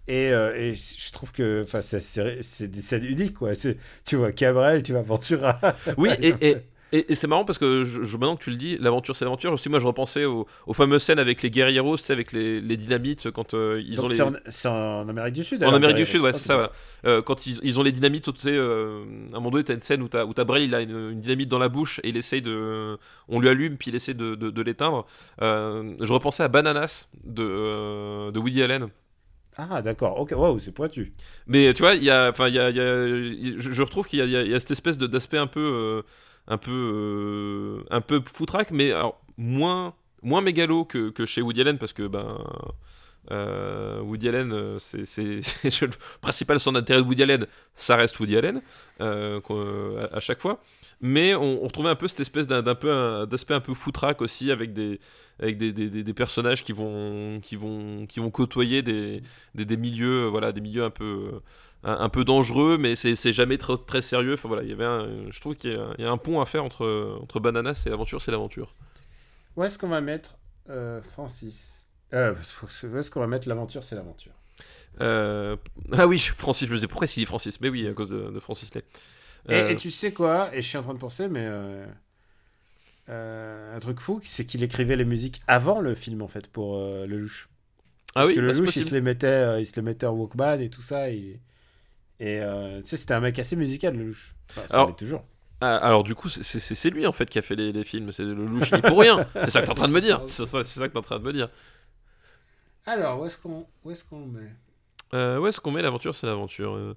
[0.09, 3.35] Et, euh, et je trouve que c'est, des scènes uniques.
[3.35, 3.53] Quoi.
[4.05, 5.59] Tu vois Cabrel, tu vois Ventura.
[5.97, 6.57] Oui, et, et,
[6.93, 9.25] et, et c'est marrant parce que je, je- maintenant que tu le dis, l'aventure c'est
[9.25, 9.53] l'aventure.
[9.53, 12.61] Aussi, moi je repensais aux, aux fameuses scènes avec les guerrieros, tu sais, avec les,
[12.61, 14.17] les dynamites quand euh, ils Donc ont les.
[14.51, 15.63] c'est, en, Amérique du Sud.
[15.65, 16.35] En Amérique du Sud, ouais, ok.
[16.35, 16.71] c'est ça.
[17.07, 19.05] Euh, quand ils, ils ont les dynamites, tu sais, à un
[19.35, 21.69] moment donné, t'as une scène où t'as, où il a une, une dynamite dans la
[21.69, 22.99] bouche et il essaye de.
[23.29, 25.07] On lui allume, puis il essaie de, de, de l'éteindre.
[25.41, 28.89] Je repensais à Bananas de, de Woody Allen.
[29.57, 30.19] Ah, d'accord.
[30.19, 31.13] Ok, waouh, c'est pointu.
[31.47, 34.61] Mais tu vois, il y a, enfin, il y a, je, retrouve qu'il y a,
[34.61, 36.03] cette espèce d'aspect un peu, euh,
[36.47, 41.61] un peu, euh, un peu foutraque, mais alors, moins, moins mégalo que, que chez Woody
[41.61, 42.39] Allen parce que ben.
[43.31, 45.91] euh, Woody Allen, c'est le
[46.23, 48.63] principal son intérêt de Woody Allen, ça reste Woody Allen
[49.01, 50.63] à chaque fois.
[51.03, 54.51] Mais on, on retrouvait un peu cette espèce d'un peu d'aspect un peu foutraque aussi
[54.53, 55.01] avec des
[55.41, 59.23] avec des, des- des- des personnages qui vont qui vont qui vont côtoyer des,
[59.55, 61.41] des, des milieux euh, voilà des milieux un peu
[61.85, 64.85] un, un peu dangereux mais c'est jamais très, très sérieux enfin voilà il y avait
[64.85, 67.41] un, je trouve qu'il y, a- il y a un pont à faire entre entre
[67.41, 68.75] Bananas et l'aventure c'est l'aventure
[69.57, 70.39] Où est-ce qu'on va mettre
[70.69, 71.89] euh, Francis?
[72.15, 72.35] Euh,
[72.85, 74.35] Où est-ce qu'on va mettre l'aventure C'est l'aventure?
[75.01, 75.57] Euh,
[75.93, 78.31] Ah oui, Francis, je me disais pourquoi s'il dit Francis Mais oui, à cause de,
[78.31, 78.85] de Francis Lay.
[79.49, 81.85] Et, Euh, et tu sais quoi Et je suis en train de penser, mais euh,
[83.09, 86.77] euh, un truc fou, c'est qu'il écrivait les musiques avant le film en fait pour
[86.79, 87.49] le louche.
[88.15, 90.13] ah Parce oui, que le bah, il se les mettait, il se les mettait en
[90.15, 91.11] Walkman et tout ça.
[91.11, 91.41] Et
[92.21, 94.35] tu sais, c'était un mec assez musical le louche.
[94.51, 95.25] Enfin, ça Alors- toujours.
[95.65, 98.11] Ah, alors du coup, c'est- lui en fait qui a fait les, les films.
[98.11, 99.25] C'est le louche, il est pour rien.
[99.45, 100.21] C'est ça que t'es en train de me dire.
[100.27, 101.49] C'est ça, ça que t'es en train de me dire.
[102.85, 104.51] Alors, où est-ce qu'on est-ce qu'on met?
[105.15, 106.17] Euh, où est-ce qu'on met l'aventure?
[106.17, 106.97] C'est l'aventure.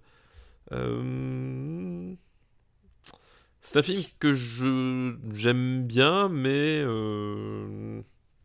[0.72, 2.13] Euh,
[3.66, 8.02] C'est un film que je j'aime bien, mais euh,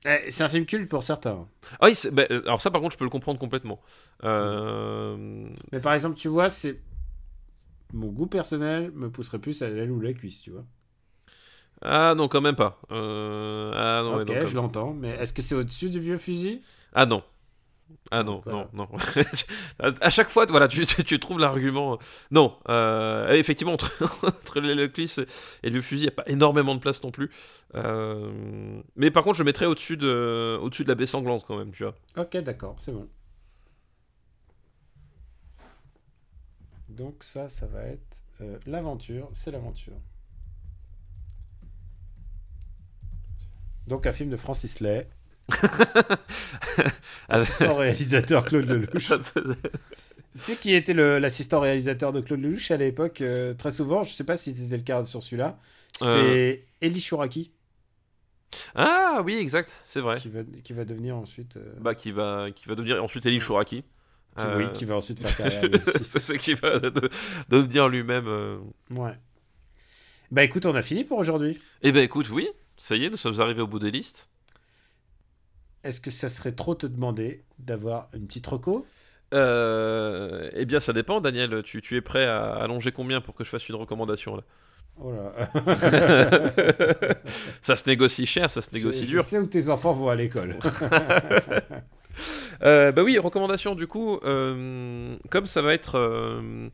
[0.07, 1.47] Eh, C'est un film culte pour certains.
[1.81, 1.95] ah oui.
[2.11, 3.81] bah, alors ça, par contre, je peux le comprendre complètement.
[4.25, 6.81] Euh, Mais par exemple, tu vois, c'est
[7.93, 10.65] mon goût personnel me pousserait plus à l'aile ou la cuisse, tu vois.
[11.83, 12.81] Ah non, quand même pas.
[12.91, 16.61] Euh, Ah non, ok, non, je l'entends, mais est-ce que c'est au-dessus du vieux fusil?
[16.93, 17.23] Ah non.
[18.11, 18.69] Ah non, voilà.
[18.73, 19.89] non, non.
[20.01, 21.99] à chaque fois, voilà, tu, tu, tu trouves l'argument.
[22.31, 25.21] Non, euh, effectivement, entre, entre Cliss
[25.63, 27.31] et le fusil, il n'y a pas énormément de place non plus.
[27.75, 31.73] Euh, mais par contre, je mettrais au-dessus de, au-dessus de la baie sanglante quand même,
[31.73, 31.95] tu vois.
[32.17, 33.09] Ok, d'accord, c'est bon.
[36.89, 39.95] Donc ça, ça va être euh, l'aventure, c'est l'aventure.
[43.87, 45.09] Donc un film de Francis Lay,
[47.29, 49.13] assistant réalisateur Claude Lelouch.
[50.37, 54.13] Tu sais qui était l'assistant réalisateur de Claude Lelouch à l'époque euh, Très souvent, je
[54.13, 55.59] sais pas si c'était le cas sur celui-là,
[55.99, 57.51] c'était Eli Chouraki,
[58.75, 60.19] ah oui, exact, c'est vrai.
[60.21, 61.57] qui, va, qui va devenir ensuite...
[61.57, 63.83] euh, Bah, qui va, qui va devenir ensuite Eli Shouraki.
[63.83, 67.11] qui, Euh, oui, qui va ensuite faire carrière c'est ce qui va de-
[67.49, 68.27] devenir lui-même.
[68.27, 68.59] euh.
[68.91, 69.15] Ouais.
[70.31, 71.59] Bah écoute, on a fini pour aujourd'hui.
[71.83, 74.29] Eh ben écoute, oui, ça y est, nous sommes arrivés au bout des listes.
[75.85, 78.87] Est-ce que ça serait trop te demander d'avoir une petite reco?
[79.33, 81.63] Euh, eh bien, ça dépend, Daniel.
[81.63, 84.43] Tu, tu es prêt à allonger combien pour que je fasse une recommandation là?
[85.03, 85.33] Oh là.
[87.63, 89.23] Ça se négocie cher, ça se négocie je, dur.
[89.23, 90.59] Je sais où tes enfants vont à l'école.
[92.63, 94.19] Euh, bah oui, recommandation du coup.
[94.25, 96.69] euh, comme ça va être euh,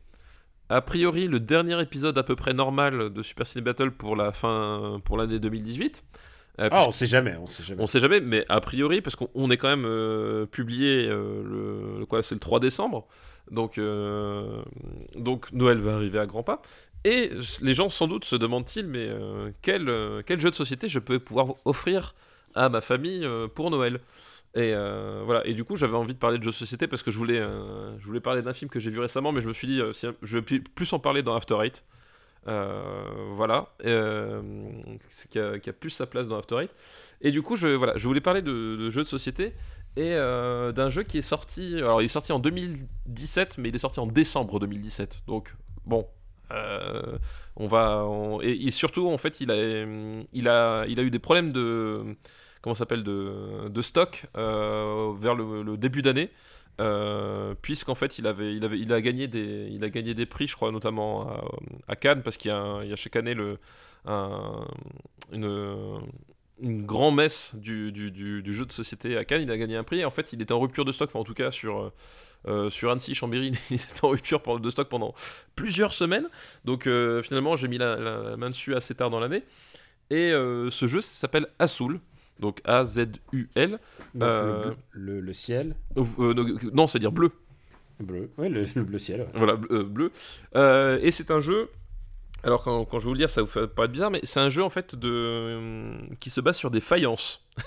[0.67, 4.33] a priori le dernier épisode à peu près normal de Super Ciné Battle pour la
[4.33, 6.03] fin, pour l'année 2018.
[6.59, 7.81] Euh, Ah, on sait jamais, on sait jamais.
[7.83, 11.97] On sait jamais, mais a priori, parce qu'on on est quand même euh, publié euh,
[11.99, 13.07] le, quoi, c'est le 3 décembre,
[13.51, 13.79] donc
[15.15, 16.61] donc Noël va arriver à grands pas.
[17.03, 17.29] Et
[17.61, 20.99] les gens sans doute se demandent-ils, mais euh, quel euh, quel jeu de société je
[20.99, 22.15] peux pouvoir offrir
[22.55, 23.99] à ma famille euh, pour Noël?
[24.55, 25.45] Et voilà.
[25.45, 27.39] Et du coup, j'avais envie de parler de jeux de société parce que je voulais,
[27.99, 30.07] je voulais parler d'un film que j'ai vu récemment, mais je me suis dit, si-
[30.23, 31.83] je vais plus en parler dans After Eight.
[32.47, 33.03] Euh,
[33.35, 34.41] voilà, euh,
[35.29, 36.71] qui, a, plus sa place dans After Eight.
[37.21, 39.53] Et du coup, je, voilà, je voulais parler de, jeux de société
[39.97, 41.75] et euh, d'un jeu qui est sorti.
[41.77, 45.23] Alors, il est sorti en 2017, mais il est sorti en décembre 2017.
[45.27, 45.53] Donc,
[45.85, 46.07] bon,
[47.57, 48.07] on va.
[48.43, 49.55] et, surtout, en fait, il a,
[50.31, 52.15] il a, il a eu des problèmes de.
[52.61, 56.31] Comment s'appelle de, de stock vers le, le début d'année.
[56.79, 60.27] Euh, puisqu'en fait il avait, il avait il a gagné des il a gagné des
[60.27, 61.43] prix je crois notamment à,
[61.87, 63.57] à Cannes parce qu'il y a, chaque année le
[64.05, 64.63] un-
[65.31, 65.99] une
[66.61, 69.43] une grand messe du, du, jeu de société à Cannes.
[69.43, 69.99] Il a gagné un prix.
[69.99, 71.91] Et en fait il était en rupture de stock enfin en tout cas sur
[72.47, 75.13] euh, sur Annecy Chambéry il était en rupture de stock pendant
[75.55, 76.27] plusieurs semaines.
[76.65, 79.43] Donc euh, finalement j'ai mis la, la- main dessus assez tard dans l'année.
[80.09, 81.99] Et euh, ce jeu s'appelle Azul
[82.39, 83.79] donc A Z U L
[84.13, 85.75] Donc, Euh, le, bleu- le, le ciel
[86.73, 87.31] non c'est à dire bleu
[87.99, 88.29] bleu.
[88.37, 89.21] Oui, le, le bleu ciel.
[89.21, 89.27] ouais.
[89.33, 89.67] Voilà, bleu.
[89.71, 90.11] euh, bleu.
[90.55, 91.69] Euh, et c'est un jeu.
[92.47, 94.39] Alors, quand, quand je vais vous le dire, ça vous fait paraître bizarre, mais c'est
[94.39, 97.45] un jeu en fait de, euh, qui se base sur des faïences.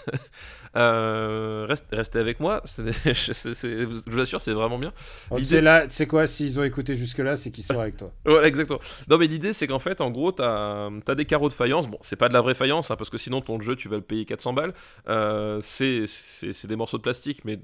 [0.76, 4.92] Euh, reste- restez avec moi, c'est- c'est- c'est- je vous assure, c'est vraiment bien.
[5.36, 8.12] L'idée- là, sais quoi, s'ils ont écouté jusque-là, c'est qu'ils sont avec toi.
[8.24, 8.78] Voilà, exactement.
[9.08, 11.88] Non, mais l'idée, c'est qu'en fait, en gros, t'as as des carreaux de faïence.
[11.88, 13.96] Bon, c'est pas de la vraie faïence, hein, parce que sinon, ton jeu, tu vas
[13.96, 14.72] le payer 400 balles.
[15.08, 17.58] Euh, c'est c'est- c'est des morceaux de plastique, mais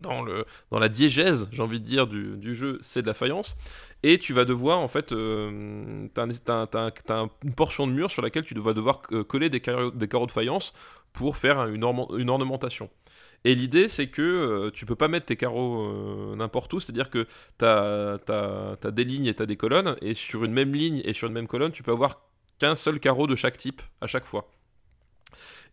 [0.00, 0.24] dans,
[0.78, 3.56] la diégèse, j'ai envie de dire, du, jeu, c'est de la faïence.
[4.02, 7.30] Et tu vas devoir, en fait, euh, t'as un- t'as un- t'as un- t'as un-
[7.44, 10.72] une portion de mur sur laquelle tu vas devoir euh, coller des carreaux, de faïence
[11.12, 12.88] pour faire une, ornement- une ornementation.
[13.44, 17.10] Et l'idée, c'est que euh, tu peux pas mettre tes carreaux euh, n'importe où, c'est-à-dire
[17.10, 17.26] que
[17.58, 21.12] tu as, des lignes et tu as des colonnes, et sur une même ligne et
[21.12, 22.22] sur une même colonne, tu peux avoir
[22.58, 24.50] qu'un seul carreau de chaque type à chaque fois.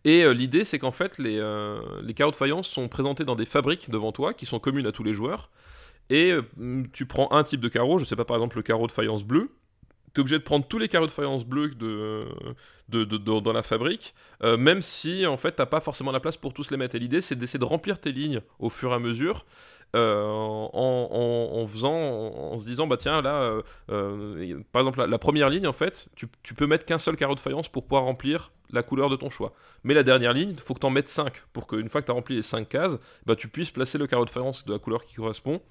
[0.06, 3.36] Et euh, l'idée, c'est qu'en fait, les, euh, les carreaux de faïence sont présentés dans
[3.36, 5.50] des fabriques devant toi, qui sont communes à tous les joueurs,
[6.10, 8.88] et euh, tu prends un type de carreau, je sais pas, par exemple, le carreau
[8.88, 9.50] de faïence bleu,
[10.14, 12.26] tu es obligé de prendre tous les carreaux de faïence bleu de,
[12.88, 16.78] dans la fabrique, même si en fait t'as pas forcément la place pour tous les
[16.78, 16.96] mettre.
[16.96, 19.46] Et l'idée c'est d'essayer de remplir tes lignes au fur et à mesure.
[19.96, 20.24] Euh,
[20.74, 25.68] en, faisant, en, se disant, bah tiens, là, euh, euh, par exemple, la, première ligne,
[25.68, 29.10] en fait, tu, peux mettre qu'un seul carreau de faïence pour pouvoir remplir la couleur
[29.10, 29.54] de ton choix.
[29.84, 32.08] Mais la dernière ligne, il faut que tu en mettes 5 pour qu'une fois que
[32.08, 34.74] tu as rempli les 5 cases, bah, tu puisses placer le carreau de faïence de
[34.74, 35.62] la couleur qui correspond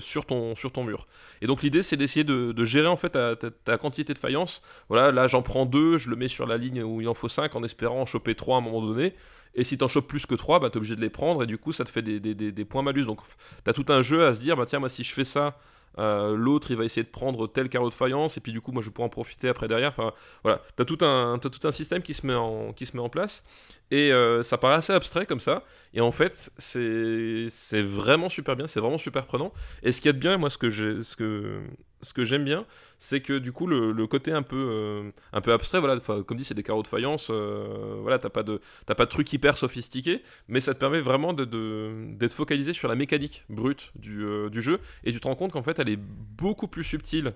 [0.00, 1.06] sur, ton, sur ton mur.
[1.42, 4.60] Et donc l'idée c'est d'essayer de, gérer en fait ta, quantité de faïence.
[4.88, 7.28] Voilà, là j'en prends 2, je le mets sur la ligne où il en faut
[7.28, 9.14] 5 en espérant en choper 3 à un moment donné.
[9.56, 11.58] Et si t'en chopes plus que 3, bah t'es obligé de les prendre et du
[11.58, 13.06] coup ça te fait des, points malus.
[13.06, 13.20] Donc
[13.64, 15.58] t'as tout un jeu à se dire, bah tiens moi si je fais ça,
[15.98, 18.70] euh, l'autre il va essayer de prendre tel carreau de faïence et puis du coup
[18.70, 19.88] moi je pourrais en profiter après derrière.
[19.88, 20.12] Enfin
[20.42, 23.44] voilà, t'as tout un, tout un système qui se met en, place.
[23.90, 25.64] Et euh, ça paraît assez abstrait comme ça.
[25.94, 29.52] Et en fait, c'est vraiment super bien, c'est vraiment super prenant.
[29.82, 31.02] Et ce qu'il y a de bien, moi, ce que j'ai,
[32.02, 32.66] ce que j'aime bien,
[32.98, 36.44] c'est que du coup le, côté un peu euh, un peu abstrait, voilà, comme dit,
[36.44, 38.60] c'est des carreaux de faïence, euh, voilà, t'as pas de
[39.06, 41.44] de trucs hyper sophistiqués, mais ça te permet vraiment de,
[42.14, 45.52] d'être focalisé sur la mécanique brute du, euh, du jeu, et tu te rends compte
[45.52, 47.32] qu'en fait, elle est beaucoup plus subtile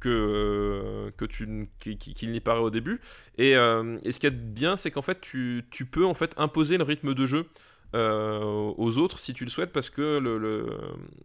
[0.00, 3.00] que, que tu qui- qui- qu'il n'y paraît au début.
[3.36, 6.78] Et, et ce a de bien, c'est qu'en fait, tu, tu peux en fait imposer
[6.78, 7.46] le rythme de jeu
[7.94, 10.20] aux autres si tu le souhaites, parce que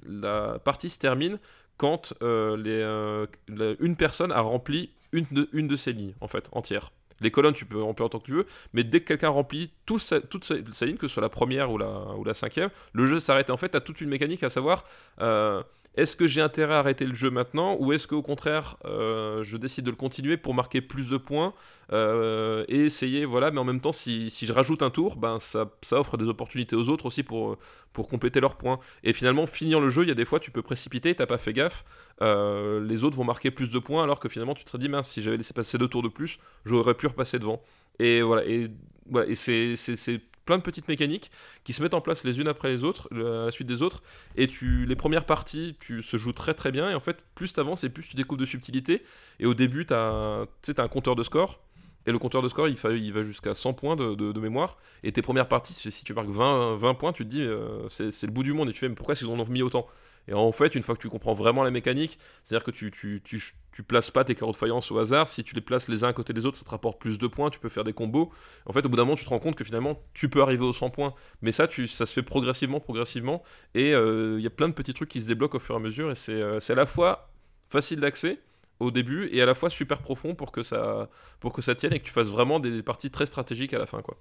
[0.08, 1.38] la partie se termine
[1.78, 6.92] quand euh, euh, une personne a rempli une de, ses lignes, en fait, entière.
[7.22, 10.00] Les colonnes, tu peux remplir autant que tu veux, mais dès que quelqu'un remplit tout
[10.00, 10.56] sa- toute sa,
[10.86, 13.50] ligne, que ce soit la première ou la, cinquième, le jeu s'arrête.
[13.50, 14.86] En fait, tu toute une mécanique à savoir
[15.22, 15.62] euh,
[15.96, 19.58] est-ce que j'ai intérêt à arrêter le jeu maintenant, ou est-ce qu'au contraire, euh, je
[19.58, 21.54] décide de le continuer pour marquer plus de points
[21.92, 25.70] euh, et essayer, voilà, mais en même temps, si, je rajoute un tour, ben, ça,
[25.92, 27.58] offre des opportunités aux autres aussi pour,
[27.94, 28.80] compléter leurs points.
[29.04, 31.38] Et finalement, finir le jeu, il y a des fois, tu peux précipiter, t'as pas
[31.38, 31.86] fait gaffe,
[32.24, 35.10] euh, les autres vont marquer plus de points, alors que finalement, tu te dit, mince,
[35.10, 37.62] si j'avais laissé passer deux tours de plus, j'aurais pu repasser devant.
[38.00, 38.72] Et voilà, et,
[39.36, 39.76] c'est
[40.46, 41.32] plein de petites mécaniques
[41.64, 44.04] qui se mettent en place les unes après les autres, la suite des autres,
[44.36, 47.54] et tu, les premières parties, tu se joues très très bien, et en fait, plus
[47.54, 49.04] t'avances et plus tu découvres de subtilité,
[49.40, 51.60] et au début, t'as, t'as un compteur de score,
[52.06, 54.78] et le compteur de score, il, il va jusqu'à 100 points de, mémoire.
[55.04, 58.12] Et tes premières parties, si tu marques 20, 20 points, tu te dis, euh, c'est
[58.12, 58.70] c'est le bout du monde.
[58.70, 59.88] Et tu fais, mais pourquoi qu'ils en ont mis autant?
[60.28, 63.84] Et en fait, une fois que tu comprends vraiment la mécanique, c'est-à-dire que tu, tu,
[63.84, 65.28] places pas tes carreaux de faïence au hasard.
[65.28, 67.28] Si tu les places les uns à côté des autres, ça te rapporte plus de
[67.28, 67.50] points.
[67.50, 68.32] Tu peux faire des combos.
[68.66, 70.64] En fait, au bout d'un moment, tu te rends compte que finalement, tu peux arriver
[70.64, 71.14] aux 100 points.
[71.42, 73.44] Mais ça, ça se fait progressivement, progressivement.
[73.76, 75.78] Et euh, il y a plein de petits trucs qui se débloquent au fur et
[75.78, 76.12] à mesure.
[76.12, 77.30] Et c'est euh, c'est à la fois
[77.70, 78.40] facile d'accès
[78.80, 81.10] au début et à la fois super profond pour que ça
[81.40, 83.86] pour que ça tienne et que tu fasses vraiment des parties très stratégiques à la
[83.86, 84.18] fin quoi.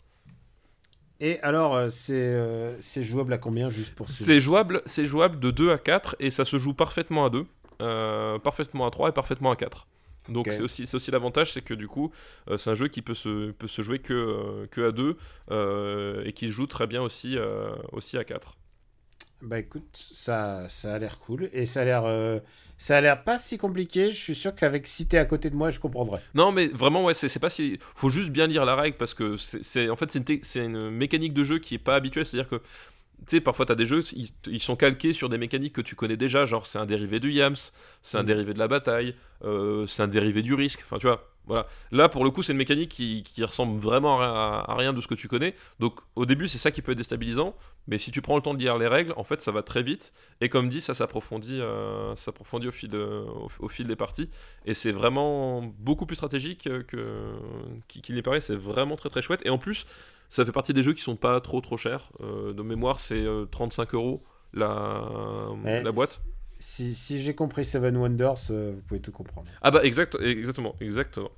[1.25, 5.39] Et alors, euh, c'est euh, jouable à combien juste pour ce- C'est jouable, c'est jouable
[5.39, 7.47] de 2 à 4 et ça se joue parfaitement à 2,
[7.81, 9.87] euh, parfaitement à 3 et parfaitement à 4.
[10.29, 10.53] Donc Ok.
[10.55, 12.11] c'est aussi, aussi l'avantage, c'est que du coup,
[12.51, 15.17] euh, c'est un jeu qui peut se, peut se jouer que, euh, que à 2
[15.53, 17.37] euh, et qui se joue très bien aussi,
[17.93, 18.57] aussi à 4.
[19.43, 22.39] Bah écoute, ça, ça a l'air cool et ça a l'air, euh,
[22.79, 24.13] ça a l'air pas si compliqué.
[24.13, 26.21] Je suis sûr qu'avec si t'es à côté de moi, je comprendrai.
[26.35, 27.77] Non, mais vraiment, ouais, c'est pas si.
[27.97, 30.11] Faut juste bien lire la règle parce que c'est en fait
[30.43, 32.25] c'est une, une mécanique de jeu qui est pas habituelle.
[32.25, 32.63] C'est-à-dire que
[33.27, 35.95] tu sais, parfois t'as des jeux, ils, ils sont calqués sur des mécaniques que tu
[35.97, 37.55] connais déjà, genre c'est un dérivé du Yams,
[38.03, 38.27] c'est un Mm.
[38.27, 40.81] dérivé de la bataille, euh, c'est un dérivé du risque.
[40.83, 41.29] Enfin, tu vois.
[41.47, 41.67] Voilà.
[41.91, 45.01] Là, pour le coup, c'est une mécanique qui, qui ressemble vraiment à, à rien de
[45.01, 45.57] ce que tu connais.
[45.81, 47.57] Donc, au début, c'est ça qui peut être déstabilisant.
[47.89, 49.83] Mais si tu prends le temps de lire les règles, en fait, ça va très
[49.83, 50.13] vite.
[50.41, 54.29] Et comme dit, ça s'approfondit, euh, s'approfondit au fil, de- au, au fil des parties.
[54.67, 57.35] Et c'est vraiment beaucoup plus stratégique que
[57.89, 58.41] qu'il qu'il n'y paraît.
[58.41, 59.41] C'est vraiment très très chouette.
[59.45, 59.85] Et en plus,
[60.33, 62.11] ça fait partie des jeux qui sont pas trop trop chers.
[62.21, 64.23] Euh, de mémoire, c'est euh, 35 euros
[64.55, 66.23] la, Ouais, la boîte.
[66.59, 69.49] Si, si j'ai compris Seven Wonders, euh, vous pouvez tout comprendre.
[69.61, 71.31] Ah bah exact, exactement, exactement.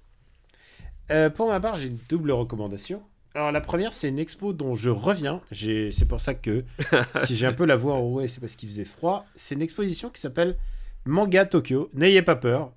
[1.10, 3.02] Euh, pour ma part, j'ai une double recommandation.
[3.34, 5.40] Alors la première, c'est une expo dont je reviens.
[5.50, 6.64] C'est pour ça que
[7.24, 9.26] si j'ai un peu la voix enrouée, c'est parce qu'il faisait froid.
[9.34, 10.56] C'est une exposition qui s'appelle
[11.04, 11.90] Manga Tokyo.
[11.94, 12.70] N'ayez pas peur,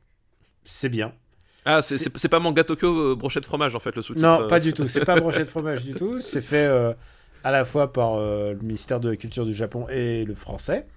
[0.64, 1.14] c'est bien.
[1.70, 4.26] Ah, c'est- pas manga Tokyo euh, brochette fromage en fait le sous-titre.
[4.26, 4.88] Non, euh, pas du tout.
[4.88, 6.22] C'est pas brochette fromage du tout.
[6.22, 6.94] C'est fait euh,
[7.44, 10.88] à la fois par euh, le ministère de la Culture du Japon et le français.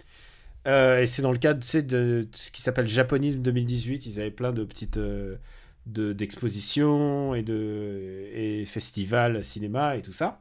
[0.66, 4.06] Et c'est dans le cadre de ce qui s'appelle Japonisme 2018.
[4.06, 10.40] Ils avaient plein de petites de- d'expositions et de et festivals cinéma et tout ça.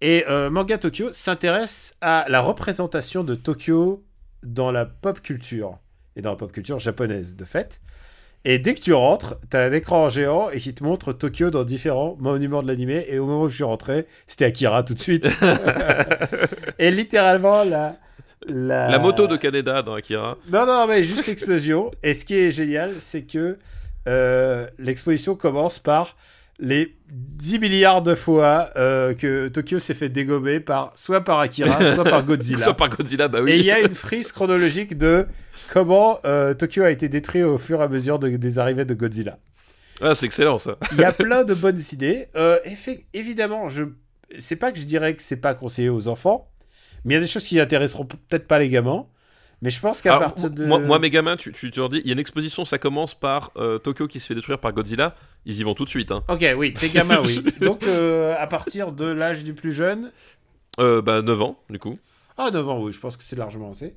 [0.00, 4.02] Et euh, Manga Tokyo s'intéresse à la représentation de Tokyo
[4.42, 5.78] dans la pop culture
[6.16, 7.80] et dans la pop culture japonaise de fait.
[8.44, 11.64] Et dès que tu rentres, t'as un écran géant et qui te montre Tokyo dans
[11.64, 13.04] différents monuments de l'animé.
[13.08, 15.30] Et au moment où je suis rentré, c'était Akira tout de suite.
[16.78, 17.96] et littéralement, la,
[18.46, 18.88] la...
[18.88, 20.38] La moto de Kaneda dans Akira.
[20.50, 21.90] Non, non, mais juste l'explosion.
[22.02, 23.58] et ce qui est génial, c'est que
[24.08, 26.16] euh, l'exposition commence par
[26.58, 31.78] les 10 milliards de fois euh, que Tokyo s'est fait dégommer par, soit par Akira,
[31.94, 32.64] soit par Godzilla.
[32.64, 33.52] Soit par Godzilla, bah oui.
[33.52, 35.26] Et il y a une frise chronologique de
[35.72, 38.94] comment euh, Tokyo a été détruit au fur et à mesure de- des arrivées de
[38.94, 39.38] Godzilla.
[40.02, 40.76] Ah, c'est excellent ça.
[40.92, 42.26] Il y a plein de bonnes idées.
[42.36, 42.58] Euh,
[43.14, 43.84] évidemment, je
[44.38, 46.48] c'est pas que je dirais que c'est pas conseillé aux enfants,
[47.04, 49.06] mais il y a des choses qui intéresseront peut-être pas les gamins.
[49.62, 51.98] Mais je pense qu'à partir de moi, moi, mes gamins, tu, tu, tu leur dis,
[51.98, 54.72] il y a une exposition, ça commence par euh, Tokyo qui se fait détruire par
[54.72, 55.14] Godzilla.
[55.44, 56.12] Ils y vont tout de suite.
[56.12, 56.22] Hein.
[56.28, 57.44] Ok, oui, tes gamins, oui.
[57.60, 60.12] Donc, euh, à partir de l'âge du plus jeune,
[60.78, 61.98] Euh, bah, 9 ans, du coup.
[62.38, 63.94] Ah, 9 ans, oui, je pense que c'est largement assez.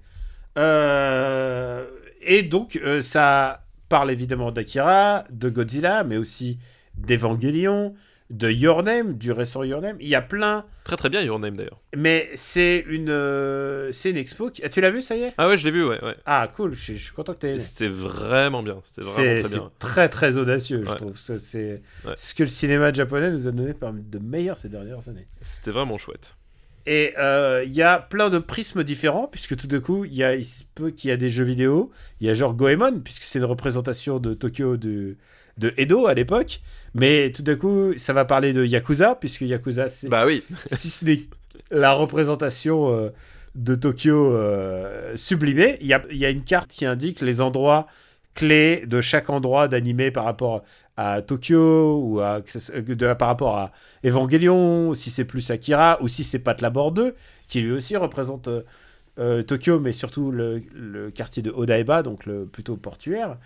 [0.58, 1.86] Euh,
[2.22, 6.58] et donc, euh, ça parle évidemment d'Akira, de Godzilla, mais aussi
[6.96, 7.94] d'Evangelion,
[8.30, 9.98] de Your Name, du récent Your Name.
[10.00, 11.80] Il y a plein, Très très bien, Your Name d'ailleurs.
[11.96, 14.50] mais c'est une, euh, c'est une expo.
[14.50, 15.34] qui- Ah, tu l'as vu, ça y est?
[15.38, 16.04] Ah ouais, je l'ai vu, ouais.
[16.04, 16.16] ouais.
[16.26, 17.60] Ah, cool, je, je suis content que tu aies.
[17.60, 18.80] C'était vraiment bien.
[18.84, 19.72] C'était vraiment C'est très c'est bien.
[19.80, 21.18] très très audacieux, je trouve.
[21.18, 22.14] Ça, C'est Ouais.
[22.16, 25.28] c'est ce que le cinéma japonais nous a donné parmi de meilleurs ces dernières années.
[25.42, 26.36] C'était vraiment chouette.
[26.86, 30.24] Et euh, il y a plein de prismes différents, puisque tout d'un coup, il, y
[30.24, 31.92] a, il se peut qu'il y a des jeux vidéo.
[32.20, 35.16] Il y a genre Goemon, puisque c'est une représentation de Tokyo de,
[35.58, 36.62] de Edo à l'époque.
[36.94, 40.44] Mais tout d'un coup, ça va parler de Yakuza, puisque Yakuza, c'est Bah oui.
[40.72, 41.22] si ce n'est
[41.72, 43.10] la représentation euh,
[43.56, 45.78] de Tokyo euh, sublimée.
[45.82, 47.88] Il y a, il y a une carte qui indique les endroits
[48.34, 50.64] clés de chaque endroit d'animé par rapport
[50.98, 53.72] à Tokyo ou à, de- par rapport à
[54.04, 57.16] Evangelion, ou si c'est plus Akira, ou si c'est Pat Labor 2,
[57.48, 58.62] qui lui aussi représente euh,
[59.20, 63.38] euh, Tokyo, mais surtout le, le quartier de Odaiba, donc le plutôt portuaire.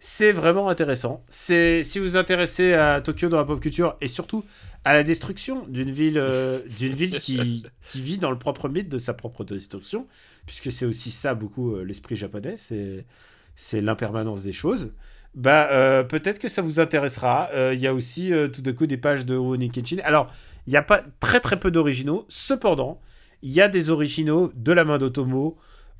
[0.00, 1.24] C'est vraiment intéressant.
[1.28, 4.44] C'est si vous vous intéressez à Tokyo dans la pop culture et surtout
[4.84, 8.88] à la destruction d'une ville, euh, d'une ville qui, qui vit dans le propre mythe
[8.88, 10.08] de sa propre destruction,
[10.46, 14.92] puisque c'est aussi ça beaucoup euh, l'esprit japonais, c'est l'impermanence des choses.
[15.34, 17.48] Bah euh, peut-être que ça vous intéressera.
[17.54, 19.96] Euh, Il y a aussi euh, tout d'un coup des pages de Rurouni Kenshin.
[20.04, 20.30] Alors
[20.66, 22.26] il n'y a pas très très peu d'originaux.
[22.28, 23.00] Cependant,
[23.42, 25.56] il y a des originaux de la main d'Otomo,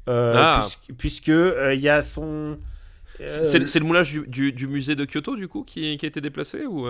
[0.09, 0.59] euh, Ah.
[0.61, 2.59] puisque, puisque, euh, il y a son
[3.21, 6.05] euh, C'est c'est le moulage du, du- du musée de Kyoto, du coup, qui, qui
[6.07, 6.87] a été déplacé ou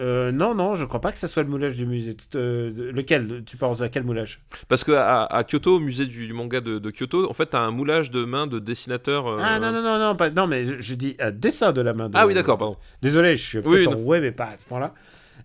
[0.00, 2.16] euh non, non, je crois pas que ça soit le moulage du musée.
[2.34, 4.40] Euh, lequel Tu penses à quel moulage?
[4.68, 7.46] Parce que à, à Kyoto, au musée du, du manga de, de Kyoto, en fait,
[7.46, 9.26] t'as un moulage de main de dessinateur.
[9.26, 11.80] euh, Ah non, non, non, non, pas, non, mais je, je dis un dessin de
[11.82, 12.16] la main de.
[12.16, 12.76] Ah oui, d'accord, pardon.
[13.02, 14.04] Désolé, je suis peut-être en non.
[14.04, 14.94] ouais, mais pas à ce point-là.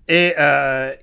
[0.08, 0.34] Et,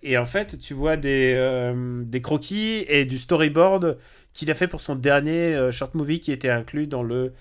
[0.02, 1.72] et en fait, tu vois des,
[2.06, 3.98] des croquis et du storyboard
[4.32, 7.32] qu'il a fait pour son dernier short movie qui était inclus dans, le,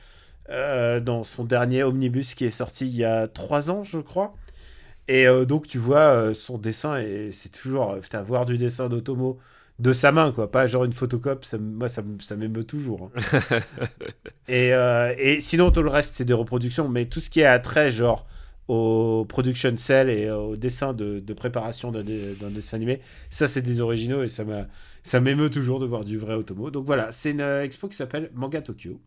[0.50, 4.34] dans son dernier omnibus qui est sorti il y a trois ans, je crois.
[5.12, 8.58] Et euh, donc, tu vois euh, son dessin, et c'est toujours, euh, putain, voir du
[8.58, 9.40] dessin d'Otomo
[9.80, 13.12] de sa main, quoi, pas genre une photocopie, ça, moi, ça, ça m'émeut toujours.
[13.16, 13.60] hein.
[14.48, 17.46] et, euh, et sinon, tout le reste, c'est des reproductions, mais tout ce qui est
[17.46, 18.28] attrait, genre
[18.68, 23.62] au production cell et au dessin de, de préparation d'un d'un dessin animé, ça, c'est
[23.64, 24.68] des originaux, et ça m'a-
[25.04, 26.70] ça m'émeut toujours de voir du vrai Otomo.
[26.72, 29.00] Donc voilà, c'est une expo qui s'appelle Manga Tokyo.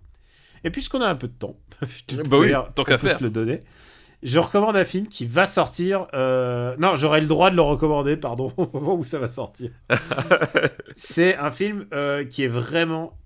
[0.64, 3.22] Et puisqu'on a un peu de temps, de toute Bah oui, tant qu'à faire.
[3.22, 3.62] le donner.
[4.24, 6.06] Je recommande un film qui va sortir.
[6.14, 9.70] euh, Non, j'aurai le droit de le recommander, pardon, au moment où ça va sortir.
[10.96, 13.16] c'est un film euh, qui est vraiment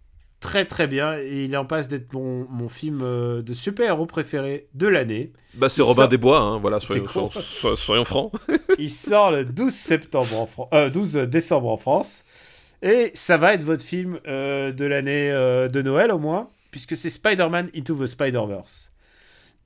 [0.40, 4.06] très très bien et il est en passe d'être mon, mon film euh, de super-héros
[4.06, 5.32] préféré de l'année.
[5.54, 8.32] Bah, c'est Robin sort- des Bois, hein, voilà, soyons, francs.
[8.78, 12.24] Il sort le 12 septembre en Fran- euh, 12 décembre en France
[12.82, 17.70] et ça va être votre film de l'année de Noël au moins puisque c'est Spider-Man
[17.76, 18.87] Into the Spider-Verse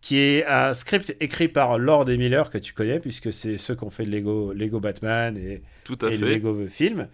[0.03, 3.77] qui est un script écrit par Lord et Miller que tu connais puisque c'est ceux
[3.77, 6.27] qui ont fait le Lego, Lego Batman et Tout à et fait.
[6.27, 7.09] Lego Film.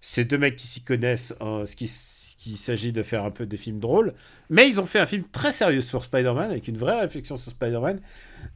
[0.00, 3.30] C'est deux mecs qui s'y connaissent en ce qui, ce qui s'agit de faire un
[3.30, 4.12] peu des films drôles.
[4.50, 7.52] Mais ils ont fait un film très sérieux sur Spider-Man, avec une vraie réflexion sur
[7.52, 8.00] Spider-Man,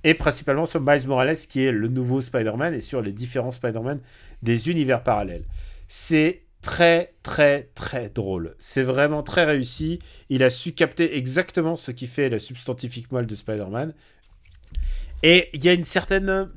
[0.03, 4.01] et principalement sur Miles Morales, qui est le nouveau Spider-Man, et sur les différents Spider-Man
[4.43, 5.45] des univers parallèles.
[5.87, 8.57] C'est très, très, très drôle.
[8.59, 10.01] C'est vraiment très réussi.
[10.31, 13.95] Il a su capter exactement ce qui fait la substantifique moelle de Spider-Man.
[15.23, 16.51] Et il y a une certaine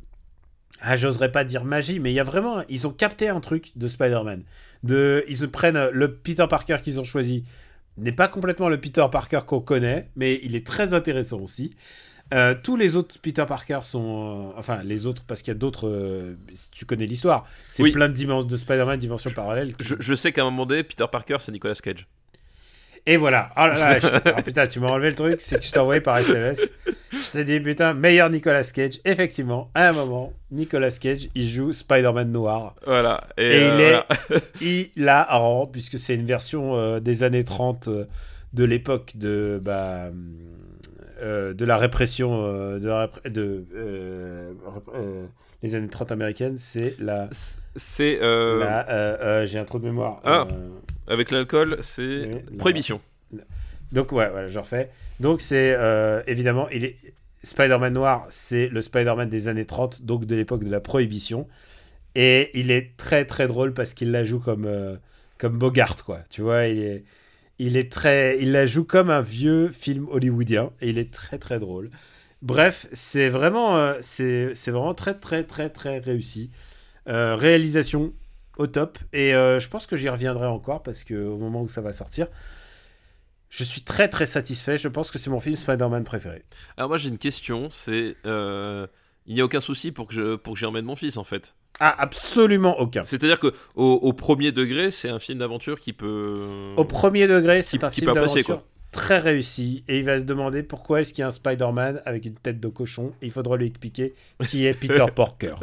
[0.81, 3.77] ah, j'oserais pas dire magie, mais il y a vraiment, ils ont capté un truc
[3.77, 4.45] de Spider-Man.
[4.81, 7.43] De, ils prennent le Peter Parker qu'ils ont choisi,
[7.97, 11.75] n'est pas complètement le Peter Parker qu'on connaît, mais il est très intéressant aussi.
[12.33, 15.59] Euh, tous les autres Peter Parker sont, euh, enfin les autres parce qu'il y a
[15.59, 16.35] d'autres, euh,
[16.71, 17.91] tu connais l'histoire, c'est Oui.
[17.91, 19.73] plein de dimensions de Spider-Man, dimensions parallèles.
[19.79, 22.07] Je, je sais qu'à un moment donné, Peter Parker, c'est Nicolas Cage.
[23.07, 23.49] Et voilà.
[23.57, 25.79] Oh là là, je- ah, putain, tu m'as enlevé le truc, c'est que je t'ai
[25.79, 26.61] envoyé par SMS.
[27.11, 28.99] Je t'ai dit, putain, meilleur Nicolas Cage.
[29.05, 32.75] Effectivement, à un moment, Nicolas Cage, il joue Spider-Man noir.
[32.85, 33.23] Voilà.
[33.37, 34.41] Et, Et euh, il est voilà.
[34.61, 38.05] hilarant, puisque c'est une version euh, des années 30 euh,
[38.53, 40.09] de l'époque de bah,
[41.21, 44.53] euh, de la répression euh, de, la répr- de euh,
[44.95, 45.25] euh,
[45.63, 47.29] les années 30 américaines, c'est la.
[47.75, 50.21] C'est J'ai un trou de mémoire.
[50.23, 50.47] Ah.
[51.07, 53.01] Avec l'alcool, c'est la- prohibition.
[53.91, 54.89] donc, ouais, voilà, je refais.
[55.19, 55.77] Donc, c'est
[56.27, 56.95] évidemment, il est...
[57.41, 61.47] Spider-Man noir, c'est le Spider-Man des années 30, donc de l'époque de la prohibition.
[62.13, 64.97] Et il est très très drôle parce qu'il la joue comme, euh,
[65.37, 66.19] comme Bogart, quoi.
[66.29, 67.03] Tu vois, il est,
[67.59, 68.39] il est très.
[68.41, 71.91] Il la joue comme un vieux film hollywoodien et il est très très drôle.
[72.41, 76.51] Bref, c'est vraiment, euh, c'est vraiment très très très très réussi.
[77.07, 78.13] Euh, réalisation
[78.57, 78.97] au top.
[79.13, 81.91] Et euh, je pense que j'y reviendrai encore parce que au moment où ça va
[81.93, 82.27] sortir,
[83.49, 84.77] je suis très très satisfait.
[84.77, 86.45] Je pense que c'est mon film Spider-Man préféré.
[86.77, 88.15] Alors moi j'ai une question, c'est
[89.25, 91.53] il n'y a aucun souci pour que je pour j'y mon fils en fait.
[91.79, 93.05] Ah, absolument aucun.
[93.05, 97.61] C'est-à-dire que au, au premier degré, c'est un film d'aventure qui peut Au premier degré,
[97.61, 99.83] c'est un qui film d'aventure très réussi.
[99.87, 102.59] Et il va se demander pourquoi est-ce qu'il y a un Spider-Man avec une tête
[102.59, 103.13] de cochon.
[103.21, 104.13] Il faudra lui expliquer
[104.47, 105.55] qui est Peter Parker.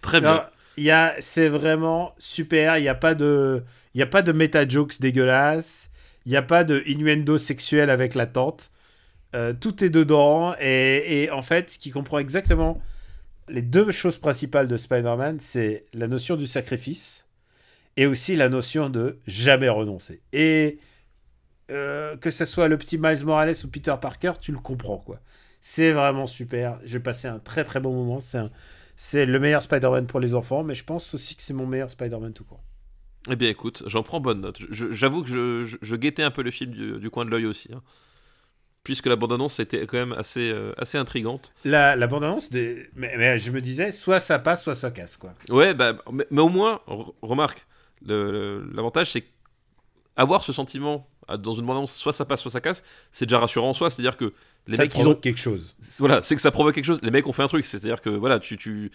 [0.00, 0.46] très bien.
[0.76, 2.78] Il y a, c'est vraiment super.
[2.78, 3.62] Il n'y a pas de,
[3.94, 5.90] il y a pas de méta jokes dégueulasses.
[6.24, 8.70] Il n'y a pas de innuendo sexuel avec la tante.
[9.34, 12.80] Euh, tout est dedans et, et en fait, ce qui comprend exactement
[13.48, 17.28] les deux choses principales de Spider-Man, c'est la notion du sacrifice
[17.96, 20.22] et aussi la notion de jamais renoncer.
[20.32, 20.78] Et
[21.70, 25.20] euh, que ce soit le petit Miles Morales ou Peter Parker, tu le comprends quoi.
[25.60, 26.80] C'est vraiment super.
[26.84, 28.20] J'ai passé un très très bon moment.
[28.20, 28.40] C'est
[28.96, 31.90] c'est le meilleur Spider-Man pour les enfants, mais je pense aussi que c'est mon meilleur
[31.90, 32.62] Spider-Man tout court.
[33.30, 34.58] Eh bien écoute, j'en prends bonne note.
[34.70, 37.68] J'avoue que je, je- guettais un peu le film du, du coin de l'œil aussi.
[37.72, 37.82] hein.
[38.84, 41.52] Puisque la bande-annonce était quand même assez, euh, assez intrigante.
[41.64, 42.88] La, la bande-annonce, des...
[42.96, 45.34] mais, mais je me disais, soit ça passe, soit ça casse quoi.
[45.48, 47.66] Ouais, bah, mais, mais au moins, re- remarque,
[48.04, 49.24] l'avantage c'est
[50.16, 52.82] avoir ce sentiment dans une bande-annonce, soit ça passe, soit ça casse,
[53.12, 53.88] c'est déjà rassurant en soi.
[53.88, 54.32] C'est-à-dire que
[54.66, 55.14] les ça mecs, ils ont.
[55.14, 55.76] quelque chose.
[55.98, 57.00] Voilà, c'est que ça provoque quelque chose.
[57.02, 58.56] Les mecs ont fait un truc, c'est-à-dire que voilà, tu.
[58.56, 58.90] tu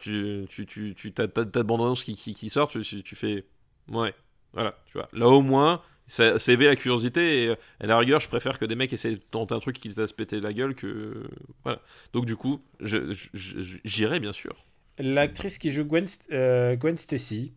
[0.00, 3.14] tu, tu, tu, tu t'as, t'as, t'as de bande-annonce qui, qui, qui sort, tu tu
[3.14, 3.44] fais.
[3.88, 4.12] Ouais,
[4.52, 5.06] voilà, tu vois.
[5.12, 5.80] Là au moins,
[6.12, 8.92] ça, ça éveille la curiosité et euh, à la rigueur, je préfère que des mecs
[8.92, 11.22] essaient de tenter un truc qui t'a se péter la gueule que.
[11.64, 11.80] Voilà.
[12.12, 14.54] Donc du coup, j'irai bien sûr.
[14.98, 17.54] L'actrice qui joue Gwen, euh, Gwen Stacy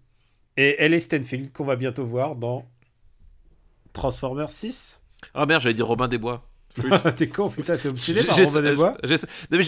[0.55, 2.65] et Ellie Stanfield qu'on va bientôt voir dans
[3.91, 5.01] Transformers 6.
[5.33, 6.49] Ah merde, j'allais dire Robin des Bois.
[7.17, 8.95] T'es con, putain, t'es obsédé par Robin des Bois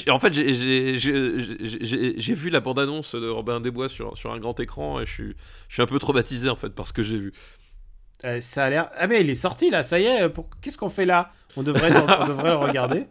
[0.09, 5.01] en fait, j'ai- vu la bande-annonce de Robin des Bois sur, sur un grand écran
[5.01, 5.35] et je suis,
[5.67, 7.33] je suis un peu traumatisé en fait par ce que j'ai vu.
[8.25, 8.89] Euh, Ça a l'air.
[8.97, 10.29] Ah mais il est sorti là, ça y est.
[10.29, 11.31] pour- Qu'est-ce qu'on fait là?
[11.55, 13.05] On devrait, on devrait le regarder.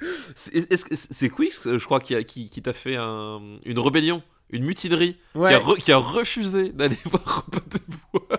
[0.36, 5.16] C'est Quix, je crois, qui, a- qui, qui t'a fait un- une rébellion, une mutinerie,
[5.34, 7.80] qui, a re- qui a refusé d'aller voir Robin des
[8.12, 8.38] Bois,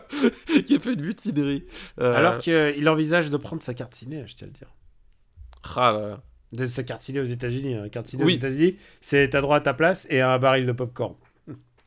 [0.65, 1.65] qui a fait une mutinerie.
[1.99, 4.73] Euh, Alors qu'il envisage de prendre sa carte ciné, je tiens à le dire.
[5.75, 6.21] ah là.
[6.51, 7.75] De sa carte ciné aux États-Unis.
[7.75, 7.89] Hein.
[7.89, 8.33] Carte ciné Oui.
[8.33, 11.15] aux États-Unis, c'est t'as droit à ta place et à un baril de popcorn.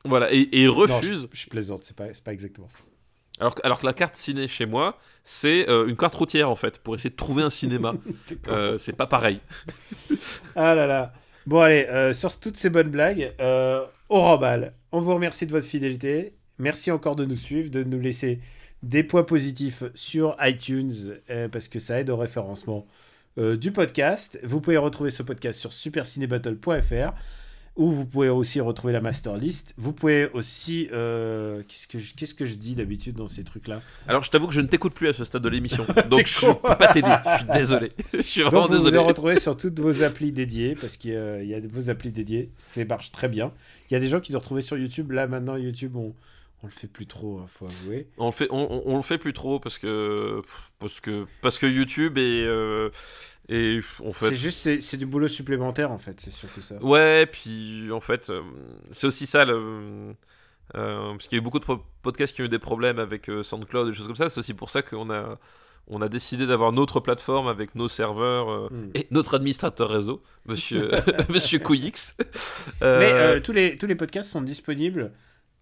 [0.04, 1.28] Voilà, et, et il Non, refuse.
[1.32, 2.78] je, je plaisante, c'est pas, c'est pas exactement ça.
[3.43, 6.55] Alors, que- alors que la carte ciné chez moi, c'est euh, une carte routière en
[6.56, 7.94] fait, pour essayer de trouver un cinéma.
[8.48, 9.40] Euh, c'est pas pareil.
[10.56, 11.12] Ah là là.
[11.47, 13.32] Bon, allez, euh, sur toutes ces bonnes blagues,
[14.09, 14.74] au remballe.
[14.93, 16.35] On vous remercie de votre fidélité.
[16.59, 18.40] Merci encore de nous suivre, de nous laisser
[18.85, 20.93] des points positifs sur iTunes,
[21.51, 22.86] parce que ça aide au référencement
[23.36, 24.39] du podcast.
[24.44, 27.12] Vous pouvez retrouver ce podcast sur supercinébattle.fr,
[27.74, 29.74] où vous pouvez aussi retrouver la master list.
[29.78, 30.88] Vous pouvez aussi...
[30.92, 33.80] euh, Qu'est-ce que je- qu'est-ce que je dis d'habitude dans ces trucs-là?
[34.08, 36.40] Alors, je t'avoue que je ne t'écoute plus à ce stade de l'émission, donc je
[36.46, 36.54] con.
[36.56, 37.08] peux pas t'aider.
[37.32, 37.92] Je suis désolé.
[38.12, 38.96] Je suis vraiment Donc vous désolé.
[38.98, 41.88] pouvez retrouver sur toutes vos applis dédiées, parce qu'il y a- il y a vos
[41.88, 43.52] applis dédiées, ça marche très bien.
[43.90, 45.12] Il y a des gens qui doivent retrouver sur YouTube.
[45.12, 46.14] Là maintenant YouTube, on,
[46.62, 48.06] on le fait plus trop, hein, faut avouer.
[48.18, 50.42] On le fait, on, on- on le fait plus trop parce que
[50.78, 52.90] parce que parce que YouTube et euh,
[53.48, 54.31] et en fait.
[54.31, 56.77] C'est juste, c'est c'est du boulot supplémentaire en fait, c'est surtout ça.
[56.82, 58.40] Ouais, puis en fait, euh,
[58.93, 60.14] c'est aussi ça le.
[60.74, 62.98] euh, parce qu'il y a eu beaucoup de po- podcasts qui ont eu des problèmes
[62.98, 64.28] avec euh, SoundCloud et des choses comme ça.
[64.28, 65.39] C'est aussi pour ça qu'on a,
[65.89, 68.90] on a décidé d'avoir notre plateforme avec nos serveurs euh, Hmm.
[68.94, 70.90] et notre administrateur réseau, monsieur,
[71.28, 72.16] monsieur Couillix.
[72.82, 75.12] Euh, Mais euh, tous, les, tous les podcasts sont disponibles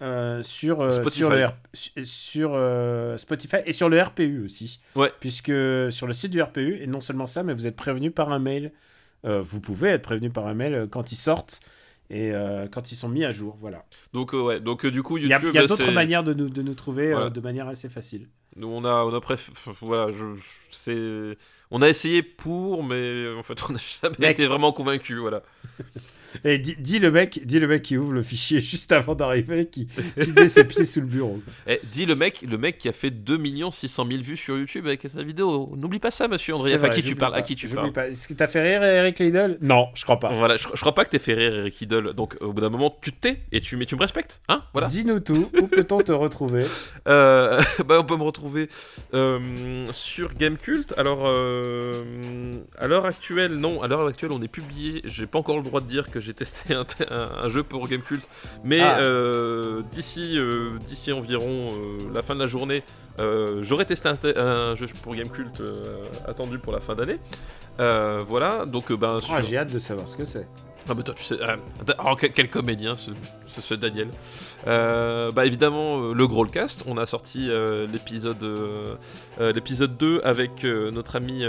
[0.02, 1.16] euh, sur, euh, Spotify.
[1.18, 4.80] sur, le R- sur euh, Spotify et sur le RPU aussi.
[4.96, 5.12] Ouais.
[5.20, 5.52] Puisque
[5.90, 8.38] sur le site du RPU, et non seulement ça, mais vous êtes prévenu par un
[8.38, 8.72] mail.
[9.24, 11.60] Vous pouvez être prévenu par un mail quand ils sortent
[12.08, 12.32] et
[12.72, 13.54] quand ils sont mis à jour.
[13.60, 13.84] Voilà.
[14.14, 17.12] donc ouais, donc du coup Il y a, d'autres manières de nous, de nous trouver
[17.12, 17.28] Voilà.
[17.28, 18.28] de manière assez facile.
[18.56, 19.50] Nous, on a, on a préf-
[19.82, 20.40] voilà, je-
[20.72, 21.36] c'est,
[21.70, 24.30] on a essayé pour, mais en fait, on n'a jamais Mec.
[24.30, 25.42] été vraiment convaincu, voilà.
[26.44, 29.66] Et dis, dis le mec, dis le mec qui ouvre le fichier juste avant d'arriver,
[29.66, 29.88] qui,
[30.20, 31.40] qui met ses pieds sous le bureau.
[31.66, 33.38] Eh, dis le mec, le mec qui a fait 2
[33.70, 35.72] 600 000 vues sur YouTube avec sa vidéo.
[35.76, 36.74] N'oublie pas ça, monsieur André.
[36.74, 38.08] À vrai, qui tu parles À qui tu parles pas.
[38.08, 39.58] Est-ce que t'as fait rire Eric Lidl?
[39.60, 40.32] Non, je crois pas.
[40.32, 42.14] Voilà, je, je crois pas que t'aies fait rire Eric Idle.
[42.14, 44.62] Donc au bout d'un moment, tu te tais et tu, mais tu me respectes, hein?
[44.72, 44.88] Voilà.
[44.88, 45.50] Dis-nous tout.
[45.60, 46.64] Où peut-on te retrouver?
[47.08, 48.68] Euh, bah, on peut me retrouver
[49.14, 50.92] euh, sur Gamecult.
[50.96, 52.04] Alors, euh,
[52.78, 55.00] à l'heure actuelle, non, à l'heure actuelle, on est publié.
[55.04, 57.62] J'ai pas encore le droit de dire que j'ai testé un, te- un- un jeu
[57.62, 58.22] pour Gamecult,
[58.64, 58.98] mais Ah.
[59.00, 62.82] euh, d'ici, euh, d'ici environ euh, la fin de la journée,
[63.60, 65.60] j'aurai testé un, te- un jeu pour Gamecult
[66.26, 67.18] attendu pour la fin d'année.
[67.78, 70.46] Voilà, donc ben, Ah, sur- J'ai hâte de savoir ce que c'est.
[70.88, 71.36] ah mais toi tu sais,
[72.04, 73.10] oh, quel, quel comédien ce,
[73.46, 74.08] ce, ce Daniel.
[74.66, 78.94] Euh, bah évidemment euh, le Growlcast, on a sorti euh, l'épisode euh,
[79.54, 81.44] l'épisode 2 avec notre ami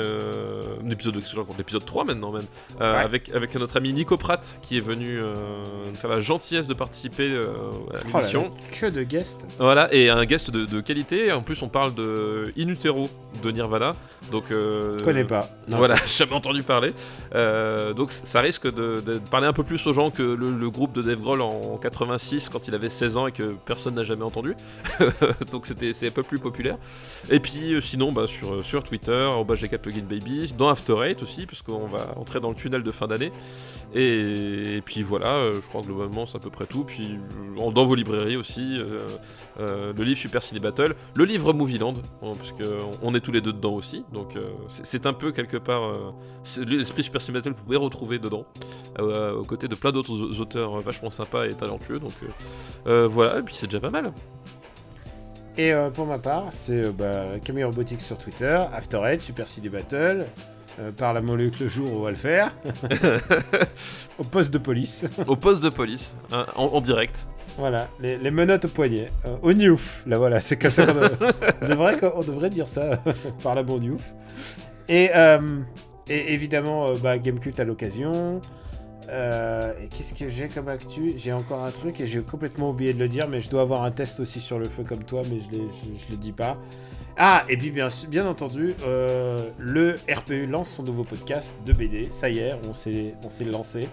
[0.86, 2.46] l'épisode 2, je raconte, l'épisode 3 maintenant même
[2.80, 2.86] Ouais.
[2.86, 7.36] avec avec notre ami Nico Pratt qui est venu nous faire la gentillesse de participer
[7.36, 7.40] à
[8.14, 8.44] Oh l'émission.
[8.44, 9.46] là, que de guests.
[9.60, 11.32] Voilà, et un guest de, de qualité.
[11.32, 13.10] En plus, on parle de In Utero
[13.44, 13.96] de Nirvana.
[14.32, 15.50] Donc, Je connais pas.
[15.68, 15.78] Non.
[15.78, 16.92] Voilà, jamais entendu parler.
[17.96, 20.94] Donc ça risque de, de parler un peu plus aux gens que le, le groupe
[20.94, 24.24] de Dave Grohl en 86 quand il avait 16 ans et que personne n'a jamais
[24.24, 24.56] entendu.
[25.52, 26.78] donc c'était c'est un peu plus populaire.
[27.32, 31.24] Et puis euh, sinon bah, sur, euh, sur Twitter, GK Plugin Baby, dans After Eight
[31.24, 33.32] aussi, parce qu'on va entrer dans le tunnel de fin d'année.
[33.94, 36.84] Et, puis voilà, euh, je crois que globalement c'est à peu près tout.
[36.84, 37.18] Puis
[37.74, 38.78] dans vos librairies aussi,
[39.60, 42.54] le livre Super Ciné Battle, le livre Movieland, hein, parce
[43.16, 44.04] est tous les deux dedans aussi.
[44.14, 44.36] Donc
[44.68, 46.14] c'est un peu quelque part
[46.58, 48.46] l'esprit Super Ciné Battle que vous pouvez retrouver dedans,
[49.00, 52.00] aux côtés de plein d'autres au- auteurs vachement sympas et talentueux.
[52.00, 52.14] Donc
[52.92, 54.12] euh, voilà, et puis c'est déjà pas mal.
[55.58, 59.48] Et euh, pour ma part, c'est euh, bah, Camille Robotics sur Twitter, After Eight, Super
[59.48, 60.26] CD Battle,
[60.98, 62.52] par la molécule le jour, on va le faire.
[64.20, 65.06] au poste de police.
[65.28, 67.28] Au poste de police, hein, en, en direct.
[67.58, 69.12] voilà, les, les menottes au poignet.
[69.42, 71.20] Au Newf, là voilà, c'est comme ça qu'on devrait,
[71.62, 73.04] on devrait, on devrait dire ça
[73.44, 74.14] par la bonne Newf.
[74.90, 75.12] Et,
[76.08, 78.42] et évidemment, bah, Gamecult à l'occasion.
[79.12, 81.14] Euh, et qu'est-ce que j'ai comme actu?
[81.18, 83.84] J'ai encore un truc et j'ai complètement oublié de le dire, mais je dois avoir
[83.84, 86.58] un test aussi sur le feu comme toi, mais je, je le dis pas.
[87.18, 87.90] Ah, et puis bien,
[88.26, 92.08] entendu, euh, le RPU lance son nouveau podcast de BD.
[92.12, 93.90] Ça y est, on s'est on s'est lancé.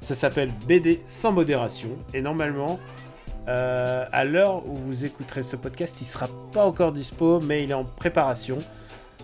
[0.00, 1.90] Ça s'appelle BD sans modération.
[2.14, 2.80] Et normalement,
[3.48, 7.70] euh, à l'heure où vous écouterez ce podcast, il sera pas encore dispo, mais il
[7.70, 8.58] est en préparation.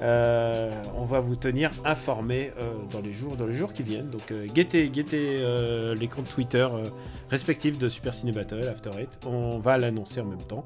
[0.01, 4.11] Euh, on va vous tenir informés euh, dans les jours dans les jours qui viennent.
[4.11, 5.43] Donc euh, guettez, guettez
[5.95, 6.67] les comptes Twitter
[7.31, 9.19] respectifs de Super Ciné Battle, After Eight.
[9.27, 10.65] On va l'annoncer en même temps.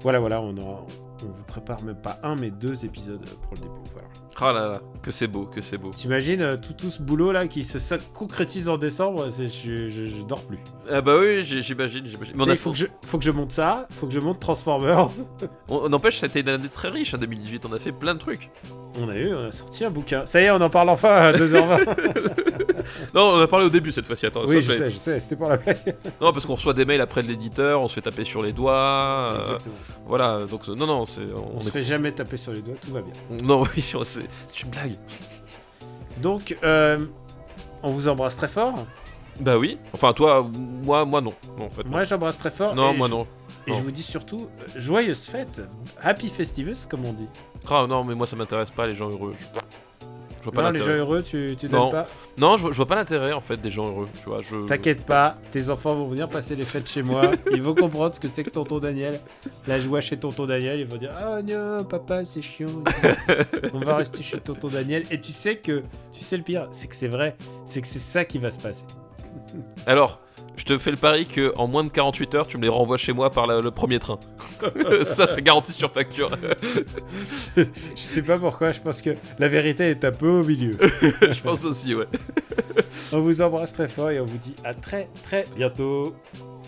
[0.00, 3.90] Voilà, voilà, on, on vous prépare même pas un mais deux épisodes pour le début.
[3.92, 4.08] Voilà.
[4.42, 5.90] Ah là là, que c'est beau, que c'est beau.
[5.90, 7.78] T'imagines euh, tout, tout ce boulot là qui se
[8.14, 10.58] concrétise en décembre, je, je, je dors plus.
[10.90, 12.04] Ah bah oui, j'imagine,
[12.38, 15.08] on Il faut que, je, faut que je monte ça, faut que je monte Transformers.
[15.68, 18.18] On, on n'empêche, c'était une année très riche, en 2018, on a fait plein de
[18.18, 18.50] trucs.
[19.00, 20.26] On a eu, on a sorti un bouquin.
[20.26, 21.84] Ça y est, on en parle enfin à 2h20.
[23.14, 24.44] Non, on a parlé au début cette fois-ci, attends.
[24.46, 25.96] oui, je sais, je sais, c'était pour la blague.
[26.20, 28.52] Non, parce qu'on reçoit des mails après de l'éditeur, on se fait taper sur les
[28.52, 29.34] doigts.
[29.34, 29.74] euh, Exactement.
[30.06, 31.20] voilà, donc euh, non, non, c'est.
[31.22, 31.70] On, On se est...
[31.70, 33.12] fait jamais taper sur les doigts, tout va bien.
[33.42, 34.92] Non, oui, c'est c'est une blague.
[36.18, 37.06] Donc, euh,
[37.82, 38.86] on vous embrasse très fort.
[39.38, 39.78] Bah oui.
[39.94, 40.46] Enfin, toi,
[40.82, 41.32] moi, moi non.
[41.58, 41.84] Non, en fait.
[41.84, 41.90] non.
[41.90, 42.74] Moi, j'embrasse très fort.
[42.74, 43.26] non, moi je- non.
[43.66, 43.76] Et Non.
[43.78, 45.62] je vous dis surtout, euh, joyeuses fêtes.
[46.02, 47.28] Happy Festivus, comme on dit.
[47.70, 49.34] Ah non, mais moi ça m'intéresse pas les gens heureux.
[49.38, 49.44] Je,
[50.40, 51.84] je vois pas Non, les gens heureux, tu, tu Non.
[51.84, 52.06] donnes pas.
[52.38, 54.08] Non, je, je vois pas l'intérêt en fait des gens heureux.
[54.22, 54.66] Tu vois, je.
[54.66, 57.30] T'inquiète pas, tes enfants vont venir passer les fêtes chez moi.
[57.52, 59.20] Ils vont comprendre ce que c'est que tonton Daniel.
[59.66, 62.68] La joie chez tonton Daniel, ils vont dire Ah non, papa, c'est chiant.
[63.74, 65.04] On va rester chez tonton Daniel.
[65.10, 67.36] Et tu sais que, tu sais le pire, c'est que c'est vrai.
[67.66, 68.84] C'est que c'est ça qui va se passer.
[69.86, 70.20] Alors,
[70.60, 72.98] je te fais le pari que en moins de 48 heures, tu me les renvoies
[72.98, 74.20] chez moi par la- le premier train.
[75.04, 76.30] ça, c'est garanti sur facture.
[77.56, 77.64] Je
[77.96, 80.76] sais pas pourquoi, je pense que la vérité est un peu au milieu.
[80.80, 82.06] je pense aussi, ouais.
[83.10, 86.14] On vous embrasse très fort et on vous dit à très très bientôt.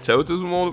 [0.02, 0.73] Ciao tout le monde.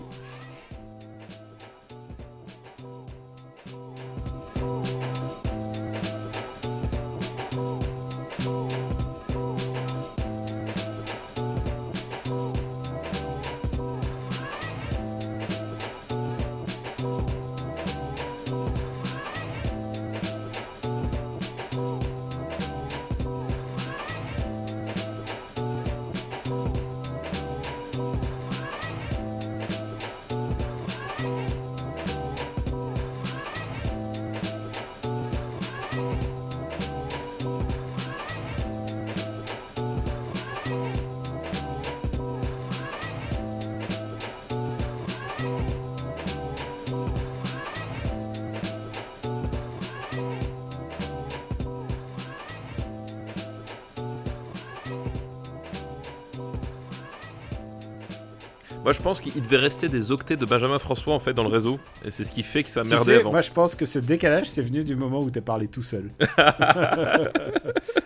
[59.09, 62.11] Pense qu'il devait rester des octets de Benjamin François en fait dans le réseau, et
[62.11, 63.31] c'est ce qui fait que ça Tu merdait sais, avant.
[63.31, 66.11] moi je pense que ce décalage c'est venu du moment où t'es parlé tout seul.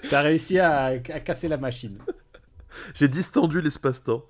[0.09, 1.97] T'as réussi à, à casser la machine.
[2.95, 4.23] J'ai distendu l'espace-temps.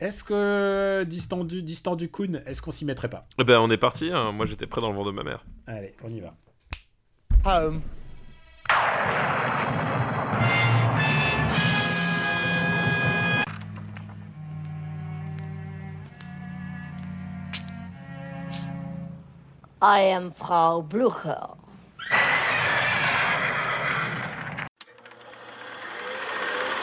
[0.00, 3.26] Est-ce que distendu, distendu Kun, est-ce qu'on s'y mettrait pas?
[3.38, 4.10] Eh ben, on est parti.
[4.12, 4.32] hein.
[4.32, 5.44] Moi, j'étais prêt dans le vent de ma mère.
[5.66, 6.34] Allez, on y va.
[7.44, 7.82] Home.
[19.86, 21.46] I am Frau Blucher.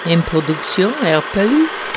[0.06, 1.91] Une production RPU.